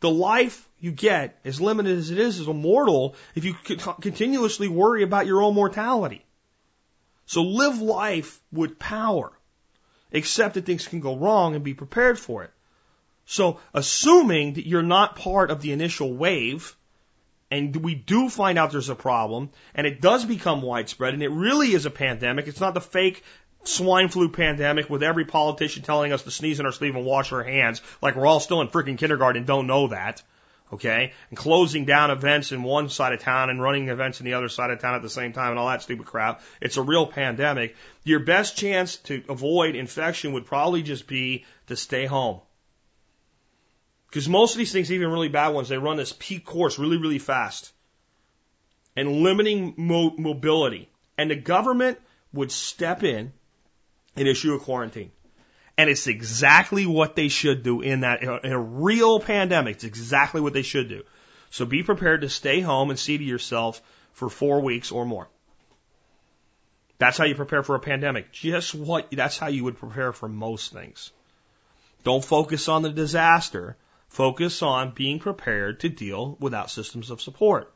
the 0.00 0.10
life 0.10 0.68
you 0.84 0.92
get, 0.92 1.38
as 1.46 1.62
limited 1.62 1.96
as 1.96 2.10
it 2.10 2.18
is 2.18 2.38
as 2.40 2.46
a 2.46 2.52
mortal, 2.52 3.16
if 3.34 3.46
you 3.46 3.54
continuously 4.02 4.68
worry 4.68 5.02
about 5.02 5.26
your 5.26 5.42
own 5.42 5.54
mortality. 5.54 6.22
So 7.24 7.42
live 7.42 7.80
life 7.80 8.38
with 8.52 8.78
power. 8.78 9.32
Accept 10.12 10.54
that 10.54 10.66
things 10.66 10.86
can 10.86 11.00
go 11.00 11.16
wrong 11.16 11.54
and 11.54 11.64
be 11.64 11.72
prepared 11.72 12.18
for 12.18 12.44
it. 12.44 12.50
So 13.24 13.60
assuming 13.72 14.54
that 14.54 14.68
you're 14.68 14.82
not 14.82 15.16
part 15.16 15.50
of 15.50 15.62
the 15.62 15.72
initial 15.72 16.12
wave, 16.12 16.76
and 17.50 17.74
we 17.76 17.94
do 17.94 18.28
find 18.28 18.58
out 18.58 18.70
there's 18.70 18.90
a 18.90 18.94
problem, 18.94 19.48
and 19.74 19.86
it 19.86 20.02
does 20.02 20.26
become 20.26 20.60
widespread, 20.60 21.14
and 21.14 21.22
it 21.22 21.30
really 21.30 21.72
is 21.72 21.86
a 21.86 21.90
pandemic. 21.90 22.46
It's 22.46 22.60
not 22.60 22.74
the 22.74 22.82
fake 22.82 23.24
swine 23.66 24.08
flu 24.10 24.28
pandemic 24.28 24.90
with 24.90 25.02
every 25.02 25.24
politician 25.24 25.82
telling 25.82 26.12
us 26.12 26.24
to 26.24 26.30
sneeze 26.30 26.60
in 26.60 26.66
our 26.66 26.72
sleeve 26.72 26.94
and 26.94 27.06
wash 27.06 27.32
our 27.32 27.42
hands 27.42 27.80
like 28.02 28.16
we're 28.16 28.26
all 28.26 28.40
still 28.40 28.60
in 28.60 28.68
freaking 28.68 28.98
kindergarten 28.98 29.38
and 29.38 29.46
don't 29.46 29.66
know 29.66 29.88
that. 29.88 30.22
Okay? 30.74 31.12
And 31.30 31.38
closing 31.38 31.84
down 31.84 32.10
events 32.10 32.50
in 32.50 32.64
one 32.64 32.88
side 32.88 33.12
of 33.12 33.20
town 33.20 33.48
and 33.48 33.62
running 33.62 33.88
events 33.88 34.18
in 34.18 34.26
the 34.26 34.34
other 34.34 34.48
side 34.48 34.70
of 34.70 34.80
town 34.80 34.96
at 34.96 35.02
the 35.02 35.08
same 35.08 35.32
time 35.32 35.50
and 35.50 35.58
all 35.58 35.68
that 35.68 35.82
stupid 35.82 36.04
crap. 36.04 36.42
It's 36.60 36.76
a 36.76 36.82
real 36.82 37.06
pandemic. 37.06 37.76
Your 38.02 38.18
best 38.18 38.56
chance 38.56 38.96
to 39.08 39.22
avoid 39.28 39.76
infection 39.76 40.32
would 40.32 40.46
probably 40.46 40.82
just 40.82 41.06
be 41.06 41.44
to 41.68 41.76
stay 41.76 42.06
home. 42.06 42.40
Because 44.08 44.28
most 44.28 44.54
of 44.54 44.58
these 44.58 44.72
things, 44.72 44.90
even 44.90 45.10
really 45.10 45.28
bad 45.28 45.54
ones, 45.54 45.68
they 45.68 45.78
run 45.78 45.96
this 45.96 46.12
peak 46.12 46.44
course 46.44 46.76
really, 46.76 46.96
really 46.96 47.20
fast. 47.20 47.72
And 48.96 49.22
limiting 49.22 49.74
mo- 49.76 50.14
mobility. 50.18 50.90
And 51.16 51.30
the 51.30 51.36
government 51.36 52.00
would 52.32 52.50
step 52.50 53.04
in 53.04 53.32
and 54.16 54.26
issue 54.26 54.54
a 54.54 54.58
quarantine. 54.58 55.12
And 55.76 55.90
it's 55.90 56.06
exactly 56.06 56.86
what 56.86 57.16
they 57.16 57.28
should 57.28 57.62
do 57.62 57.80
in 57.80 58.00
that, 58.00 58.22
in 58.22 58.52
a 58.52 58.60
real 58.60 59.18
pandemic. 59.18 59.76
It's 59.76 59.84
exactly 59.84 60.40
what 60.40 60.52
they 60.52 60.62
should 60.62 60.88
do. 60.88 61.02
So 61.50 61.64
be 61.64 61.82
prepared 61.82 62.20
to 62.20 62.28
stay 62.28 62.60
home 62.60 62.90
and 62.90 62.98
see 62.98 63.18
to 63.18 63.24
yourself 63.24 63.82
for 64.12 64.28
four 64.28 64.60
weeks 64.60 64.92
or 64.92 65.04
more. 65.04 65.28
That's 66.98 67.18
how 67.18 67.24
you 67.24 67.34
prepare 67.34 67.62
for 67.62 67.74
a 67.74 67.80
pandemic. 67.80 68.30
Just 68.32 68.74
what, 68.74 69.10
that's 69.10 69.36
how 69.36 69.48
you 69.48 69.64
would 69.64 69.78
prepare 69.78 70.12
for 70.12 70.28
most 70.28 70.72
things. 70.72 71.10
Don't 72.04 72.24
focus 72.24 72.68
on 72.68 72.82
the 72.82 72.90
disaster. 72.90 73.76
Focus 74.08 74.62
on 74.62 74.92
being 74.92 75.18
prepared 75.18 75.80
to 75.80 75.88
deal 75.88 76.36
without 76.38 76.70
systems 76.70 77.10
of 77.10 77.20
support. 77.20 77.72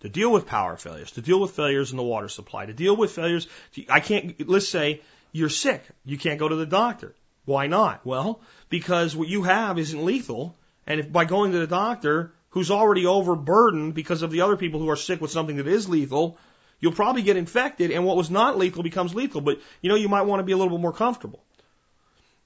To 0.00 0.08
deal 0.08 0.30
with 0.30 0.46
power 0.46 0.76
failures, 0.76 1.10
to 1.12 1.20
deal 1.20 1.40
with 1.40 1.50
failures 1.50 1.90
in 1.90 1.96
the 1.96 2.04
water 2.04 2.28
supply, 2.28 2.66
to 2.66 2.72
deal 2.72 2.94
with 2.94 3.10
failures. 3.10 3.48
I 3.88 3.98
can't, 3.98 4.48
let's 4.48 4.68
say 4.68 5.02
you're 5.32 5.48
sick. 5.48 5.82
You 6.04 6.18
can't 6.18 6.38
go 6.38 6.48
to 6.48 6.56
the 6.56 6.66
doctor. 6.66 7.14
Why 7.44 7.66
not? 7.66 8.04
Well, 8.04 8.40
because 8.68 9.16
what 9.16 9.28
you 9.28 9.42
have 9.42 9.78
isn't 9.78 10.04
lethal. 10.04 10.54
And 10.86 11.00
if 11.00 11.10
by 11.10 11.24
going 11.24 11.52
to 11.52 11.58
the 11.58 11.66
doctor, 11.66 12.32
who's 12.50 12.70
already 12.70 13.06
overburdened 13.06 13.94
because 13.94 14.22
of 14.22 14.30
the 14.30 14.42
other 14.42 14.56
people 14.56 14.80
who 14.80 14.90
are 14.90 14.96
sick 14.96 15.20
with 15.20 15.30
something 15.30 15.56
that 15.56 15.66
is 15.66 15.88
lethal, 15.88 16.38
you'll 16.80 16.92
probably 16.92 17.22
get 17.22 17.36
infected 17.36 17.90
and 17.90 18.04
what 18.04 18.16
was 18.16 18.30
not 18.30 18.58
lethal 18.58 18.82
becomes 18.82 19.14
lethal. 19.14 19.40
But 19.40 19.60
you 19.80 19.88
know, 19.88 19.96
you 19.96 20.08
might 20.08 20.22
want 20.22 20.40
to 20.40 20.44
be 20.44 20.52
a 20.52 20.56
little 20.56 20.76
bit 20.76 20.82
more 20.82 20.92
comfortable. 20.92 21.42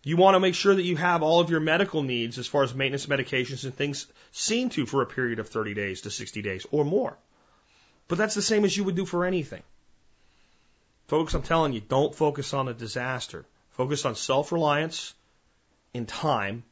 You 0.04 0.16
want 0.16 0.34
to 0.34 0.40
make 0.40 0.56
sure 0.56 0.74
that 0.74 0.82
you 0.82 0.96
have 0.96 1.22
all 1.22 1.40
of 1.40 1.50
your 1.50 1.60
medical 1.60 2.02
needs 2.02 2.38
as 2.38 2.48
far 2.48 2.64
as 2.64 2.74
maintenance 2.74 3.06
medications 3.06 3.64
and 3.64 3.74
things 3.74 4.06
seen 4.32 4.68
to 4.70 4.84
for 4.84 5.02
a 5.02 5.06
period 5.06 5.38
of 5.38 5.48
30 5.48 5.74
days 5.74 6.00
to 6.02 6.10
60 6.10 6.42
days 6.42 6.66
or 6.72 6.84
more. 6.84 7.16
But 8.08 8.18
that's 8.18 8.34
the 8.34 8.42
same 8.42 8.64
as 8.64 8.76
you 8.76 8.82
would 8.84 8.96
do 8.96 9.06
for 9.06 9.24
anything. 9.24 9.62
Folks, 11.12 11.34
I'm 11.34 11.42
telling 11.42 11.74
you, 11.74 11.82
don't 11.82 12.14
focus 12.14 12.54
on 12.54 12.68
a 12.68 12.72
disaster. 12.72 13.44
Focus 13.72 14.06
on 14.06 14.14
self-reliance 14.14 15.12
in 15.92 16.06
time 16.06 16.64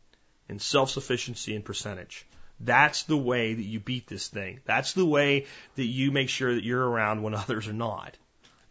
and 0.48 0.62
self-sufficiency 0.62 1.54
in 1.54 1.60
percentage. 1.60 2.24
That's 2.58 3.02
the 3.02 3.18
way 3.18 3.52
that 3.52 3.62
you 3.62 3.80
beat 3.80 4.06
this 4.06 4.28
thing. 4.28 4.60
That's 4.64 4.94
the 4.94 5.04
way 5.04 5.44
that 5.76 5.84
you 5.84 6.10
make 6.10 6.30
sure 6.30 6.54
that 6.54 6.64
you're 6.64 6.88
around 6.88 7.22
when 7.22 7.34
others 7.44 7.68
are 7.68 7.74
not. 7.74 8.16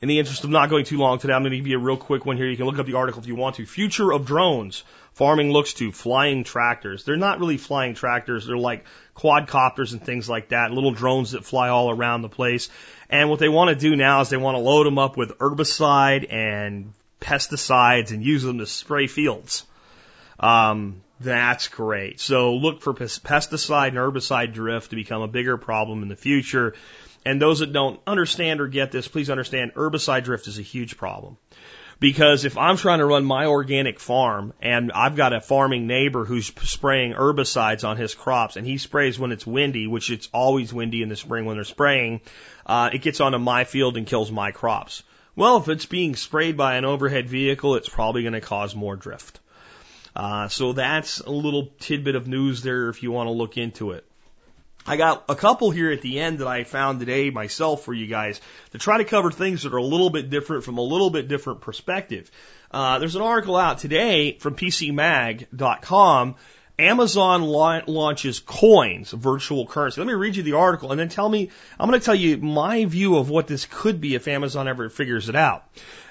In 0.02 0.08
the 0.08 0.18
interest 0.18 0.44
of 0.44 0.50
not 0.50 0.72
going 0.72 0.86
too 0.86 0.98
long 0.98 1.20
today, 1.20 1.34
I'm 1.34 1.44
going 1.44 1.52
to 1.52 1.58
give 1.58 1.68
you 1.68 1.78
a 1.78 1.84
real 1.84 1.98
quick 1.98 2.26
one 2.26 2.38
here. 2.38 2.48
You 2.48 2.58
can 2.58 2.66
look 2.66 2.80
up 2.80 2.88
the 2.88 2.96
article 2.96 3.22
if 3.22 3.28
you 3.28 3.36
want 3.36 3.58
to. 3.58 3.68
Future 3.68 4.12
of 4.12 4.26
drones. 4.26 4.84
Farming 5.14 5.52
looks 5.52 5.74
to 5.74 5.92
flying 5.92 6.46
tractors. 6.46 7.04
They're 7.04 7.18
not 7.18 7.40
really 7.40 7.58
flying 7.58 7.94
tractors. 7.94 8.48
They're 8.48 8.58
like 8.58 8.86
quadcopters 9.16 9.92
and 9.92 10.02
things 10.02 10.30
like 10.30 10.50
that, 10.50 10.72
little 10.72 10.94
drones 10.94 11.32
that 11.32 11.44
fly 11.44 11.70
all 11.70 11.92
around 11.92 12.22
the 12.22 12.30
place. 12.30 12.70
And 13.10 13.30
what 13.30 13.40
they 13.40 13.50
want 13.50 13.70
to 13.70 13.76
do 13.76 13.96
now 13.96 14.22
is 14.22 14.30
they 14.30 14.38
want 14.38 14.56
to 14.56 14.62
load 14.62 14.86
them 14.86 15.00
up 15.00 15.18
with 15.18 15.38
herbicide 15.40 16.32
and 16.32 16.94
pesticides 17.20 18.12
and 18.12 18.24
use 18.24 18.44
them 18.44 18.60
to 18.60 18.68
spray 18.68 19.08
fields. 19.08 19.66
Um, 20.40 21.02
that's 21.20 21.68
great. 21.68 22.20
So 22.20 22.56
look 22.56 22.82
for 22.82 22.94
pesticide 22.94 23.90
and 23.90 23.98
herbicide 23.98 24.54
drift 24.54 24.92
to 24.92 24.96
become 24.96 25.22
a 25.22 25.28
bigger 25.28 25.58
problem 25.58 26.04
in 26.04 26.08
the 26.08 26.16
future. 26.16 26.76
And 27.26 27.42
those 27.42 27.60
that 27.60 27.74
don't 27.74 28.00
understand 28.08 28.62
or 28.62 28.68
get 28.68 28.92
this, 28.92 29.08
please 29.08 29.30
understand 29.30 29.74
herbicide 29.74 30.24
drift 30.24 30.48
is 30.48 30.60
a 30.60 30.64
huge 30.64 30.96
problem. 30.96 31.38
Because 32.00 32.46
if 32.46 32.58
I'm 32.58 32.78
trying 32.78 33.00
to 33.00 33.06
run 33.06 33.26
my 33.26 33.48
organic 33.48 34.00
farm 34.00 34.54
and 34.62 34.92
I've 34.94 35.18
got 35.18 35.34
a 35.34 35.42
farming 35.42 35.86
neighbor 35.86 36.24
who's 36.24 36.48
spraying 36.48 37.14
herbicides 37.14 37.86
on 37.86 37.98
his 37.98 38.16
crops 38.16 38.56
and 38.56 38.66
he 38.66 38.78
sprays 38.78 39.20
when 39.20 39.34
it's 39.34 39.46
windy, 39.46 39.86
which 39.86 40.10
it's 40.10 40.30
always 40.34 40.74
windy 40.74 41.02
in 41.02 41.10
the 41.10 41.18
spring 41.18 41.46
when 41.46 41.58
they're 41.58 41.66
spraying, 41.66 42.22
uh, 42.66 42.90
it 42.94 43.02
gets 43.02 43.20
onto 43.20 43.38
my 43.38 43.66
field 43.66 43.98
and 43.98 44.08
kills 44.08 44.32
my 44.32 44.52
crops. 44.52 45.04
Well, 45.36 45.58
if 45.58 45.68
it's 45.68 45.86
being 45.86 46.16
sprayed 46.16 46.56
by 46.56 46.76
an 46.76 46.86
overhead 46.86 47.28
vehicle, 47.30 47.76
it's 47.76 47.90
probably 47.90 48.24
going 48.24 48.34
to 48.34 48.42
cause 48.42 48.76
more 48.76 48.96
drift. 48.96 49.40
Uh, 50.16 50.48
so 50.48 50.74
that's 50.74 51.20
a 51.20 51.32
little 51.32 51.68
tidbit 51.80 52.16
of 52.16 52.28
news 52.28 52.62
there 52.62 52.90
if 52.90 53.04
you 53.04 53.12
want 53.12 53.28
to 53.28 53.32
look 53.32 53.58
into 53.58 53.92
it. 53.92 54.09
I 54.90 54.98
got 54.98 55.26
a 55.30 55.36
couple 55.36 55.70
here 55.70 55.92
at 55.92 56.02
the 56.02 56.20
end 56.20 56.40
that 56.40 56.48
I 56.48 56.64
found 56.64 57.00
today 57.00 57.30
myself 57.30 57.84
for 57.84 57.94
you 57.94 58.08
guys 58.08 58.42
to 58.72 58.80
try 58.80 58.98
to 58.98 59.04
cover 59.04 59.30
things 59.30 59.62
that 59.62 59.72
are 59.72 59.78
a 59.78 59.84
little 59.84 60.10
bit 60.10 60.32
different 60.32 60.64
from 60.64 60.80
a 60.80 60.82
little 60.82 61.12
bit 61.12 61.28
different 61.28 61.62
perspective. 61.62 62.32
Uh, 62.72 62.98
there's 62.98 63.16
an 63.16 63.22
article 63.22 63.56
out 63.56 63.78
today 63.78 64.40
from 64.40 64.56
PCMag.com. 64.56 66.36
Amazon 66.80 67.44
la- 67.44 67.82
launches 67.88 68.40
coins, 68.40 69.12
virtual 69.12 69.68
currency. 69.68 70.00
Let 70.00 70.08
me 70.08 70.14
read 70.14 70.38
you 70.38 70.44
the 70.44 70.54
article 70.54 70.92
and 70.92 71.00
then 71.00 71.10
tell 71.10 71.28
me, 71.28 71.50
I'm 71.78 71.90
going 71.90 72.00
to 72.00 72.06
tell 72.06 72.16
you 72.16 72.38
my 72.38 72.86
view 72.86 73.18
of 73.18 73.30
what 73.30 73.48
this 73.48 73.66
could 73.66 74.00
be 74.00 74.16
if 74.16 74.28
Amazon 74.30 74.68
ever 74.68 74.90
figures 74.90 75.28
it 75.28 75.36
out. 75.36 75.66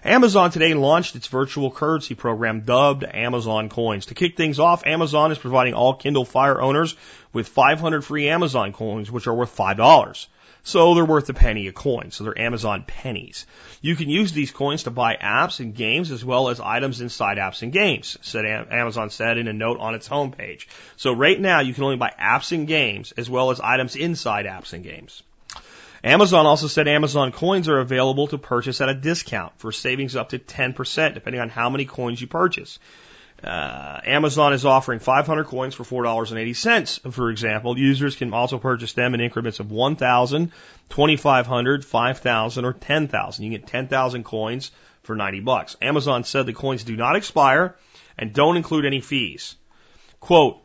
Amazon 0.04 0.50
today 0.50 0.74
launched 0.74 1.16
its 1.16 1.26
virtual 1.26 1.70
currency 1.70 2.14
program 2.14 2.60
dubbed 2.60 3.02
Amazon 3.02 3.68
Coins. 3.70 4.06
To 4.06 4.14
kick 4.14 4.36
things 4.36 4.60
off, 4.60 4.86
Amazon 4.86 5.32
is 5.32 5.38
providing 5.38 5.74
all 5.74 5.94
Kindle 5.94 6.24
Fire 6.24 6.60
owners 6.60 6.94
with 7.32 7.48
500 7.48 8.04
free 8.04 8.28
Amazon 8.28 8.72
coins, 8.72 9.10
which 9.10 9.26
are 9.26 9.34
worth 9.34 9.56
$5. 9.56 10.26
So 10.62 10.94
they're 10.94 11.04
worth 11.04 11.28
a 11.30 11.34
penny 11.34 11.66
a 11.68 11.72
coin. 11.72 12.10
So 12.10 12.24
they're 12.24 12.38
Amazon 12.38 12.84
pennies. 12.86 13.46
You 13.80 13.94
can 13.94 14.08
use 14.08 14.32
these 14.32 14.50
coins 14.50 14.84
to 14.84 14.90
buy 14.90 15.16
apps 15.16 15.60
and 15.60 15.74
games 15.74 16.10
as 16.10 16.24
well 16.24 16.48
as 16.48 16.60
items 16.60 17.00
inside 17.00 17.38
apps 17.38 17.62
and 17.62 17.72
games, 17.72 18.18
said 18.22 18.44
Amazon 18.44 19.10
said 19.10 19.38
in 19.38 19.46
a 19.46 19.52
note 19.52 19.78
on 19.78 19.94
its 19.94 20.08
homepage. 20.08 20.66
So 20.96 21.12
right 21.12 21.40
now 21.40 21.60
you 21.60 21.74
can 21.74 21.84
only 21.84 21.96
buy 21.96 22.12
apps 22.20 22.50
and 22.52 22.66
games 22.66 23.12
as 23.16 23.30
well 23.30 23.50
as 23.50 23.60
items 23.60 23.94
inside 23.94 24.46
apps 24.46 24.72
and 24.72 24.82
games. 24.82 25.22
Amazon 26.02 26.46
also 26.46 26.66
said 26.66 26.88
Amazon 26.88 27.32
coins 27.32 27.68
are 27.68 27.78
available 27.78 28.28
to 28.28 28.38
purchase 28.38 28.80
at 28.80 28.88
a 28.88 28.94
discount 28.94 29.58
for 29.58 29.72
savings 29.72 30.14
up 30.16 30.30
to 30.30 30.38
10% 30.38 31.14
depending 31.14 31.40
on 31.40 31.48
how 31.48 31.70
many 31.70 31.84
coins 31.84 32.20
you 32.20 32.26
purchase. 32.26 32.78
Uh, 33.42 34.00
Amazon 34.04 34.52
is 34.52 34.64
offering 34.64 34.98
500 34.98 35.44
coins 35.44 35.74
for 35.74 35.84
$4.80. 35.84 37.12
For 37.12 37.30
example, 37.30 37.78
users 37.78 38.16
can 38.16 38.32
also 38.32 38.58
purchase 38.58 38.94
them 38.94 39.14
in 39.14 39.20
increments 39.20 39.60
of 39.60 39.70
1,000, 39.70 40.50
2,500, 40.88 41.84
5,000, 41.84 42.64
or 42.64 42.72
10,000. 42.72 43.44
You 43.44 43.50
get 43.50 43.66
10,000 43.66 44.24
coins 44.24 44.72
for 45.02 45.14
90 45.14 45.40
bucks. 45.40 45.76
Amazon 45.80 46.24
said 46.24 46.46
the 46.46 46.52
coins 46.52 46.82
do 46.82 46.96
not 46.96 47.16
expire 47.16 47.76
and 48.18 48.32
don't 48.32 48.56
include 48.56 48.84
any 48.84 49.00
fees. 49.00 49.54
Quote, 50.18 50.60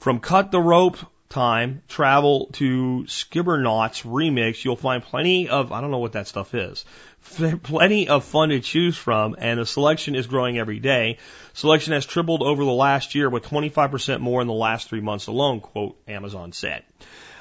from 0.00 0.18
cut 0.18 0.50
the 0.50 0.60
rope 0.60 0.98
time, 1.28 1.82
travel 1.88 2.46
to 2.54 3.04
Scribblenauts 3.06 4.04
remix, 4.04 4.64
you'll 4.64 4.76
find 4.76 5.02
plenty 5.02 5.48
of, 5.48 5.72
I 5.72 5.80
don't 5.80 5.90
know 5.90 5.98
what 5.98 6.12
that 6.12 6.28
stuff 6.28 6.54
is, 6.54 6.84
plenty 7.62 8.08
of 8.08 8.24
fun 8.24 8.50
to 8.50 8.60
choose 8.60 8.96
from, 8.96 9.36
and 9.38 9.60
the 9.60 9.66
selection 9.66 10.14
is 10.14 10.26
growing 10.26 10.58
every 10.58 10.78
day. 10.78 11.18
Selection 11.52 11.92
has 11.92 12.06
tripled 12.06 12.42
over 12.42 12.64
the 12.64 12.72
last 12.72 13.14
year 13.14 13.28
with 13.28 13.44
25% 13.44 14.20
more 14.20 14.40
in 14.40 14.46
the 14.46 14.52
last 14.52 14.88
three 14.88 15.00
months 15.00 15.26
alone, 15.26 15.60
quote, 15.60 15.96
Amazon 16.08 16.52
said. 16.52 16.84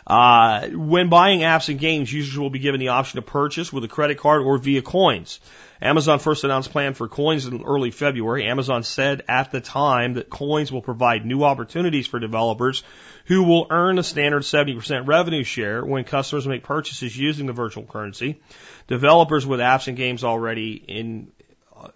Uh, 0.07 0.67
when 0.67 1.09
buying 1.09 1.39
apps 1.39 1.69
and 1.69 1.79
games, 1.79 2.13
users 2.13 2.37
will 2.37 2.51
be 2.51 2.59
given 2.59 2.79
the 2.79 2.89
option 2.89 3.17
to 3.17 3.21
purchase 3.23 3.73
with 3.73 3.83
a 3.83 3.87
credit 3.87 4.19
card 4.19 4.43
or 4.43 4.57
via 4.57 4.81
coins. 4.81 5.39
Amazon 5.81 6.19
first 6.19 6.43
announced 6.43 6.71
plan 6.71 6.93
for 6.93 7.07
coins 7.07 7.45
in 7.45 7.63
early 7.63 7.91
February. 7.91 8.45
Amazon 8.45 8.83
said 8.83 9.23
at 9.27 9.51
the 9.51 9.61
time 9.61 10.13
that 10.13 10.29
coins 10.29 10.71
will 10.71 10.81
provide 10.81 11.25
new 11.25 11.43
opportunities 11.43 12.07
for 12.07 12.19
developers 12.19 12.83
who 13.25 13.43
will 13.43 13.67
earn 13.69 13.99
a 13.99 14.03
standard 14.03 14.43
70% 14.43 15.07
revenue 15.07 15.43
share 15.43 15.83
when 15.83 16.03
customers 16.03 16.47
make 16.47 16.63
purchases 16.63 17.17
using 17.17 17.45
the 17.45 17.53
virtual 17.53 17.83
currency. 17.83 18.41
Developers 18.87 19.45
with 19.45 19.59
apps 19.59 19.87
and 19.87 19.97
games 19.97 20.23
already 20.23 20.73
in 20.73 21.31
uh, 21.75 21.89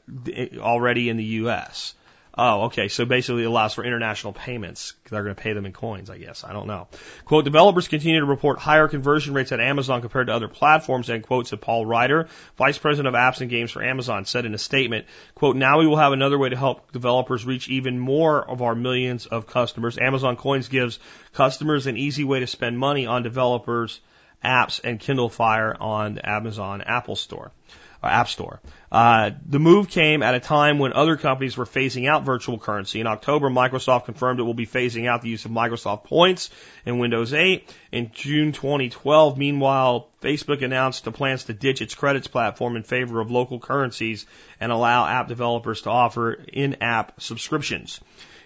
already 0.57 1.10
in 1.10 1.18
the 1.18 1.23
U.S. 1.23 1.93
Oh, 2.41 2.61
okay. 2.68 2.88
So 2.88 3.03
basically 3.03 3.44
it 3.44 3.48
allows 3.48 3.74
for 3.74 3.84
international 3.84 4.32
payments. 4.32 4.94
They're 5.10 5.24
going 5.24 5.36
to 5.36 5.41
pay 5.41 5.52
them 5.52 5.66
in 5.66 5.74
coins, 5.74 6.10
I 6.10 6.18
guess. 6.18 6.45
I 6.45 6.53
don't 6.53 6.68
know. 6.68 6.88
Quote, 7.26 7.44
developers 7.44 7.90
continue 7.90 8.22
to 8.22 8.26
report 8.26 8.60
higher 8.60 8.88
conversion 8.88 9.34
rates 9.34 9.52
at 9.52 9.60
Amazon 9.60 9.99
compared 9.99 10.28
to 10.28 10.34
other 10.34 10.48
platforms, 10.48 11.10
end 11.10 11.24
quote, 11.24 11.48
said 11.48 11.60
Paul 11.60 11.86
Ryder, 11.86 12.30
Vice 12.57 12.78
President 12.78 13.14
of 13.14 13.20
Apps 13.20 13.41
and 13.41 13.49
Games 13.49 13.72
for 13.72 13.84
Amazon, 13.84 14.24
said 14.24 14.45
in 14.45 14.53
a 14.53 14.57
statement, 14.57 15.07
quote, 15.36 15.57
now 15.57 15.80
we 15.80 15.88
will 15.88 15.98
have 15.98 16.14
another 16.14 16.38
way 16.38 16.48
to 16.48 16.56
help 16.56 16.94
developers 16.94 17.45
reach 17.45 17.68
even 17.68 17.99
more 17.99 18.49
of 18.49 18.61
our 18.61 18.74
millions 18.74 19.26
of 19.26 19.45
customers. 19.45 19.98
Amazon 19.98 20.38
Coins 20.38 20.70
gives 20.70 20.98
customers 21.34 21.88
an 21.88 21.98
easy 21.98 22.24
way 22.24 22.40
to 22.40 22.48
spend 22.48 22.80
money 22.80 23.06
on 23.06 23.22
developers, 23.22 23.99
apps, 24.41 24.80
and 24.82 24.98
Kindle 24.98 25.28
Fire 25.28 25.76
on 25.78 26.14
the 26.14 26.30
Amazon 26.30 26.82
Apple 26.84 27.18
Store. 27.18 27.52
Uh, 28.01 28.07
App 28.07 28.30
Store. 28.30 28.61
Uh, 28.91 29.31
the 29.45 29.59
move 29.59 29.89
came 29.89 30.23
at 30.23 30.34
a 30.34 30.39
time 30.39 30.80
when 30.80 30.93
other 30.93 31.17
companies 31.17 31.57
were 31.57 31.65
phasing 31.65 32.07
out 32.07 32.23
virtual 32.23 32.57
currency. 32.57 33.01
In 33.01 33.07
October, 33.07 33.49
Microsoft 33.49 34.05
confirmed 34.05 34.39
it 34.39 34.43
will 34.43 34.53
be 34.53 34.65
phasing 34.65 35.07
out 35.07 35.21
the 35.21 35.27
use 35.27 35.43
of 35.43 35.51
Microsoft 35.51 36.05
points 36.05 36.49
in 36.85 36.97
Windows 36.97 37.34
8. 37.34 37.76
In 37.91 38.11
June 38.13 38.53
2012, 38.53 39.38
meanwhile, 39.38 40.09
Facebook 40.21 40.63
announced 40.63 41.03
the 41.03 41.11
plans 41.11 41.43
to 41.45 41.53
ditch 41.53 41.81
its 41.81 41.93
credits 41.93 42.27
platform 42.27 42.77
in 42.77 42.84
favor 42.84 43.19
of 43.19 43.31
local 43.31 43.59
currencies 43.59 44.26
and 44.61 44.71
allow 44.71 45.05
app 45.05 45.27
developers 45.27 45.81
to 45.81 45.89
offer 45.89 46.31
in-app 46.31 47.19
subscriptions. 47.21 47.99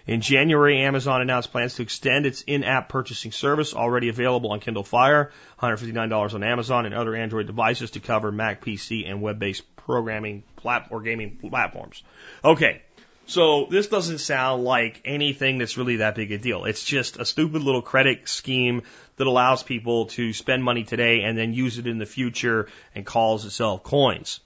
In 0.06 0.20
January, 0.20 0.82
Amazon 0.82 1.22
announced 1.22 1.50
plans 1.50 1.74
to 1.76 1.82
extend 1.82 2.26
its 2.26 2.42
in-app 2.42 2.90
purchasing 2.90 3.32
service 3.32 3.72
already 3.72 4.10
available 4.10 4.52
on 4.52 4.60
Kindle 4.60 4.84
Fire, 4.84 5.32
$159 5.60 6.34
on 6.34 6.42
Amazon 6.42 6.84
and 6.84 6.94
other 6.94 7.16
Android 7.16 7.46
devices 7.46 7.92
to 7.92 8.00
cover 8.00 8.30
Mac, 8.30 8.62
PC, 8.62 9.08
and 9.08 9.22
web-based 9.22 9.62
programming 9.76 10.42
plat- 10.56 10.88
or 10.90 11.00
gaming 11.00 11.38
platforms. 11.50 12.02
Okay. 12.44 12.82
So 13.26 13.66
this 13.70 13.86
doesn't 13.86 14.18
sound 14.18 14.64
like 14.64 15.00
anything 15.06 15.56
that's 15.56 15.78
really 15.78 15.96
that 15.96 16.14
big 16.14 16.30
a 16.32 16.36
deal. 16.36 16.66
It's 16.66 16.84
just 16.84 17.18
a 17.18 17.24
stupid 17.24 17.62
little 17.62 17.80
credit 17.80 18.28
scheme 18.28 18.82
that 19.16 19.26
allows 19.26 19.62
people 19.62 20.06
to 20.06 20.34
spend 20.34 20.62
money 20.62 20.84
today 20.84 21.22
and 21.22 21.38
then 21.38 21.54
use 21.54 21.78
it 21.78 21.86
in 21.86 21.96
the 21.96 22.04
future 22.04 22.68
and 22.94 23.06
calls 23.06 23.46
itself 23.46 23.82
coins. 23.82 24.40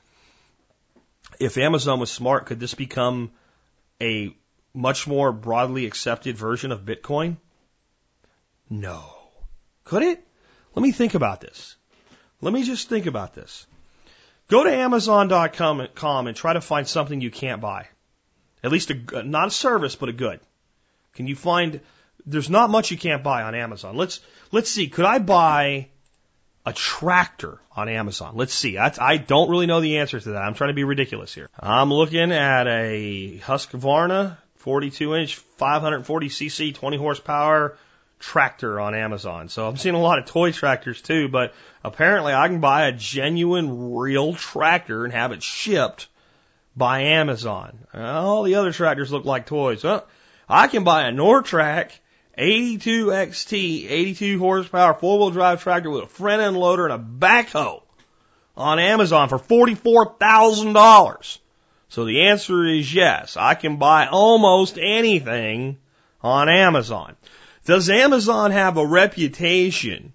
If 1.40 1.58
Amazon 1.58 1.98
was 1.98 2.12
smart, 2.12 2.46
could 2.46 2.60
this 2.60 2.74
become 2.74 3.32
a 4.00 4.36
much 4.78 5.08
more 5.08 5.32
broadly 5.32 5.86
accepted 5.86 6.38
version 6.38 6.72
of 6.72 6.82
Bitcoin? 6.82 7.36
No. 8.70 9.02
Could 9.84 10.02
it? 10.02 10.24
Let 10.74 10.82
me 10.82 10.92
think 10.92 11.14
about 11.14 11.40
this. 11.40 11.76
Let 12.40 12.54
me 12.54 12.62
just 12.62 12.88
think 12.88 13.06
about 13.06 13.34
this. 13.34 13.66
Go 14.46 14.64
to 14.64 14.72
Amazon.com 14.72 16.26
and 16.26 16.36
try 16.36 16.52
to 16.52 16.60
find 16.60 16.86
something 16.86 17.20
you 17.20 17.30
can't 17.30 17.60
buy. 17.60 17.88
At 18.62 18.70
least 18.70 18.90
a, 18.90 19.00
uh, 19.14 19.22
not 19.22 19.48
a 19.48 19.50
service, 19.50 19.96
but 19.96 20.08
a 20.08 20.12
good. 20.12 20.40
Can 21.14 21.26
you 21.26 21.34
find, 21.34 21.80
there's 22.24 22.48
not 22.48 22.70
much 22.70 22.90
you 22.90 22.96
can't 22.96 23.24
buy 23.24 23.42
on 23.42 23.54
Amazon. 23.54 23.96
Let's, 23.96 24.20
let's 24.52 24.70
see, 24.70 24.88
could 24.88 25.04
I 25.04 25.18
buy 25.18 25.88
a 26.64 26.72
tractor 26.72 27.60
on 27.74 27.88
Amazon? 27.88 28.36
Let's 28.36 28.54
see. 28.54 28.78
I 28.78 29.16
don't 29.16 29.50
really 29.50 29.66
know 29.66 29.80
the 29.80 29.98
answer 29.98 30.20
to 30.20 30.30
that. 30.30 30.42
I'm 30.42 30.54
trying 30.54 30.70
to 30.70 30.74
be 30.74 30.84
ridiculous 30.84 31.34
here. 31.34 31.50
I'm 31.58 31.92
looking 31.92 32.32
at 32.32 32.66
a 32.68 33.40
Husqvarna 33.44 34.36
42 34.68 35.14
inch, 35.14 35.34
540 35.34 36.28
cc, 36.28 36.74
20 36.74 36.98
horsepower 36.98 37.78
tractor 38.18 38.78
on 38.78 38.94
Amazon. 38.94 39.48
So 39.48 39.66
I'm 39.66 39.78
seeing 39.78 39.94
a 39.94 39.98
lot 39.98 40.18
of 40.18 40.26
toy 40.26 40.52
tractors 40.52 41.00
too, 41.00 41.30
but 41.30 41.54
apparently 41.82 42.34
I 42.34 42.48
can 42.48 42.60
buy 42.60 42.86
a 42.86 42.92
genuine 42.92 43.94
real 43.94 44.34
tractor 44.34 45.06
and 45.06 45.14
have 45.14 45.32
it 45.32 45.42
shipped 45.42 46.08
by 46.76 47.00
Amazon. 47.00 47.78
All 47.94 48.42
the 48.42 48.56
other 48.56 48.70
tractors 48.70 49.10
look 49.10 49.24
like 49.24 49.46
toys. 49.46 49.84
Well, 49.84 50.06
I 50.46 50.66
can 50.66 50.84
buy 50.84 51.08
a 51.08 51.12
Nortrac 51.12 51.90
82XT, 52.36 53.90
82 53.90 54.38
horsepower 54.38 54.92
four 54.92 55.18
wheel 55.18 55.30
drive 55.30 55.62
tractor 55.62 55.88
with 55.88 56.04
a 56.04 56.08
front 56.08 56.42
end 56.42 56.58
loader 56.58 56.86
and 56.86 56.92
a 56.92 57.26
backhoe 57.26 57.80
on 58.54 58.78
Amazon 58.78 59.30
for 59.30 59.38
$44,000. 59.38 61.38
So 61.88 62.04
the 62.04 62.22
answer 62.22 62.64
is 62.64 62.92
yes. 62.92 63.36
I 63.36 63.54
can 63.54 63.76
buy 63.76 64.06
almost 64.06 64.78
anything 64.78 65.78
on 66.22 66.48
Amazon. 66.48 67.16
Does 67.64 67.88
Amazon 67.88 68.50
have 68.50 68.76
a 68.76 68.86
reputation 68.86 70.12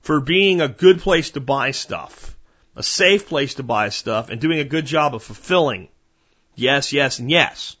for 0.00 0.20
being 0.20 0.60
a 0.60 0.68
good 0.68 1.00
place 1.00 1.30
to 1.30 1.40
buy 1.40 1.72
stuff? 1.72 2.36
A 2.76 2.82
safe 2.82 3.28
place 3.28 3.54
to 3.54 3.62
buy 3.62 3.90
stuff 3.90 4.30
and 4.30 4.40
doing 4.40 4.58
a 4.58 4.64
good 4.64 4.86
job 4.86 5.14
of 5.14 5.22
fulfilling? 5.22 5.88
Yes, 6.54 6.92
yes, 6.92 7.18
and 7.18 7.30
yes. 7.30 7.76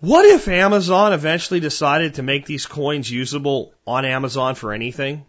What 0.00 0.24
if 0.26 0.48
Amazon 0.48 1.12
eventually 1.12 1.60
decided 1.60 2.14
to 2.14 2.22
make 2.22 2.46
these 2.46 2.66
coins 2.66 3.10
usable 3.10 3.72
on 3.86 4.04
Amazon 4.04 4.54
for 4.54 4.72
anything? 4.72 5.24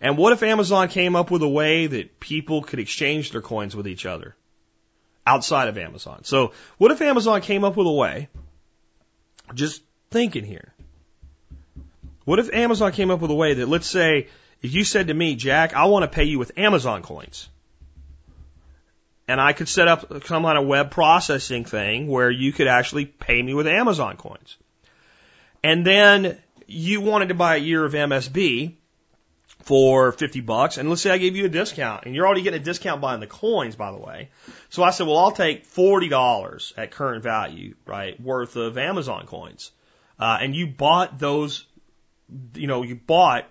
And 0.00 0.16
what 0.16 0.32
if 0.32 0.42
Amazon 0.42 0.88
came 0.88 1.16
up 1.16 1.30
with 1.30 1.42
a 1.42 1.48
way 1.48 1.86
that 1.86 2.20
people 2.20 2.62
could 2.62 2.78
exchange 2.78 3.32
their 3.32 3.42
coins 3.42 3.74
with 3.74 3.88
each 3.88 4.06
other? 4.06 4.36
Outside 5.28 5.68
of 5.68 5.76
Amazon. 5.76 6.24
So 6.24 6.52
what 6.78 6.90
if 6.90 7.02
Amazon 7.02 7.42
came 7.42 7.62
up 7.62 7.76
with 7.76 7.86
a 7.86 7.92
way, 7.92 8.28
just 9.54 9.82
thinking 10.10 10.44
here, 10.44 10.72
what 12.24 12.38
if 12.38 12.52
Amazon 12.52 12.92
came 12.92 13.10
up 13.10 13.20
with 13.20 13.30
a 13.30 13.34
way 13.34 13.54
that, 13.54 13.68
let's 13.68 13.86
say, 13.86 14.28
if 14.62 14.72
you 14.74 14.84
said 14.84 15.08
to 15.08 15.14
me, 15.14 15.34
Jack, 15.34 15.74
I 15.74 15.84
want 15.84 16.02
to 16.04 16.08
pay 16.08 16.24
you 16.24 16.38
with 16.38 16.58
Amazon 16.58 17.02
coins, 17.02 17.48
and 19.26 19.40
I 19.40 19.52
could 19.52 19.68
set 19.68 19.86
up 19.86 20.24
some 20.24 20.42
kind 20.42 20.58
of 20.58 20.66
web 20.66 20.90
processing 20.90 21.64
thing 21.64 22.08
where 22.08 22.30
you 22.30 22.52
could 22.52 22.66
actually 22.66 23.04
pay 23.04 23.42
me 23.42 23.52
with 23.52 23.66
Amazon 23.66 24.16
coins. 24.16 24.56
And 25.62 25.86
then 25.86 26.38
you 26.66 27.02
wanted 27.02 27.28
to 27.28 27.34
buy 27.34 27.56
a 27.56 27.58
year 27.58 27.84
of 27.84 27.92
MSB, 27.92 28.74
for 29.68 30.12
50 30.12 30.40
bucks. 30.40 30.78
And 30.78 30.88
let's 30.88 31.02
say 31.02 31.10
I 31.10 31.18
gave 31.18 31.36
you 31.36 31.44
a 31.44 31.50
discount 31.50 32.06
and 32.06 32.14
you're 32.14 32.26
already 32.26 32.40
getting 32.40 32.58
a 32.58 32.64
discount 32.64 33.02
buying 33.02 33.20
the 33.20 33.26
coins, 33.26 33.76
by 33.76 33.92
the 33.92 33.98
way. 33.98 34.30
So 34.70 34.82
I 34.82 34.92
said, 34.92 35.06
well, 35.06 35.18
I'll 35.18 35.30
take 35.30 35.68
$40 35.68 36.72
at 36.78 36.90
current 36.90 37.22
value, 37.22 37.74
right, 37.84 38.18
worth 38.18 38.56
of 38.56 38.78
Amazon 38.78 39.26
coins. 39.26 39.70
Uh, 40.18 40.38
and 40.40 40.56
you 40.56 40.68
bought 40.68 41.18
those, 41.18 41.66
you 42.54 42.66
know, 42.66 42.82
you 42.82 42.94
bought 42.94 43.44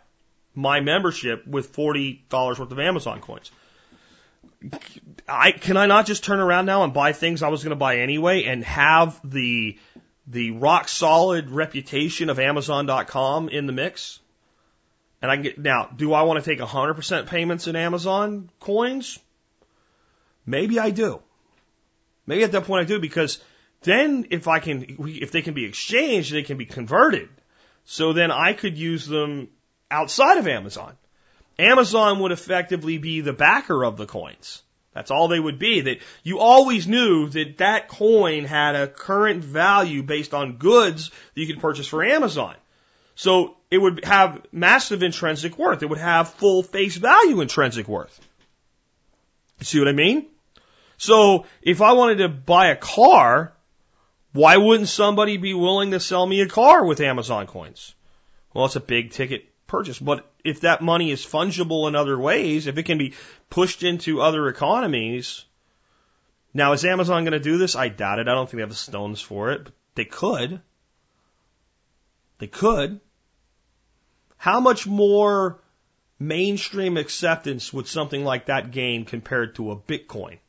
my 0.56 0.80
membership 0.80 1.45
with 1.45 1.72
$40 1.72 2.19
worth 2.31 2.72
of 2.72 2.80
Amazon 2.80 3.22
coins. 3.22 3.52
I, 5.30 5.52
can 5.52 5.77
I 5.77 5.85
not 5.85 6.07
just 6.07 6.23
turn 6.23 6.39
around 6.39 6.65
now 6.65 6.84
and 6.84 6.95
buy 6.95 7.14
things 7.14 7.44
I 7.44 7.49
was 7.49 7.64
going 7.64 7.69
to 7.69 7.76
buy 7.76 7.98
anyway 7.98 8.45
and 8.45 8.64
have 8.64 9.19
the, 9.23 9.77
the 10.26 10.49
rock 10.49 10.88
solid 10.88 11.52
reputation 11.52 12.31
of 12.31 12.39
Amazon.com 12.39 13.49
in 13.49 13.68
the 13.68 13.73
mix? 13.73 14.19
And 15.22 15.31
I 15.31 15.35
can 15.35 15.44
get, 15.44 15.57
now, 15.57 15.89
do 15.95 16.14
I 16.14 16.23
want 16.23 16.44
to 16.44 16.49
take 16.49 16.60
100% 16.60 17.27
payments 17.27 17.68
in 17.68 17.76
Amazon 17.76 18.49
coins? 18.60 19.19
Maybe 20.45 20.80
I 20.80 20.91
do. 20.91 21.22
Maybe 22.26 22.44
at 22.44 22.52
that 22.52 22.65
point 22.65 22.81
I 22.81 22.88
do 22.88 22.99
because 22.99 23.39
then 23.81 24.27
if 24.31 24.48
I 24.48 24.60
can, 24.60 24.98
if 24.99 25.31
they 25.31 25.41
can 25.41 25.53
be 25.53 25.65
exchanged, 25.65 26.34
they 26.34 26.44
can 26.44 26.57
be 26.57 26.65
converted. 26.65 27.30
So 27.85 28.14
then 28.14 28.31
I 28.31 28.53
could 28.53 28.77
use 28.77 29.07
them 29.07 29.49
outside 29.89 30.38
of 30.38 30.48
Amazon. 30.48 30.98
Amazon 31.57 32.19
would 32.19 32.31
effectively 32.31 32.98
be 32.98 33.22
the 33.22 33.34
backer 33.34 33.84
of 33.84 33.98
the 33.98 34.06
coins. 34.06 34.61
That's 34.94 35.11
all 35.11 35.27
they 35.27 35.39
would 35.39 35.60
be. 35.60 35.81
That 35.81 35.99
you 36.23 36.39
always 36.39 36.88
knew 36.88 37.30
that 37.30 37.60
that 37.60 37.88
coin 37.88 38.45
had 38.45 38.76
a 38.76 38.88
current 38.88 39.44
value 39.44 40.03
based 40.03 40.34
on 40.34 40.57
goods 40.57 41.10
that 41.10 41.41
you 41.41 41.48
could 41.48 41.61
purchase 41.61 41.88
for 41.88 42.03
Amazon. 42.03 42.56
So 43.18 43.57
it 43.72 43.80
would 43.80 44.06
have 44.06 44.45
massive 44.52 45.02
intrinsic 45.02 45.57
worth. 45.57 45.81
It 45.81 45.89
would 45.89 45.98
have 45.98 46.30
full 46.30 46.61
face 46.61 46.95
value 46.95 47.41
intrinsic 47.41 47.88
worth. 47.88 48.18
See 49.61 49.80
what 49.80 49.88
I 49.88 49.94
mean? 49.94 50.27
So 50.98 51.48
if 51.64 51.81
I 51.81 51.94
wanted 51.94 52.19
to 52.19 52.30
buy 52.30 52.68
a 52.68 52.76
car, 52.76 53.53
why 54.34 54.57
wouldn't 54.57 54.88
somebody 54.88 55.38
be 55.38 55.56
willing 55.56 55.91
to 55.91 55.99
sell 55.99 56.27
me 56.27 56.41
a 56.41 56.48
car 56.48 56.85
with 56.85 57.02
Amazon 57.02 57.48
coins? 57.48 57.95
Well, 58.53 58.65
it's 58.65 58.76
a 58.76 58.80
big 58.80 59.11
ticket 59.11 59.45
purchase, 59.65 59.98
but 59.98 60.31
if 60.44 60.61
that 60.61 60.84
money 60.84 61.10
is 61.10 61.26
fungible 61.26 61.88
in 61.88 61.95
other 61.95 62.19
ways, 62.19 62.68
if 62.68 62.77
it 62.77 62.84
can 62.84 62.99
be 62.99 63.15
pushed 63.49 63.81
into 63.81 64.22
other 64.22 64.48
economies, 64.48 65.44
now 66.53 66.73
is 66.73 66.85
Amazon 66.85 67.23
going 67.23 67.31
to 67.31 67.39
do 67.39 67.57
this? 67.57 67.76
I 67.76 67.88
doubt 67.88 68.19
it. 68.19 68.27
I 68.27 68.35
don't 68.35 68.45
think 68.45 68.57
they 68.57 68.61
have 68.61 68.69
the 68.69 68.76
stones 68.76 69.22
for 69.22 69.53
it, 69.53 69.64
but 69.64 69.73
they 69.95 70.06
could. 70.06 70.61
They 72.38 72.48
could. 72.48 72.99
How 74.38 74.59
much 74.59 74.88
more 74.88 75.59
mainstream 76.19 76.97
acceptance 76.97 77.73
would 77.73 77.88
something 77.88 78.23
like 78.23 78.45
that 78.47 78.72
gain 78.72 79.05
compared 79.05 79.55
to 79.55 79.72
a 79.72 79.76
Bitcoin, 79.76 80.39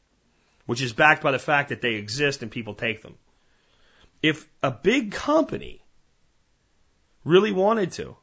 which 0.66 0.80
is 0.80 0.92
backed 0.92 1.22
by 1.22 1.32
the 1.32 1.38
fact 1.38 1.70
that 1.70 1.80
they 1.80 1.94
exist 1.94 2.42
and 2.42 2.50
people 2.50 2.74
take 2.74 3.02
them? 3.02 3.16
If 4.22 4.46
a 4.62 4.70
big 4.70 5.12
company 5.12 5.82
really 7.24 7.52
wanted 7.52 7.92
to, 7.92 8.16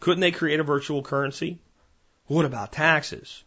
couldn't 0.00 0.20
they 0.20 0.30
create 0.30 0.60
a 0.60 0.64
virtual 0.64 1.02
currency? 1.02 1.58
What 2.26 2.44
about 2.44 2.72
taxes? 2.72 3.44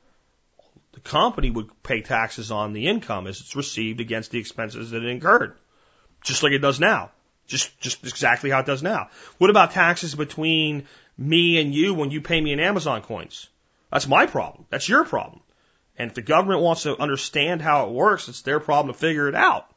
The 0.94 1.00
company 1.00 1.50
would 1.50 1.72
pay 1.82 2.02
taxes 2.02 2.52
on 2.52 2.74
the 2.74 2.88
income 2.88 3.26
as 3.26 3.42
it's 3.42 3.56
received 3.56 4.00
against 4.00 4.32
the 4.32 4.40
expenses 4.40 4.92
that 4.92 5.04
it 5.04 5.10
incurred, 5.10 5.56
just 6.24 6.44
like 6.44 6.52
it 6.52 6.60
does 6.60 6.80
now. 6.80 7.12
Just, 7.48 7.78
just 7.82 8.04
exactly 8.04 8.52
how 8.52 8.60
it 8.60 8.66
does 8.66 8.84
now. 8.84 9.10
What 9.38 9.50
about 9.50 9.72
taxes 9.72 10.16
between 10.16 10.86
me 11.18 11.60
and 11.60 11.74
you 11.74 11.94
when 11.94 12.12
you 12.12 12.22
pay 12.22 12.40
me 12.40 12.54
in 12.54 12.60
Amazon 12.60 13.02
coins? 13.02 13.48
That's 13.92 14.08
my 14.08 14.26
problem. 14.26 14.66
That's 14.70 14.90
your 14.90 15.06
problem. 15.06 15.42
And 15.98 16.10
if 16.10 16.16
the 16.16 16.22
government 16.22 16.62
wants 16.62 16.84
to 16.84 17.00
understand 17.00 17.62
how 17.62 17.88
it 17.88 17.94
works, 17.94 18.28
it's 18.28 18.42
their 18.42 18.60
problem 18.60 18.94
to 18.94 19.00
figure 19.00 19.28
it 19.28 19.36
out. 19.36 19.70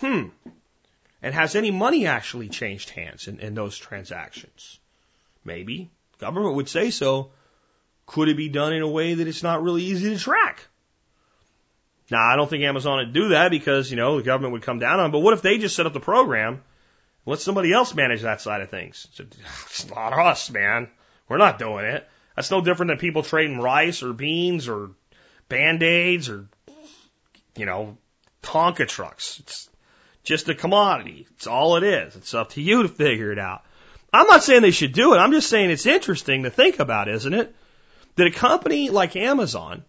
Hmm. 0.00 0.26
And 1.22 1.34
has 1.34 1.56
any 1.56 1.70
money 1.70 2.06
actually 2.06 2.48
changed 2.48 2.90
hands 2.90 3.26
in, 3.26 3.40
in 3.40 3.54
those 3.54 3.76
transactions? 3.76 4.78
Maybe. 5.44 5.90
Government 6.18 6.56
would 6.56 6.68
say 6.68 6.90
so. 6.90 7.30
Could 8.06 8.28
it 8.28 8.36
be 8.36 8.48
done 8.48 8.72
in 8.72 8.82
a 8.82 8.88
way 8.88 9.14
that 9.14 9.26
it's 9.26 9.42
not 9.42 9.62
really 9.62 9.82
easy 9.82 10.10
to 10.10 10.18
track? 10.18 10.66
Now, 12.10 12.26
I 12.26 12.36
don't 12.36 12.48
think 12.48 12.64
Amazon 12.64 12.98
would 12.98 13.12
do 13.12 13.28
that 13.30 13.50
because, 13.50 13.90
you 13.90 13.96
know, 13.96 14.16
the 14.16 14.22
government 14.22 14.52
would 14.52 14.62
come 14.62 14.78
down 14.78 15.00
on 15.00 15.10
it. 15.10 15.12
But 15.12 15.18
what 15.18 15.34
if 15.34 15.42
they 15.42 15.58
just 15.58 15.76
set 15.76 15.86
up 15.86 15.92
the 15.92 16.00
program, 16.00 16.62
let 17.28 17.40
somebody 17.40 17.72
else 17.72 17.94
manage 17.94 18.22
that 18.22 18.40
side 18.40 18.62
of 18.62 18.70
things? 18.70 19.06
It's 19.66 19.88
not 19.90 20.12
us, 20.12 20.50
man. 20.50 20.88
We're 21.28 21.36
not 21.36 21.58
doing 21.58 21.84
it. 21.84 22.08
That's 22.34 22.50
no 22.50 22.60
different 22.60 22.90
than 22.90 22.98
people 22.98 23.22
trading 23.22 23.58
rice 23.58 24.02
or 24.02 24.12
beans 24.12 24.68
or 24.68 24.90
band-aids 25.48 26.28
or, 26.28 26.46
you 27.56 27.66
know, 27.66 27.98
Tonka 28.42 28.88
trucks. 28.88 29.40
It's 29.40 29.68
just 30.22 30.48
a 30.48 30.54
commodity. 30.54 31.26
It's 31.36 31.46
all 31.46 31.76
it 31.76 31.82
is. 31.82 32.16
It's 32.16 32.32
up 32.32 32.50
to 32.50 32.62
you 32.62 32.82
to 32.84 32.88
figure 32.88 33.32
it 33.32 33.38
out. 33.38 33.62
I'm 34.12 34.26
not 34.26 34.42
saying 34.42 34.62
they 34.62 34.70
should 34.70 34.92
do 34.92 35.12
it. 35.12 35.18
I'm 35.18 35.32
just 35.32 35.50
saying 35.50 35.70
it's 35.70 35.84
interesting 35.84 36.44
to 36.44 36.50
think 36.50 36.78
about, 36.78 37.08
isn't 37.08 37.34
it? 37.34 37.54
That 38.16 38.26
a 38.26 38.30
company 38.30 38.88
like 38.88 39.16
Amazon 39.16 39.84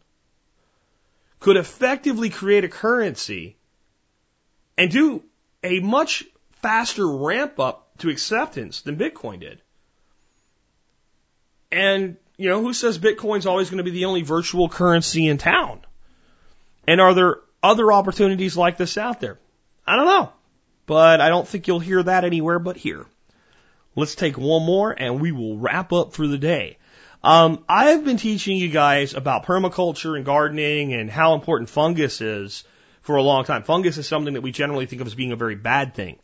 could 1.40 1.56
effectively 1.56 2.30
create 2.30 2.66
a 2.66 2.70
currency 2.70 3.56
and 4.78 4.92
do 4.92 5.24
a 5.64 5.80
much 5.80 6.26
faster 6.62 7.08
ramp 7.08 7.60
up 7.60 7.98
to 8.00 8.10
acceptance 8.10 8.82
than 8.82 8.98
Bitcoin 8.98 9.40
did. 9.40 9.62
And, 11.72 12.18
you 12.38 12.50
know, 12.50 12.62
who 12.62 12.74
says 12.74 12.98
Bitcoin's 12.98 13.46
always 13.46 13.70
going 13.70 13.78
to 13.78 13.84
be 13.84 13.92
the 13.92 14.06
only 14.06 14.22
virtual 14.22 14.70
currency 14.70 15.28
in 15.28 15.38
town? 15.38 15.82
And 16.88 17.00
are 17.00 17.14
there 17.14 17.38
other 17.62 17.92
opportunities 17.92 18.58
like 18.58 18.78
this 18.78 18.98
out 18.98 19.20
there? 19.20 19.38
I 19.86 19.96
don't 19.96 20.06
know. 20.06 20.32
But 20.86 21.22
I 21.22 21.30
don't 21.30 21.48
think 21.48 21.68
you'll 21.68 21.80
hear 21.80 22.02
that 22.02 22.26
anywhere 22.26 22.58
but 22.58 22.78
here. 22.78 23.06
Let's 23.96 24.16
take 24.16 24.38
one 24.38 24.66
more 24.66 24.92
and 24.92 25.22
we 25.22 25.32
will 25.32 25.58
wrap 25.58 25.94
up 25.94 26.14
for 26.14 26.26
the 26.26 26.38
day. 26.38 26.78
Um, 27.24 27.66
I've 27.68 28.06
been 28.06 28.18
teaching 28.18 28.58
you 28.58 28.70
guys 28.70 29.14
about 29.14 29.46
permaculture 29.46 30.16
and 30.16 30.26
gardening 30.26 30.94
and 30.94 31.10
how 31.12 31.34
important 31.34 31.70
fungus 31.70 32.22
is 32.22 32.64
for 33.02 33.18
a 33.18 33.22
long 33.22 33.44
time. 33.44 33.64
Fungus 33.64 33.98
is 33.98 34.08
something 34.08 34.36
that 34.36 34.42
we 34.42 34.52
generally 34.52 34.86
think 34.86 35.02
of 35.02 35.08
as 35.08 35.16
being 35.16 35.32
a 35.32 35.36
very 35.36 35.56
bad 35.56 35.96
thing. 35.96 36.18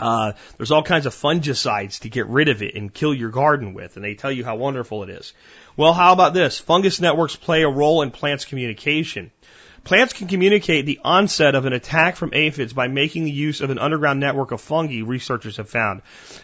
Uh, 0.00 0.32
there's 0.56 0.70
all 0.70 0.82
kinds 0.82 1.06
of 1.06 1.14
fungicides 1.14 2.00
to 2.00 2.08
get 2.08 2.26
rid 2.26 2.48
of 2.48 2.62
it 2.62 2.74
and 2.74 2.92
kill 2.92 3.14
your 3.14 3.30
garden 3.30 3.74
with, 3.74 3.96
and 3.96 4.04
they 4.04 4.14
tell 4.14 4.32
you 4.32 4.44
how 4.44 4.56
wonderful 4.56 5.02
it 5.02 5.10
is. 5.10 5.32
Well, 5.76 5.92
how 5.92 6.12
about 6.12 6.34
this? 6.34 6.58
Fungus 6.58 7.00
networks 7.00 7.36
play 7.36 7.62
a 7.62 7.68
role 7.68 8.02
in 8.02 8.10
plants' 8.10 8.44
communication. 8.44 9.30
Plants 9.82 10.12
can 10.12 10.28
communicate 10.28 10.84
the 10.84 11.00
onset 11.02 11.54
of 11.54 11.64
an 11.64 11.72
attack 11.72 12.16
from 12.16 12.34
aphids 12.34 12.74
by 12.74 12.88
making 12.88 13.24
the 13.24 13.30
use 13.30 13.62
of 13.62 13.70
an 13.70 13.78
underground 13.78 14.20
network 14.20 14.52
of 14.52 14.60
fungi, 14.60 15.00
researchers 15.02 15.56
have 15.56 15.70
found. 15.70 16.02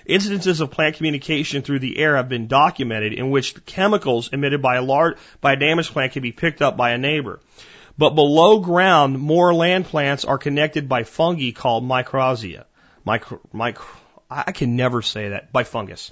Incidences 0.08 0.62
of 0.62 0.70
plant 0.70 0.96
communication 0.96 1.60
through 1.60 1.80
the 1.80 1.98
air 1.98 2.16
have 2.16 2.30
been 2.30 2.46
documented 2.46 3.12
in 3.12 3.30
which 3.30 3.66
chemicals 3.66 4.30
emitted 4.32 4.62
by 4.62 4.76
a 4.76 4.82
large, 4.82 5.18
by 5.42 5.52
a 5.52 5.56
damaged 5.56 5.92
plant 5.92 6.12
can 6.12 6.22
be 6.22 6.32
picked 6.32 6.62
up 6.62 6.78
by 6.78 6.92
a 6.92 6.98
neighbor. 6.98 7.40
But 7.98 8.14
below 8.14 8.60
ground, 8.60 9.18
more 9.18 9.54
land 9.54 9.84
plants 9.84 10.24
are 10.24 10.38
connected 10.38 10.88
by 10.88 11.04
fungi 11.04 11.50
called 11.50 11.84
mycorrhizae. 11.84 12.64
Micro, 13.06 13.38
micro, 13.52 13.86
I 14.28 14.50
can 14.50 14.74
never 14.74 15.00
say 15.00 15.28
that, 15.28 15.52
by 15.52 15.62
fungus. 15.62 16.10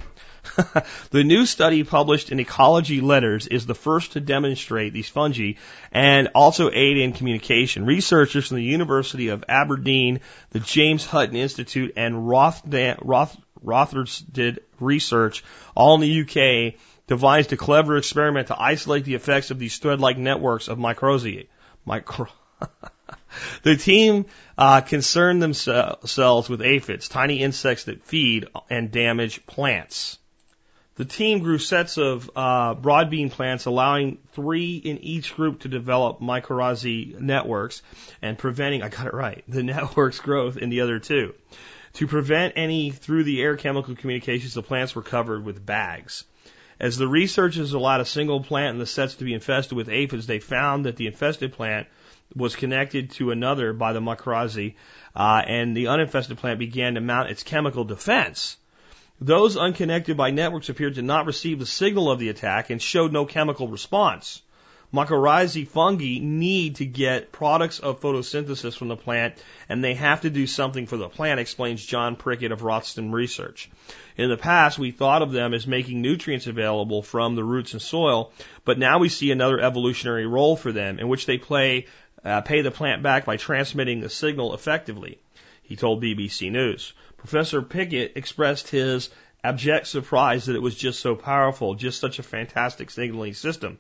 the 1.11 1.25
new 1.25 1.45
study 1.45 1.83
published 1.83 2.31
in 2.31 2.39
Ecology 2.39 3.01
Letters 3.01 3.49
is 3.49 3.67
the 3.67 3.75
first 3.75 4.13
to 4.13 4.21
demonstrate 4.21 4.93
these 4.93 5.09
fungi 5.09 5.55
and 5.91 6.29
also 6.37 6.71
aid 6.71 6.99
in 6.99 7.13
communication. 7.13 7.85
Researchers 7.85 8.47
from 8.47 8.59
the 8.59 8.63
University 8.63 9.29
of 9.29 9.45
Aberdeen, 9.49 10.21
the 10.51 10.61
James 10.61 11.05
Hutton 11.05 11.35
Institute, 11.35 11.95
and 11.97 12.29
Rotherham, 12.29 12.99
Roth, 13.03 13.37
did 14.33 14.61
research, 14.79 15.43
all 15.75 15.97
in 15.97 16.01
the 16.03 16.21
UK, 16.21 16.79
devised 17.09 17.53
a 17.53 17.57
clever 17.57 17.97
experiment 17.97 18.49
to 18.49 18.63
isolate 18.63 19.05
the 19.05 19.17
effects 19.17 19.51
of 19.51 19.59
these 19.59 19.79
thread-like 19.79 20.17
networks 20.17 20.69
of 20.69 20.79
mycorrhizae. 20.79 21.49
Micro 21.85 22.29
the 23.63 23.77
team 23.77 24.27
uh, 24.57 24.81
concerned 24.81 25.43
themselves 25.43 26.49
with 26.49 26.63
aphids, 26.63 27.09
tiny 27.09 27.43
insects 27.43 27.85
that 27.85 28.05
feed 28.05 28.47
and 28.71 28.91
damage 28.91 29.47
plants. 29.47 30.19
The 30.97 31.05
team 31.05 31.41
grew 31.41 31.59
sets 31.59 31.99
of 31.99 32.31
uh, 32.37 32.77
broadbean 32.77 33.31
plants, 33.31 33.65
allowing 33.65 34.19
three 34.33 34.77
in 34.77 34.99
each 34.99 35.35
group 35.35 35.61
to 35.61 35.69
develop 35.69 36.21
mycorrhizae 36.21 37.19
networks 37.19 37.83
and 38.23 38.39
preventing, 38.39 38.83
I 38.83 38.91
got 38.91 39.09
it 39.09 39.15
right, 39.15 39.43
the 39.49 39.63
network's 39.65 40.21
growth 40.21 40.57
in 40.57 40.71
the 40.71 40.83
other 40.83 41.01
two. 41.01 41.35
To 41.95 42.07
prevent 42.07 42.55
any 42.57 42.91
through 42.91 43.25
the 43.25 43.43
air 43.43 43.57
chemical 43.57 43.97
communications, 43.97 44.55
the 44.55 44.63
plants 44.63 44.95
were 44.95 45.03
covered 45.03 45.45
with 45.45 45.65
bags. 45.65 46.25
As 46.79 46.97
the 46.97 47.09
researchers 47.09 47.73
allowed 47.73 48.01
a 48.01 48.05
single 48.05 48.43
plant 48.43 48.75
in 48.75 48.79
the 48.79 48.87
sets 48.87 49.17
to 49.17 49.25
be 49.25 49.35
infested 49.35 49.77
with 49.77 49.89
aphids, 49.89 50.27
they 50.27 50.41
found 50.41 50.87
that 50.87 50.97
the 50.97 51.07
infested 51.07 51.53
plant 51.53 51.87
was 52.37 52.57
connected 52.57 53.11
to 53.13 53.31
another 53.31 53.73
by 53.73 53.93
the 53.93 54.01
mycorrhizae, 54.01 54.75
uh, 55.15 55.43
and 55.47 55.77
the 55.77 55.87
uninfested 55.87 56.39
plant 56.39 56.59
began 56.59 56.95
to 56.95 57.01
mount 57.01 57.31
its 57.31 57.43
chemical 57.43 57.85
defense. 57.85 58.57
Those 59.21 59.57
unconnected 59.57 60.17
by 60.17 60.31
networks 60.31 60.69
appeared 60.69 60.97
to 60.97 61.03
not 61.03 61.27
receive 61.27 61.59
the 61.59 61.67
signal 61.67 62.11
of 62.11 62.19
the 62.19 62.29
attack 62.29 62.71
and 62.71 62.83
showed 62.83 63.13
no 63.13 63.25
chemical 63.25 63.69
response. 63.69 64.43
Mycorrhizae 64.95 65.67
fungi 65.67 66.19
need 66.21 66.77
to 66.77 66.87
get 66.87 67.33
products 67.33 67.81
of 67.81 68.01
photosynthesis 68.01 68.77
from 68.77 68.87
the 68.87 68.97
plant, 68.97 69.35
and 69.69 69.83
they 69.83 69.95
have 69.95 70.21
to 70.21 70.31
do 70.31 70.47
something 70.47 70.87
for 70.87 70.97
the 70.97 71.09
plant, 71.09 71.41
explains 71.41 71.85
John 71.85 72.15
Pickett 72.15 72.53
of 72.53 72.61
Rothston 72.61 73.13
Research. 73.13 73.69
In 74.17 74.31
the 74.31 74.37
past, 74.37 74.79
we 74.79 74.93
thought 74.93 75.23
of 75.23 75.33
them 75.33 75.53
as 75.53 75.67
making 75.67 76.01
nutrients 76.01 76.47
available 76.47 77.03
from 77.03 77.35
the 77.35 77.43
roots 77.43 77.73
and 77.73 77.83
soil, 77.83 78.33
but 78.65 78.79
now 78.79 79.01
we 79.01 79.09
see 79.09 79.33
another 79.33 79.59
evolutionary 79.59 80.27
role 80.27 80.57
for 80.57 80.71
them 80.71 81.01
in 81.01 81.09
which 81.09 81.27
they 81.27 81.39
play, 81.39 81.87
uh, 82.25 82.41
pay 82.41 82.63
the 82.63 82.71
plant 82.71 83.03
back 83.03 83.25
by 83.25 83.37
transmitting 83.37 84.01
the 84.01 84.09
signal 84.09 84.55
effectively. 84.55 85.19
He 85.63 85.77
told 85.77 86.03
BBC 86.03 86.51
News. 86.51 86.93
Professor 87.17 87.63
Pickett 87.63 88.17
expressed 88.17 88.69
his 88.69 89.11
abject 89.43 89.87
surprise 89.87 90.47
that 90.47 90.57
it 90.57 90.63
was 90.63 90.75
just 90.75 91.01
so 91.01 91.15
powerful, 91.15 91.75
just 91.75 92.01
such 92.01 92.19
a 92.19 92.23
fantastic 92.23 92.91
signaling 92.91 93.35
system. 93.35 93.79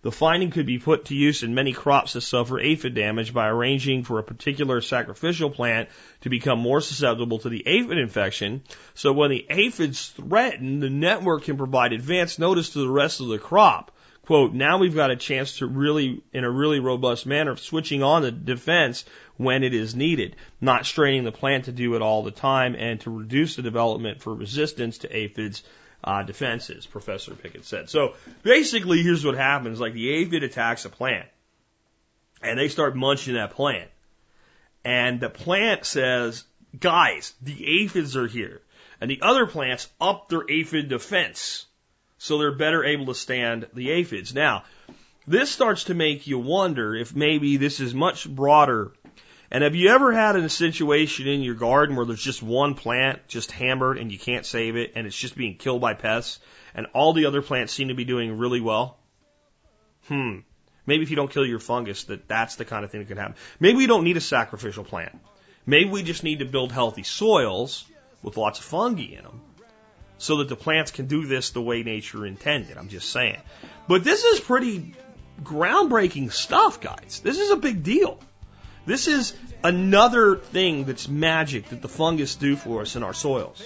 The 0.00 0.12
finding 0.12 0.50
could 0.50 0.66
be 0.66 0.78
put 0.78 1.06
to 1.06 1.16
use 1.16 1.42
in 1.42 1.54
many 1.54 1.72
crops 1.72 2.12
that 2.12 2.20
suffer 2.20 2.60
aphid 2.60 2.94
damage 2.94 3.34
by 3.34 3.48
arranging 3.48 4.04
for 4.04 4.18
a 4.18 4.22
particular 4.22 4.80
sacrificial 4.80 5.50
plant 5.50 5.88
to 6.20 6.30
become 6.30 6.60
more 6.60 6.80
susceptible 6.80 7.40
to 7.40 7.48
the 7.48 7.66
aphid 7.66 7.98
infection. 7.98 8.62
So 8.94 9.12
when 9.12 9.30
the 9.30 9.44
aphids 9.50 10.08
threaten, 10.10 10.78
the 10.78 10.88
network 10.88 11.44
can 11.44 11.56
provide 11.56 11.92
advance 11.92 12.38
notice 12.38 12.70
to 12.70 12.78
the 12.78 12.88
rest 12.88 13.20
of 13.20 13.26
the 13.26 13.38
crop 13.38 13.90
quote, 14.28 14.52
now 14.52 14.76
we've 14.76 14.94
got 14.94 15.10
a 15.10 15.16
chance 15.16 15.56
to 15.56 15.66
really, 15.66 16.22
in 16.34 16.44
a 16.44 16.50
really 16.50 16.80
robust 16.80 17.24
manner, 17.24 17.56
switching 17.56 18.02
on 18.02 18.20
the 18.20 18.30
defense 18.30 19.06
when 19.38 19.64
it 19.64 19.72
is 19.72 19.94
needed, 19.94 20.36
not 20.60 20.84
straining 20.84 21.24
the 21.24 21.32
plant 21.32 21.64
to 21.64 21.72
do 21.72 21.94
it 21.94 22.02
all 22.02 22.22
the 22.22 22.30
time 22.30 22.74
and 22.74 23.00
to 23.00 23.10
reduce 23.10 23.56
the 23.56 23.62
development 23.62 24.20
for 24.20 24.34
resistance 24.34 24.98
to 24.98 25.16
aphids 25.16 25.62
uh, 26.04 26.22
defenses, 26.24 26.84
Professor 26.84 27.34
Pickett 27.34 27.64
said. 27.64 27.88
So 27.88 28.16
basically, 28.42 29.02
here's 29.02 29.24
what 29.24 29.34
happens. 29.34 29.80
Like 29.80 29.94
the 29.94 30.10
aphid 30.16 30.42
attacks 30.42 30.84
a 30.84 30.90
plant 30.90 31.26
and 32.42 32.58
they 32.58 32.68
start 32.68 32.94
munching 32.94 33.32
that 33.32 33.52
plant. 33.52 33.90
And 34.84 35.20
the 35.20 35.30
plant 35.30 35.86
says, 35.86 36.44
guys, 36.78 37.32
the 37.40 37.82
aphids 37.82 38.14
are 38.14 38.26
here. 38.26 38.60
And 39.00 39.10
the 39.10 39.22
other 39.22 39.46
plants 39.46 39.88
up 39.98 40.28
their 40.28 40.44
aphid 40.50 40.90
defense 40.90 41.64
so 42.18 42.38
they're 42.38 42.52
better 42.52 42.84
able 42.84 43.06
to 43.06 43.14
stand 43.14 43.66
the 43.72 43.90
aphids. 43.92 44.34
Now, 44.34 44.64
this 45.26 45.50
starts 45.50 45.84
to 45.84 45.94
make 45.94 46.26
you 46.26 46.38
wonder 46.38 46.94
if 46.94 47.14
maybe 47.14 47.56
this 47.56 47.80
is 47.80 47.94
much 47.94 48.28
broader 48.28 48.92
And 49.50 49.64
have 49.64 49.74
you 49.74 49.88
ever 49.90 50.12
had 50.12 50.36
a 50.36 50.48
situation 50.48 51.26
in 51.26 51.40
your 51.42 51.54
garden 51.54 51.96
where 51.96 52.04
there's 52.04 52.22
just 52.22 52.42
one 52.42 52.74
plant 52.74 53.26
just 53.28 53.50
hammered 53.50 53.96
and 53.98 54.12
you 54.12 54.18
can't 54.18 54.44
save 54.44 54.76
it 54.76 54.92
and 54.94 55.06
it's 55.06 55.16
just 55.16 55.36
being 55.36 55.56
killed 55.56 55.80
by 55.80 55.94
pests 55.94 56.38
and 56.74 56.86
all 56.92 57.14
the 57.14 57.24
other 57.24 57.40
plants 57.40 57.72
seem 57.72 57.88
to 57.88 57.94
be 57.94 58.04
doing 58.04 58.36
really 58.36 58.60
well? 58.60 58.98
Hmm. 60.08 60.40
Maybe 60.86 61.02
if 61.02 61.10
you 61.10 61.16
don't 61.16 61.30
kill 61.30 61.46
your 61.46 61.60
fungus, 61.60 62.04
that 62.04 62.28
that's 62.28 62.56
the 62.56 62.64
kind 62.64 62.84
of 62.84 62.90
thing 62.90 63.00
that 63.00 63.08
can 63.08 63.16
happen. 63.16 63.36
Maybe 63.58 63.78
we 63.78 63.86
don't 63.86 64.04
need 64.04 64.16
a 64.18 64.22
sacrificial 64.22 64.84
plant. 64.84 65.18
Maybe 65.64 65.88
we 65.88 66.02
just 66.02 66.24
need 66.24 66.40
to 66.40 66.46
build 66.46 66.72
healthy 66.72 67.02
soils 67.02 67.86
with 68.22 68.36
lots 68.36 68.58
of 68.58 68.64
fungi 68.64 69.14
in 69.14 69.24
them 69.24 69.40
so 70.18 70.38
that 70.38 70.48
the 70.48 70.56
plants 70.56 70.90
can 70.90 71.06
do 71.06 71.26
this 71.26 71.50
the 71.50 71.62
way 71.62 71.82
nature 71.82 72.26
intended. 72.26 72.76
I'm 72.76 72.88
just 72.88 73.10
saying. 73.10 73.38
But 73.86 74.04
this 74.04 74.24
is 74.24 74.40
pretty 74.40 74.94
groundbreaking 75.42 76.32
stuff, 76.32 76.80
guys. 76.80 77.20
This 77.24 77.38
is 77.38 77.50
a 77.50 77.56
big 77.56 77.82
deal. 77.82 78.18
This 78.84 79.06
is 79.06 79.34
another 79.62 80.36
thing 80.36 80.84
that's 80.84 81.08
magic 81.08 81.68
that 81.68 81.82
the 81.82 81.88
fungus 81.88 82.36
do 82.36 82.56
for 82.56 82.82
us 82.82 82.96
in 82.96 83.02
our 83.02 83.14
soils. 83.14 83.62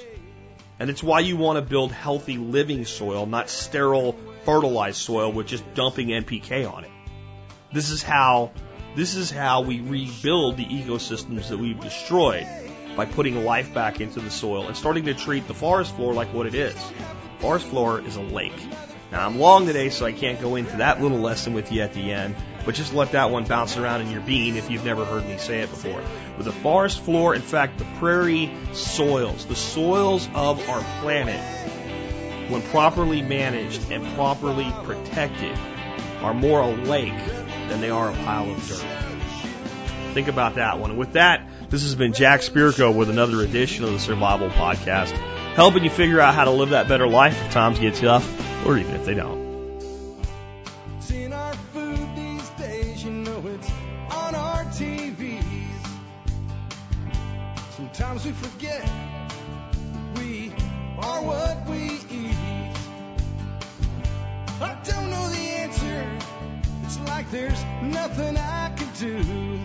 And 0.79 0.91
it's 0.91 1.03
why 1.03 1.20
you 1.20 1.37
want 1.37 1.57
to 1.57 1.62
build 1.62 1.93
healthy 1.93 2.39
living 2.39 2.85
soil, 2.85 3.24
not 3.24 3.49
sterile 3.49 4.16
fertilized 4.45 4.97
soil 4.97 5.31
with 5.33 5.47
just 5.47 5.74
dumping 5.74 6.09
NPK 6.09 6.70
on 6.70 6.85
it. 6.85 6.91
This 7.73 7.91
is 7.91 8.03
how 8.03 8.51
this 8.95 9.15
is 9.15 9.31
how 9.31 9.62
we 9.62 9.81
rebuild 9.81 10.59
the 10.59 10.66
ecosystems 10.66 11.49
that 11.49 11.59
we've 11.59 11.81
destroyed 11.81 12.47
by 12.97 13.06
putting 13.06 13.44
life 13.44 13.73
back 13.73 14.01
into 14.01 14.20
the 14.20 14.31
soil 14.31 14.66
and 14.66 14.77
starting 14.77 15.05
to 15.06 15.14
treat 15.14 15.47
the 15.47 15.55
forest 15.55 15.94
floor 15.97 16.12
like 16.12 16.32
what 16.32 16.47
it 16.47 16.55
is. 16.55 16.77
Forest 17.39 17.66
floor 17.66 18.01
is 18.01 18.16
a 18.16 18.23
lake. 18.23 18.52
Now 19.10 19.27
I'm 19.27 19.39
long 19.39 19.66
today, 19.66 19.90
so 19.90 20.06
I 20.06 20.12
can't 20.12 20.40
go 20.40 20.56
into 20.56 20.78
that 20.78 21.02
little 21.02 21.19
lesson 21.19 21.52
with 21.52 21.70
you 21.70 21.82
at 21.82 21.93
the 21.93 22.12
end, 22.12 22.35
but 22.64 22.74
just 22.74 22.94
let 22.94 23.12
that 23.12 23.31
one 23.31 23.44
bounce 23.44 23.77
around 23.77 24.01
in 24.01 24.10
your 24.10 24.23
bean 24.23 24.56
if 24.56 24.70
you've 24.70 24.85
never 24.85 25.05
heard 25.05 25.27
me 25.27 25.36
say 25.36 25.60
it 25.60 25.70
before. 25.70 26.02
But 26.36 26.47
the 26.47 26.52
forest 26.52 27.02
floor, 27.02 27.35
in 27.35 27.43
fact, 27.43 27.78
the 27.78 27.85
prairie 27.98 28.55
soils, 28.73 29.44
the 29.44 29.55
soils 29.55 30.28
of 30.35 30.66
our 30.69 30.81
planet, 31.02 31.40
when 32.51 32.62
properly 32.62 33.20
managed 33.20 33.90
and 33.90 34.06
properly 34.14 34.73
protected, 34.85 35.59
are 36.23 36.32
more 36.32 36.60
a 36.60 36.70
lake 36.70 37.27
than 37.69 37.81
they 37.81 37.90
are 37.90 38.10
a 38.10 38.14
pile 38.14 38.51
of 38.51 38.66
dirt. 38.66 38.86
Think 40.14 40.28
about 40.28 40.55
that 40.55 40.78
one. 40.78 40.97
With 40.97 41.14
that, 41.14 41.47
this 41.73 41.85
has 41.85 41.94
been 41.94 42.12
Jack 42.12 42.40
Spirko 42.40 42.94
with 42.94 43.09
another 43.09 43.40
edition 43.40 43.85
of 43.85 43.93
the 43.93 43.99
Survival 43.99 44.51
Podcast, 44.51 45.12
helping 45.55 45.82
you 45.82 45.89
figure 45.89 46.20
out 46.20 46.35
how 46.35 46.44
to 46.44 46.51
live 46.51 46.69
that 46.69 46.86
better 46.86 47.09
life 47.09 47.43
if 47.47 47.51
times 47.51 47.78
get 47.78 47.94
tough 47.94 48.66
or 48.66 48.77
even 48.77 48.94
if 48.94 49.07
they 49.07 49.15
don't. 49.15 49.40
Sometimes 57.70 58.27
we 58.27 58.32
forget 58.32 58.82
we 60.16 60.53
are 60.99 61.23
what 61.23 61.66
we 61.69 62.01
eat. 62.11 62.36
I 64.61 64.78
don't 64.85 65.11
know 65.11 65.28
the 65.31 65.36
answer. 65.36 66.19
It's 66.85 66.99
like 67.01 67.31
there's 67.31 67.65
nothing 67.82 68.36
I 68.36 68.74
can 68.77 68.89
do. 68.99 69.65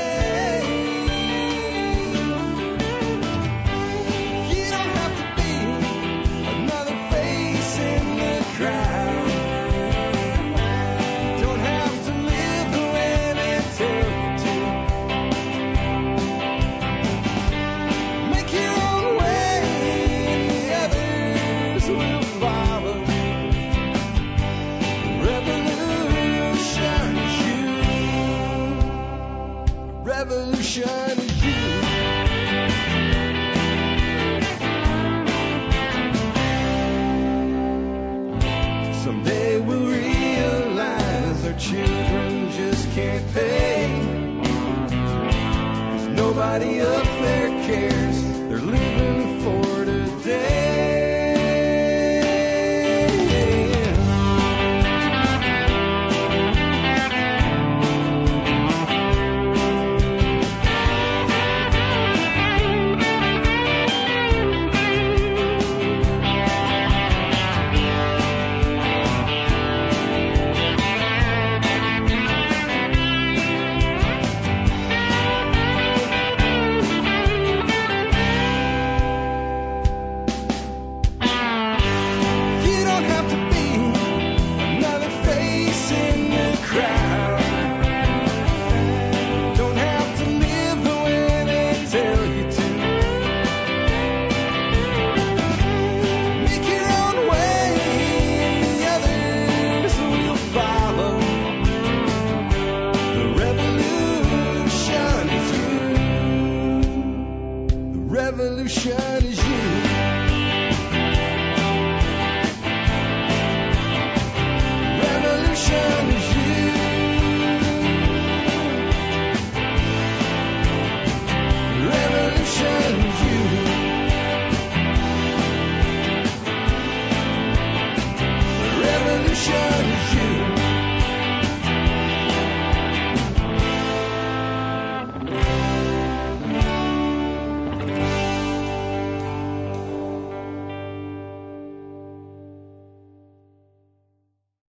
Nobody 46.59 46.81
up 46.81 47.10